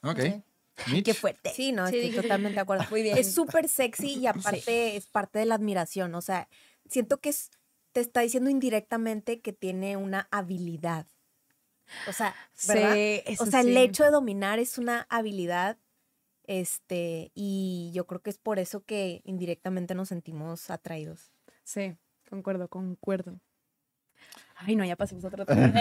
Ok. 0.01 0.19
Sí. 0.21 0.41
Mitch. 0.91 1.05
Qué 1.05 1.13
fuerte. 1.13 1.51
Sí, 1.55 1.71
no, 1.71 1.87
Sí, 1.87 1.95
estoy 1.97 2.09
dije- 2.11 2.21
totalmente 2.23 2.55
de 2.55 2.61
acuerdo. 2.61 2.85
Muy 2.89 3.01
bien. 3.03 3.17
Es 3.17 3.33
súper 3.33 3.67
sexy 3.69 4.17
y 4.19 4.27
aparte 4.27 4.95
es 4.95 5.05
parte 5.07 5.39
de 5.39 5.45
la 5.45 5.55
admiración. 5.55 6.13
O 6.15 6.21
sea, 6.21 6.47
siento 6.89 7.19
que 7.19 7.29
es- 7.29 7.49
te 7.93 8.01
está 8.01 8.21
diciendo 8.21 8.49
indirectamente 8.49 9.39
que 9.41 9.53
tiene 9.53 9.95
una 9.97 10.27
habilidad. 10.31 11.07
O 12.07 12.13
sea, 12.13 12.35
¿verdad? 12.67 12.93
Sí, 12.93 13.35
o 13.39 13.45
sea, 13.45 13.61
el 13.61 13.77
hecho 13.77 14.03
de 14.03 14.11
dominar 14.11 14.59
es 14.59 14.77
una 14.77 15.05
habilidad. 15.09 15.77
Este, 16.47 17.31
y 17.33 17.91
yo 17.93 18.05
creo 18.05 18.21
que 18.21 18.29
es 18.29 18.37
por 18.37 18.59
eso 18.59 18.83
que 18.83 19.21
indirectamente 19.23 19.95
nos 19.95 20.09
sentimos 20.09 20.69
atraídos. 20.69 21.31
Sí, 21.63 21.95
concuerdo, 22.29 22.67
concuerdo. 22.67 23.39
Ay, 24.55 24.75
no, 24.75 24.85
ya 24.85 24.95
pasemos 24.95 25.23
a 25.23 25.27
otro 25.27 25.45
tema. 25.45 25.73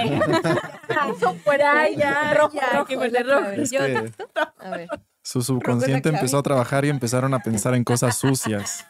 Por 1.45 1.63
ahí, 1.63 1.97
ya, 1.97 2.35
Rojo, 2.35 2.55
ya, 2.55 2.71
rojo, 2.79 2.95
otra 2.99 3.23
rojo. 3.23 3.49
Es 3.51 3.71
que 3.71 4.13
A 4.59 4.71
ver. 4.71 4.89
su 5.23 5.43
subconsciente 5.43 6.09
empezó 6.09 6.39
a 6.39 6.43
trabajar 6.43 6.85
y 6.85 6.89
empezaron 6.91 7.35
a 7.35 7.39
pensar 7.41 7.75
en 7.75 7.85
cosas 7.85 8.17
sucias. 8.17 8.87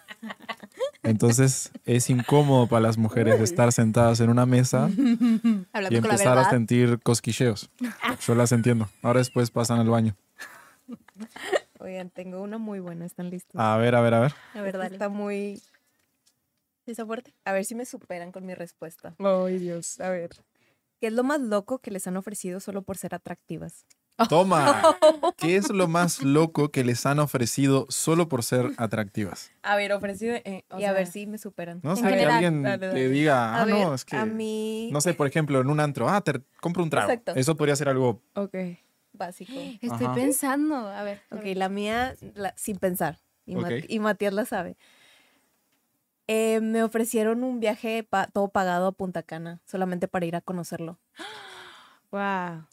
Entonces 1.02 1.70
es 1.84 2.08
incómodo 2.08 2.66
para 2.66 2.80
las 2.80 2.96
mujeres 2.96 3.38
estar 3.40 3.72
sentadas 3.72 4.20
en 4.20 4.30
una 4.30 4.46
mesa 4.46 4.88
y 4.96 5.66
la 5.72 5.88
empezar 5.88 6.28
a 6.28 6.34
verdad. 6.36 6.50
sentir 6.50 6.98
cosquilleos. 7.02 7.70
Yo 8.26 8.34
las 8.34 8.52
entiendo. 8.52 8.88
Ahora 9.02 9.18
después 9.18 9.50
pasan 9.50 9.80
al 9.80 9.90
baño. 9.90 10.16
Oigan, 11.78 12.08
tengo 12.08 12.40
una 12.40 12.56
muy 12.56 12.80
buena, 12.80 13.04
¿están 13.04 13.28
listos? 13.28 13.60
A 13.60 13.76
ver, 13.76 13.94
a 13.94 14.00
ver, 14.00 14.14
a 14.14 14.20
ver. 14.20 14.34
A 14.54 14.62
ver, 14.62 14.78
dale. 14.78 14.94
Está 14.94 15.10
muy... 15.10 15.60
¿Sí 16.84 16.90
está 16.90 17.06
fuerte? 17.06 17.34
A 17.44 17.52
ver 17.52 17.64
si 17.64 17.74
me 17.74 17.86
superan 17.86 18.30
con 18.32 18.44
mi 18.44 18.54
respuesta. 18.54 19.14
Ay, 19.18 19.58
Dios, 19.58 20.00
a 20.00 20.10
ver. 20.10 20.30
¿Qué 21.00 21.06
es 21.08 21.12
lo 21.12 21.24
más 21.24 21.40
loco 21.40 21.78
que 21.78 21.90
les 21.90 22.06
han 22.06 22.16
ofrecido 22.16 22.60
solo 22.60 22.82
por 22.82 22.96
ser 22.98 23.14
atractivas? 23.14 23.86
Toma. 24.28 24.82
¿Qué 25.36 25.56
es 25.56 25.70
lo 25.70 25.88
más 25.88 26.22
loco 26.22 26.70
que 26.70 26.84
les 26.84 27.04
han 27.06 27.18
ofrecido 27.18 27.86
solo 27.88 28.28
por 28.28 28.42
ser 28.44 28.70
atractivas? 28.76 29.50
A 29.62 29.76
ver, 29.76 29.92
ofrecido. 29.92 30.34
eh, 30.36 30.64
y 30.78 30.84
a 30.84 30.92
ver 30.92 31.06
sea, 31.06 31.12
si 31.12 31.26
me 31.26 31.38
superan. 31.38 31.80
No 31.82 31.96
sé, 31.96 32.02
que 32.02 32.24
alguien 32.24 32.62
Dale, 32.62 32.78
te 32.90 33.08
diga, 33.08 33.54
A 33.54 33.62
ah, 33.62 33.64
ver, 33.64 33.74
no, 33.74 33.94
es 33.94 34.04
que. 34.04 34.16
a 34.16 34.24
mí... 34.26 34.90
No 34.92 35.00
sé, 35.00 35.14
por 35.14 35.26
ejemplo, 35.26 35.60
en 35.60 35.68
un 35.68 35.80
antro, 35.80 36.08
ah, 36.08 36.20
te 36.20 36.40
compro 36.60 36.82
un 36.82 36.90
trago. 36.90 37.10
Exacto. 37.10 37.32
Eso 37.34 37.56
podría 37.56 37.74
ser 37.76 37.88
algo. 37.88 38.22
Ok. 38.34 38.54
Básico. 39.12 39.52
Estoy 39.80 40.06
Ajá. 40.06 40.14
pensando. 40.14 40.76
A 40.76 41.02
ver. 41.02 41.20
a 41.30 41.36
Ok, 41.36 41.44
ver. 41.44 41.56
la 41.56 41.68
mía, 41.68 42.14
la- 42.34 42.54
sin 42.56 42.76
pensar. 42.76 43.20
Y, 43.46 43.56
Ma- 43.56 43.68
Ok. 43.68 43.84
y 43.88 43.98
Matías 43.98 44.32
la 44.34 44.44
sabe. 44.44 44.76
Eh, 46.26 46.60
me 46.62 46.82
ofrecieron 46.82 47.44
un 47.44 47.60
viaje 47.60 48.02
pa- 48.02 48.26
todo 48.28 48.48
pagado 48.48 48.86
a 48.86 48.92
Punta 48.92 49.22
Cana, 49.22 49.60
solamente 49.66 50.08
para 50.08 50.24
ir 50.26 50.36
a 50.36 50.40
conocerlo. 50.40 50.98
Wow. 52.10 52.64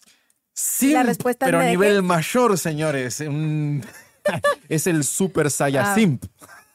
Sí, 0.54 0.92
La 0.94 1.02
respuesta 1.02 1.48
pero 1.48 1.60
a 1.60 1.64
nivel 1.64 2.04
mayor, 2.04 2.58
señores. 2.60 3.20
un- 3.22 3.84
es 4.70 4.86
el 4.86 5.04
Super 5.04 5.48
Ah. 5.48 5.50
Saiyajin. 5.50 6.20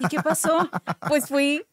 ¿Y 0.01 0.09
qué 0.09 0.21
pasó? 0.21 0.69
Pues 1.09 1.29
fui. 1.29 1.65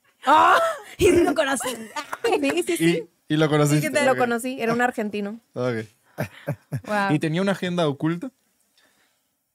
Y 1.00 1.12
no 1.12 1.34
corazón. 1.34 1.72
Sí, 2.24 2.64
sí, 2.68 2.78
sí. 2.78 3.10
Y, 3.28 3.34
y 3.34 3.38
lo 3.38 3.50
conociste. 3.50 4.06
Lo 4.06 4.12
Ok. 4.12 4.18
conocí, 4.20 4.62
era 4.62 4.72
un 4.74 4.82
argentino. 4.82 5.40
Ok. 5.54 5.86
Wow. 6.86 7.12
¿Y 7.12 7.18
tenía 7.20 7.42
una 7.42 7.54
agenda 7.54 7.88
oculta? 7.88 8.30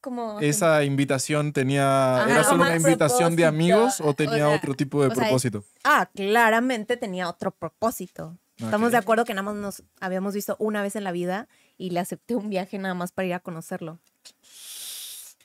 Como 0.09 0.40
¿Esa 0.40 0.84
invitación 0.84 1.52
tenía. 1.52 2.16
Ajá, 2.22 2.30
¿Era 2.30 2.44
solo 2.44 2.62
una 2.62 2.70
un 2.72 2.76
invitación 2.78 3.36
de 3.36 3.44
amigos 3.44 4.00
o 4.00 4.14
tenía 4.14 4.46
sea, 4.46 4.56
otro 4.56 4.74
tipo 4.74 5.02
de 5.02 5.09
sea, 5.14 5.16
propósito? 5.22 5.64
Ah, 5.84 6.09
claramente 6.14 6.96
tenía 6.96 7.28
otro 7.28 7.50
propósito. 7.50 8.38
Estamos 8.56 8.90
de 8.90 8.96
acuerdo 8.98 9.24
que 9.24 9.34
nada 9.34 9.42
más 9.42 9.54
nos 9.54 9.82
habíamos 10.00 10.34
visto 10.34 10.56
una 10.59 10.82
vez 10.82 10.96
en 10.96 11.04
la 11.04 11.12
vida 11.12 11.46
y 11.76 11.90
le 11.90 12.00
acepté 12.00 12.34
un 12.34 12.48
viaje 12.50 12.78
nada 12.78 12.94
más 12.94 13.12
para 13.12 13.26
ir 13.26 13.34
a 13.34 13.40
conocerlo. 13.40 13.98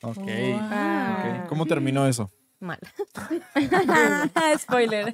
Ok. 0.02 0.18
¿Cómo 1.50 1.66
terminó 1.66 2.08
eso? 2.08 2.32
Mal. 2.60 2.80
Spoiler. 4.58 5.14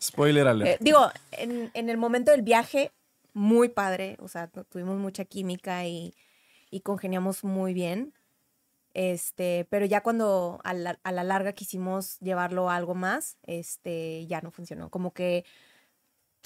Spoiler 0.00 0.46
alert. 0.46 0.70
Eh, 0.70 0.76
digo, 0.80 1.10
en, 1.32 1.70
en 1.74 1.88
el 1.90 1.96
momento 1.96 2.30
del 2.30 2.42
viaje, 2.42 2.92
muy 3.34 3.68
padre. 3.68 4.16
O 4.20 4.28
sea, 4.28 4.46
tu- 4.46 4.64
tuvimos 4.64 4.96
mucha 4.98 5.24
química 5.24 5.84
y, 5.86 6.14
y 6.70 6.80
congeniamos 6.80 7.44
muy 7.44 7.74
bien. 7.74 8.14
Este, 8.98 9.64
pero 9.70 9.86
ya 9.86 10.02
cuando 10.02 10.58
a 10.64 10.74
la, 10.74 10.98
a 11.04 11.12
la 11.12 11.22
larga 11.22 11.52
quisimos 11.52 12.18
llevarlo 12.18 12.68
a 12.68 12.74
algo 12.74 12.96
más, 12.96 13.38
este, 13.44 14.26
ya 14.26 14.40
no 14.40 14.50
funcionó. 14.50 14.90
Como 14.90 15.12
que 15.12 15.44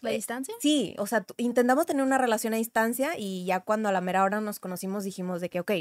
¿La 0.03 0.11
distancia? 0.11 0.55
Sí, 0.61 0.95
o 0.99 1.07
sea, 1.07 1.25
intentamos 1.39 1.87
tener 1.87 2.05
una 2.05 2.19
relación 2.19 2.53
a 2.53 2.59
distancia 2.59 3.13
y 3.17 3.47
ya 3.47 3.61
cuando 3.61 3.89
a 3.89 3.93
la 3.93 4.03
mera 4.03 4.23
hora 4.23 4.43
nos 4.43 4.61
conocimos 4.61 5.03
dijimos 5.03 5.41
de 5.41 5.49
que, 5.49 5.61
ok, 5.61 5.73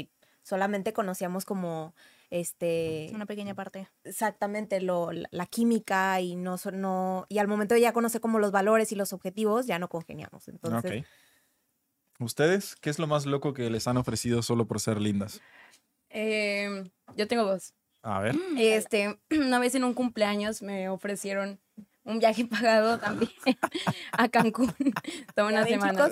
solamente 0.42 0.94
conocíamos 0.94 1.44
como, 1.44 1.94
este, 2.30 3.10
Una 3.12 3.26
pequeña 3.26 3.54
parte. 3.54 3.90
exactamente 4.04 4.80
lo, 4.80 5.12
la, 5.12 5.28
la 5.30 5.44
química 5.44 6.22
y 6.22 6.36
no, 6.36 6.56
no, 6.72 7.26
y 7.28 7.36
al 7.36 7.48
momento 7.48 7.74
de 7.74 7.82
ya 7.82 7.92
conocer 7.92 8.22
como 8.22 8.38
los 8.38 8.50
valores 8.50 8.92
y 8.92 8.94
los 8.94 9.12
objetivos, 9.12 9.66
ya 9.66 9.78
no 9.78 9.90
congeniamos. 9.90 10.48
Entonces, 10.48 11.02
ok. 11.02 11.06
¿Ustedes? 12.18 12.76
¿Qué 12.76 12.88
es 12.88 12.98
lo 12.98 13.06
más 13.06 13.26
loco 13.26 13.52
que 13.52 13.68
les 13.68 13.86
han 13.88 13.98
ofrecido 13.98 14.40
solo 14.42 14.66
por 14.66 14.80
ser 14.80 15.00
lindas? 15.00 15.42
Eh, 16.14 16.84
yo 17.16 17.26
tengo 17.26 17.44
dos. 17.44 17.74
A 18.02 18.20
ver. 18.20 18.36
Este, 18.58 19.18
una 19.30 19.58
vez 19.58 19.74
en 19.74 19.84
un 19.84 19.94
cumpleaños 19.94 20.62
me 20.62 20.88
ofrecieron 20.88 21.60
un 22.04 22.18
viaje 22.18 22.44
pagado 22.46 22.98
también 22.98 23.30
a 24.12 24.28
Cancún. 24.28 24.72
Toda 25.34 25.48
una 25.48 25.60
¿Ya 25.60 25.64
ven, 25.64 25.80
semana. 25.80 26.08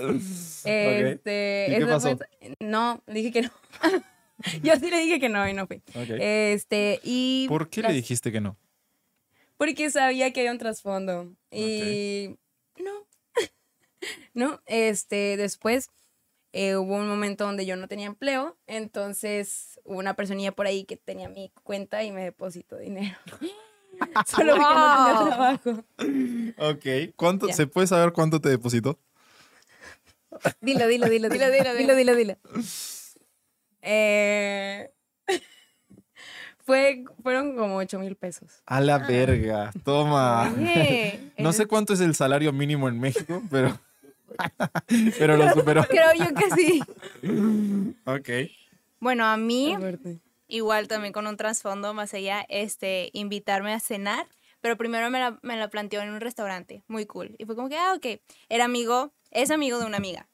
Este, 0.64 1.66
¿Y 1.68 1.72
qué 1.72 1.76
eso 1.78 1.86
pasó? 1.86 2.16
fue- 2.16 2.57
no, 2.61 3.03
dije 3.07 3.32
que 3.32 3.42
no. 3.42 3.51
Yo 4.62 4.74
sí 4.76 4.88
le 4.90 5.01
dije 5.01 5.20
que 5.20 5.28
no 5.28 5.46
y 5.46 5.53
no 5.53 5.66
fui. 5.66 5.82
Este, 5.94 6.98
y. 7.05 7.46
¿Por 7.48 7.68
qué 7.68 7.82
le 7.82 7.92
dijiste 7.92 8.32
que 8.32 8.40
no? 8.40 8.57
Porque 9.59 9.90
sabía 9.90 10.32
que 10.32 10.40
había 10.40 10.53
un 10.53 10.59
trasfondo. 10.59 11.34
Y. 11.51 12.36
No. 12.78 13.07
no, 14.32 14.62
este, 14.64 15.36
después 15.36 15.90
eh, 16.53 16.76
hubo 16.76 16.96
un 16.96 17.07
momento 17.09 17.44
donde 17.44 17.66
yo 17.66 17.76
no 17.76 17.86
tenía 17.88 18.07
empleo. 18.07 18.57
Entonces 18.66 19.78
una 19.91 20.14
personilla 20.14 20.53
por 20.53 20.66
ahí 20.66 20.84
que 20.84 20.97
tenía 20.97 21.28
mi 21.28 21.51
cuenta 21.64 22.03
y 22.05 22.12
me 22.12 22.22
depositó 22.22 22.76
dinero. 22.78 23.16
Solo 24.26 24.55
porque 24.57 24.74
no 24.74 25.05
tenía 25.05 25.26
trabajo. 25.26 25.84
Ok. 26.59 27.14
¿Cuánto. 27.16 27.49
¿Se 27.53 27.66
puede 27.66 27.86
saber 27.86 28.12
cuánto 28.12 28.41
te 28.41 28.49
depositó? 28.49 28.99
Dilo, 30.61 30.86
dilo, 30.86 31.09
dilo, 31.09 31.28
dilo, 31.28 31.51
dilo, 31.51 31.74
dilo, 31.74 31.97
dilo, 31.97 32.16
dilo. 32.16 32.36
Eh, 33.82 34.91
fue, 36.64 37.05
fueron 37.22 37.57
como 37.57 37.76
8 37.76 37.99
mil 37.99 38.16
pesos. 38.16 38.62
A 38.66 38.80
la 38.80 38.99
verga. 38.99 39.72
Toma. 39.84 40.53
Oye, 40.57 41.32
No 41.38 41.53
sé 41.53 41.66
cuánto 41.66 41.95
es 41.95 42.01
el 42.01 42.14
salario 42.14 42.53
mínimo 42.53 42.88
en 42.88 43.01
México, 43.01 43.43
pero. 43.51 43.78
pero 45.18 45.36
lo 45.36 45.51
superó. 45.53 45.84
Creo 45.84 46.14
yo 46.16 46.32
que 46.34 46.51
sí. 46.55 46.82
Ok. 48.07 48.51
Bueno, 49.01 49.24
a 49.24 49.36
mí, 49.36 49.74
igual 50.46 50.86
también 50.86 51.12
con 51.12 51.26
un 51.26 51.36
trasfondo 51.36 51.94
más 51.94 52.14
allá, 52.14 52.44
este, 52.48 53.11
invitarme 53.14 53.72
a 53.72 53.80
cenar, 53.80 54.28
pero 54.61 54.76
primero 54.76 55.11
me 55.11 55.18
la, 55.18 55.38
me 55.42 55.57
la 55.57 55.68
planteó 55.68 56.03
en 56.03 56.11
un 56.11 56.20
restaurante, 56.20 56.84
muy 56.86 57.07
cool. 57.07 57.34
Y 57.38 57.46
fue 57.46 57.57
como 57.57 57.70
que, 57.70 57.78
ah, 57.78 57.94
ok, 57.96 58.20
era 58.51 58.66
amigo, 58.66 59.12
es 59.30 59.51
amigo 59.51 59.78
de 59.78 59.86
una 59.86 59.96
amiga. 59.96 60.28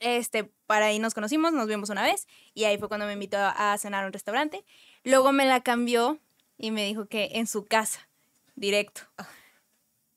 Este, 0.00 0.44
para 0.66 0.86
ahí 0.86 0.98
nos 0.98 1.14
conocimos, 1.14 1.52
nos 1.52 1.68
vimos 1.68 1.90
una 1.90 2.02
vez, 2.02 2.26
y 2.54 2.64
ahí 2.64 2.78
fue 2.78 2.88
cuando 2.88 3.06
me 3.06 3.12
invitó 3.12 3.36
a 3.38 3.76
cenar 3.78 4.04
a 4.04 4.06
un 4.06 4.12
restaurante. 4.12 4.64
Luego 5.04 5.32
me 5.32 5.44
la 5.44 5.60
cambió 5.60 6.18
y 6.56 6.70
me 6.70 6.86
dijo 6.86 7.06
que 7.06 7.30
en 7.34 7.46
su 7.46 7.66
casa, 7.66 8.08
directo. 8.56 9.02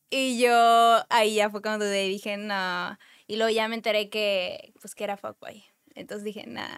Y 0.10 0.40
yo 0.40 1.06
ahí 1.10 1.36
ya 1.36 1.50
fue 1.50 1.62
cuando 1.62 1.86
dudé 1.86 2.06
y 2.06 2.10
dije, 2.12 2.38
no. 2.38 2.98
Y 3.28 3.36
luego 3.36 3.50
ya 3.50 3.68
me 3.68 3.76
enteré 3.76 4.10
que, 4.10 4.72
pues, 4.80 4.96
que 4.96 5.04
era 5.04 5.18
fuckboy. 5.18 5.66
Entonces 5.96 6.24
dije, 6.24 6.46
nah, 6.48 6.78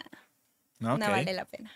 Ok. 0.82 0.98
no 1.00 1.10
vale 1.10 1.34
la 1.34 1.46
pena. 1.46 1.72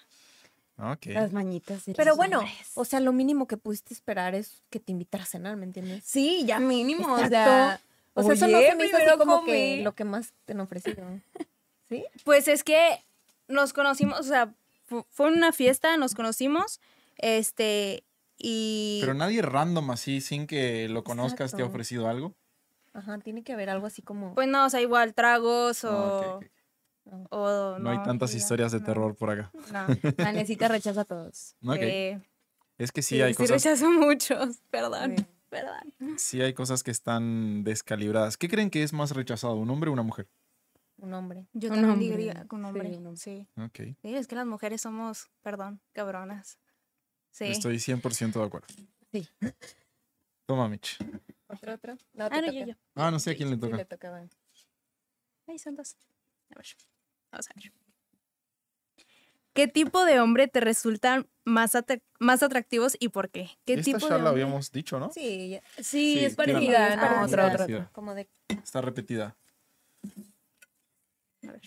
Ok. 0.77 1.05
Las 1.07 1.31
mañitas. 1.33 1.83
Pero 1.85 2.03
los 2.11 2.17
bueno, 2.17 2.39
hombres. 2.39 2.71
o 2.75 2.83
sea, 2.85 2.99
lo 2.99 3.13
mínimo 3.13 3.47
que 3.47 3.57
pudiste 3.57 3.93
esperar 3.93 4.33
es 4.35 4.61
que 4.69 4.79
te 4.79 4.91
invitara 4.91 5.23
a 5.23 5.27
cenar, 5.27 5.55
¿me 5.55 5.65
entiendes? 5.65 6.03
Sí, 6.05 6.43
ya 6.45 6.59
mínimo. 6.59 7.13
O 7.13 7.17
sea, 7.27 7.79
O 8.15 8.23
sea, 8.23 8.33
eso 8.33 8.47
no 8.47 8.59
se 8.59 8.75
me 8.75 8.85
hizo 8.85 8.97
así 8.97 9.17
como 9.17 9.39
comí. 9.41 9.51
que 9.51 9.81
lo 9.83 9.93
que 9.93 10.03
más 10.03 10.33
te 10.45 10.53
han 10.53 10.59
ofrecido. 10.61 11.05
¿Sí? 11.89 12.05
Pues 12.23 12.47
es 12.47 12.63
que 12.63 13.03
nos 13.47 13.73
conocimos, 13.73 14.19
o 14.19 14.23
sea, 14.23 14.53
fu- 14.85 15.05
fue 15.11 15.27
una 15.27 15.51
fiesta, 15.51 15.95
nos 15.97 16.15
conocimos, 16.15 16.79
este, 17.17 18.03
y... 18.37 18.97
Pero 19.01 19.13
nadie 19.13 19.41
random 19.41 19.91
así, 19.91 20.21
sin 20.21 20.47
que 20.47 20.87
lo 20.89 21.03
conozcas, 21.03 21.53
te 21.55 21.61
ha 21.61 21.65
ofrecido 21.65 22.07
algo. 22.07 22.33
Ajá, 22.93 23.17
tiene 23.19 23.43
que 23.43 23.53
haber 23.53 23.69
algo 23.69 23.85
así 23.87 24.01
como... 24.01 24.33
Pues 24.33 24.47
no, 24.47 24.65
o 24.65 24.69
sea, 24.69 24.81
igual 24.81 25.13
tragos 25.13 25.83
o... 25.83 25.89
Ah, 25.91 26.35
ok. 26.37 26.45
O 27.29 27.77
No, 27.79 27.89
hay 27.89 28.01
tantas 28.03 28.33
historias 28.33 28.71
de 28.71 28.79
no, 28.79 28.85
terror 28.85 29.15
por 29.15 29.29
acá. 29.31 29.51
No, 29.71 29.85
Vanesita 30.17 30.67
rechaza 30.67 31.01
a 31.01 31.05
todos. 31.05 31.55
Ok. 31.65 31.77
eh, 31.79 32.21
Es 32.77 32.91
que 32.91 33.01
sí, 33.01 33.15
sí, 33.15 33.21
hay 33.21 33.33
sí 33.33 33.37
cosas. 33.43 33.63
rechazo 33.63 33.91
muchos, 33.91 34.57
perdón, 34.69 35.17
Sí. 35.17 35.25
perdón. 35.49 36.17
Sí 36.17 36.41
hay 36.41 36.53
cosas 36.53 36.83
que 36.83 36.91
están 36.91 37.63
descalibradas. 37.63 38.37
¿Qué 38.37 38.47
creen 38.49 38.69
que 38.69 38.83
es 38.83 38.93
más 38.93 39.11
rechazado, 39.11 39.55
un 39.55 39.69
hombre 39.69 39.89
o 39.89 39.93
una 39.93 40.03
mujer? 40.03 40.27
Un 40.97 41.13
hombre. 41.13 41.47
Yo 41.53 41.69
Un 41.69 41.75
también 41.75 41.91
hombre. 41.91 42.07
diría 42.17 42.33
Sí, 42.33 42.47
un 42.55 42.65
hombre. 42.65 42.99
sí. 43.17 43.47
Ok. 43.57 43.79
Sí, 44.01 44.15
es 44.15 44.27
que 44.27 44.35
las 44.35 44.45
mujeres 44.45 44.81
somos, 44.81 45.29
perdón, 45.41 45.81
cabronas. 45.91 46.59
Sí. 47.31 47.45
Estoy 47.45 47.77
100% 47.79 48.39
de 48.39 48.45
acuerdo. 48.45 48.67
Sí. 49.11 49.27
Toma, 50.45 50.67
Mitch. 50.69 50.97
¿Otro, 51.47 51.73
otro? 51.73 51.97
No, 52.13 52.25
Ah, 52.31 52.41
no, 52.41 52.51
yo, 52.51 52.65
yo. 52.67 52.73
Ah, 52.95 53.11
no 53.11 53.19
sé 53.19 53.31
a 53.31 53.35
quién 53.35 53.49
le 53.49 53.55
Sí, 53.55 53.61
toca. 53.87 54.11
le. 54.21 54.29
Ahí 55.47 55.59
son 55.59 55.75
dos. 55.75 55.95
A 56.51 56.55
ver, 56.55 56.65
vamos 57.33 57.49
a 57.49 57.53
ver. 57.55 57.71
¿Qué 59.53 59.67
tipo 59.67 60.03
de 60.05 60.19
hombre 60.19 60.47
te 60.47 60.61
resultan 60.61 61.27
más, 61.45 61.73
más 62.19 62.41
atractivos 62.41 62.97
y 62.99 63.09
por 63.09 63.29
qué? 63.29 63.51
¿Qué 63.65 63.73
Esta 63.73 63.83
tipo 63.83 63.99
ya 63.99 64.05
de 64.05 64.09
la 64.09 64.15
hombre? 64.29 64.43
habíamos 64.43 64.71
dicho, 64.71 64.99
¿no? 64.99 65.11
Sí, 65.11 65.59
Sí, 65.77 65.83
Sí, 65.83 66.25
es 66.25 66.35
parecida. 66.35 66.95
No, 66.95 67.01
parecida, 67.01 67.25
otra, 67.25 67.45
otra. 67.45 67.57
parecida. 67.57 67.89
como 67.91 68.15
de... 68.15 68.27
Está 68.47 68.81
repetida. 68.81 69.37
A 71.47 71.51
ver, 71.51 71.61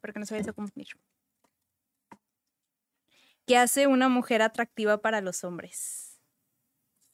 para 0.00 0.12
que 0.14 0.20
no 0.20 0.26
se 0.26 0.34
vaya 0.34 0.50
a 0.50 0.54
confundir. 0.54 0.88
¿Qué 3.46 3.58
hace 3.58 3.86
una 3.86 4.08
mujer 4.08 4.40
atractiva 4.40 5.02
para 5.02 5.20
los 5.20 5.44
hombres? 5.44 6.13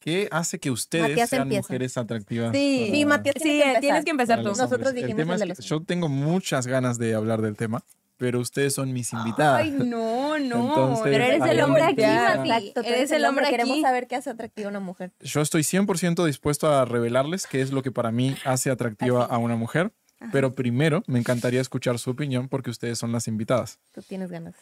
¿Qué 0.01 0.27
hace 0.31 0.59
que 0.59 0.71
ustedes 0.71 1.09
Matías 1.09 1.29
sean 1.29 1.43
empieza. 1.43 1.61
mujeres 1.61 1.95
atractivas? 1.97 2.51
Sí. 2.51 2.79
para- 2.87 2.95
Sí, 2.97 3.05
Matías, 3.05 3.35
Sí, 3.37 3.41
tiene 3.43 3.73
que 3.75 3.79
tienes 3.81 4.03
que 4.03 4.11
empezar 4.11 4.39
tú. 4.41 4.49
Nosotros 4.49 4.71
hombres? 4.73 4.87
El 4.89 4.95
dijimos 4.95 5.15
tema 5.17 5.33
el 5.35 5.39
de 5.39 5.43
es 5.43 5.49
los 5.49 5.57
que 5.59 5.63
yo 5.63 5.83
tengo 5.83 6.09
muchas 6.09 6.65
ganas 6.67 6.97
de 6.97 7.13
hablar 7.13 7.41
del 7.41 7.55
tema, 7.55 7.83
pero 8.17 8.39
ustedes 8.39 8.73
son 8.73 8.91
mis 8.93 9.13
invitadas. 9.13 9.61
Ay, 9.61 9.71
no, 9.71 10.39
no. 10.39 10.69
Entonces, 10.69 11.03
Pero 11.03 11.23
eres 11.23 11.43
el 11.43 11.61
hombre 11.61 11.83
aquí. 11.83 12.01
Mati. 12.01 12.73
Eres 12.83 13.11
el 13.11 13.25
hombre 13.25 13.47
Queremos 13.49 13.73
aquí. 13.73 13.81
saber 13.83 14.07
qué 14.07 14.15
hace 14.15 14.29
atractiva 14.31 14.67
a 14.67 14.71
una 14.71 14.79
mujer. 14.79 15.11
Yo 15.21 15.39
estoy 15.41 15.61
100% 15.63 16.25
dispuesto 16.25 16.67
a 16.73 16.83
revelarles 16.85 17.45
qué 17.47 17.61
es 17.61 17.71
lo 17.71 17.83
que 17.83 17.91
para 17.91 18.11
mí 18.11 18.35
hace 18.43 18.71
atractiva 18.71 19.25
a 19.25 19.37
una 19.37 19.55
mujer, 19.55 19.91
pero 20.31 20.53
primero 20.53 21.03
me 21.07 21.19
encantaría 21.19 21.61
escuchar 21.61 21.99
su 21.99 22.09
opinión 22.09 22.47
porque 22.49 22.71
ustedes 22.71 22.97
son 22.97 23.11
las 23.11 23.27
invitadas. 23.27 23.79
Tú 23.93 24.01
tienes 24.01 24.31
ganas. 24.31 24.55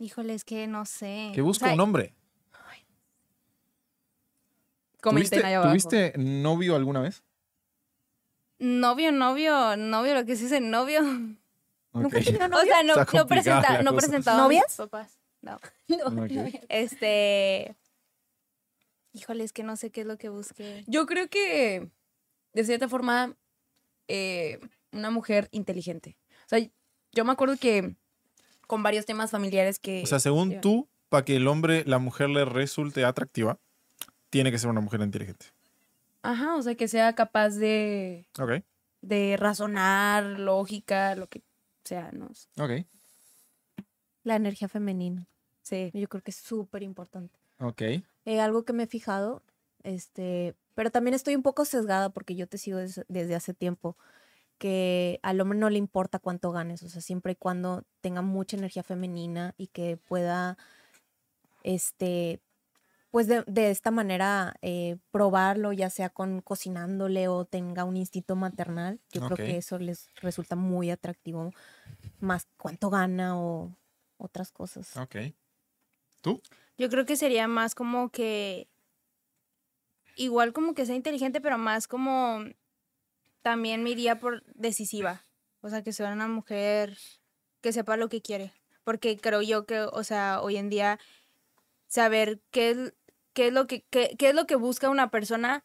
Híjole, 0.00 0.32
es 0.34 0.44
que 0.44 0.66
no 0.66 0.86
sé. 0.86 1.30
¿Qué 1.34 1.42
busca 1.42 1.66
O 1.66 1.68
sea, 1.68 1.74
un 1.74 1.80
hombre? 1.80 2.14
Comenten 5.02 5.30
¿Tuviste, 5.30 5.46
ahí 5.46 5.54
abajo. 5.54 5.70
¿Tuviste 5.70 6.12
novio 6.16 6.74
alguna 6.74 7.00
vez? 7.00 7.22
Novio, 8.58 9.12
novio, 9.12 9.76
novio, 9.76 10.14
lo 10.14 10.24
que 10.26 10.36
se 10.36 10.44
dice 10.44 10.60
novio. 10.60 11.00
Ok. 11.92 12.02
¿Nunca 12.02 12.20
tenido 12.20 12.44
O 12.44 12.48
novio? 12.48 12.66
sea, 12.66 12.82
no, 12.82 12.94
no, 12.96 13.26
presenta, 13.26 13.82
no 13.82 13.90
cosa. 13.92 14.06
presentado 14.06 14.42
a 14.44 14.48
mis 14.48 14.58
¿Novias? 14.58 14.76
papás. 14.76 15.18
No. 15.42 15.58
Ok. 16.06 16.60
Este. 16.68 17.76
Híjole, 19.12 19.44
es 19.44 19.52
que 19.52 19.64
no 19.64 19.76
sé 19.76 19.90
qué 19.90 20.02
es 20.02 20.06
lo 20.06 20.18
que 20.18 20.28
busque. 20.28 20.84
Yo 20.86 21.04
creo 21.06 21.28
que, 21.28 21.90
de 22.52 22.64
cierta 22.64 22.88
forma, 22.88 23.36
eh, 24.08 24.60
una 24.92 25.10
mujer 25.10 25.48
inteligente. 25.50 26.16
O 26.44 26.48
sea, 26.48 26.58
yo 27.12 27.24
me 27.24 27.32
acuerdo 27.32 27.56
que 27.56 27.96
con 28.70 28.84
varios 28.84 29.04
temas 29.04 29.32
familiares 29.32 29.80
que... 29.80 30.02
O 30.04 30.06
sea, 30.06 30.20
según 30.20 30.60
tú, 30.60 30.88
para 31.08 31.24
que 31.24 31.34
el 31.34 31.48
hombre, 31.48 31.82
la 31.86 31.98
mujer 31.98 32.30
le 32.30 32.44
resulte 32.44 33.04
atractiva, 33.04 33.58
tiene 34.30 34.52
que 34.52 34.58
ser 34.60 34.70
una 34.70 34.80
mujer 34.80 35.00
inteligente. 35.00 35.46
Ajá, 36.22 36.54
o 36.54 36.62
sea, 36.62 36.76
que 36.76 36.86
sea 36.86 37.12
capaz 37.16 37.50
de, 37.56 38.28
Ok. 38.38 38.62
de 39.02 39.36
razonar, 39.36 40.22
lógica, 40.38 41.16
lo 41.16 41.26
que 41.28 41.42
sea, 41.84 42.12
¿no? 42.12 42.30
Ok. 42.62 42.86
La 44.22 44.36
energía 44.36 44.68
femenina. 44.68 45.26
Sí. 45.62 45.90
Yo 45.94 46.08
creo 46.08 46.22
que 46.22 46.30
es 46.30 46.36
súper 46.36 46.82
importante. 46.84 47.36
Ok. 47.58 47.82
Eh, 47.82 48.40
algo 48.40 48.64
que 48.64 48.72
me 48.72 48.84
he 48.84 48.86
fijado, 48.86 49.42
este, 49.82 50.54
pero 50.74 50.90
también 50.90 51.14
estoy 51.14 51.34
un 51.34 51.42
poco 51.42 51.64
sesgada 51.64 52.10
porque 52.10 52.34
yo 52.36 52.46
te 52.46 52.58
sigo 52.58 52.78
des- 52.78 53.04
desde 53.08 53.34
hace 53.34 53.54
tiempo, 53.54 53.96
que 54.60 55.18
al 55.22 55.40
hombre 55.40 55.58
no 55.58 55.70
le 55.70 55.78
importa 55.78 56.18
cuánto 56.18 56.52
ganes, 56.52 56.82
o 56.82 56.88
sea, 56.90 57.00
siempre 57.00 57.32
y 57.32 57.36
cuando 57.36 57.82
tenga 58.02 58.20
mucha 58.20 58.58
energía 58.58 58.82
femenina 58.82 59.54
y 59.56 59.68
que 59.68 59.96
pueda, 59.96 60.58
este, 61.62 62.42
pues 63.10 63.26
de, 63.26 63.42
de 63.46 63.70
esta 63.70 63.90
manera 63.90 64.54
eh, 64.60 64.98
probarlo, 65.12 65.72
ya 65.72 65.88
sea 65.88 66.10
con 66.10 66.42
cocinándole 66.42 67.26
o 67.28 67.46
tenga 67.46 67.84
un 67.84 67.96
instinto 67.96 68.36
maternal, 68.36 69.00
yo 69.10 69.22
creo 69.22 69.36
que 69.38 69.56
eso 69.56 69.78
les 69.78 70.10
resulta 70.16 70.56
muy 70.56 70.90
atractivo, 70.90 71.52
más 72.20 72.46
cuánto 72.58 72.90
gana 72.90 73.40
o 73.40 73.74
otras 74.18 74.52
cosas. 74.52 74.94
Ok. 74.98 75.16
¿Tú? 76.20 76.42
Yo 76.76 76.90
creo 76.90 77.06
que 77.06 77.16
sería 77.16 77.48
más 77.48 77.74
como 77.74 78.10
que. 78.10 78.68
Igual 80.16 80.52
como 80.52 80.74
que 80.74 80.84
sea 80.84 80.96
inteligente, 80.96 81.40
pero 81.40 81.56
más 81.56 81.88
como. 81.88 82.44
También 83.42 83.82
me 83.82 83.90
iría 83.90 84.18
por 84.18 84.44
decisiva. 84.54 85.24
O 85.60 85.68
sea, 85.68 85.82
que 85.82 85.92
sea 85.92 86.12
una 86.12 86.28
mujer 86.28 86.96
que 87.60 87.72
sepa 87.72 87.96
lo 87.96 88.08
que 88.08 88.22
quiere. 88.22 88.52
Porque 88.84 89.16
creo 89.18 89.42
yo 89.42 89.66
que, 89.66 89.80
o 89.80 90.04
sea, 90.04 90.40
hoy 90.40 90.56
en 90.56 90.70
día, 90.70 90.98
saber 91.86 92.40
qué 92.50 92.70
es, 92.70 92.94
qué 93.32 93.48
es, 93.48 93.52
lo, 93.52 93.66
que, 93.66 93.84
qué, 93.90 94.16
qué 94.18 94.30
es 94.30 94.34
lo 94.34 94.46
que 94.46 94.56
busca 94.56 94.88
una 94.88 95.10
persona. 95.10 95.64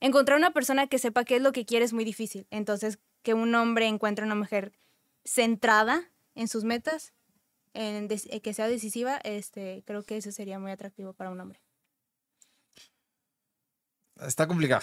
Encontrar 0.00 0.38
una 0.38 0.52
persona 0.52 0.86
que 0.86 0.98
sepa 0.98 1.24
qué 1.24 1.36
es 1.36 1.42
lo 1.42 1.52
que 1.52 1.64
quiere 1.64 1.84
es 1.84 1.92
muy 1.92 2.04
difícil. 2.04 2.46
Entonces, 2.50 2.98
que 3.22 3.34
un 3.34 3.54
hombre 3.54 3.86
encuentre 3.86 4.24
una 4.24 4.34
mujer 4.34 4.72
centrada 5.24 6.10
en 6.34 6.48
sus 6.48 6.64
metas 6.64 7.12
en 7.74 8.08
eh, 8.10 8.40
que 8.40 8.54
sea 8.54 8.68
decisiva, 8.68 9.16
este, 9.24 9.82
creo 9.86 10.02
que 10.02 10.16
eso 10.16 10.30
sería 10.30 10.58
muy 10.58 10.70
atractivo 10.70 11.12
para 11.12 11.30
un 11.30 11.40
hombre. 11.40 11.60
Está 14.20 14.46
complicado. 14.46 14.82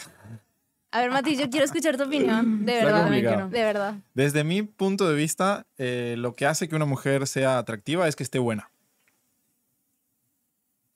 A 0.92 1.02
ver, 1.02 1.12
Mati, 1.12 1.36
yo 1.38 1.50
quiero 1.50 1.66
escuchar 1.66 1.98
tu 1.98 2.04
opinión, 2.04 2.66
de 2.66 2.74
verdad, 2.74 3.10
de 3.50 3.64
verdad. 3.64 3.96
Desde 4.16 4.44
mi 4.44 4.64
punto 4.64 5.08
de 5.08 5.16
vista, 5.16 5.68
eh, 5.78 6.16
lo 6.18 6.34
que 6.34 6.46
hace 6.48 6.68
que 6.68 6.76
una 6.76 6.86
mujer 6.86 7.28
sea 7.28 7.60
atractiva 7.60 8.08
es 8.08 8.16
que 8.16 8.24
esté 8.24 8.40
buena. 8.40 8.72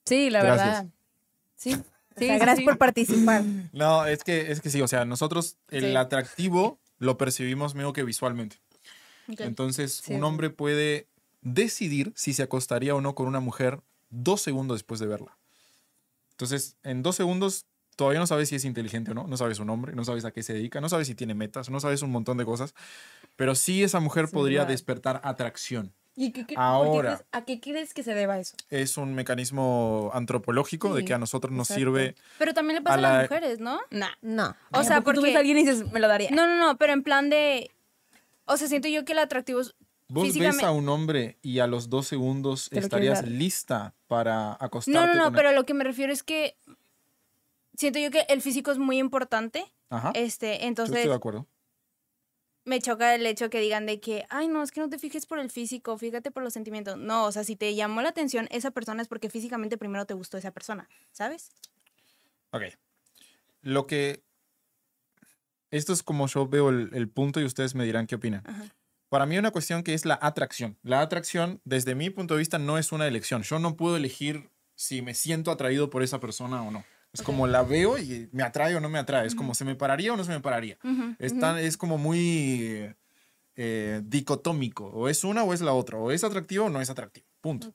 Sí, 0.04 0.30
la 0.30 0.42
Gracias. 0.42 0.66
verdad. 0.68 0.86
Sí. 1.56 1.74
O 1.74 1.76
Sí, 2.20 2.26
sea, 2.26 2.34
sí, 2.34 2.38
gracias 2.40 2.58
sí. 2.58 2.64
por 2.64 2.78
participar. 2.78 3.42
No, 3.72 4.06
es 4.06 4.22
que, 4.22 4.52
es 4.52 4.60
que 4.60 4.70
sí, 4.70 4.80
o 4.82 4.86
sea, 4.88 5.04
nosotros 5.04 5.56
el 5.70 5.82
Sí. 5.90 5.96
atractivo 5.96 6.78
lo 6.98 7.16
percibimos 7.18 7.74
medio 7.74 7.92
que 7.92 8.04
visualmente. 8.04 8.56
Entonces, 9.26 10.02
Sí, 10.04 10.14
un 10.14 10.22
hombre 10.24 10.50
puede 10.50 11.08
decidir 11.40 12.12
si 12.14 12.32
se 12.34 12.42
acostaría 12.42 12.94
o 12.94 13.00
no 13.00 13.14
con 13.14 13.26
una 13.26 13.40
mujer 13.40 13.80
dos 14.10 14.42
segundos 14.42 14.76
después 14.78 15.00
de 15.00 15.06
verla. 15.06 15.36
Entonces, 16.32 16.76
en 16.82 17.02
dos 17.02 17.16
segundos 17.16 17.66
todavía 17.96 18.20
no 18.20 18.26
sabes 18.26 18.48
si 18.48 18.56
es 18.56 18.64
inteligente 18.64 19.10
o 19.10 19.14
no, 19.14 19.26
no 19.26 19.36
sabes 19.36 19.56
su 19.58 19.64
nombre, 19.64 19.94
no 19.94 20.04
sabes 20.04 20.24
a 20.24 20.30
qué 20.30 20.42
se 20.42 20.52
dedica, 20.54 20.80
no 20.80 20.88
sabes 20.88 21.06
si 21.06 21.14
tiene 21.14 21.34
metas, 21.34 21.70
no 21.70 21.80
sabes 21.80 22.02
un 22.02 22.10
montón 22.10 22.36
de 22.38 22.44
cosas, 22.44 22.74
pero 23.36 23.54
sí 23.54 23.82
esa 23.82 24.00
mujer 24.00 24.26
Sin 24.26 24.34
podría 24.34 24.60
duda. 24.60 24.70
despertar 24.72 25.20
atracción. 25.24 25.92
¿Y 26.16 26.30
qué- 26.30 26.42
qué- 26.42 26.54
qué 26.54 26.60
Ahora. 26.60 27.16
crees- 27.16 27.24
¿A 27.32 27.44
qué 27.44 27.60
crees 27.60 27.92
que 27.92 28.04
se 28.04 28.14
deba 28.14 28.38
eso? 28.38 28.54
Es 28.70 28.96
un 28.96 29.14
mecanismo 29.14 30.10
antropológico 30.14 30.94
de 30.94 31.00
Sí, 31.00 31.06
que 31.06 31.14
a 31.14 31.18
nosotros 31.18 31.52
nos 31.52 31.68
exacto. 31.70 31.80
sirve... 31.80 32.14
Pero 32.38 32.54
también 32.54 32.76
le 32.76 32.82
pasa 32.82 32.94
a, 32.98 33.00
la- 33.00 33.12
las 33.22 33.30
mujeres, 33.30 33.58
¿no? 33.58 33.80
Nah. 33.90 34.10
No. 34.22 34.54
O 34.72 34.84
sea, 34.84 35.00
tú 35.00 35.06
ves 35.10 35.16
porque... 35.20 35.36
a 35.36 35.38
alguien 35.40 35.58
y 35.58 35.64
dices, 35.64 35.90
me 35.92 35.98
lo 35.98 36.06
daría. 36.06 36.30
No, 36.30 36.46
no, 36.46 36.56
no, 36.56 36.76
pero 36.78 36.92
en 36.92 37.02
plan 37.02 37.30
de... 37.30 37.70
O 38.44 38.56
sea, 38.56 38.68
siento 38.68 38.86
yo 38.88 39.04
que 39.04 39.12
el 39.12 39.18
atractivo 39.18 39.60
es... 39.60 39.74
Vos 40.06 40.32
ves 40.38 40.62
a 40.62 40.70
un 40.70 40.88
hombre 40.90 41.38
y 41.42 41.58
a 41.60 41.66
los 41.66 41.88
dos 41.88 42.06
segundos 42.06 42.68
estarías 42.70 43.26
lista 43.26 43.94
para 44.06 44.52
acostarte 44.60 44.92
No, 45.00 45.06
no, 45.06 45.14
no, 45.14 45.24
con 45.24 45.32
él. 45.34 45.36
pero 45.36 45.52
lo 45.52 45.64
que 45.66 45.74
me 45.74 45.82
refiero 45.82 46.12
es 46.12 46.22
que... 46.22 46.56
Siento 47.76 47.98
yo 47.98 48.10
que 48.10 48.24
el 48.28 48.40
físico 48.42 48.70
es 48.70 48.78
muy 48.78 48.98
importante. 48.98 49.72
Ajá, 49.90 50.12
Este, 50.14 50.46
yo 50.46 50.52
estoy 50.54 50.68
entonces 50.68 51.04
de 51.06 51.14
acuerdo. 51.14 51.46
me 52.64 52.80
choca 52.80 53.14
el 53.14 53.26
hecho 53.26 53.50
que 53.50 53.60
digan 53.60 53.84
de 53.86 54.00
que, 54.00 54.24
ay, 54.30 54.48
no, 54.48 54.62
es 54.62 54.70
que 54.72 54.80
no 54.80 54.88
te 54.88 54.98
fijes 54.98 55.26
por 55.26 55.38
el 55.38 55.50
físico, 55.50 55.98
fíjate 55.98 56.30
por 56.30 56.42
los 56.42 56.52
sentimientos. 56.52 56.96
No, 56.96 57.24
o 57.26 57.32
sea, 57.32 57.44
si 57.44 57.56
te 57.56 57.74
llamó 57.74 58.00
la 58.02 58.08
atención 58.10 58.48
esa 58.50 58.70
persona 58.70 59.02
es 59.02 59.08
porque 59.08 59.28
físicamente 59.28 59.76
primero 59.76 60.06
te 60.06 60.14
gustó 60.14 60.38
esa 60.38 60.50
persona, 60.52 60.88
¿sabes? 61.12 61.50
Ok. 62.50 62.62
Lo 63.62 63.86
que. 63.86 64.22
Esto 65.70 65.92
es 65.92 66.02
como 66.02 66.26
yo 66.28 66.46
veo 66.46 66.68
el, 66.68 66.90
el 66.94 67.08
punto 67.08 67.40
y 67.40 67.44
ustedes 67.44 67.74
me 67.74 67.84
dirán 67.84 68.06
qué 68.06 68.14
opinan. 68.14 68.42
Ajá. 68.46 68.64
Para 69.08 69.26
mí, 69.26 69.36
una 69.38 69.50
cuestión 69.50 69.82
que 69.82 69.94
es 69.94 70.04
la 70.04 70.18
atracción. 70.22 70.78
La 70.82 71.00
atracción, 71.00 71.60
desde 71.64 71.94
mi 71.94 72.10
punto 72.10 72.34
de 72.34 72.38
vista, 72.38 72.58
no 72.58 72.78
es 72.78 72.92
una 72.92 73.06
elección. 73.06 73.42
Yo 73.42 73.58
no 73.58 73.76
puedo 73.76 73.96
elegir 73.96 74.50
si 74.76 75.02
me 75.02 75.14
siento 75.14 75.50
atraído 75.50 75.90
por 75.90 76.02
esa 76.02 76.18
persona 76.20 76.62
o 76.62 76.70
no. 76.70 76.84
Es 77.14 77.22
como 77.22 77.46
la 77.46 77.62
veo 77.62 77.96
y 77.96 78.28
me 78.32 78.42
atrae 78.42 78.74
o 78.76 78.80
no 78.80 78.88
me 78.90 78.98
atrae. 78.98 79.26
Es 79.26 79.34
como 79.34 79.54
se 79.54 79.64
me 79.64 79.74
pararía 79.76 80.12
o 80.12 80.16
no 80.16 80.24
se 80.24 80.32
me 80.32 80.40
pararía. 80.40 80.76
Ujú, 80.84 81.14
Es, 81.18 81.30
ujú. 81.32 81.40
tan- 81.40 81.58
es 81.58 81.76
como 81.76 81.96
muy 81.96 82.92
eh, 83.56 84.02
dicotómico. 84.04 84.86
O 84.86 85.08
es 85.08 85.22
una 85.24 85.44
o 85.44 85.54
es 85.54 85.60
la 85.60 85.72
otra. 85.72 85.96
O 85.96 86.10
es 86.10 86.24
atractivo 86.24 86.66
o 86.66 86.70
no 86.70 86.80
es 86.80 86.90
atractivo. 86.90 87.24
Punto. 87.40 87.72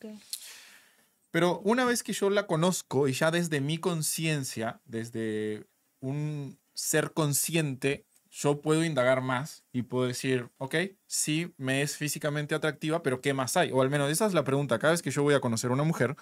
Pero 1.31 1.59
una 1.63 1.85
vez 1.85 2.03
que 2.03 2.13
yo 2.13 2.29
la 2.29 2.47
conozco 2.47 3.07
y 3.07 3.13
ya 3.13 3.31
desde 3.31 3.61
mi 3.61 3.77
conciencia, 3.77 4.81
desde 4.85 5.67
un 6.01 6.57
ser 6.73 7.13
consciente, 7.13 8.05
yo 8.31 8.61
puedo 8.61 8.83
indagar 8.83 9.21
más 9.21 9.63
y 9.71 9.83
puedo 9.83 10.07
decir, 10.07 10.49
ok, 10.57 10.75
sí, 11.07 11.53
me 11.57 11.81
es 11.81 11.97
físicamente 11.97 12.55
atractiva, 12.55 13.03
pero 13.03 13.21
¿qué 13.21 13.33
más 13.33 13.57
hay? 13.57 13.71
O 13.71 13.81
al 13.81 13.89
menos 13.89 14.11
esa 14.11 14.25
es 14.25 14.33
la 14.33 14.43
pregunta. 14.43 14.79
Cada 14.79 14.91
vez 14.91 15.01
que 15.01 15.11
yo 15.11 15.23
voy 15.23 15.33
a 15.35 15.39
conocer 15.39 15.69
a 15.69 15.73
una 15.73 15.83
mujer, 15.83 16.15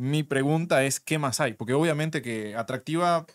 mi 0.00 0.22
pregunta 0.22 0.82
es, 0.84 0.98
¿qué 0.98 1.18
más 1.18 1.40
hay? 1.40 1.52
Porque 1.52 1.74
obviamente 1.74 2.22
que 2.22 2.56
atractiva 2.56 3.26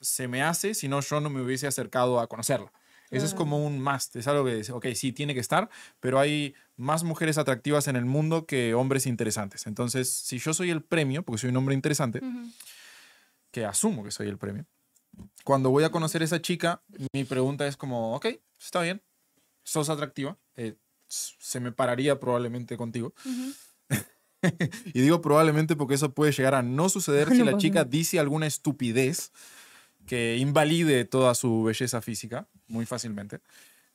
se 0.00 0.28
me 0.28 0.42
hace, 0.42 0.72
si 0.72 0.88
no 0.88 1.02
yo 1.02 1.20
no 1.20 1.28
me 1.28 1.42
hubiese 1.42 1.66
acercado 1.66 2.20
a 2.20 2.26
conocerla. 2.26 2.72
Eso 3.10 3.26
es 3.26 3.34
como 3.34 3.64
un 3.64 3.82
must, 3.82 4.16
es 4.16 4.26
algo 4.26 4.44
que, 4.46 4.54
dice, 4.54 4.72
ok, 4.72 4.86
sí, 4.94 5.12
tiene 5.12 5.34
que 5.34 5.40
estar, 5.40 5.68
pero 6.00 6.18
hay 6.18 6.54
más 6.76 7.04
mujeres 7.04 7.36
atractivas 7.36 7.86
en 7.86 7.96
el 7.96 8.06
mundo 8.06 8.46
que 8.46 8.72
hombres 8.72 9.06
interesantes. 9.06 9.66
Entonces, 9.66 10.10
si 10.10 10.38
yo 10.38 10.54
soy 10.54 10.70
el 10.70 10.82
premio, 10.82 11.22
porque 11.22 11.42
soy 11.42 11.50
un 11.50 11.58
hombre 11.58 11.74
interesante, 11.74 12.22
que 13.50 13.66
asumo 13.66 14.02
que 14.02 14.10
soy 14.10 14.28
el 14.28 14.38
premio, 14.38 14.64
cuando 15.44 15.68
voy 15.68 15.84
a 15.84 15.90
conocer 15.90 16.22
a 16.22 16.24
esa 16.24 16.40
chica, 16.40 16.82
mi 17.12 17.24
pregunta 17.24 17.66
es 17.66 17.76
como, 17.76 18.16
ok, 18.16 18.26
está 18.58 18.80
bien, 18.80 19.02
sos 19.64 19.90
atractiva, 19.90 20.38
eh, 20.56 20.76
se 21.06 21.60
me 21.60 21.72
pararía 21.72 22.18
probablemente 22.18 22.78
contigo. 22.78 23.12
y 24.94 25.00
digo 25.00 25.20
probablemente 25.20 25.76
porque 25.76 25.94
eso 25.94 26.12
puede 26.12 26.32
llegar 26.32 26.54
a 26.54 26.62
no 26.62 26.88
suceder 26.88 27.28
si 27.30 27.44
la 27.44 27.56
chica 27.56 27.84
dice 27.84 28.18
alguna 28.18 28.46
estupidez 28.46 29.32
que 30.06 30.36
invalide 30.36 31.04
toda 31.04 31.34
su 31.34 31.64
belleza 31.64 32.00
física 32.00 32.46
muy 32.68 32.86
fácilmente. 32.86 33.40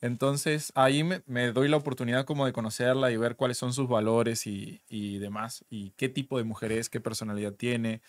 Entonces 0.02 0.72
ahí 0.76 1.04
me, 1.04 1.22
me 1.28 1.52
doy 1.52 1.68
la 1.68 1.78
oportunidad 1.78 2.26
como 2.26 2.46
de 2.46 2.54
conocerla 2.54 3.12
y 3.12 3.18
ver 3.18 3.36
cuáles 3.36 3.58
son 3.58 3.72
sus 3.72 3.88
valores 3.88 4.48
y, 4.48 4.82
y 4.90 5.20
demás, 5.20 5.64
y 5.70 5.92
qué 5.92 6.10
tipo 6.10 6.38
de 6.38 6.44
mujer 6.44 6.72
es, 6.72 6.90
qué 6.90 7.00
personalidad 7.00 7.54
tiene. 7.54 8.02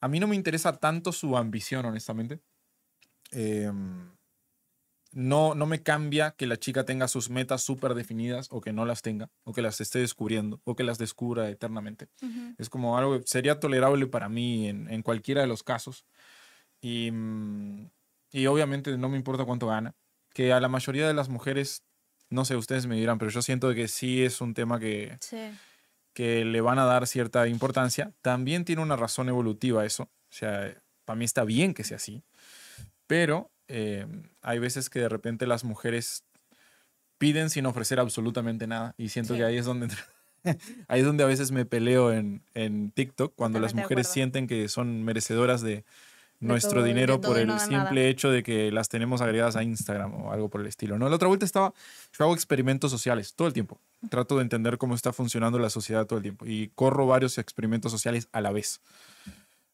A 0.00 0.08
mí 0.08 0.18
no 0.18 0.26
me 0.26 0.36
interesa 0.36 0.78
tanto 0.78 1.12
su 1.12 1.36
ambición, 1.36 1.84
honestamente. 1.84 2.40
Em, 3.30 4.10
no, 5.12 5.54
no 5.54 5.66
me 5.66 5.82
cambia 5.82 6.32
que 6.32 6.46
la 6.46 6.56
chica 6.56 6.84
tenga 6.84 7.06
sus 7.06 7.28
metas 7.30 7.62
súper 7.62 7.94
definidas 7.94 8.48
o 8.50 8.60
que 8.60 8.72
no 8.72 8.84
las 8.86 9.02
tenga, 9.02 9.28
o 9.44 9.52
que 9.52 9.60
las 9.62 9.80
esté 9.80 9.98
descubriendo, 9.98 10.60
o 10.64 10.74
que 10.74 10.84
las 10.84 10.98
descubra 10.98 11.48
eternamente. 11.50 12.08
Es 12.58 12.68
como 12.70 12.96
algo 12.98 13.18
que 13.20 13.26
sería 13.26 13.60
tolerable 13.60 14.06
para 14.06 14.28
mí 14.28 14.68
en, 14.68 14.88
en 14.90 15.02
cualquiera 15.02 15.42
de 15.42 15.46
los 15.46 15.62
casos. 15.62 16.04
Y, 16.80 17.10
mm, 17.12 17.90
y 18.32 18.46
obviamente 18.46 18.96
no 18.96 19.08
me 19.08 19.16
importa 19.18 19.44
cuánto 19.44 19.66
gana. 19.66 19.94
Que 20.32 20.52
a 20.52 20.60
la 20.60 20.68
mayoría 20.68 21.06
de 21.06 21.14
las 21.14 21.28
mujeres, 21.28 21.82
no 22.30 22.44
sé, 22.46 22.56
ustedes 22.56 22.86
me 22.86 22.96
dirán, 22.96 23.18
pero 23.18 23.30
yo 23.30 23.42
siento 23.42 23.72
que 23.74 23.88
sí 23.88 24.22
es 24.24 24.40
un 24.40 24.54
tema 24.54 24.80
que, 24.80 25.18
Sí. 25.20 25.36
que 26.14 26.44
le 26.46 26.60
van 26.62 26.78
a 26.78 26.86
dar 26.86 27.06
cierta 27.06 27.46
importancia. 27.48 28.12
También 28.22 28.64
tiene 28.64 28.80
una 28.82 28.96
razón 28.96 29.28
evolutiva 29.28 29.84
eso. 29.84 30.04
O 30.04 30.34
sea, 30.34 30.74
para 31.04 31.16
mí 31.18 31.26
está 31.26 31.44
bien 31.44 31.74
que 31.74 31.84
sea 31.84 31.98
así. 31.98 32.22
Pero 33.06 33.50
eh, 33.68 34.06
hay 34.42 34.58
veces 34.58 34.90
que 34.90 35.00
de 35.00 35.08
repente 35.08 35.46
las 35.46 35.64
mujeres 35.64 36.24
piden 37.18 37.50
sin 37.50 37.66
ofrecer 37.66 38.00
absolutamente 38.00 38.66
nada. 38.66 38.94
Y 38.98 39.08
siento 39.10 39.34
Sí. 39.34 39.38
que 39.40 39.44
ahí 39.44 39.56
es 39.56 39.64
donde... 39.64 39.88
ahí 40.88 41.00
es 41.00 41.06
donde 41.06 41.22
a 41.22 41.26
veces 41.28 41.52
me 41.52 41.64
peleo 41.64 42.12
en, 42.12 42.42
en 42.54 42.90
TikTok, 42.90 43.34
cuando 43.36 43.60
las 43.60 43.70
Totalmente 43.70 43.80
de 43.80 43.84
mujeres 43.84 44.08
sienten 44.08 44.46
que 44.48 44.68
son 44.68 45.04
merecedoras 45.04 45.62
de 45.62 45.84
nuestro 46.40 46.70
todo, 46.72 46.82
de 46.82 46.88
dinero 46.88 47.20
todo 47.20 47.30
por 47.32 47.40
el 47.40 47.46
de 47.46 47.58
simple 47.60 47.76
nada. 47.76 48.00
hecho 48.02 48.30
de 48.30 48.42
que 48.42 48.72
las 48.72 48.88
tenemos 48.88 49.20
agregadas 49.20 49.54
a 49.54 49.62
Instagram 49.62 50.12
o 50.14 50.32
algo 50.32 50.48
por 50.48 50.60
el 50.60 50.66
estilo. 50.66 50.98
¿no? 50.98 51.08
La 51.08 51.14
otra 51.14 51.28
vuelta 51.28 51.44
estaba, 51.46 51.72
yo 52.18 52.24
hago 52.24 52.34
experimentos 52.34 52.90
sociales 52.90 53.34
todo 53.34 53.46
el 53.46 53.54
tiempo. 53.54 53.80
Trato 54.10 54.36
de 54.36 54.42
entender 54.42 54.76
cómo 54.78 54.96
está 54.96 55.12
funcionando 55.12 55.60
la 55.60 55.70
sociedad 55.70 56.04
todo 56.06 56.16
el 56.18 56.24
tiempo 56.24 56.44
y 56.44 56.72
corro 56.74 57.06
varios 57.06 57.38
experimentos 57.38 57.92
sociales 57.92 58.28
a 58.32 58.40
la 58.40 58.50
vez. 58.50 58.80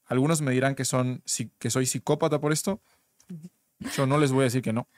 Algunos 0.05 0.43
me 0.43 0.53
dirán 0.53 0.75
que, 0.75 0.85
son, 0.85 1.23
que 1.59 1.71
soy 1.71 1.87
psicópata 1.87 2.39
por 2.39 2.53
esto. 2.53 2.81
Yo 3.97 4.07
no 4.07 4.19
les 4.19 4.33
voy 4.33 4.43
a 4.43 4.45
decir 4.45 4.63
que 4.63 4.73
no. 4.73 4.89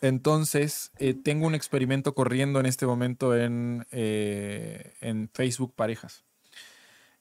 Entonces, 0.00 0.92
eh, 0.98 1.14
tengo 1.14 1.46
un 1.46 1.54
experimento 1.54 2.14
corriendo 2.14 2.60
en 2.60 2.66
este 2.66 2.86
momento 2.86 3.36
en, 3.36 3.86
eh, 3.90 4.94
en 5.00 5.28
Facebook 5.32 5.74
Parejas. 5.74 6.24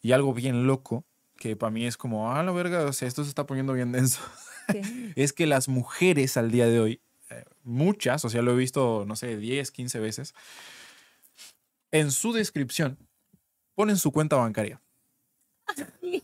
Y 0.01 0.11
algo 0.11 0.33
bien 0.33 0.67
loco, 0.67 1.03
que 1.37 1.55
para 1.55 1.71
mí 1.71 1.85
es 1.85 1.97
como, 1.97 2.31
ah, 2.33 2.43
la 2.43 2.51
verga, 2.51 2.85
o 2.85 2.93
sea, 2.93 3.07
esto 3.07 3.23
se 3.23 3.29
está 3.29 3.45
poniendo 3.45 3.73
bien 3.73 3.91
denso. 3.91 4.21
Es 5.15 5.31
que 5.31 5.47
las 5.47 5.69
mujeres 5.69 6.35
al 6.35 6.51
día 6.51 6.67
de 6.67 6.81
hoy, 6.81 7.01
eh, 7.29 7.45
muchas, 7.63 8.25
o 8.25 8.29
sea, 8.29 8.41
lo 8.41 8.51
he 8.51 8.55
visto, 8.57 9.05
no 9.07 9.15
sé, 9.15 9.37
10, 9.37 9.71
15 9.71 9.99
veces, 9.99 10.35
en 11.91 12.11
su 12.11 12.33
descripción 12.33 12.97
ponen 13.75 13.97
su 13.97 14.11
cuenta 14.11 14.35
bancaria. 14.35 14.81
Sí, 16.01 16.23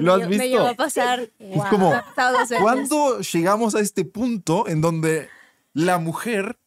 ¿Lo 0.00 0.14
has 0.14 0.20
me, 0.20 0.26
visto? 0.28 0.42
Me 0.44 0.48
llegó 0.48 0.66
a 0.66 0.74
pasar. 0.74 1.28
Es 1.38 1.62
como. 1.70 1.92
¿Cuándo 2.60 3.20
llegamos 3.20 3.74
a 3.74 3.80
este 3.80 4.04
punto 4.04 4.68
en 4.68 4.80
donde 4.80 5.28
la 5.72 5.98
mujer, 5.98 6.58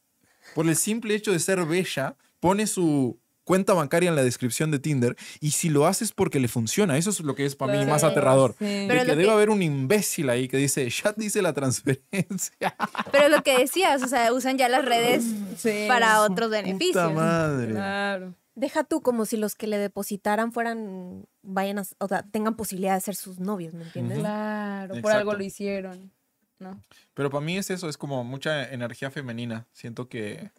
por 0.56 0.68
el 0.68 0.76
simple 0.76 1.16
hecho 1.16 1.32
de 1.32 1.40
ser 1.40 1.64
bella, 1.66 2.16
pone 2.40 2.68
su 2.68 3.20
cuenta 3.44 3.74
bancaria 3.74 4.10
en 4.10 4.16
la 4.18 4.24
descripción 4.24 4.72
de 4.72 4.80
Tinder 4.80 5.16
y 5.40 5.52
si 5.52 5.70
lo 5.70 5.86
haces 5.88 6.12
porque 6.12 6.40
le 6.42 6.50
funciona? 6.50 6.98
Eso 6.98 7.12
es 7.12 7.22
lo 7.22 7.34
que 7.34 7.46
es 7.46 7.56
para 7.56 7.72
mí 7.74 7.86
más 7.86 8.02
Claro. 8.02 8.12
aterrador. 8.12 8.56
Sí. 8.60 8.66
De 8.66 8.86
Pero 8.90 9.02
que 9.06 9.12
debe 9.12 9.24
que- 9.24 9.32
haber 9.32 9.50
un 9.50 9.62
imbécil 9.64 10.30
ahí 10.30 10.50
que 10.50 10.58
dice, 10.58 10.90
ya 10.90 11.14
te 11.14 11.24
hice 11.26 11.42
la 11.42 11.54
transferencia. 11.54 12.76
Pero 13.12 13.30
lo 13.30 13.42
que 13.44 13.58
decías, 13.58 14.04
o 14.04 14.08
sea, 14.08 14.34
usan 14.34 14.58
ya 14.58 14.68
las 14.68 14.84
redes 14.84 15.24
Sí. 15.58 15.86
para 15.88 16.22
otros 16.24 16.50
Puta 16.50 16.62
beneficios. 16.62 17.14
madre. 17.14 17.72
Claro. 17.72 18.34
Deja 18.58 18.84
tú 18.84 19.04
como 19.04 19.26
si 19.26 19.38
los 19.38 19.54
que 19.54 19.68
le 19.68 19.78
depositaran 19.78 20.52
fueran, 20.52 21.28
vayan 21.44 21.78
a, 21.78 21.84
o 22.00 22.08
sea, 22.08 22.24
tengan 22.24 22.56
posibilidad 22.56 22.96
de 22.96 23.02
ser 23.02 23.16
sus 23.16 23.40
novios, 23.40 23.76
¿me 23.76 23.84
entiendes? 23.84 24.18
Claro, 24.18 25.00
por 25.00 25.12
algo 25.12 25.34
lo 25.34 25.44
hicieron. 25.44 26.12
¿no? 26.58 26.82
Pero 27.14 27.30
para 27.30 27.46
mí 27.46 27.56
es 27.56 27.70
eso, 27.70 27.88
es 27.88 28.00
como 28.00 28.24
mucha 28.24 28.72
energía 28.72 29.12
femenina. 29.12 29.68
Siento 29.74 30.10
que 30.10 30.50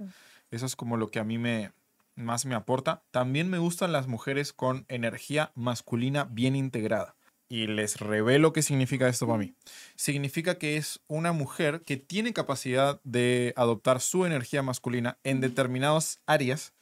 eso 0.53 0.65
es 0.65 0.77
como 0.77 0.97
lo 0.97 1.09
que 1.09 1.19
a 1.19 1.25
mí 1.25 1.39
me 1.39 1.73
más 2.15 2.47
me 2.47 2.55
aporta. 2.55 3.03
También 3.11 3.51
me 3.51 3.59
gustan 3.59 3.91
las 3.91 4.07
mujeres 4.07 4.53
con 4.53 4.85
energía 4.87 5.51
masculina 5.57 6.25
bien 6.25 6.55
integrada. 6.55 7.17
Y 7.49 7.67
les 7.67 7.99
revelo 7.99 8.53
qué 8.53 8.63
significa 8.63 9.09
esto 9.09 9.27
para 9.27 9.41
mí. 9.41 9.55
Significa 9.97 10.57
que 10.57 10.77
es 10.77 11.01
una 11.09 11.33
mujer 11.33 11.83
que 11.83 11.97
tiene 11.97 12.33
capacidad 12.33 13.01
de 13.03 13.55
adoptar 13.57 14.01
su 14.01 14.25
energía 14.25 14.63
masculina 14.63 15.19
en 15.25 15.41
determinadas 15.41 16.21
áreas 16.27 16.75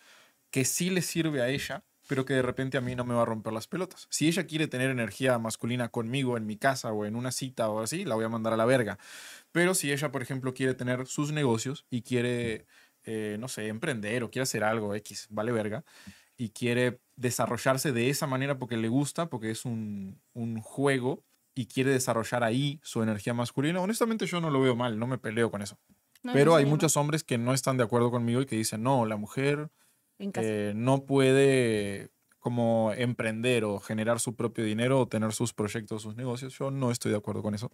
que 0.51 0.65
sí 0.65 0.91
le 0.91 1.03
sirve 1.03 1.43
a 1.43 1.49
ella, 1.49 1.85
pero 2.09 2.25
que 2.25 2.35
de 2.35 2.43
repente 2.43 2.79
a 2.79 2.81
mí 2.81 2.95
no 2.95 3.05
me 3.05 3.15
va 3.15 3.23
a 3.23 3.25
romper 3.25 3.53
las 3.53 3.67
pelotas. 3.67 4.07
Si 4.11 4.29
ella 4.29 4.47
quiere 4.47 4.69
tener 4.69 4.91
energía 4.91 5.39
masculina 5.39 5.89
conmigo 5.89 6.37
en 6.37 6.47
mi 6.47 6.57
casa 6.57 6.93
o 6.93 7.05
en 7.05 7.17
una 7.17 7.33
cita 7.33 7.69
o 7.69 7.81
así, 7.81 8.05
la 8.05 8.15
voy 8.15 8.25
a 8.25 8.29
mandar 8.29 8.53
a 8.53 8.57
la 8.57 8.65
verga. 8.65 8.99
Pero 9.53 9.75
si 9.75 9.93
ella, 9.93 10.13
por 10.13 10.23
ejemplo, 10.23 10.55
quiere 10.55 10.75
tener 10.75 11.07
sus 11.07 11.33
negocios 11.33 11.85
y 11.91 12.03
quiere, 12.03 12.67
eh, 13.05 13.37
no 13.41 13.49
sé, 13.49 13.69
emprender 13.69 14.23
o 14.23 14.31
quiere 14.31 14.45
hacer 14.45 14.63
algo 14.63 14.95
X, 14.95 15.27
vale 15.31 15.53
verga, 15.53 15.85
y 16.37 16.51
quiere 16.51 17.01
desarrollarse 17.17 17.93
de 17.93 18.11
esa 18.11 18.27
manera 18.27 18.59
porque 18.59 18.77
le 18.77 18.89
gusta, 18.89 19.29
porque 19.29 19.51
es 19.51 19.65
un, 19.65 20.21
un 20.33 20.61
juego 20.61 21.25
y 21.55 21.67
quiere 21.67 21.91
desarrollar 21.91 22.45
ahí 22.45 22.79
su 22.83 23.03
energía 23.03 23.33
masculina, 23.33 23.81
honestamente 23.81 24.27
yo 24.27 24.41
no 24.41 24.51
lo 24.51 24.61
veo 24.61 24.77
mal, 24.77 24.99
no 24.99 25.07
me 25.07 25.19
peleo 25.19 25.51
con 25.51 25.63
eso. 25.63 25.79
No, 26.23 26.35
Pero 26.35 26.53
no 26.53 26.57
hay 26.57 26.67
muchos 26.67 26.97
hombres 26.97 27.25
que 27.25 27.39
no 27.39 27.55
están 27.55 27.79
de 27.79 27.85
acuerdo 27.85 28.11
conmigo 28.11 28.43
y 28.43 28.47
que 28.47 28.57
dicen, 28.57 28.83
no, 28.83 29.07
la 29.07 29.17
mujer 29.17 29.71
En 30.19 30.33
casa. 30.33 30.47
eh, 30.49 30.73
no 30.75 31.05
puede 31.05 32.11
como 32.39 32.93
emprender 32.97 33.65
o 33.65 33.81
generar 33.81 34.21
su 34.21 34.35
propio 34.37 34.65
dinero 34.65 35.01
o 35.01 35.09
tener 35.09 35.33
sus 35.33 35.53
proyectos, 35.53 36.03
sus 36.03 36.15
negocios. 36.17 36.57
Yo 36.59 36.71
no 36.71 36.91
estoy 36.91 37.11
de 37.11 37.19
acuerdo 37.19 37.43
con 37.43 37.55
eso. 37.55 37.73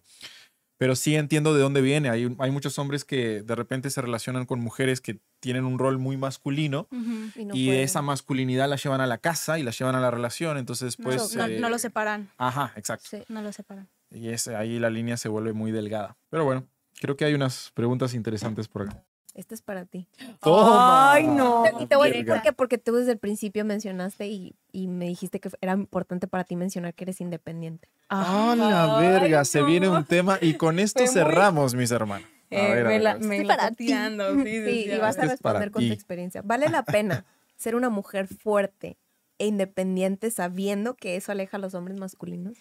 Pero 0.77 0.95
sí 0.95 1.15
entiendo 1.15 1.53
de 1.53 1.61
dónde 1.61 1.81
viene. 1.81 2.09
Hay, 2.09 2.35
hay 2.39 2.51
muchos 2.51 2.79
hombres 2.79 3.05
que 3.05 3.43
de 3.43 3.55
repente 3.55 3.91
se 3.91 4.01
relacionan 4.01 4.45
con 4.47 4.59
mujeres 4.59 4.99
que 4.99 5.19
tienen 5.39 5.63
un 5.65 5.77
rol 5.77 5.99
muy 5.99 6.17
masculino. 6.17 6.87
Y, 6.91 7.45
no 7.45 7.55
y 7.55 7.67
pueden. 7.67 7.83
esa 7.83 8.01
masculinidad 8.01 8.67
la 8.67 8.75
llevan 8.75 8.99
a 8.99 9.05
la 9.07 9.19
casa 9.19 9.59
y 9.59 9.63
la 9.63 9.69
llevan 9.71 9.95
a 9.95 10.01
la 10.01 10.09
relación. 10.09 10.57
Entonces, 10.57 10.97
No, 10.99 11.03
pues... 11.05 11.35
no, 11.35 11.45
eh, 11.45 11.59
no 11.59 11.69
lo 11.69 11.77
separan. 11.77 12.31
Ajá, 12.37 12.73
exacto. 12.75 13.05
Sí. 13.09 13.23
No 13.29 13.43
lo 13.43 13.53
separan. 13.53 13.87
Y 14.09 14.29
es, 14.29 14.47
ahí 14.47 14.79
la 14.79 14.89
línea 14.89 15.15
se 15.17 15.29
vuelve 15.29 15.53
muy 15.53 15.71
delgada. 15.71 16.17
Pero 16.31 16.43
bueno, 16.45 16.67
creo 16.99 17.15
que 17.15 17.25
hay 17.25 17.35
unas 17.35 17.71
preguntas 17.75 18.15
interesantes 18.15 18.67
por 18.67 18.81
acá. 18.83 19.03
Este 19.33 19.55
es 19.55 19.61
para 19.63 19.85
ti. 19.85 20.07
¡Toma! 20.41 21.13
Ay, 21.13 21.23
no. 21.27 21.63
Y 21.79 21.87
te 21.87 21.95
voy 21.95 22.07
a 22.09 22.11
decir 22.11 22.27
por 22.27 22.41
qué, 22.43 22.53
porque 22.53 22.77
tú 22.77 22.93
desde 22.95 23.13
el 23.13 23.17
principio 23.17 23.65
mencionaste 23.65 24.27
y, 24.27 24.55
y 24.71 24.87
me 24.87 25.05
dijiste 25.07 25.39
que 25.39 25.49
era 25.59 25.73
importante 25.73 26.27
para 26.27 26.43
ti 26.43 26.55
mencionar 26.55 26.93
que 26.93 27.03
eres 27.05 27.19
independiente. 27.19 27.89
¡Ah, 28.09 28.53
la 28.55 28.99
verga! 28.99 29.43
Se 29.43 29.63
viene 29.63 29.89
un 29.89 30.05
tema 30.05 30.37
y 30.39 30.53
con 30.53 30.77
esto 30.77 30.99
Fue 30.99 31.05
muy- 31.07 31.13
cerramos, 31.13 31.73
mis 31.73 31.89
hermanos. 31.91 32.27
A 32.51 32.55
Eh, 32.55 32.71
ver, 32.75 32.85
a 32.85 32.89
me 32.89 32.89
ver, 32.89 33.01
la, 33.01 33.13
ver. 33.15 33.23
me 33.23 33.35
Este 33.37 33.47
la 33.47 33.55
para 33.57 33.69
ti. 33.71 33.85
tirando. 33.87 34.35
Sí, 34.35 34.43
sí, 34.43 34.65
Sí, 34.65 34.83
sí, 34.83 34.91
y 34.91 34.97
vas 34.99 35.17
a 35.17 35.21
responder 35.25 35.71
con 35.71 35.87
tu 35.87 35.93
experiencia. 35.93 36.41
¿Vale 36.43 36.69
la 36.69 36.83
pena 36.83 37.25
ser 37.55 37.75
una 37.75 37.89
mujer 37.89 38.27
fuerte 38.27 38.97
e 39.39 39.47
independiente 39.47 40.29
sabiendo 40.29 40.93
que 40.95 41.15
eso 41.15 41.31
aleja 41.31 41.57
a 41.57 41.59
los 41.59 41.73
hombres 41.73 41.97
masculinos? 41.99 42.55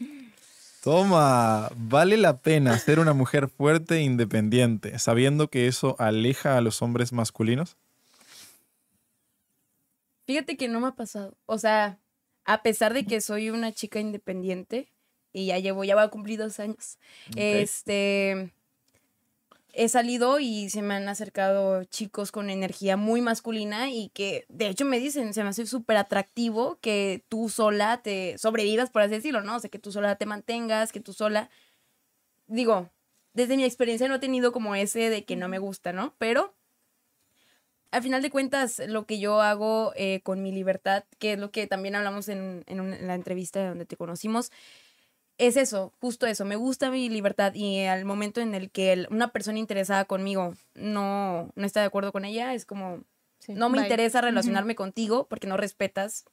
Toma, 0.83 1.71
vale 1.77 2.17
la 2.17 2.39
pena 2.39 2.77
ser 2.77 2.99
una 2.99 3.13
mujer 3.13 3.49
fuerte 3.49 3.99
e 3.99 4.03
independiente, 4.03 4.99
sabiendo 4.99 5.47
que 5.47 5.69
eso 5.69 5.95
aleja 6.01 6.57
a 6.57 6.61
los 6.61 6.83
hombres 6.83 7.13
masculinos. 7.13 7.77
Fíjate 10.27 10.57
que 10.57 10.67
no 10.67 10.81
me 10.81 10.89
ha 10.89 10.97
pasado. 10.97 11.37
O 11.47 11.57
sea, 11.57 12.01
a 12.45 12.65
pesar 12.65 12.95
de 12.95 13.07
que 13.07 13.21
soy 13.21 13.51
una 13.51 13.71
chica 13.71 14.01
independiente 14.01 14.89
y 15.33 15.47
ya 15.47 15.61
llevo, 15.61 15.85
ya 15.85 15.95
va 15.95 16.03
a 16.03 16.09
cumplir 16.09 16.41
dos 16.41 16.59
años, 16.59 16.99
este, 17.37 18.51
he 19.73 19.89
salido 19.89 20.39
y 20.39 20.69
se 20.71 20.83
me 20.83 20.95
han 20.95 21.09
acercado 21.09 21.85
chicos 21.85 22.31
con 22.31 22.51
energía 22.51 22.97
muy 22.97 23.23
masculina 23.23 23.91
y 23.91 24.11
que 24.11 24.45
de 24.49 24.69
hecho 24.69 24.85
me 24.85 24.99
dicen, 24.99 25.33
se 25.35 25.43
me 25.43 25.49
hace 25.49 25.67
súper 25.67 25.97
atractivo 25.97 26.79
que 26.81 27.25
tú 27.29 27.49
sola 27.49 28.03
te 28.03 28.37
sobrevivas, 28.39 28.91
por 28.91 29.03
así 29.03 29.13
decirlo, 29.13 29.43
¿no? 29.43 29.57
O 29.57 29.61
sea, 29.61 29.71
que 29.71 29.79
tú 29.79 29.91
sola 29.91 30.17
te 30.17 30.27
mantengas, 30.27 30.93
que 30.93 31.01
tú 31.01 31.13
sola, 31.13 31.51
digo, 32.47 32.91
desde 33.33 33.57
mi 33.57 33.65
experiencia 33.65 34.09
no 34.09 34.17
he 34.17 34.19
tenido 34.19 34.53
como 34.53 34.75
ese 34.75 35.11
de 35.11 35.25
que 35.25 35.37
no 35.37 35.49
me 35.49 35.59
gusta, 35.59 35.93
¿no? 35.93 36.15
Pero 36.19 36.55
al 37.91 38.03
final 38.03 38.23
de 38.23 38.31
cuentas, 38.31 38.81
lo 38.87 39.07
que 39.07 39.19
yo 39.19 39.41
hago 39.43 39.93
eh, 39.97 40.21
con 40.23 40.43
mi 40.43 40.53
libertad, 40.53 41.05
que 41.19 41.35
es 41.35 41.39
lo 41.39 41.51
que 41.51 41.67
también 41.67 41.95
hablamos 41.95 42.29
en, 42.29 42.65
en 42.67 43.07
la 43.07 43.15
entrevista 43.15 43.69
donde 43.69 43.87
te 43.87 43.97
conocimos, 43.97 44.51
es 45.47 45.57
eso, 45.57 45.93
justo 46.01 46.27
eso. 46.27 46.45
Me 46.45 46.57
gusta 46.57 46.91
mi 46.91 47.09
libertad 47.09 47.55
y 47.55 47.85
al 47.85 48.05
momento 48.05 48.41
en 48.41 48.55
el 48.55 48.71
que 48.71 48.93
el- 48.93 49.09
una 49.11 49.33
persona 49.33 49.59
interesada 49.59 50.05
conmigo 50.05 50.55
no, 50.75 51.51
no 51.55 51.67
está 51.67 51.81
de 51.81 51.87
acuerdo 51.87 52.13
con 52.13 52.25
ella, 52.25 52.55
es 52.55 52.65
como, 52.67 53.03
Sí. 53.39 53.53
no 53.55 53.69
me 53.69 53.79
Bye. 53.79 53.87
interesa 53.87 54.21
relacionarme 54.21 54.75
contigo 54.77 55.27
porque 55.29 55.47
no 55.49 55.57
respetas 55.57 56.25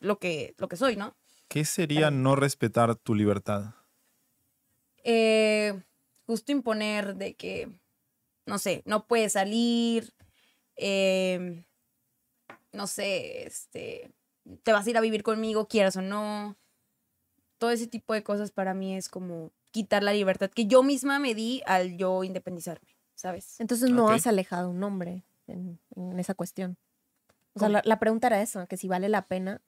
lo 0.00 0.18
que, 0.18 0.54
lo 0.58 0.68
que 0.68 0.76
soy, 0.76 0.96
¿no? 0.96 1.14
¿Qué 1.48 1.64
sería 1.64 2.10
no 2.10 2.36
respetar 2.36 2.94
tu 2.96 3.14
libertad? 3.14 3.74
eh, 5.02 5.80
justo 6.26 6.52
imponer 6.52 7.16
de 7.16 7.34
que, 7.34 7.70
no 8.46 8.58
sé, 8.58 8.82
no 8.84 9.06
puedes 9.06 9.32
salir, 9.32 10.12
eh, 10.76 11.64
no 12.72 12.86
sé, 12.86 13.46
este, 13.46 14.12
te 14.62 14.72
vas 14.72 14.86
a 14.86 14.90
ir 14.90 14.96
a 14.98 15.00
vivir 15.00 15.22
conmigo, 15.22 15.68
quieras 15.68 15.96
o 15.96 16.02
no. 16.02 16.56
Todo 17.60 17.70
ese 17.70 17.86
tipo 17.86 18.14
de 18.14 18.22
cosas 18.22 18.50
para 18.52 18.72
mí 18.72 18.96
es 18.96 19.10
como 19.10 19.52
quitar 19.70 20.02
la 20.02 20.14
libertad 20.14 20.50
que 20.50 20.64
yo 20.66 20.82
misma 20.82 21.18
me 21.18 21.34
di 21.34 21.62
al 21.66 21.98
yo 21.98 22.24
independizarme, 22.24 22.96
¿sabes? 23.14 23.60
Entonces 23.60 23.90
no 23.90 24.08
has 24.08 24.26
alejado 24.26 24.70
un 24.70 24.82
hombre 24.82 25.24
en, 25.46 25.78
en 25.94 26.18
esa 26.18 26.32
cuestión. 26.32 26.78
O 27.52 27.58
sea, 27.58 27.68
la, 27.68 27.82
la 27.84 27.98
pregunta 27.98 28.28
era 28.28 28.40
eso, 28.40 28.66
que 28.66 28.78
si 28.78 28.88
vale 28.88 29.10
la 29.10 29.26
pena 29.26 29.60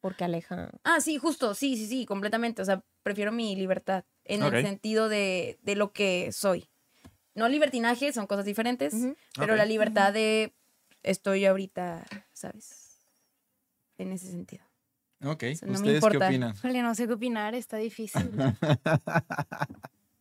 porque 0.00 0.24
aleja. 0.24 0.70
Ah, 0.84 1.00
sí, 1.00 1.18
justo, 1.18 1.54
sí, 1.54 1.76
sí, 1.76 1.86
sí, 1.86 2.06
completamente. 2.06 2.62
O 2.62 2.64
sea, 2.64 2.82
prefiero 3.02 3.32
mi 3.32 3.54
libertad 3.54 4.04
en 4.24 4.42
el 4.42 4.62
sentido 4.62 5.08
de, 5.08 5.58
de 5.62 5.74
lo 5.76 5.92
que 5.92 6.30
soy. 6.32 6.68
No 7.34 7.48
libertinaje, 7.48 8.12
son 8.12 8.26
cosas 8.26 8.46
diferentes, 8.46 8.94
pero 9.36 9.56
la 9.56 9.66
libertad 9.66 10.12
de 10.12 10.54
estoy 11.02 11.44
ahorita, 11.44 12.04
¿sabes? 12.32 13.00
En 13.98 14.12
ese 14.12 14.30
sentido. 14.30 14.64
Ok, 15.26 15.40
sea, 15.54 15.66
no 15.68 15.72
me 15.72 15.76
¿ustedes 15.76 16.00
qué 16.00 16.06
importa. 16.06 16.26
opinan? 16.28 16.54
Híjole, 16.54 16.82
no 16.82 16.94
sé 16.94 17.06
qué 17.06 17.12
opinar, 17.14 17.54
está 17.54 17.76
difícil. 17.76 18.30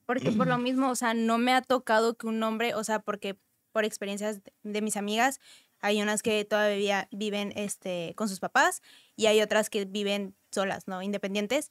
Porque 0.06 0.32
por 0.32 0.48
lo 0.48 0.57
mismo, 0.57 0.90
o 0.90 0.95
sea, 0.95 1.14
no 1.14 1.38
me 1.38 1.53
ha 1.53 1.61
tocado 1.61 2.15
que 2.15 2.27
un 2.27 2.41
hombre, 2.44 2.76
o 2.76 2.84
sea, 2.84 2.99
porque 2.99 3.38
por 3.72 3.86
experiencias 3.86 4.41
de- 4.64 4.82
mis 4.82 4.98
amigas, 4.98 5.40
hay 5.82 6.02
unas 6.02 6.22
que 6.22 6.45
todavía 6.45 7.07
viven 7.11 7.52
este, 7.56 8.14
con 8.15 8.30
sus 8.30 8.40
papás 8.40 8.82
y 9.15 9.26
hay 9.26 9.41
otras 9.41 9.69
que 9.69 9.86
viven 9.86 10.36
solas, 10.52 10.88
¿no? 10.88 11.02
Independientes. 11.02 11.69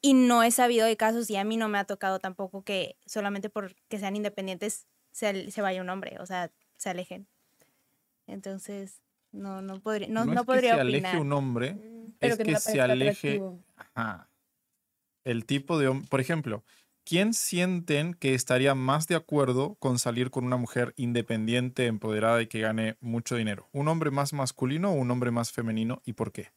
Y 0.00 0.14
no 0.14 0.42
he 0.42 0.50
sabido 0.50 0.86
de 0.86 0.96
casos 0.96 1.30
y 1.30 1.36
a 1.36 1.44
mí 1.44 1.56
no 1.56 1.68
me 1.68 1.78
ha 1.78 1.84
tocado 1.84 2.18
tampoco 2.18 2.62
que 2.62 2.96
solamente 3.06 3.48
porque 3.50 3.98
sean 3.98 4.16
independientes 4.16 4.86
se, 5.12 5.50
se 5.50 5.62
vaya 5.62 5.80
un 5.80 5.88
hombre, 5.90 6.16
o 6.20 6.26
sea, 6.26 6.52
se 6.76 6.90
alejen. 6.90 7.26
Entonces, 8.26 9.00
no, 9.32 9.62
no 9.62 9.80
podría, 9.80 10.08
no, 10.08 10.24
no, 10.24 10.32
es 10.32 10.46
que 10.46 10.60
se 10.60 10.72
opinar. 10.72 10.80
aleje 10.80 11.16
un 11.18 11.32
hombre, 11.32 11.76
Pero 12.18 12.34
es 12.34 12.38
que, 12.40 12.52
no 12.52 12.58
se 12.60 12.80
aleje. 12.80 13.42
Ajá. 13.76 14.28
el 15.24 15.44
tipo 15.44 15.78
de 15.78 15.88
hombre. 15.88 16.08
Por 16.08 16.20
ejemplo, 16.20 16.64
¿quién 17.04 17.34
sienten 17.34 18.14
que 18.14 18.34
estaría 18.34 18.74
más 18.74 19.06
de 19.06 19.14
acuerdo 19.16 19.74
con 19.76 19.98
salir 19.98 20.30
con 20.30 20.44
una 20.44 20.56
mujer 20.56 20.94
independiente, 20.96 21.86
empoderada 21.86 22.40
y 22.42 22.46
que 22.46 22.60
gane 22.60 22.96
mucho 23.00 23.36
dinero? 23.36 23.68
¿Un 23.72 23.88
hombre 23.88 24.10
más 24.10 24.32
masculino 24.32 24.90
o 24.90 24.94
un 24.94 25.10
hombre 25.10 25.30
más 25.30 25.52
femenino 25.52 26.00
y 26.04 26.14
por 26.14 26.32
qué? 26.32 26.50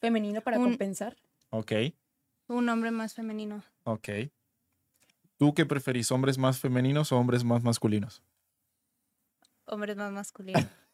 Femenino 0.00 0.40
para 0.42 0.58
Un- 0.58 0.64
compensar. 0.70 1.16
Ok, 1.50 1.72
Un 2.48 2.68
hombre 2.68 2.90
más 2.90 3.14
femenino. 3.14 3.62
ok. 3.84 4.08
¿Tú 5.38 5.52
qué 5.54 5.66
preferís, 5.66 6.10
hombres 6.12 6.38
más 6.38 6.58
femeninos 6.58 7.12
o 7.12 7.18
hombres 7.18 7.44
más 7.44 7.62
masculinos? 7.62 8.22
Hombres 9.66 9.96
más 9.96 10.12
masculinos. 10.12 10.64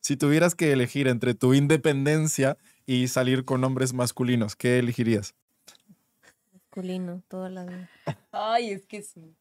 Si 0.00 0.16
tuvieras 0.16 0.54
que 0.54 0.72
elegir 0.72 1.08
entre 1.08 1.34
tu 1.34 1.54
independencia 1.54 2.56
y 2.86 3.08
salir 3.08 3.44
con 3.44 3.64
hombres 3.64 3.92
masculinos, 3.92 4.54
¿qué 4.54 4.78
elegirías? 4.78 5.34
Masculino, 6.52 7.22
toda 7.28 7.50
la 7.50 7.64
vida. 7.64 7.90
Ay, 8.32 8.70
es 8.70 8.86
que 8.86 9.02
sí. 9.02 9.34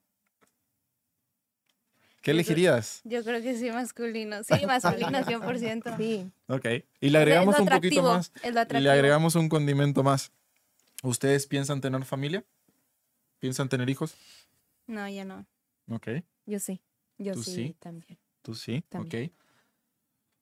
¿Qué 2.22 2.32
elegirías? 2.32 3.02
Yo 3.04 3.24
creo 3.24 3.42
que 3.42 3.58
sí, 3.58 3.70
masculino. 3.72 4.44
Sí, 4.44 4.54
masculino, 4.66 5.20
100%. 5.20 5.98
Sí. 5.98 6.32
Ok. 6.48 6.66
Y 7.00 7.10
le 7.10 7.18
agregamos 7.20 7.60
un 7.60 7.68
poquito 7.68 8.04
más. 8.04 8.32
Y 8.44 8.80
le 8.80 8.90
agregamos 8.90 9.36
un 9.36 9.48
condimento 9.48 10.02
más. 10.02 10.32
¿Ustedes 11.04 11.46
piensan 11.46 11.82
tener 11.82 12.04
familia? 12.04 12.44
¿Piensan 13.40 13.70
tener 13.70 13.90
hijos? 13.90 14.16
No, 14.88 15.08
ya 15.08 15.24
no. 15.24 15.46
Ok. 15.90 16.08
Yo 16.46 16.60
sí. 16.60 16.82
Yo 17.18 17.34
¿Tú 17.34 17.44
sí, 17.44 17.54
sí? 17.54 17.76
también. 17.80 18.18
Tú 18.46 18.54
sí. 18.54 18.84
También. 18.90 19.26
Ok. 19.26 19.32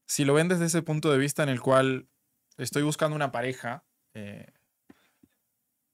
Si 0.05 0.25
lo 0.25 0.34
ven 0.34 0.49
desde 0.49 0.65
ese 0.65 0.81
punto 0.81 1.09
de 1.09 1.17
vista 1.17 1.41
en 1.41 1.49
el 1.49 1.61
cual 1.61 2.09
estoy 2.57 2.84
buscando 2.84 3.15
una 3.15 3.31
pareja 3.31 3.85
eh, 4.13 4.51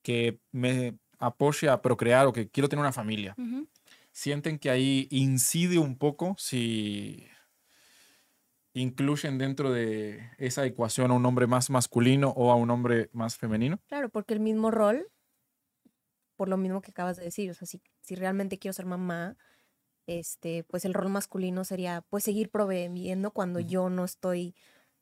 que 0.02 0.40
me 0.52 0.98
apoye 1.19 1.69
a 1.69 1.84
procrear 1.84 2.26
o 2.26 2.34
que 2.34 2.49
quiero 2.49 2.68
tener 2.68 2.81
una 2.81 2.91
familia. 2.91 3.36
¿sienten 4.11 4.57
que 4.57 4.69
ahí 4.69 5.07
incide 5.11 5.77
un 5.77 5.98
poco 5.98 6.36
si 6.38 7.27
incluyen 8.73 9.38
dentro 9.38 9.72
de 9.72 10.31
esa 10.38 10.65
ecuación 10.65 11.11
a 11.11 11.14
un 11.14 11.26
hombre 11.26 11.48
más 11.48 11.69
masculino 11.69 12.30
o 12.30 12.52
a 12.52 12.56
un 12.56 12.72
hombre 12.72 13.10
más 13.14 13.38
femenino? 13.38 13.80
Claro, 13.88 14.10
porque 14.10 14.34
el 14.34 14.40
mismo 14.40 14.72
rol, 14.72 15.07
por 16.36 16.49
lo 16.49 16.57
mismo 16.57 16.81
que 16.81 16.91
acabas 16.91 17.18
de 17.18 17.26
decir, 17.26 17.52
o 17.52 17.53
sea, 17.53 17.68
si, 17.68 17.81
si 18.02 18.15
realmente 18.15 18.57
quiero 18.57 18.73
ser 18.73 18.86
mamá, 18.86 19.38
este, 20.10 20.64
pues 20.64 20.86
el 20.86 20.95
rol 20.95 21.10
masculino 21.10 21.64
sería 21.64 22.02
pues 22.10 22.23
seguir 22.23 22.49
proveyendo 22.49 23.30
cuando 23.30 23.60
yo 23.60 23.91
no 23.91 24.03
estoy, 24.03 24.56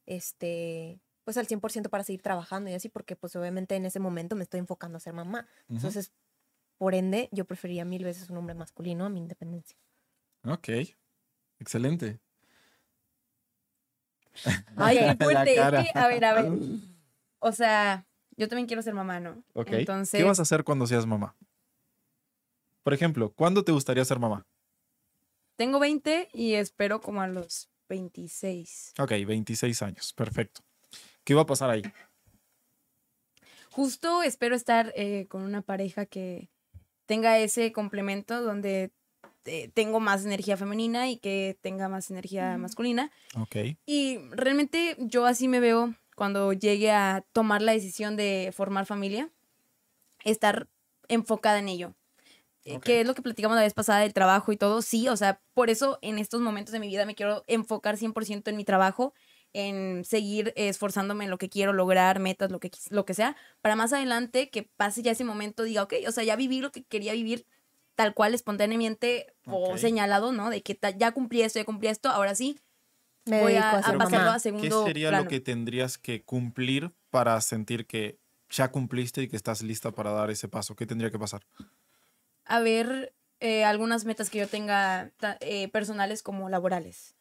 este, 0.05 0.99
pues 1.23 1.37
al 1.37 1.47
100% 1.47 1.89
para 1.89 2.03
seguir 2.03 2.21
trabajando 2.21 2.69
y 2.69 2.73
así, 2.73 2.89
porque 2.89 3.15
pues 3.15 3.33
obviamente 3.37 3.77
en 3.77 3.85
ese 3.85 4.01
momento 4.01 4.35
me 4.35 4.43
estoy 4.43 4.59
enfocando 4.59 4.97
a 4.97 4.99
ser 4.99 5.13
mamá. 5.13 5.47
Entonces, 5.69 6.11
por 6.77 6.93
ende, 6.93 7.29
yo 7.31 7.45
preferiría 7.45 7.85
mil 7.85 8.03
veces 8.03 8.29
un 8.29 8.35
hombre 8.35 8.53
masculino 8.53 9.05
a 9.05 9.09
mi 9.09 9.21
independencia. 9.21 9.77
Ok. 10.43 10.67
Excelente. 11.59 12.19
Ay, 14.75 14.97
qué 14.97 15.15
fuerte. 15.23 15.53
es 15.53 15.91
que, 15.93 15.99
a 15.99 16.07
ver, 16.09 16.25
a 16.25 16.33
ver. 16.33 16.51
O 17.39 17.51
sea, 17.51 18.07
yo 18.35 18.47
también 18.47 18.65
quiero 18.65 18.81
ser 18.81 18.95
mamá, 18.95 19.19
¿no? 19.19 19.43
Ok. 19.53 19.67
Entonces, 19.71 20.19
¿Qué 20.19 20.23
vas 20.23 20.39
a 20.39 20.41
hacer 20.41 20.63
cuando 20.63 20.87
seas 20.87 21.05
mamá? 21.05 21.35
Por 22.81 22.95
ejemplo, 22.95 23.31
¿cuándo 23.31 23.63
te 23.63 23.71
gustaría 23.71 24.03
ser 24.03 24.17
mamá? 24.17 24.47
Tengo 25.57 25.79
20 25.79 26.29
y 26.33 26.53
espero 26.53 27.01
como 27.01 27.21
a 27.21 27.27
los 27.27 27.69
26. 27.89 28.93
Ok, 28.99 29.11
26 29.25 29.81
años. 29.81 30.13
Perfecto. 30.13 30.61
¿Qué 31.23 31.33
va 31.33 31.41
a 31.41 31.45
pasar 31.45 31.69
ahí? 31.69 31.81
Justo 33.71 34.23
espero 34.23 34.55
estar 34.55 34.93
eh, 34.95 35.27
con 35.27 35.41
una 35.41 35.61
pareja 35.61 36.05
que 36.05 36.49
tenga 37.05 37.37
ese 37.37 37.71
complemento 37.71 38.41
donde 38.41 38.91
eh, 39.45 39.69
tengo 39.73 39.99
más 39.99 40.25
energía 40.25 40.57
femenina 40.57 41.09
y 41.09 41.17
que 41.17 41.57
tenga 41.61 41.89
más 41.89 42.09
energía 42.09 42.57
masculina. 42.57 43.11
Ok. 43.35 43.55
Y 43.85 44.19
realmente 44.31 44.95
yo 44.99 45.25
así 45.25 45.47
me 45.47 45.59
veo 45.59 45.93
cuando 46.15 46.53
llegue 46.53 46.91
a 46.91 47.25
tomar 47.33 47.61
la 47.61 47.73
decisión 47.73 48.15
de 48.15 48.51
formar 48.55 48.85
familia, 48.85 49.29
estar 50.23 50.67
enfocada 51.07 51.59
en 51.59 51.69
ello. 51.69 51.93
Que 52.83 53.01
es 53.01 53.07
lo 53.07 53.15
que 53.15 53.21
platicamos 53.21 53.55
la 53.55 53.61
vez 53.63 53.73
pasada 53.73 53.99
del 53.99 54.13
trabajo 54.13 54.51
y 54.51 54.57
todo. 54.57 54.81
Sí, 54.81 55.07
o 55.07 55.15
sea, 55.17 55.41
por 55.53 55.69
eso 55.69 55.99
en 56.01 56.19
estos 56.19 56.41
momentos 56.41 56.71
de 56.73 56.79
mi 56.79 56.87
vida 56.87 57.05
me 57.05 57.15
quiero 57.15 57.43
enfocar 57.47 57.97
100% 57.97 58.49
en 58.49 58.57
mi 58.57 58.65
trabajo, 58.65 59.13
en 59.53 60.03
seguir 60.03 60.53
esforzándome 60.55 61.23
en 61.25 61.29
lo 61.29 61.37
que 61.37 61.49
quiero 61.49 61.73
lograr, 61.73 62.19
metas, 62.19 62.51
lo 62.51 62.59
que, 62.59 62.69
lo 62.89 63.05
que 63.05 63.13
sea, 63.13 63.35
para 63.61 63.75
más 63.75 63.93
adelante 63.93 64.49
que 64.49 64.63
pase 64.63 65.01
ya 65.01 65.11
ese 65.11 65.23
momento, 65.23 65.63
diga, 65.63 65.83
ok, 65.83 65.93
o 66.07 66.11
sea, 66.11 66.23
ya 66.23 66.35
viví 66.35 66.59
lo 66.59 66.71
que 66.71 66.83
quería 66.83 67.13
vivir 67.13 67.45
tal 67.95 68.13
cual, 68.13 68.35
espontáneamente 68.35 69.33
o 69.45 69.77
señalado, 69.77 70.31
¿no? 70.31 70.49
De 70.51 70.61
que 70.61 70.77
ya 70.97 71.11
cumplí 71.13 71.41
esto, 71.41 71.57
ya 71.59 71.65
cumplí 71.65 71.87
esto, 71.87 72.09
ahora 72.09 72.35
sí, 72.35 72.59
Me 73.25 73.41
voy 73.41 73.55
a, 73.55 73.71
a, 73.71 73.77
a 73.79 73.81
pasarlo 73.81 73.97
mamá. 73.97 74.31
a 74.31 74.33
¿Qué 74.35 74.39
segundo 74.41 74.85
sería 74.85 75.09
plano. 75.09 75.23
lo 75.23 75.29
que 75.29 75.39
tendrías 75.39 75.97
que 75.97 76.23
cumplir 76.23 76.91
para 77.09 77.41
sentir 77.41 77.87
que 77.87 78.19
ya 78.49 78.71
cumpliste 78.71 79.23
y 79.23 79.27
que 79.27 79.35
estás 79.35 79.63
lista 79.63 79.91
para 79.91 80.11
dar 80.11 80.29
ese 80.29 80.47
paso? 80.47 80.75
¿Qué 80.75 80.85
tendría 80.85 81.09
que 81.09 81.17
pasar? 81.19 81.41
A 82.47 82.59
ver 82.59 83.13
eh, 83.39 83.63
algunas 83.63 84.05
metas 84.05 84.29
que 84.29 84.39
yo 84.39 84.47
tenga 84.47 85.11
eh, 85.41 85.67
personales 85.69 86.23
como 86.23 86.49
laborales. 86.49 87.15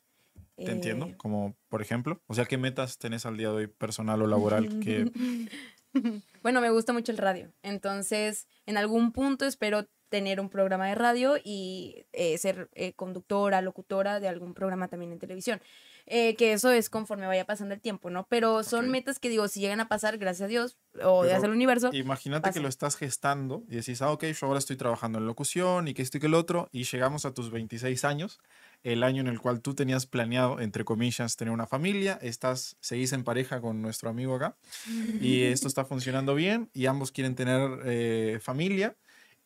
Te 0.57 0.70
entiendo. 0.70 1.07
Eh, 1.07 1.15
Como, 1.19 1.55
por 1.69 1.82
ejemplo, 1.82 2.23
o 2.27 2.35
sea, 2.35 2.47
¿qué 2.47 2.57
metas 2.57 2.98
tenés 2.98 3.27
al 3.27 3.36
día 3.36 3.48
de 3.48 3.55
hoy 3.55 3.66
personal 3.66 4.23
o 4.23 4.27
laboral 4.27 4.81
que 4.81 5.11
Bueno, 6.43 6.61
me 6.61 6.70
gusta 6.70 6.93
mucho 6.93 7.12
el 7.12 7.19
radio. 7.19 7.53
Entonces, 7.62 8.47
en 8.66 8.77
algún 8.77 9.12
punto 9.12 9.47
espero 9.47 9.86
tener 10.09 10.40
un 10.40 10.48
programa 10.48 10.86
de 10.86 10.94
radio 10.94 11.36
y 11.43 12.07
eh, 12.12 12.39
ser 12.39 12.70
eh, 12.74 12.93
conductora, 12.93 13.61
locutora 13.61 14.20
de 14.20 14.28
algún 14.28 14.55
programa 14.55 14.89
también 14.89 15.12
en 15.12 15.19
televisión. 15.19 15.61
Eh, 16.06 16.36
que 16.36 16.52
eso 16.52 16.70
es 16.70 16.88
conforme 16.90 17.26
vaya 17.26 17.44
pasando 17.46 17.74
el 17.74 17.80
tiempo, 17.80 18.10
¿no? 18.10 18.26
Pero 18.28 18.62
son 18.62 18.84
Ok. 18.84 18.90
metas 18.90 19.18
que 19.18 19.28
digo, 19.28 19.48
si 19.48 19.60
llegan 19.60 19.80
a 19.80 19.88
pasar, 19.88 20.18
gracias 20.18 20.46
a 20.46 20.48
Dios, 20.48 20.78
o 21.02 21.20
gracias 21.22 21.44
al 21.44 21.50
universo, 21.50 21.88
Imagínate 21.92 22.42
pasa. 22.42 22.58
que 22.58 22.60
lo 22.60 22.68
estás 22.68 22.96
gestando 22.96 23.64
y 23.68 23.76
decís, 23.76 24.02
ah, 24.02 24.10
ok, 24.10 24.24
yo 24.24 24.46
ahora 24.48 24.58
estoy 24.58 24.76
trabajando 24.76 25.18
en 25.18 25.26
locución 25.26 25.86
y 25.86 25.94
que 25.94 26.02
esto 26.02 26.16
y 26.18 26.20
que 26.20 26.26
el 26.26 26.34
otro, 26.34 26.68
y 26.72 26.82
llegamos 26.82 27.24
a 27.24 27.32
tus 27.32 27.50
26 27.50 28.04
años, 28.04 28.40
el 28.82 29.04
año 29.04 29.20
en 29.20 29.28
el 29.28 29.38
cual 29.40 29.62
tú 29.62 29.72
tenías 29.74 30.04
planeado, 30.06 30.58
entre 30.60 30.84
comillas, 30.84 31.36
tener 31.36 31.54
una 31.54 31.68
familia, 31.68 32.18
estás, 32.22 32.76
seguís 32.80 33.12
en 33.12 33.22
pareja 33.22 33.60
con 33.60 33.82
nuestro 33.82 34.10
amigo 34.10 34.34
acá, 34.34 34.56
y 35.18 35.42
esto 35.44 35.68
está 35.68 35.84
funcionando 35.84 36.34
bien, 36.34 36.70
y 36.74 36.86
ambos 36.86 37.12
quieren 37.12 37.36
tener 37.36 37.80
eh, 37.84 38.38
familia, 38.42 38.96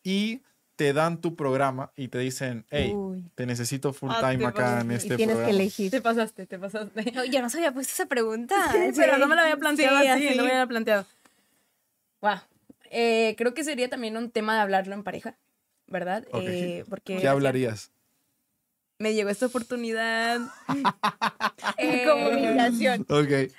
y 0.03 0.41
te 0.81 0.93
dan 0.93 1.21
tu 1.21 1.35
programa 1.35 1.91
y 1.95 2.07
te 2.07 2.17
dicen, 2.17 2.65
hey, 2.71 2.93
Uy, 2.95 3.23
te 3.35 3.45
necesito 3.45 3.93
full 3.93 4.09
Ah, 4.11 4.31
time 4.31 4.43
acá 4.47 4.81
en 4.81 4.91
Y 4.91 4.95
este 4.95 5.13
y 5.13 5.17
tienes 5.17 5.35
programa. 5.35 5.45
que 5.45 5.61
elegir. 5.61 5.91
te 5.91 6.01
pasaste, 6.01 6.47
te 6.47 6.57
pasaste. 6.57 7.11
No, 7.11 7.23
yo 7.23 7.39
no 7.43 7.51
se 7.51 7.57
había 7.57 7.71
puesto 7.71 7.93
esa 7.93 8.07
pregunta. 8.07 8.55
Sí, 8.71 8.79
pero 8.95 9.19
no 9.19 9.27
me 9.27 9.35
lo 9.35 9.41
había 9.41 9.57
planteado 9.57 9.99
Sí, 10.01 10.07
así, 10.07 10.27
así. 10.29 10.35
no 10.37 10.41
me 10.41 10.47
lo 10.49 10.55
había 10.55 10.65
planteado. 10.67 11.05
Wow. 12.21 12.39
Eh, 12.89 13.35
creo 13.37 13.53
que 13.53 13.63
sería 13.63 13.89
también 13.91 14.17
un 14.17 14.31
tema 14.31 14.55
de 14.55 14.61
hablarlo 14.61 14.95
en 14.95 15.03
pareja, 15.03 15.37
¿verdad? 15.85 16.25
Eh, 16.33 16.83
porque 16.89 17.17
¿Qué 17.17 17.27
hablarías? 17.27 17.91
me 18.97 19.13
llegó 19.13 19.29
esta 19.29 19.45
oportunidad. 19.45 20.39
Eh, 21.77 22.05
Comunicación. 22.07 23.05
Ok. 23.07 23.51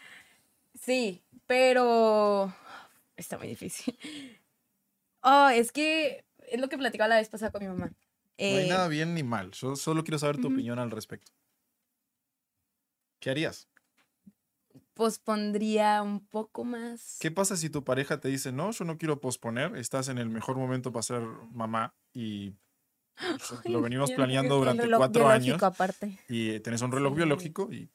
Sí, 0.81 1.23
pero 1.47 2.53
está 3.17 3.39
muy 3.39 3.47
difícil. 3.47 3.97
Oh, 5.23 5.49
es 5.49 5.71
que 5.71 6.25
es 6.55 6.61
lo 6.61 6.69
que 6.69 6.79
platicaba 6.79 7.09
la 7.09 7.17
vez 7.17 7.29
pasada 7.29 7.51
con 7.51 7.63
mi 7.63 7.69
mamá. 7.69 7.87
No 7.87 7.95
hay 8.39 8.65
Eh, 8.67 8.69
nada 8.69 8.89
bien 8.89 9.15
ni 9.15 9.23
mal. 9.23 9.51
Yo 9.53 9.77
solo 9.77 10.05
quiero 10.05 10.19
saber 10.19 10.39
tu 10.41 10.49
opinión 10.49 10.79
al 10.79 10.91
respecto. 10.91 11.33
¿Qué 13.21 13.31
harías? 13.31 13.69
pospondría 14.95 16.03
un 16.03 16.21
poco 16.27 16.65
más. 16.65 17.17
¿Qué 17.21 17.31
pasa 17.31 17.57
si 17.57 17.71
tu 17.71 17.83
pareja 17.83 18.21
te 18.21 18.29
dice, 18.29 18.53
no, 18.53 18.71
yo 18.73 18.85
no 18.85 18.99
quiero 18.99 19.21
posponer, 19.21 19.75
estás 19.77 20.09
en 20.09 20.19
el 20.19 20.29
mejor 20.29 20.57
momento 20.57 20.93
para 20.93 21.03
ser 21.03 21.23
mamá 21.53 21.95
y 22.13 22.53
lo 23.65 23.81
venimos 23.81 24.11
planeando 24.13 24.57
durante 24.57 24.89
cuatro 24.91 25.29
años 25.29 25.63
aparte. 25.63 26.19
y 26.29 26.61
tenés 26.61 26.83
un 26.83 26.93
reloj 26.93 27.13
Sí. 27.13 27.17
biológico 27.17 27.73
y 27.73 27.89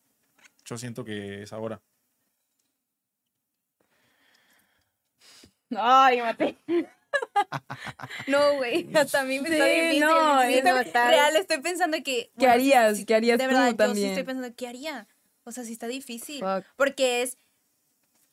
yo 0.66 0.78
siento 0.78 1.04
que 1.06 1.44
es 1.44 1.54
ahora. 1.54 1.82
Ay, 5.76 6.22
mate. 6.22 6.58
No, 8.28 8.56
güey, 8.56 8.90
hasta 8.96 9.22
a 9.22 9.24
mí 9.24 9.40
me 9.40 9.50
está 9.50 9.66
difícil. 9.66 10.00
no, 10.02 10.42
sí, 10.44 10.54
es 10.56 10.64
real, 10.64 11.36
estoy 11.36 11.62
pensando 11.62 11.98
que... 11.98 12.04
¿Qué 12.04 12.32
bueno, 12.38 12.54
harías? 12.54 13.06
¿Qué 13.06 13.16
harías 13.16 13.38
de 13.38 13.46
tú 13.46 13.50
verdad, 13.50 13.66
yo 13.66 13.72
sí 13.72 13.78
también? 13.78 14.10
estoy 14.10 14.24
pensando, 14.24 14.56
¿qué 14.56 14.68
haría? 14.68 15.08
O 15.44 15.52
sea, 15.52 15.64
sí 15.64 15.74
está 15.74 15.88
difícil. 15.88 16.40
Fuck. 16.40 16.66
Porque 16.76 17.22
es 17.22 17.38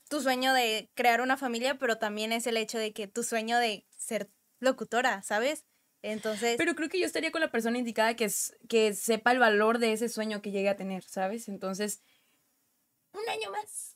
tu 0.09 0.21
sueño 0.21 0.53
de 0.53 0.91
crear 0.95 1.21
una 1.21 1.37
familia, 1.37 1.77
pero 1.79 1.99
también 1.99 2.33
es 2.33 2.47
el 2.47 2.57
hecho 2.57 2.79
de 2.79 2.93
que 2.93 3.07
tu 3.07 3.23
sueño 3.23 3.59
de 3.59 3.85
ser 3.97 4.29
locutora, 4.61 5.23
¿sabes? 5.23 5.65
Entonces, 6.03 6.57
Pero 6.59 6.75
creo 6.75 6.89
que 6.91 7.01
yo 7.01 7.07
estaría 7.07 7.33
con 7.33 7.41
la 7.41 7.51
persona 7.51 7.79
indicada 7.79 8.15
que, 8.15 8.27
es, 8.27 8.55
que 8.69 8.93
sepa 8.93 9.33
el 9.33 9.39
valor 9.39 9.79
de 9.79 9.93
ese 9.93 10.11
sueño 10.11 10.43
que 10.43 10.51
llegue 10.51 10.69
a 10.69 10.77
tener, 10.77 11.03
¿sabes? 11.05 11.49
Entonces, 11.49 12.03
un 13.13 13.27
año 13.29 13.51
más. 13.51 13.94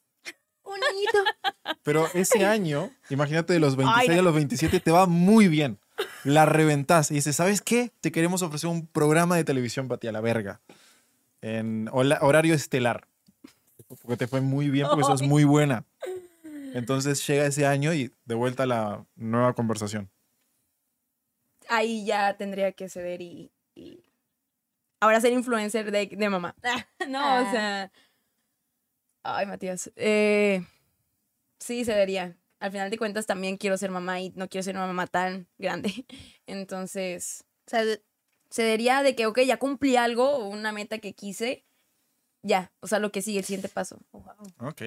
Un 0.68 0.84
añito. 0.84 1.76
Pero 1.82 2.06
ese 2.14 2.44
año, 2.44 2.90
imagínate 3.10 3.52
de 3.54 3.60
los 3.60 3.76
26 3.76 4.10
Ay, 4.10 4.18
a 4.18 4.22
los 4.22 4.34
27, 4.34 4.80
te 4.80 4.90
va 4.90 5.06
muy 5.06 5.48
bien. 5.48 5.78
La 6.24 6.46
reventás 6.46 7.10
y 7.10 7.14
dices, 7.14 7.34
¿sabes 7.36 7.60
qué? 7.62 7.90
Te 8.00 8.12
queremos 8.12 8.42
ofrecer 8.42 8.68
un 8.70 8.86
programa 8.86 9.36
de 9.36 9.44
televisión 9.44 9.88
para 9.88 9.98
ti 9.98 10.06
a 10.08 10.12
la 10.12 10.20
verga. 10.20 10.60
En 11.40 11.88
horario 11.92 12.54
estelar. 12.54 13.06
Porque 14.02 14.16
te 14.16 14.26
fue 14.26 14.40
muy 14.40 14.68
bien, 14.70 14.86
porque 14.88 15.04
sos 15.04 15.22
muy 15.22 15.44
buena. 15.44 15.84
Entonces 16.74 17.26
llega 17.26 17.46
ese 17.46 17.64
año 17.66 17.94
y 17.94 18.12
de 18.26 18.34
vuelta 18.34 18.64
a 18.64 18.66
la 18.66 19.06
nueva 19.16 19.54
conversación. 19.54 20.10
Ahí 21.68 22.04
ya 22.04 22.36
tendría 22.36 22.72
que 22.72 22.88
ceder 22.88 23.20
y, 23.20 23.50
y 23.74 24.02
ahora 25.00 25.20
ser 25.20 25.32
influencer 25.32 25.90
de, 25.90 26.06
de 26.06 26.28
mamá. 26.28 26.54
no, 27.08 27.18
o 27.20 27.22
Ah. 27.46 27.50
sea. 27.50 27.92
Ay, 29.36 29.46
Matías. 29.46 29.90
Eh, 29.96 30.64
sí, 31.58 31.84
cedería. 31.84 32.36
Al 32.60 32.72
final 32.72 32.90
de 32.90 32.98
cuentas 32.98 33.26
también 33.26 33.58
quiero 33.58 33.76
ser 33.76 33.90
mamá 33.90 34.20
y 34.20 34.30
no 34.30 34.48
quiero 34.48 34.62
ser 34.62 34.74
una 34.74 34.86
mamá 34.86 35.06
tan 35.06 35.46
grande. 35.58 36.06
Entonces, 36.46 37.44
o 37.66 37.70
sea, 37.70 37.84
cedería 38.50 39.02
de 39.02 39.14
que, 39.14 39.26
ok, 39.26 39.40
ya 39.40 39.58
cumplí 39.58 39.96
algo, 39.96 40.48
una 40.48 40.72
meta 40.72 40.98
que 40.98 41.12
quise. 41.12 41.66
Ya, 42.42 42.72
o 42.80 42.86
sea, 42.86 43.00
lo 43.00 43.12
que 43.12 43.20
sigue, 43.20 43.40
el 43.40 43.44
siguiente 43.44 43.68
paso. 43.68 44.00
Ok. 44.60 44.82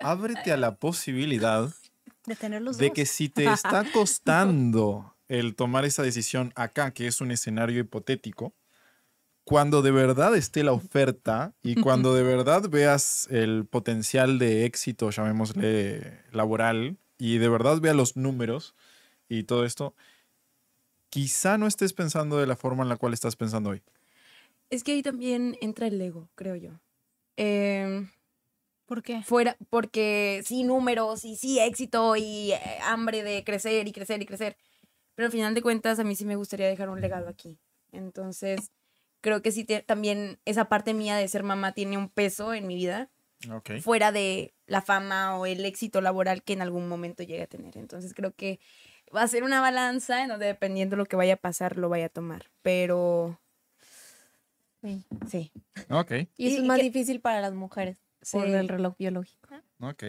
Ábrete 0.00 0.52
a 0.52 0.56
la 0.56 0.76
posibilidad 0.76 1.68
de 2.26 2.36
tener 2.36 2.62
los 2.62 2.78
de 2.78 2.86
dos. 2.86 2.94
que 2.94 3.06
si 3.06 3.28
te 3.28 3.44
está 3.44 3.84
costando 3.92 5.16
el 5.28 5.54
tomar 5.54 5.84
esa 5.84 6.02
decisión 6.02 6.52
acá, 6.56 6.92
que 6.92 7.06
es 7.06 7.20
un 7.20 7.30
escenario 7.30 7.78
hipotético, 7.78 8.54
cuando 9.50 9.82
de 9.82 9.90
verdad 9.90 10.36
esté 10.36 10.62
la 10.62 10.70
oferta 10.70 11.54
y 11.60 11.74
cuando 11.74 12.14
de 12.14 12.22
verdad 12.22 12.70
veas 12.70 13.26
el 13.32 13.66
potencial 13.66 14.38
de 14.38 14.64
éxito, 14.64 15.10
llamémosle 15.10 16.22
laboral, 16.30 16.98
y 17.18 17.38
de 17.38 17.48
verdad 17.48 17.80
veas 17.80 17.96
los 17.96 18.16
números 18.16 18.76
y 19.28 19.42
todo 19.42 19.64
esto, 19.64 19.96
quizá 21.08 21.58
no 21.58 21.66
estés 21.66 21.92
pensando 21.92 22.38
de 22.38 22.46
la 22.46 22.54
forma 22.54 22.84
en 22.84 22.90
la 22.90 22.96
cual 22.96 23.12
estás 23.12 23.34
pensando 23.34 23.70
hoy. 23.70 23.82
Es 24.70 24.84
que 24.84 24.92
ahí 24.92 25.02
también 25.02 25.58
entra 25.60 25.88
el 25.88 26.00
ego, 26.00 26.28
creo 26.36 26.54
yo. 26.54 26.80
Em, 27.36 28.08
¿Por 28.86 29.02
qué? 29.02 29.24
fuera, 29.24 29.56
porque 29.68 30.42
sí, 30.44 30.62
números 30.62 31.24
y 31.24 31.34
sí, 31.34 31.58
éxito 31.58 32.14
y 32.14 32.52
eh, 32.52 32.78
hambre 32.84 33.24
de 33.24 33.42
crecer 33.42 33.88
y 33.88 33.92
crecer 33.92 34.22
y 34.22 34.26
crecer. 34.26 34.56
Pero 35.16 35.26
al 35.26 35.32
final 35.32 35.54
de 35.54 35.62
cuentas, 35.62 35.98
a 35.98 36.04
mí 36.04 36.14
sí 36.14 36.24
me 36.24 36.36
gustaría 36.36 36.68
dejar 36.68 36.88
un 36.88 37.00
legado 37.00 37.28
aquí. 37.28 37.58
Entonces, 37.90 38.70
creo 39.20 39.42
que 39.42 39.52
sí, 39.52 39.64
te- 39.64 39.82
también 39.82 40.38
esa 40.44 40.68
parte 40.68 40.94
mía 40.94 41.16
de 41.16 41.28
ser 41.28 41.42
mamá 41.42 41.72
tiene 41.72 41.96
un 41.98 42.08
peso 42.08 42.54
en 42.54 42.66
mi 42.66 42.74
vida, 42.74 43.10
Ok. 43.52 43.80
fuera 43.82 44.12
de 44.12 44.54
la 44.66 44.82
fama 44.82 45.36
o 45.38 45.46
el 45.46 45.64
éxito 45.64 46.00
laboral 46.00 46.42
que 46.42 46.52
en 46.52 46.62
algún 46.62 46.88
momento 46.88 47.22
llegue 47.22 47.42
a 47.42 47.46
tener. 47.46 47.76
Entonces, 47.78 48.14
creo 48.14 48.34
que 48.34 48.60
va 49.14 49.22
a 49.22 49.28
ser 49.28 49.42
una 49.44 49.60
balanza 49.60 50.22
en 50.22 50.28
donde 50.28 50.46
dependiendo 50.46 50.94
de 50.96 50.98
lo 50.98 51.06
que 51.06 51.16
vaya 51.16 51.34
a 51.34 51.36
pasar, 51.38 51.76
lo 51.76 51.88
vaya 51.88 52.06
a 52.06 52.10
tomar. 52.10 52.50
Pero, 52.62 53.40
Sí. 54.82 55.04
sí. 55.28 55.52
Ok. 55.90 56.12
Y 56.36 56.48
eso 56.48 56.58
es 56.58 56.64
más 56.64 56.78
que- 56.78 56.84
difícil 56.84 57.20
para 57.20 57.40
las 57.40 57.52
mujeres 57.52 57.96
por 58.32 58.46
Sí. 58.46 58.52
el 58.52 58.68
reloj 58.68 58.96
biológico. 58.98 59.48
Ok. 59.80 60.04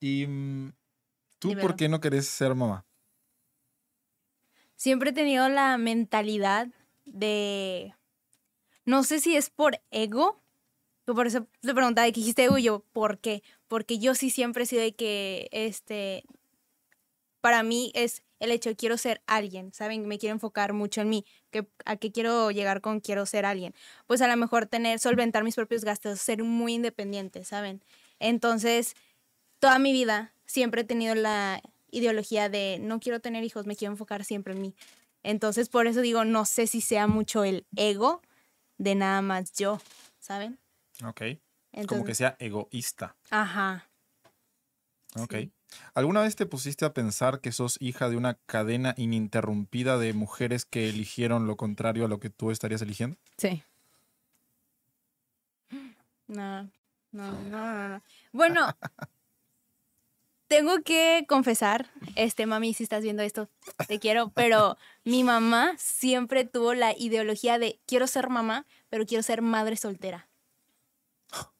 ¿Y 0.00 0.26
mm, 0.26 0.72
tú 1.38 1.48
Dímelo. 1.48 1.66
por 1.66 1.76
qué 1.76 1.88
no 1.88 2.00
querés 2.00 2.26
ser 2.26 2.54
mamá? 2.54 2.84
Siempre 4.76 5.10
he 5.10 5.12
tenido 5.12 5.48
la 5.48 5.76
mentalidad 5.76 6.68
de. 7.04 7.94
No 8.88 9.04
sé 9.04 9.20
si 9.20 9.36
es 9.36 9.50
por 9.50 9.82
ego. 9.90 10.40
Por 11.04 11.26
eso 11.26 11.46
te 11.60 11.74
preguntaba 11.74 12.06
de 12.06 12.12
que 12.12 12.20
dijiste 12.20 12.44
ego 12.44 12.56
y 12.56 12.62
yo, 12.62 12.86
¿por 12.94 13.18
qué? 13.18 13.42
Porque 13.66 13.98
yo 13.98 14.14
sí 14.14 14.30
siempre 14.30 14.62
he 14.62 14.66
sido 14.66 14.80
de 14.80 14.94
que, 14.94 15.50
este, 15.52 16.24
para 17.42 17.62
mí 17.62 17.92
es 17.94 18.22
el 18.40 18.50
hecho 18.50 18.70
de 18.70 18.76
quiero 18.76 18.96
ser 18.96 19.20
alguien, 19.26 19.74
¿saben? 19.74 20.08
Me 20.08 20.18
quiero 20.18 20.32
enfocar 20.32 20.72
mucho 20.72 21.02
en 21.02 21.10
mí, 21.10 21.26
que, 21.50 21.68
a 21.84 21.96
qué 21.96 22.12
quiero 22.12 22.50
llegar 22.50 22.80
con 22.80 23.00
quiero 23.00 23.26
ser 23.26 23.44
alguien. 23.44 23.74
Pues 24.06 24.22
a 24.22 24.26
lo 24.26 24.34
mejor 24.38 24.64
tener, 24.64 24.98
solventar 25.00 25.44
mis 25.44 25.56
propios 25.56 25.84
gastos, 25.84 26.18
ser 26.18 26.42
muy 26.42 26.72
independiente, 26.72 27.44
¿saben? 27.44 27.82
Entonces, 28.20 28.96
toda 29.58 29.78
mi 29.78 29.92
vida 29.92 30.32
siempre 30.46 30.80
he 30.80 30.84
tenido 30.84 31.14
la 31.14 31.60
ideología 31.90 32.48
de 32.48 32.78
no 32.80 33.00
quiero 33.00 33.20
tener 33.20 33.44
hijos, 33.44 33.66
me 33.66 33.76
quiero 33.76 33.92
enfocar 33.92 34.24
siempre 34.24 34.54
en 34.54 34.62
mí. 34.62 34.74
Entonces, 35.22 35.68
por 35.68 35.86
eso 35.86 36.00
digo, 36.00 36.24
no 36.24 36.46
sé 36.46 36.66
si 36.66 36.80
sea 36.80 37.06
mucho 37.06 37.44
el 37.44 37.66
ego 37.76 38.22
de 38.78 38.94
nada 38.94 39.22
más 39.22 39.52
yo, 39.52 39.80
¿saben? 40.18 40.58
Ok. 41.04 41.22
Entonces, 41.72 41.86
Como 41.86 42.04
que 42.04 42.14
sea 42.14 42.36
egoísta. 42.38 43.16
Ajá. 43.30 43.88
Ok. 45.16 45.34
Sí. 45.34 45.52
¿Alguna 45.94 46.22
vez 46.22 46.34
te 46.34 46.46
pusiste 46.46 46.84
a 46.86 46.94
pensar 46.94 47.40
que 47.40 47.52
sos 47.52 47.76
hija 47.80 48.08
de 48.08 48.16
una 48.16 48.34
cadena 48.46 48.94
ininterrumpida 48.96 49.98
de 49.98 50.14
mujeres 50.14 50.64
que 50.64 50.88
eligieron 50.88 51.46
lo 51.46 51.56
contrario 51.56 52.06
a 52.06 52.08
lo 52.08 52.20
que 52.20 52.30
tú 52.30 52.50
estarías 52.50 52.80
eligiendo? 52.80 53.18
Sí. 53.36 53.62
No, 56.26 56.62
no, 57.12 57.32
no, 57.32 57.74
no, 57.74 57.88
no. 57.88 58.02
Bueno, 58.32 58.76
tengo 60.48 60.82
que 60.82 61.24
confesar, 61.28 61.90
este 62.16 62.46
mami, 62.46 62.74
si 62.74 62.82
estás 62.82 63.02
viendo 63.02 63.22
esto, 63.22 63.48
te 63.86 63.98
quiero, 63.98 64.30
pero 64.30 64.76
mi 65.04 65.22
mamá 65.22 65.74
siempre 65.78 66.44
tuvo 66.44 66.74
la 66.74 66.96
ideología 66.96 67.58
de 67.58 67.78
quiero 67.86 68.06
ser 68.06 68.28
mamá, 68.30 68.66
pero 68.88 69.06
quiero 69.06 69.22
ser 69.22 69.42
madre 69.42 69.76
soltera. 69.76 70.26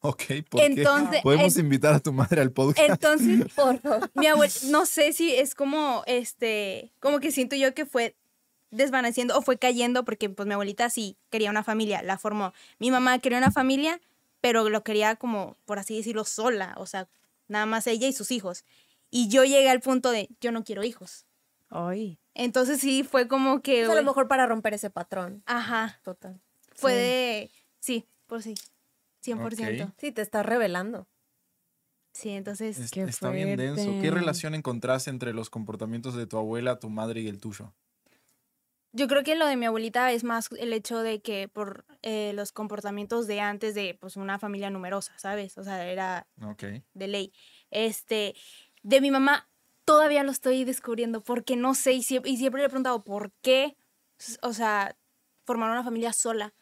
Ok, 0.01 0.23
¿por 0.49 0.61
qué? 0.61 0.85
Podemos 1.23 1.57
en- 1.57 1.65
invitar 1.67 1.93
a 1.95 2.01
tu 2.01 2.13
madre 2.13 2.41
al 2.41 2.51
podcast. 2.53 2.89
Entonces, 2.89 3.53
por 3.55 3.79
mi 4.15 4.27
abuela, 4.27 4.53
no 4.69 4.87
sé 4.87 5.13
si 5.13 5.35
es 5.35 5.55
como, 5.55 6.03
este, 6.07 6.91
como 7.01 7.21
que 7.21 7.31
siento 7.31 7.55
yo 7.57 7.75
que 7.75 7.85
fue 7.85 8.17
desvaneciendo 8.71 9.37
o 9.37 9.43
fue 9.43 9.59
cayendo 9.59 10.05
porque 10.05 10.31
pues 10.31 10.47
mi 10.47 10.55
abuelita 10.55 10.89
sí 10.89 11.17
quería 11.31 11.51
una 11.51 11.63
familia, 11.65 12.03
la 12.03 12.17
formó. 12.17 12.55
Mi 12.79 12.91
mamá 12.91 13.19
quería 13.19 13.39
una 13.39 13.51
familia, 13.51 14.01
pero 14.41 14.69
lo 14.71 14.83
quería 14.85 15.17
como, 15.17 15.57
por 15.67 15.79
así 15.79 15.97
decirlo, 15.97 16.25
sola, 16.25 16.75
o 16.79 16.87
sea, 16.87 17.07
nada 17.49 17.67
más 17.67 17.87
ella 17.87 18.07
y 18.07 18.13
sus 18.13 18.31
hijos. 18.31 18.65
Y 19.11 19.29
yo 19.29 19.45
llegué 19.45 19.69
al 19.71 19.81
punto 19.81 20.11
de, 20.11 20.29
yo 20.41 20.53
no 20.53 20.65
quiero 20.65 20.85
hijos. 20.85 21.27
Ay. 21.71 22.19
Entonces 22.35 22.81
sí, 22.81 23.03
fue 23.03 23.27
como 23.29 23.63
que... 23.63 23.85
Pues 23.85 23.91
a 23.91 24.01
lo 24.01 24.07
mejor 24.07 24.29
para 24.29 24.47
romper 24.47 24.75
ese 24.75 24.91
patrón. 24.91 25.43
Ajá, 25.47 26.01
Total. 26.05 26.41
fue 26.75 26.93
Sí. 26.93 26.97
de... 26.99 27.51
Sí, 27.81 28.09
por 28.27 28.43
sí, 28.43 28.55
100%. 29.25 29.85
Ok. 29.89 29.93
Sí, 29.99 30.13
te 30.13 30.23
estás 30.23 30.45
revelando. 30.47 31.09
Sí, 32.13 32.31
entonces... 32.31 32.79
Es- 32.79 32.91
Qué 32.91 33.03
está 33.03 33.31
bien 33.31 33.57
denso. 33.57 33.77
¿Qué 33.85 33.91
fuerte. 33.91 34.11
relación 34.11 34.55
encontrás 34.55 35.09
entre 35.09 35.33
los 35.33 35.51
comportamientos 35.51 36.15
de 36.15 36.27
tu 36.27 36.37
abuela, 36.37 36.79
tu 36.79 36.91
madre 36.91 37.21
y 37.21 37.29
el 37.29 37.41
tuyo? 37.41 37.75
Yo 38.99 39.07
creo 39.07 39.23
que 39.23 39.37
lo 39.37 39.47
de 39.47 39.55
mi 39.55 39.65
abuelita 39.65 40.11
es 40.11 40.25
más 40.25 40.49
el 40.59 40.73
hecho 40.73 40.99
de 40.99 41.21
que 41.21 41.47
por 41.47 41.85
eh, 42.03 42.33
los 42.35 42.51
comportamientos 42.51 43.29
de 43.29 43.39
antes 43.39 43.77
de 43.77 43.97
pues 44.01 44.17
una 44.17 44.41
familia 44.41 44.71
numerosa, 44.71 45.17
¿sabes? 45.19 45.57
O 45.57 45.63
sea, 45.63 45.87
era 45.87 46.27
de 46.95 47.07
ley. 47.07 47.33
Este, 47.71 48.35
de 48.83 49.01
mi 49.01 49.13
mamá 49.13 49.49
todavía 49.85 50.25
lo 50.25 50.33
estoy 50.33 50.65
descubriendo 50.65 51.23
porque 51.23 51.55
no 51.55 51.77
sé 51.77 51.93
y 51.93 52.03
siempre, 52.03 52.33
y 52.33 52.39
siempre 52.39 52.61
le 52.61 52.67
he 52.67 52.69
preguntado 52.69 53.05
por 53.05 53.31
qué, 53.41 53.77
o 54.43 54.53
sea, 54.53 54.97
formar 55.45 55.71
una 55.71 55.85
familia 55.85 56.13
sola. 56.13 56.53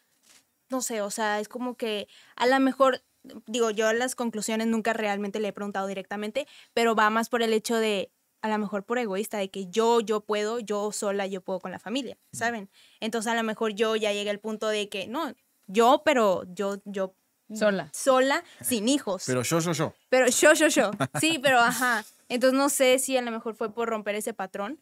No 0.69 0.81
sé, 0.81 1.01
o 1.01 1.09
sea, 1.09 1.39
es 1.39 1.49
como 1.49 1.75
que 1.75 2.07
a 2.35 2.45
lo 2.45 2.59
mejor, 2.59 3.01
digo, 3.47 3.71
yo 3.71 3.91
las 3.93 4.13
conclusiones 4.13 4.67
nunca 4.67 4.93
realmente 4.93 5.39
le 5.39 5.47
he 5.47 5.53
preguntado 5.53 5.87
directamente, 5.87 6.45
pero 6.75 6.93
va 6.93 7.09
más 7.09 7.29
por 7.29 7.41
el 7.41 7.51
hecho 7.53 7.77
de, 7.77 8.11
a 8.41 8.49
lo 8.49 8.57
mejor 8.57 8.83
por 8.83 8.97
egoísta, 8.97 9.37
de 9.37 9.49
que 9.49 9.67
yo, 9.67 9.99
yo 9.99 10.21
puedo, 10.21 10.59
yo 10.59 10.91
sola, 10.91 11.27
yo 11.27 11.41
puedo 11.41 11.59
con 11.59 11.71
la 11.71 11.79
familia, 11.79 12.17
¿saben? 12.31 12.69
Entonces 12.99 13.31
a 13.31 13.35
lo 13.35 13.43
mejor 13.43 13.73
yo 13.73 13.95
ya 13.95 14.13
llegué 14.13 14.29
al 14.29 14.39
punto 14.39 14.67
de 14.67 14.89
que, 14.89 15.07
no, 15.07 15.33
yo, 15.67 16.01
pero 16.05 16.43
yo, 16.53 16.81
yo 16.85 17.15
Sola. 17.53 17.89
sola, 17.93 18.43
sin 18.61 18.89
hijos. 18.89 19.23
Pero 19.25 19.41
yo, 19.41 19.59
yo, 19.59 19.71
yo. 19.71 19.93
Pero 20.09 20.27
yo, 20.27 20.53
yo, 20.53 20.67
yo. 20.67 20.91
Sí, 21.19 21.39
pero 21.41 21.59
ajá. 21.59 22.03
Entonces 22.29 22.57
no 22.57 22.69
sé 22.69 22.99
si 22.99 23.15
a 23.17 23.21
lo 23.21 23.31
mejor 23.31 23.55
fue 23.55 23.73
por 23.73 23.89
romper 23.89 24.15
ese 24.15 24.33
patrón, 24.33 24.79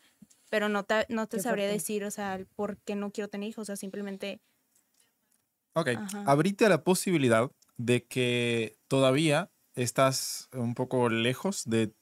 pero 0.49 0.67
no 0.69 0.83
te, 0.83 1.05
no 1.09 1.27
te 1.27 1.39
sabría 1.39 1.67
decir, 1.67 2.03
o 2.05 2.11
sea, 2.11 2.39
por 2.55 2.77
qué 2.77 2.95
no 2.95 3.11
quiero 3.11 3.29
tener 3.29 3.49
hijos. 3.49 3.63
O 3.63 3.65
sea, 3.65 3.75
simplemente. 3.75 4.39
Ok, 5.73 5.89
Ajá. 5.89 6.23
abrite 6.25 6.65
a 6.65 6.69
la 6.69 6.83
posibilidad 6.83 7.51
de 7.77 8.05
que 8.05 8.77
todavía 8.87 9.51
estás 9.75 10.49
un 10.53 10.73
poco 10.73 11.09
lejos 11.09 11.63
de 11.65 11.93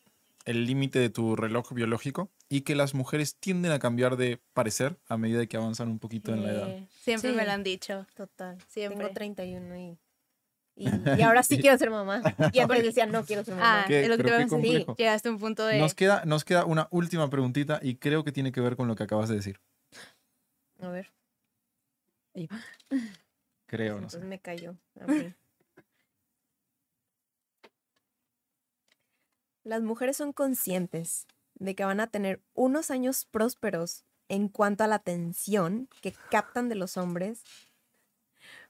el 0.46 0.66
límite 0.66 1.00
de 1.00 1.10
tu 1.10 1.36
reloj 1.36 1.72
biológico 1.74 2.32
y 2.50 2.62
que 2.62 2.76
las 2.76 2.94
mujeres 2.94 3.38
tienden 3.40 3.72
a 3.72 3.80
cambiar 3.80 4.18
de 4.18 4.42
parecer 4.54 5.00
a 5.08 5.18
medida 5.18 5.46
que 5.46 5.58
avanzan 5.58 5.90
un 5.90 6.00
poquito 6.00 6.34
en 6.34 6.44
la 6.44 6.52
edad. 6.52 6.80
siempre 6.90 7.32
Sí. 7.32 7.36
me 7.38 7.46
lo 7.46 7.52
han 7.52 7.64
dicho. 7.64 8.06
Total. 8.16 8.58
Siempre. 8.68 8.98
Tengo 9.00 9.14
31 9.14 9.78
y, 9.78 9.98
y, 10.76 10.86
y 11.20 11.22
ahora 11.22 11.44
sí 11.44 11.58
quiero 11.60 11.78
ser 11.78 11.90
mamá. 11.90 12.22
Y 12.52 12.60
antes 12.60 12.84
decía, 12.84 13.06
no 13.06 13.24
quiero 13.26 13.44
ser 13.44 13.56
mamá. 13.56 13.82
Ah, 13.84 13.86
Qué- 13.88 14.02
es 14.04 14.10
lo 14.10 14.18
que 14.18 14.24
te 14.24 14.48
complejo. 14.48 14.96
Llegaste 14.98 15.30
a 15.30 15.32
un 15.32 15.40
punto 15.40 15.66
de. 15.66 15.80
Nos 15.80 15.94
queda, 15.96 16.24
nos 16.26 16.44
queda 16.44 16.66
una 16.66 16.88
última 16.92 17.30
preguntita 17.30 17.80
y 17.82 17.96
creo 17.96 18.24
que 18.24 18.32
tiene 18.32 18.52
que 18.52 18.60
ver 18.62 18.76
con 18.76 18.88
lo 18.88 18.96
que 18.96 19.04
acabas 19.04 19.30
de 19.30 19.36
decir. 19.36 19.60
A 20.82 20.90
ver, 20.90 21.12
Creo, 23.68 23.94
no 23.94 23.98
entonces 24.00 24.22
sé. 24.22 24.26
me 24.28 24.40
cayó. 24.40 24.76
a 25.00 25.08
mí. 25.08 25.34
Las 29.64 29.82
mujeres 29.82 30.18
son 30.18 30.34
conscientes 30.34 31.28
de 31.56 31.76
que 31.76 31.86
van 31.86 32.00
a 32.00 32.08
tener 32.08 32.42
unos 32.54 32.92
años 32.92 33.26
prósperos 33.26 34.06
en 34.30 34.48
cuanto 34.50 34.84
a 34.84 34.88
la 34.88 34.96
atención 34.96 35.90
que 36.02 36.14
captan 36.30 36.70
de 36.70 36.76
los 36.76 36.98
hombres, 36.98 37.44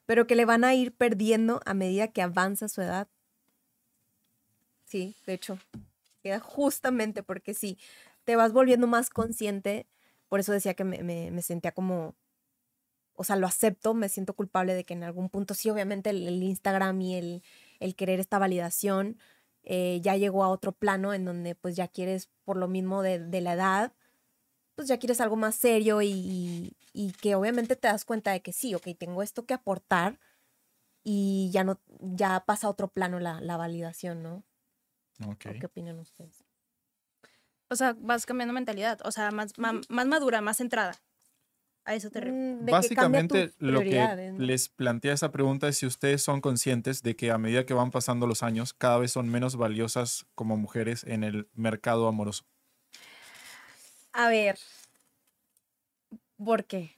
pero 0.06 0.28
que 0.28 0.36
le 0.36 0.46
van 0.46 0.64
a 0.64 0.74
ir 0.76 0.96
perdiendo 0.96 1.62
a 1.66 1.74
medida 1.74 2.10
que 2.10 2.22
avanza 2.22 2.68
su 2.68 2.82
edad. 2.82 3.08
Sí, 4.86 5.16
de 5.26 5.34
hecho, 5.34 5.60
justamente 6.42 7.24
porque 7.24 7.54
sí, 7.54 7.78
te 8.24 8.36
vas 8.36 8.54
volviendo 8.54 8.88
más 8.88 9.10
consciente, 9.10 9.88
por 10.30 10.40
eso 10.40 10.52
decía 10.54 10.74
que 10.74 10.84
me, 10.84 11.04
me- 11.04 11.32
me 11.32 11.42
sentía 11.42 11.72
como, 11.74 12.16
o 13.16 13.24
sea, 13.24 13.36
lo 13.36 13.48
acepto, 13.48 13.94
me 13.94 14.10
siento 14.10 14.34
culpable 14.36 14.74
de 14.74 14.86
que 14.86 14.94
en 14.94 15.04
algún 15.04 15.30
punto 15.30 15.54
sí, 15.54 15.70
obviamente 15.70 16.10
el, 16.10 16.28
el 16.28 16.42
Instagram 16.44 17.00
y 17.02 17.16
el, 17.16 17.44
el 17.80 17.96
querer 17.96 18.20
esta 18.20 18.40
validación 18.40 19.18
eh, 19.64 20.00
ya 20.02 20.16
llegó 20.18 20.44
a 20.44 20.50
otro 20.50 20.72
plano 20.74 21.14
en 21.14 21.26
donde 21.26 21.56
pues 21.56 21.76
ya 21.76 21.88
quieres, 21.88 22.30
por 22.46 22.58
lo 22.58 22.68
mismo 22.68 23.02
de, 23.02 23.20
de 23.20 23.42
la 23.42 23.54
edad, 23.54 23.94
pues 24.76 24.88
ya 24.88 24.98
quieres 25.00 25.22
algo 25.22 25.36
más 25.38 25.56
serio 25.56 26.02
y, 26.02 26.10
y- 26.12 26.78
y 26.94 27.12
que 27.14 27.36
obviamente 27.36 27.76
te 27.76 27.88
das 27.88 28.06
cuenta 28.06 28.32
de 28.32 28.42
que 28.42 28.54
sí, 28.54 28.76
ok, 28.76 28.88
tengo 28.98 29.24
esto 29.24 29.46
que 29.46 29.54
aportar 29.56 30.20
y 31.04 31.50
ya 31.54 31.64
no, 31.64 31.80
ya 32.02 32.46
pasa 32.46 32.68
a 32.68 32.70
otro 32.72 32.88
plano 32.90 33.20
la, 33.20 33.42
la 33.42 33.58
validación, 33.58 34.24
¿no? 34.24 34.44
Ok. 35.28 35.46
¿O 35.48 35.60
¿Qué 35.60 35.66
opinan 35.68 36.00
ustedes? 36.00 36.44
O 37.70 37.76
sea, 37.76 37.96
vas 37.98 38.26
cambiando 38.26 38.54
mentalidad. 38.54 39.00
O 39.06 39.12
sea, 39.12 39.32
más, 39.32 39.58
ma- 39.58 39.82
más, 39.90 40.06
madura, 40.06 40.42
más 40.42 40.58
centrada. 40.58 40.94
A 41.86 41.96
eso 41.96 42.10
te. 42.10 42.22
Mm, 42.22 42.60
de 42.60 42.66
que 42.66 42.72
Básicamente 42.72 43.52
lo 43.60 43.82
que 43.82 44.00
¿no? 44.32 44.40
les 44.40 44.70
plantea 44.70 45.14
esa 45.14 45.32
pregunta 45.32 45.68
es 45.68 45.78
si 45.78 45.86
ustedes 45.86 46.22
son 46.22 46.40
conscientes 46.40 47.04
de 47.04 47.16
que 47.16 47.30
a 47.32 47.38
medida 47.38 47.66
que 47.66 47.74
van 47.74 47.92
pasando 47.92 48.26
los 48.26 48.42
años, 48.42 48.74
cada 48.74 48.98
vez 49.00 49.12
son 49.12 49.30
menos 49.30 49.56
valiosas 49.58 50.26
como 50.36 50.56
mujeres 50.56 51.04
en 51.04 51.24
el 51.24 51.48
mercado 51.54 52.08
amoroso. 52.08 52.46
A 54.14 54.30
ver. 54.30 54.58
¿Por 56.38 56.66
qué? 56.66 56.96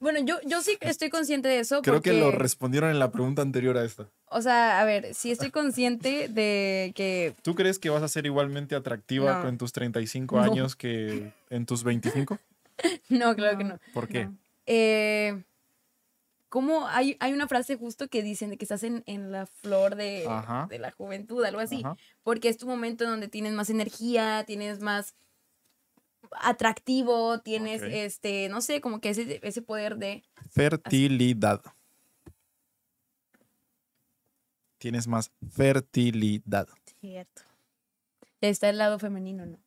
Bueno, 0.00 0.18
yo, 0.24 0.38
yo 0.44 0.60
sí 0.60 0.76
estoy 0.80 1.08
consciente 1.08 1.48
de 1.48 1.60
eso. 1.60 1.80
Creo 1.82 1.94
porque, 1.94 2.10
que 2.10 2.18
lo 2.18 2.30
respondieron 2.30 2.90
en 2.90 2.98
la 2.98 3.10
pregunta 3.10 3.42
anterior 3.42 3.78
a 3.78 3.84
esta. 3.84 4.10
O 4.26 4.42
sea, 4.42 4.80
a 4.80 4.84
ver, 4.84 5.14
sí 5.14 5.30
estoy 5.30 5.50
consciente 5.50 6.28
de 6.28 6.92
que. 6.94 7.34
¿Tú 7.42 7.54
crees 7.54 7.78
que 7.78 7.90
vas 7.90 8.02
a 8.02 8.08
ser 8.08 8.26
igualmente 8.26 8.74
atractiva 8.74 9.42
No. 9.42 9.48
en 9.48 9.56
tus 9.58 9.72
35 9.72 10.36
No. 10.36 10.42
años 10.42 10.76
que 10.76 11.32
en 11.48 11.66
tus 11.66 11.84
25? 11.84 12.38
No, 13.08 13.34
claro 13.34 13.58
que 13.58 13.64
no. 13.64 13.78
¿Por 13.92 14.08
qué? 14.08 14.26
No. 14.26 14.36
Eh, 14.66 15.44
¿Cómo 16.48 16.86
hay, 16.86 17.16
hay 17.18 17.32
una 17.32 17.48
frase 17.48 17.76
justo 17.76 18.08
que 18.08 18.22
dicen 18.22 18.50
de 18.50 18.56
que 18.56 18.64
estás 18.64 18.84
en, 18.84 19.02
en 19.06 19.32
la 19.32 19.46
flor 19.46 19.96
de, 19.96 20.28
de 20.68 20.78
la 20.78 20.92
juventud, 20.92 21.44
algo 21.44 21.60
así? 21.60 21.82
Ajá. 21.84 21.96
Porque 22.22 22.48
es 22.48 22.58
tu 22.58 22.66
momento 22.68 23.02
en 23.02 23.10
donde 23.10 23.26
tienes 23.26 23.54
más 23.54 23.70
energía, 23.70 24.44
tienes 24.46 24.80
más 24.80 25.16
atractivo, 26.30 27.40
tienes 27.40 27.82
este, 27.82 28.48
no 28.48 28.60
sé, 28.60 28.80
como 28.80 29.00
que 29.00 29.10
ese, 29.10 29.40
ese 29.42 29.62
poder 29.62 29.96
de. 29.96 30.22
Fertilidad. 30.50 31.60
Tienes 34.78 35.08
más 35.08 35.32
fertilidad. 35.50 36.68
Cierto. 37.00 37.42
Está 38.40 38.68
el 38.68 38.78
lado 38.78 38.98
femenino, 38.98 39.46
¿no? 39.46 39.63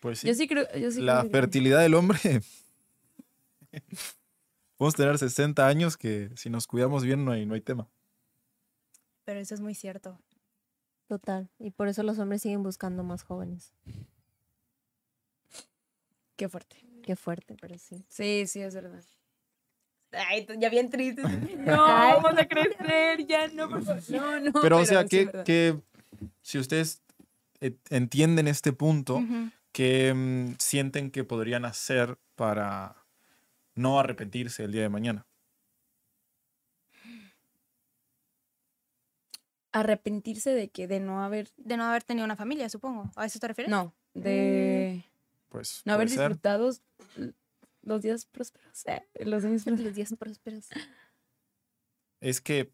Pues 0.00 0.20
sí. 0.20 0.28
Yo 0.28 0.34
sí 0.34 0.46
creo. 0.48 0.66
Yo 0.76 0.90
sí 0.90 1.00
la 1.00 1.20
creo 1.20 1.24
que- 1.24 1.38
fertilidad 1.38 1.80
del 1.80 1.94
hombre. 1.94 2.18
Podemos 4.76 4.94
tener 4.94 5.18
60 5.18 5.66
años 5.66 5.96
que 5.96 6.30
si 6.36 6.50
nos 6.50 6.66
cuidamos 6.66 7.02
bien 7.04 7.24
no 7.24 7.32
hay, 7.32 7.44
no 7.46 7.54
hay 7.54 7.60
tema. 7.60 7.88
Pero 9.24 9.40
eso 9.40 9.54
es 9.54 9.60
muy 9.60 9.74
cierto. 9.74 10.18
Total. 11.08 11.48
Y 11.58 11.70
por 11.70 11.88
eso 11.88 12.02
los 12.02 12.18
hombres 12.18 12.42
siguen 12.42 12.62
buscando 12.62 13.02
más 13.02 13.22
jóvenes. 13.24 13.72
Qué 16.36 16.48
fuerte. 16.48 16.76
Qué 17.02 17.16
fuerte, 17.16 17.56
pero 17.60 17.76
sí. 17.78 18.04
Sí, 18.08 18.46
sí, 18.46 18.60
es 18.60 18.74
verdad. 18.74 19.02
Ay, 20.12 20.46
ya 20.58 20.68
bien 20.70 20.90
triste. 20.90 21.22
No, 21.58 21.76
vamos 21.76 22.38
a 22.38 22.46
crecer, 22.46 23.26
ya 23.26 23.48
no, 23.48 23.68
por 23.68 23.82
favor. 23.82 24.02
No, 24.10 24.40
no. 24.40 24.52
Pero, 24.62 24.78
o 24.78 24.84
sea, 24.86 25.04
que, 25.06 25.28
que 25.44 25.76
si 26.42 26.58
ustedes 26.58 27.02
eh, 27.60 27.74
entienden 27.90 28.46
este 28.48 28.72
punto. 28.72 29.20
Que 29.78 30.12
mm, 30.12 30.56
sienten 30.58 31.12
que 31.12 31.22
podrían 31.22 31.64
hacer 31.64 32.18
para 32.34 32.96
no 33.76 34.00
arrepentirse 34.00 34.64
el 34.64 34.72
día 34.72 34.82
de 34.82 34.88
mañana? 34.88 35.28
Arrepentirse 39.70 40.50
de 40.50 40.68
que 40.70 40.88
de 40.88 40.98
no 40.98 41.22
haber. 41.22 41.50
De 41.56 41.76
no 41.76 41.84
haber 41.84 42.02
tenido 42.02 42.24
una 42.24 42.34
familia, 42.34 42.68
supongo. 42.68 43.08
¿A 43.14 43.26
eso 43.26 43.38
te 43.38 43.46
refieres? 43.46 43.70
No, 43.70 43.94
de 44.14 45.04
Pues 45.48 45.82
no 45.84 45.92
haber 45.92 46.08
ser. 46.08 46.30
disfrutado 46.30 46.70
los 47.82 48.02
días 48.02 48.26
prósperos. 48.26 48.84
eh, 48.86 49.06
los 49.26 49.44
años 49.44 49.62
prósperos. 49.62 49.86
Los 49.86 49.94
días 49.94 50.14
prósperos. 50.18 50.68
es 52.20 52.40
que 52.40 52.72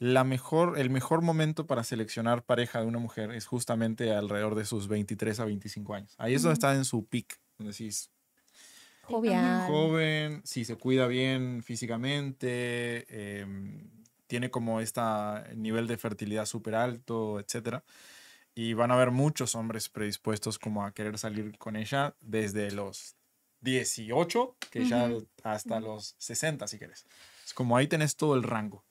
la 0.00 0.24
mejor, 0.24 0.80
el 0.80 0.90
mejor 0.90 1.22
momento 1.22 1.68
para 1.68 1.84
seleccionar 1.84 2.44
pareja 2.44 2.80
de 2.80 2.86
una 2.88 2.98
mujer 2.98 3.32
es 3.32 3.46
justamente 3.46 4.12
alrededor 4.14 4.56
de 4.56 4.64
sus 4.64 4.88
23 4.88 5.40
a 5.40 5.44
25 5.46 5.94
años. 5.94 6.16
Ahí 6.18 6.34
es 6.34 6.42
donde 6.42 6.54
está 6.54 6.74
en 6.74 6.86
su 6.86 7.06
peak, 7.06 7.40
donde 7.58 7.72
decís, 7.72 8.10
Jovial. 9.02 9.60
joven, 9.66 10.42
si 10.44 10.64
se 10.64 10.76
cuida 10.76 11.06
bien 11.06 11.62
físicamente, 11.62 13.40
em, 13.40 13.90
tiene 14.26 14.50
como 14.50 14.80
este 14.80 15.00
nivel 15.56 15.86
de 15.86 15.96
fertilidad 15.98 16.46
súper 16.46 16.74
alto, 16.76 17.40
etc. 17.40 17.84
Y 18.54 18.74
van 18.74 18.90
a 18.90 18.94
haber 18.94 19.10
muchos 19.10 19.54
hombres 19.54 19.88
predispuestos 19.88 20.58
como 20.58 20.84
a 20.84 20.92
querer 20.92 21.18
salir 21.18 21.58
con 21.58 21.76
ella 21.76 22.16
desde 22.20 22.70
los 22.72 23.16
18, 23.60 24.56
que 24.70 24.84
ya 24.84 25.06
Ujú. 25.08 25.26
hasta 25.44 25.80
los 25.80 26.14
60, 26.18 26.66
si 26.68 26.78
quieres. 26.78 27.06
Es 27.44 27.54
como 27.54 27.76
ahí 27.76 27.86
tenés 27.88 28.16
todo 28.16 28.34
el 28.36 28.42
rango, 28.42 28.84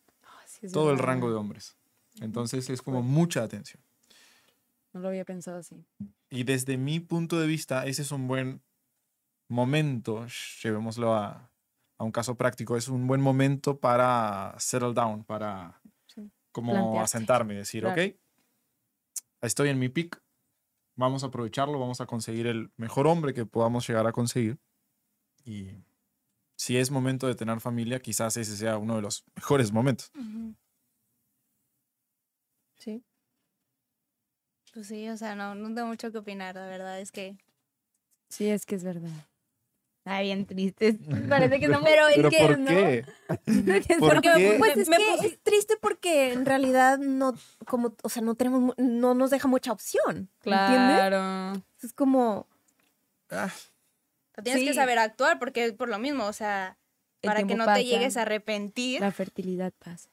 sí, 0.68 0.74
todo 0.74 0.92
el 0.92 1.00
rango 1.00 1.30
de 1.30 1.36
hombres. 1.36 1.78
Entonces 2.22 2.70
es 2.70 2.82
como 2.82 3.02
mucha 3.02 3.44
atención. 3.44 3.82
No 4.94 5.00
lo 5.02 5.10
había 5.10 5.24
pensado 5.26 5.60
así. 5.60 5.86
Y 6.30 6.44
desde 6.44 6.78
mi 6.78 7.00
punto 7.00 7.40
de 7.40 7.48
vista, 7.48 7.86
ese 7.86 8.02
es 8.02 8.12
un 8.12 8.28
buen 8.28 8.62
momento, 9.48 10.26
llevémoslo 10.64 11.14
a, 11.16 11.52
a 11.98 12.04
un 12.04 12.12
caso 12.12 12.36
práctico, 12.36 12.78
es 12.78 12.88
un 12.88 13.08
buen 13.08 13.22
momento 13.22 13.80
para 13.80 14.56
settle 14.60 14.94
down, 14.94 15.24
para 15.24 15.82
Sí. 16.08 16.30
como 16.52 16.74
Plantearte. 16.74 17.04
asentarme 17.04 17.54
y 17.54 17.58
decir, 17.58 17.84
Claro. 17.84 18.02
ok, 18.02 18.16
estoy 19.42 19.70
en 19.70 19.80
mi 19.80 19.90
peak, 19.90 20.22
vamos 20.96 21.24
a 21.24 21.28
aprovecharlo, 21.28 21.80
vamos 21.80 22.02
a 22.02 22.06
conseguir 22.06 22.48
el 22.48 22.72
mejor 22.78 23.08
hombre 23.08 23.34
que 23.34 23.46
podamos 23.46 23.88
llegar 23.88 24.06
a 24.08 24.12
conseguir. 24.12 24.60
Y 25.46 25.72
si 26.60 26.76
es 26.76 26.92
momento 26.92 27.26
de 27.26 27.36
tener 27.36 27.62
familia, 27.62 28.02
quizás 28.02 28.36
ese 28.36 28.58
sea 28.58 28.78
uno 28.78 28.98
de 28.98 29.02
los 29.02 29.24
mejores 29.34 29.72
momentos. 29.72 30.12
Sí. 32.78 33.02
Pues 34.74 34.88
sí, 34.88 35.08
o 35.08 35.16
sea, 35.16 35.36
no, 35.36 35.56
no 35.56 35.74
tengo 35.74 35.88
mucho 35.88 36.12
que 36.12 36.18
opinar, 36.18 36.56
la 36.56 36.66
verdad 36.68 37.00
es 37.00 37.14
que... 37.14 37.38
Sí, 38.28 38.50
es 38.50 38.66
que 38.66 38.76
es 38.76 38.84
verdad. 38.84 39.10
Ay, 40.04 40.26
bien 40.28 40.46
tristes. 40.46 40.98
Parece 41.30 41.62
que 41.62 41.70
no, 41.70 41.82
Pero 41.82 42.08
es 42.10 42.16
¿Pero 42.18 42.30
que 42.30 42.38
por 42.40 42.60
no. 42.60 42.70
¿Por 44.00 44.14
Porque, 44.14 44.30
qué? 44.36 44.56
Pues 44.60 44.78
es 44.78 44.90
Me 44.90 44.98
que 44.98 45.04
puse- 45.16 45.26
es 45.28 45.40
triste 45.42 45.78
porque 45.82 46.34
en 46.34 46.46
realidad 46.46 46.98
no, 47.00 47.34
como, 47.68 47.96
o 48.04 48.10
sea, 48.10 48.22
no 48.22 48.36
tenemos, 48.36 48.76
no 48.78 49.14
nos 49.16 49.30
deja 49.30 49.48
mucha 49.48 49.72
opción. 49.72 50.30
¿Entiendes? 50.44 50.44
Claro. 50.44 51.54
Es 51.82 51.94
como, 51.94 52.48
Ah, 53.32 53.50
Tienes 54.44 54.64
que 54.64 54.74
saber 54.74 55.00
actuar 55.00 55.40
porque 55.40 55.66
es 55.66 55.74
por 55.74 55.90
lo 55.90 56.00
mismo, 56.00 56.26
o 56.26 56.34
sea, 56.34 56.78
El 57.22 57.28
para 57.28 57.44
que 57.44 57.56
no 57.56 57.66
pasa. 57.66 57.80
te 57.80 57.86
llegues 57.86 58.18
a 58.18 58.24
arrepentir. 58.24 59.02
La 59.02 59.12
fertilidad 59.12 59.74
pasa. 59.80 60.10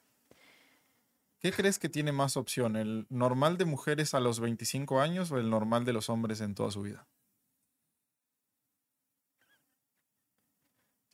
¿Qué 1.39 1.53
crees 1.53 1.78
que 1.78 1.89
tiene 1.89 2.12
más 2.12 2.36
opción? 2.36 2.77
¿El 2.77 3.07
normal 3.09 3.57
de 3.59 3.66
mujeres 3.66 4.15
a 4.15 4.20
los 4.20 4.40
25 4.40 5.01
años 5.01 5.31
o 5.31 5.39
el 5.39 5.48
normal 5.51 5.85
de 5.85 5.93
los 5.93 6.09
hombres 6.09 6.40
en 6.40 6.55
toda 6.55 6.70
su 6.70 6.82
vida? 6.82 7.07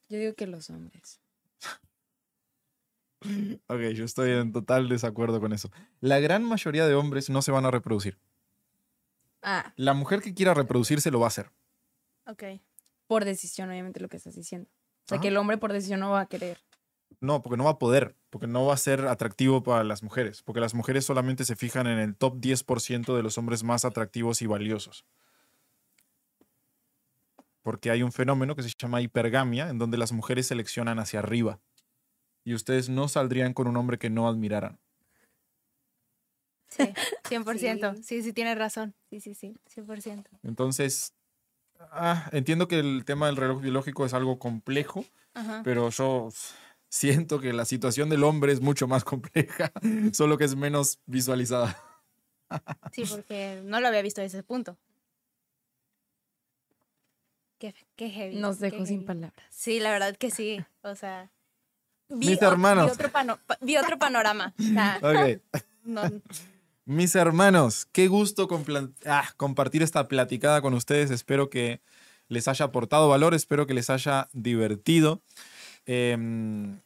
Yo 0.09 0.19
digo 0.19 0.35
que 0.35 0.47
los 0.47 0.71
hombres. 0.71 1.21
Ok, 3.69 3.79
yo 3.95 4.05
estoy 4.05 4.31
en 4.33 4.51
total 4.53 4.89
desacuerdo 4.89 5.41
con 5.41 5.53
eso. 5.53 5.71
La 6.01 6.19
gran 6.19 6.43
mayoría 6.43 6.89
de 6.89 6.95
hombres 6.97 7.31
no 7.31 7.41
se 7.41 7.53
van 7.53 7.65
a 7.65 7.71
reproducir. 7.71 8.19
Ah, 9.43 9.73
La 9.77 9.95
mujer 9.95 10.21
que 10.23 10.35
quiera 10.35 10.55
reproducirse 10.55 11.13
lo 11.13 11.21
va 11.21 11.27
a 11.27 11.29
hacer. 11.29 11.53
Ok. 12.27 12.43
Por 13.13 13.27
decisión, 13.27 13.69
obviamente, 13.69 14.01
lo 14.01 14.09
que 14.09 14.17
estás 14.17 14.35
diciendo. 14.35 14.71
O 14.71 15.05
sea, 15.07 15.17
Ajá. 15.17 15.21
que 15.21 15.29
el 15.29 15.37
hombre 15.37 15.59
por 15.59 15.71
decisión 15.71 16.01
no 16.01 16.13
va 16.13 16.21
a 16.21 16.27
querer. 16.27 16.57
No, 17.21 17.43
porque 17.43 17.59
no 17.59 17.65
va 17.65 17.73
a 17.73 17.79
poder, 17.79 18.17
porque 18.31 18.47
no 18.47 18.65
va 18.65 18.73
a 18.73 18.79
ser 18.79 19.07
atractivo 19.07 19.63
para 19.63 19.85
las 19.85 20.03
mujeres, 20.03 20.41
porque 20.41 20.61
las 20.61 20.73
mujeres 20.73 21.05
solamente 21.05 21.45
se 21.45 21.55
fijan 21.55 21.87
en 21.89 21.99
el 21.99 22.17
top 22.17 22.41
10% 22.41 23.15
de 23.15 23.23
los 23.23 23.37
hombres 23.37 23.65
más 23.65 23.85
atractivos 23.85 24.41
y 24.41 24.47
valiosos. 24.47 25.05
Porque 27.61 27.91
hay 27.91 28.03
un 28.03 28.13
fenómeno 28.13 28.57
que 28.57 28.63
se 28.63 28.71
llama 28.79 29.03
hipergamia, 29.03 29.69
en 29.69 29.77
donde 29.77 29.99
las 29.99 30.13
mujeres 30.13 30.47
seleccionan 30.47 30.99
hacia 30.99 31.19
arriba. 31.19 31.61
Y 32.45 32.55
ustedes 32.55 32.89
no 32.89 33.09
saldrían 33.09 33.53
con 33.53 33.69
un 33.69 33.77
hombre 33.77 33.99
que 33.99 34.09
no 34.09 34.27
admiraran. 34.27 34.81
Sí, 36.69 36.85
100%. 37.29 38.03
Sí, 38.03 38.23
sí, 38.23 38.33
tienes 38.33 38.57
razón. 38.57 38.95
sí, 39.11 39.21
sí, 39.21 39.35
sí. 39.35 39.55
100%. 39.77 40.25
Entonces, 40.45 41.13
ah, 41.91 42.29
entiendo 42.33 42.69
que 42.69 42.79
el 42.79 43.05
tema 43.05 43.27
del 43.27 43.37
reloj 43.37 43.61
biológico 43.63 44.07
es 44.07 44.15
algo 44.15 44.39
complejo, 44.39 45.05
Ajá. 45.35 45.63
pero 45.65 45.91
yo 45.91 46.29
siento 46.89 47.41
que 47.41 47.53
la 47.53 47.65
situación 47.65 48.09
del 48.11 48.23
hombre 48.25 48.53
es 48.53 48.61
mucho 48.61 48.87
más 48.87 49.05
compleja, 49.05 49.73
solo 50.13 50.39
que 50.39 50.45
es 50.45 50.55
menos 50.57 50.99
visualizada. 51.07 51.77
Sí, 52.93 53.05
porque 53.09 53.63
no 53.65 53.81
lo 53.81 53.89
había 53.89 54.03
visto 54.03 54.21
desde 54.21 54.39
ese 54.39 54.45
punto. 54.47 54.77
Qué, 57.59 57.75
qué 57.97 58.11
heavy. 58.11 58.37
Nos 58.37 58.59
qué 58.59 58.71
dejó 58.71 58.85
sin 58.87 58.97
heavy. 59.01 59.07
palabras. 59.07 59.47
Sí, 59.51 59.81
la 59.81 59.91
verdad 59.91 60.17
que 60.17 60.31
sí. 60.31 60.65
O 60.83 60.95
sea. 60.95 61.31
vi 62.09 62.29
Mis 62.29 62.43
o- 62.43 62.49
hermanos. 62.49 62.87
Vi 62.87 62.93
otro, 62.93 63.11
pano- 63.11 63.39
pa- 63.47 63.59
vi 63.61 63.77
otro 63.77 63.99
panorama. 63.99 64.53
O 64.59 64.63
sea, 64.63 64.99
Ok. 65.03 65.41
no- 65.85 66.03
Mis 66.85 67.15
hermanos, 67.15 67.87
qué 67.93 68.09
gusto 68.09 68.49
ah, 69.07 69.29
compartir 69.37 69.83
esta 69.83 70.09
platicada 70.09 70.61
con 70.63 70.75
ustedes. 70.75 71.13
Espero 71.13 71.49
que 71.49 71.81
les 72.29 72.49
haya 72.49 72.67
aportado 72.67 73.09
valor, 73.09 73.35
espero 73.35 73.69
que 73.69 73.75
les 73.75 73.89
haya 73.89 74.29
divertido. 74.33 75.23
Em, 75.87 76.81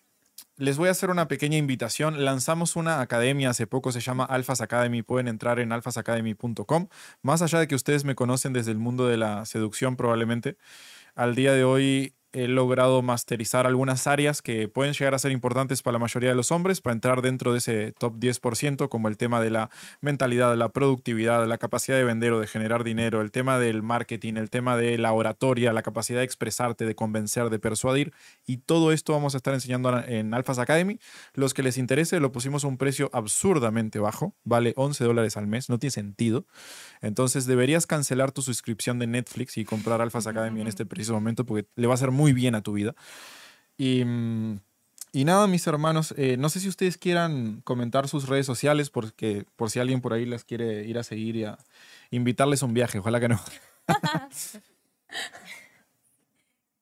les 0.56 0.76
voy 0.76 0.88
a 0.88 0.90
hacer 0.90 1.08
una 1.08 1.28
pequeña 1.28 1.56
invitación. 1.56 2.26
Lanzamos 2.26 2.76
una 2.76 3.00
academia 3.00 3.50
hace 3.50 3.66
poco, 3.66 3.90
se 3.90 4.00
llama 4.00 4.24
Alphas 4.24 4.60
Academy. 4.60 5.02
Pueden 5.02 5.28
entrar 5.28 5.60
en 5.60 5.72
alphasacademy.com. 5.72 6.88
Más 7.22 7.40
allá 7.40 7.58
de 7.58 7.66
que 7.66 7.74
ustedes 7.74 8.04
me 8.04 8.14
conocen 8.14 8.52
desde 8.52 8.72
el 8.72 8.78
mundo 8.78 9.06
de 9.06 9.16
la 9.16 9.46
seducción 9.46 9.96
probablemente, 9.96 10.58
al 11.14 11.34
día 11.34 11.52
de 11.52 11.64
hoy 11.64 12.14
he 12.36 12.48
logrado 12.48 13.00
masterizar 13.00 13.66
algunas 13.66 14.06
áreas 14.06 14.42
que 14.42 14.68
pueden 14.68 14.92
llegar 14.92 15.14
a 15.14 15.18
ser 15.18 15.32
importantes 15.32 15.82
para 15.82 15.94
la 15.94 15.98
mayoría 15.98 16.28
de 16.28 16.36
los 16.36 16.52
hombres, 16.52 16.82
para 16.82 16.92
entrar 16.92 17.22
dentro 17.22 17.52
de 17.52 17.58
ese 17.58 17.92
top 17.92 18.16
10%, 18.18 18.90
como 18.90 19.08
el 19.08 19.16
tema 19.16 19.40
de 19.40 19.48
la 19.48 19.70
mentalidad, 20.02 20.54
la 20.54 20.68
productividad, 20.68 21.46
la 21.46 21.56
capacidad 21.56 21.96
de 21.96 22.04
vender 22.04 22.34
o 22.34 22.40
de 22.40 22.46
generar 22.46 22.84
dinero, 22.84 23.22
el 23.22 23.30
tema 23.30 23.58
del 23.58 23.82
marketing, 23.82 24.34
el 24.34 24.50
tema 24.50 24.76
de 24.76 24.98
la 24.98 25.14
oratoria, 25.14 25.72
la 25.72 25.80
capacidad 25.80 26.18
de 26.18 26.26
expresarte, 26.26 26.84
de 26.84 26.94
convencer, 26.94 27.48
de 27.48 27.58
persuadir. 27.58 28.12
Y 28.46 28.58
todo 28.58 28.92
esto 28.92 29.14
vamos 29.14 29.32
a 29.32 29.38
estar 29.38 29.54
enseñando 29.54 29.98
en 30.06 30.34
Alphas 30.34 30.58
Academy. 30.58 31.00
Los 31.32 31.54
que 31.54 31.62
les 31.62 31.78
interese, 31.78 32.20
lo 32.20 32.32
pusimos 32.32 32.64
a 32.64 32.68
un 32.68 32.76
precio 32.76 33.08
absurdamente 33.14 33.98
bajo, 33.98 34.34
vale 34.44 34.74
11 34.76 35.04
dólares 35.04 35.38
al 35.38 35.46
mes, 35.46 35.70
no 35.70 35.78
tiene 35.78 35.92
sentido. 35.92 36.44
Entonces 37.00 37.46
deberías 37.46 37.86
cancelar 37.86 38.32
tu 38.32 38.42
suscripción 38.42 38.98
de 38.98 39.06
Netflix 39.06 39.56
y 39.58 39.64
comprar 39.64 40.00
Alphas 40.00 40.26
Academy 40.26 40.60
en 40.60 40.66
este 40.66 40.86
preciso 40.86 41.14
momento 41.14 41.44
porque 41.44 41.68
le 41.76 41.86
va 41.86 41.94
a 41.94 41.96
hacer 41.96 42.10
muy 42.10 42.32
bien 42.32 42.54
a 42.54 42.62
tu 42.62 42.72
vida. 42.72 42.94
Y, 43.78 44.02
y 45.12 45.24
nada, 45.24 45.46
mis 45.46 45.66
hermanos, 45.66 46.14
eh, 46.16 46.36
no 46.36 46.48
sé 46.48 46.60
si 46.60 46.68
ustedes 46.68 46.98
quieran 46.98 47.60
comentar 47.62 48.08
sus 48.08 48.28
redes 48.28 48.46
sociales 48.46 48.90
porque 48.90 49.44
por 49.56 49.70
si 49.70 49.78
alguien 49.80 50.00
por 50.00 50.12
ahí 50.12 50.26
las 50.26 50.44
quiere 50.44 50.84
ir 50.84 50.98
a 50.98 51.02
seguir 51.02 51.36
y 51.36 51.44
a 51.44 51.58
invitarles 52.10 52.62
a 52.62 52.66
un 52.66 52.74
viaje, 52.74 52.98
ojalá 52.98 53.20
que 53.20 53.28
no. 53.28 53.40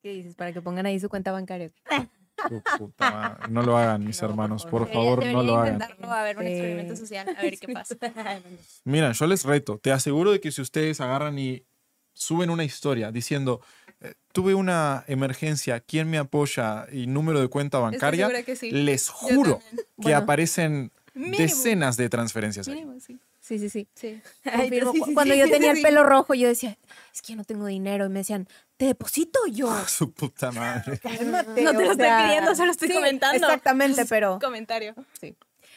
¿Qué 0.02 0.12
dices? 0.12 0.34
Para 0.34 0.52
que 0.52 0.60
pongan 0.60 0.86
ahí 0.86 1.00
su 1.00 1.08
cuenta 1.08 1.32
bancaria. 1.32 1.70
Su 2.48 2.62
puta 2.78 3.10
madre. 3.10 3.48
No 3.50 3.62
lo 3.62 3.76
hagan, 3.78 4.04
mis 4.04 4.16
No, 4.16 4.20
por 4.28 4.30
hermanos, 4.30 4.62
favor. 4.64 4.80
por 4.86 4.92
favor, 4.92 5.26
no 5.26 5.42
lo 5.42 5.56
hagan. 5.56 5.80
a 5.82 6.22
ver, 6.22 6.36
un 6.38 6.46
experimento 6.46 6.96
social, 6.96 7.28
a 7.36 7.42
ver 7.42 7.58
qué 7.58 7.68
pasa. 7.72 7.96
Mira, 8.84 9.12
yo 9.12 9.26
les 9.26 9.44
reto, 9.44 9.78
te 9.78 9.92
aseguro 9.92 10.32
de 10.32 10.40
que 10.40 10.50
si 10.52 10.60
ustedes 10.62 11.00
agarran 11.00 11.38
y 11.38 11.64
suben 12.12 12.50
una 12.50 12.64
historia 12.64 13.10
diciendo, 13.10 13.60
eh, 14.00 14.14
tuve 14.32 14.54
una 14.54 15.04
emergencia, 15.08 15.80
¿quién 15.80 16.08
me 16.10 16.18
apoya? 16.18 16.86
y 16.92 17.06
número 17.06 17.40
de 17.40 17.48
cuenta 17.48 17.78
bancaria, 17.78 18.26
segura 18.26 18.42
que 18.42 18.56
sí. 18.56 18.70
les 18.70 19.08
juro 19.08 19.60
que 19.72 19.84
Bueno. 19.96 20.18
aparecen 20.18 20.92
Mínimo. 21.14 21.36
decenas 21.38 21.96
de 21.96 22.08
transferencias 22.08 22.68
ahí. 22.68 22.84
Sí. 23.00 23.18
Sí, 23.40 23.58
sí, 23.58 23.68
sí. 23.68 23.86
Sí. 23.94 24.22
Confirmo, 24.42 24.92
sí, 24.92 24.98
cu- 25.00 25.04
sí, 25.06 25.12
Cuando 25.14 25.34
sí, 25.34 25.40
yo 25.40 25.44
sí, 25.46 25.52
tenía 25.52 25.70
el 25.72 25.76
sí. 25.76 25.82
pelo 25.82 26.02
rojo, 26.02 26.32
yo 26.32 26.48
decía, 26.48 26.78
es 27.12 27.20
que 27.20 27.32
yo 27.34 27.36
no 27.36 27.44
tengo 27.44 27.66
dinero. 27.66 28.06
Y 28.06 28.08
me 28.08 28.20
decían, 28.20 28.48
te 28.76 28.86
deposito 28.86 29.38
yo. 29.50 29.72
Su 29.86 30.12
puta 30.12 30.50
madre. 30.52 30.98
Cálmate, 31.02 31.62
No 31.62 31.70
te 31.72 31.84
lo 31.84 31.92
estoy 31.92 31.96
sea, 32.06 32.24
pidiendo, 32.26 32.54
solo 32.54 32.70
estoy 32.72 32.88
sí, 32.88 32.94
comentando. 32.94 33.36
Exactamente, 33.46 34.04
pero. 34.06 34.38
Comentario. 34.40 34.94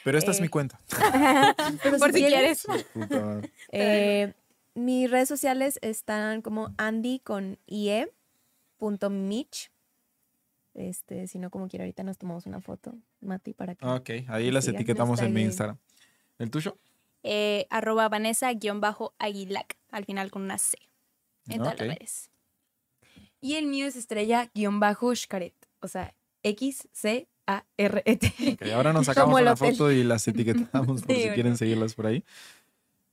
Pero 0.03 0.17
esta 0.17 0.31
es 0.31 0.39
Eh, 0.39 0.41
mi 0.41 0.47
cuenta. 0.49 0.79
pero 1.83 1.97
Por 1.97 2.13
si 2.13 2.25
quieres. 2.25 2.59
Su 2.59 2.83
puta 2.93 3.19
madre. 3.19 3.51
Eh, 3.71 4.33
mis 4.75 5.09
redes 5.09 5.27
sociales 5.27 5.79
están 5.81 6.41
como 6.41 6.73
Andy 6.77 7.19
con 7.19 7.57
IE 7.65 8.11
punto 8.77 9.09
Mitch. 9.09 9.71
Este, 10.75 11.27
si 11.27 11.39
no, 11.39 11.49
como 11.49 11.67
quiera, 11.67 11.83
ahorita 11.85 12.03
nos 12.03 12.19
tomamos 12.19 12.45
una 12.45 12.61
foto, 12.61 12.93
Mati, 13.21 13.53
para 13.53 13.73
que. 13.73 13.83
Ok, 13.85 14.09
ahí 14.29 14.51
las 14.51 14.65
Sigan, 14.65 14.75
etiquetamos 14.81 15.19
en 15.21 15.33
mi. 15.33 15.41
Instagram. 15.41 15.77
¿El 16.37 16.51
tuyo? 16.51 16.77
Eh, 17.23 17.65
arroba 17.71 18.07
Vanessa-Aguilac, 18.09 19.75
al 19.89 20.05
final 20.05 20.29
con 20.29 20.43
una 20.43 20.59
C. 20.59 20.77
En 21.47 21.57
todas 21.57 21.73
Ok. 21.73 21.79
las 21.81 21.87
redes. 21.97 22.29
Y 23.41 23.55
el 23.55 23.67
mío 23.67 23.85
es 23.87 23.95
estrella-xcaret. 23.95 25.53
O 25.81 25.87
sea, 25.87 26.13
X-C-A-R-E-T. 26.43 28.33
Ok, 28.53 28.71
ahora 28.73 28.93
nos 28.93 29.05
sacamos 29.07 29.25
Como 29.27 29.37
el 29.39 29.43
una 29.45 29.53
hotel. 29.53 29.71
foto 29.73 29.91
y 29.91 30.03
las 30.03 30.27
etiquetamos 30.27 31.01
por 31.03 31.11
Sí, 31.11 31.15
si 31.15 31.21
bueno. 31.21 31.33
quieren 31.35 31.57
seguirlas 31.57 31.93
por 31.93 32.07
ahí. 32.07 32.23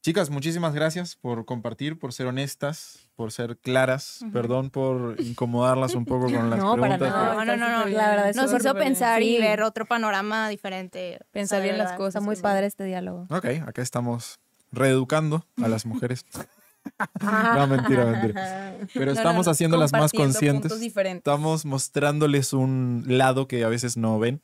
Chicas, 0.02 0.28
muchísimas 0.28 0.74
gracias 0.74 1.16
por 1.16 1.46
compartir, 1.46 1.98
por 1.98 2.12
ser 2.12 2.26
honestas, 2.26 3.09
por 3.16 3.32
ser 3.32 3.56
claras. 3.56 4.22
Perdón 4.34 4.68
por 4.68 5.18
incomodarlas 5.18 5.94
un 5.94 6.05
poco 6.05 6.26
con 6.30 6.51
las 6.51 6.59
No, 6.59 6.76
para 6.76 6.98
preguntas. 6.98 7.09
nada. 7.10 7.36
pero- 7.38 7.44
No, 7.46 7.56
no, 7.56 7.68
no, 7.70 7.78
no. 7.86 7.90
La 7.90 8.10
verdad, 8.10 8.34
Nos 8.34 8.52
hizo 8.52 8.74
bien. 8.74 8.84
pensar 8.84 9.22
y 9.22 9.36
Sí. 9.36 9.40
ver 9.40 9.62
otro 9.62 9.86
panorama 9.86 10.51
diferente. 10.51 11.20
Pensar 11.30 11.62
bien 11.62 11.78
las 11.78 11.92
cosas. 11.92 12.16
Está 12.16 12.20
muy 12.20 12.36
padre 12.36 12.66
este 12.66 12.84
diálogo. 12.84 13.26
Ok, 13.30 13.46
acá 13.66 13.80
estamos 13.80 14.40
reeducando 14.72 15.46
a 15.62 15.68
las 15.68 15.86
mujeres. 15.86 16.26
no, 17.20 17.66
mentira, 17.66 18.05
mentira. 18.06 18.77
Pero 18.93 19.06
No, 19.06 19.12
estamos 19.12 19.47
no, 19.47 19.52
haciéndolas 19.52 19.93
más 19.93 20.12
conscientes. 20.12 20.73
Estamos 20.73 21.65
mostrándoles 21.65 22.52
un 22.52 23.05
lado 23.06 23.48
que 23.48 23.65
a 23.65 23.69
veces 23.69 23.97
no 23.97 24.19
ven. 24.19 24.43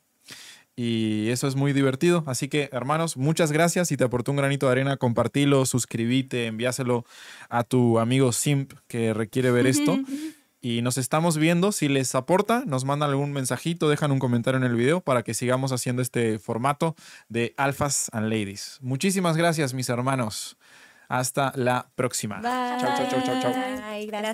Y 0.75 1.29
eso 1.29 1.47
es 1.47 1.55
muy 1.55 1.73
divertido. 1.73 2.23
Así 2.27 2.47
que, 2.47 2.69
hermanos, 2.71 3.17
muchas 3.17 3.51
gracias. 3.51 3.89
Si 3.89 3.97
te 3.97 4.03
aportó 4.03 4.31
un 4.31 4.37
granito 4.37 4.65
de 4.65 4.71
arena, 4.71 4.97
compartilo, 4.97 5.65
suscríbete, 5.65 6.47
envíaselo 6.47 7.05
a 7.49 7.63
tu 7.63 7.99
amigo 7.99 8.31
Simp 8.31 8.73
que 8.87 9.13
requiere 9.13 9.51
ver 9.51 9.67
esto. 9.67 9.97
Y 10.63 10.83
nos 10.83 10.99
estamos 10.99 11.39
viendo. 11.39 11.71
Si 11.71 11.87
les 11.87 12.13
aporta, 12.13 12.63
nos 12.67 12.85
mandan 12.85 13.09
algún 13.09 13.33
mensajito, 13.33 13.89
dejan 13.89 14.11
un 14.11 14.19
comentario 14.19 14.59
en 14.59 14.63
el 14.63 14.75
video 14.75 15.01
para 15.01 15.23
que 15.23 15.33
sigamos 15.33 15.71
haciendo 15.71 16.03
este 16.03 16.37
formato 16.37 16.95
de 17.29 17.55
Alphas 17.57 18.09
and 18.11 18.29
Ladies. 18.29 18.77
Muchísimas 18.79 19.37
gracias, 19.37 19.73
mis 19.73 19.89
hermanos. 19.89 20.57
Hasta 21.11 21.51
la 21.55 21.85
próxima. 21.93 22.39
Chau, 22.41 22.79
chau, 22.79 23.07
chau, 23.09 23.21
chau, 23.21 23.41
chau. 23.41 23.53
Ay, 23.83 24.07
Gracias. 24.07 24.33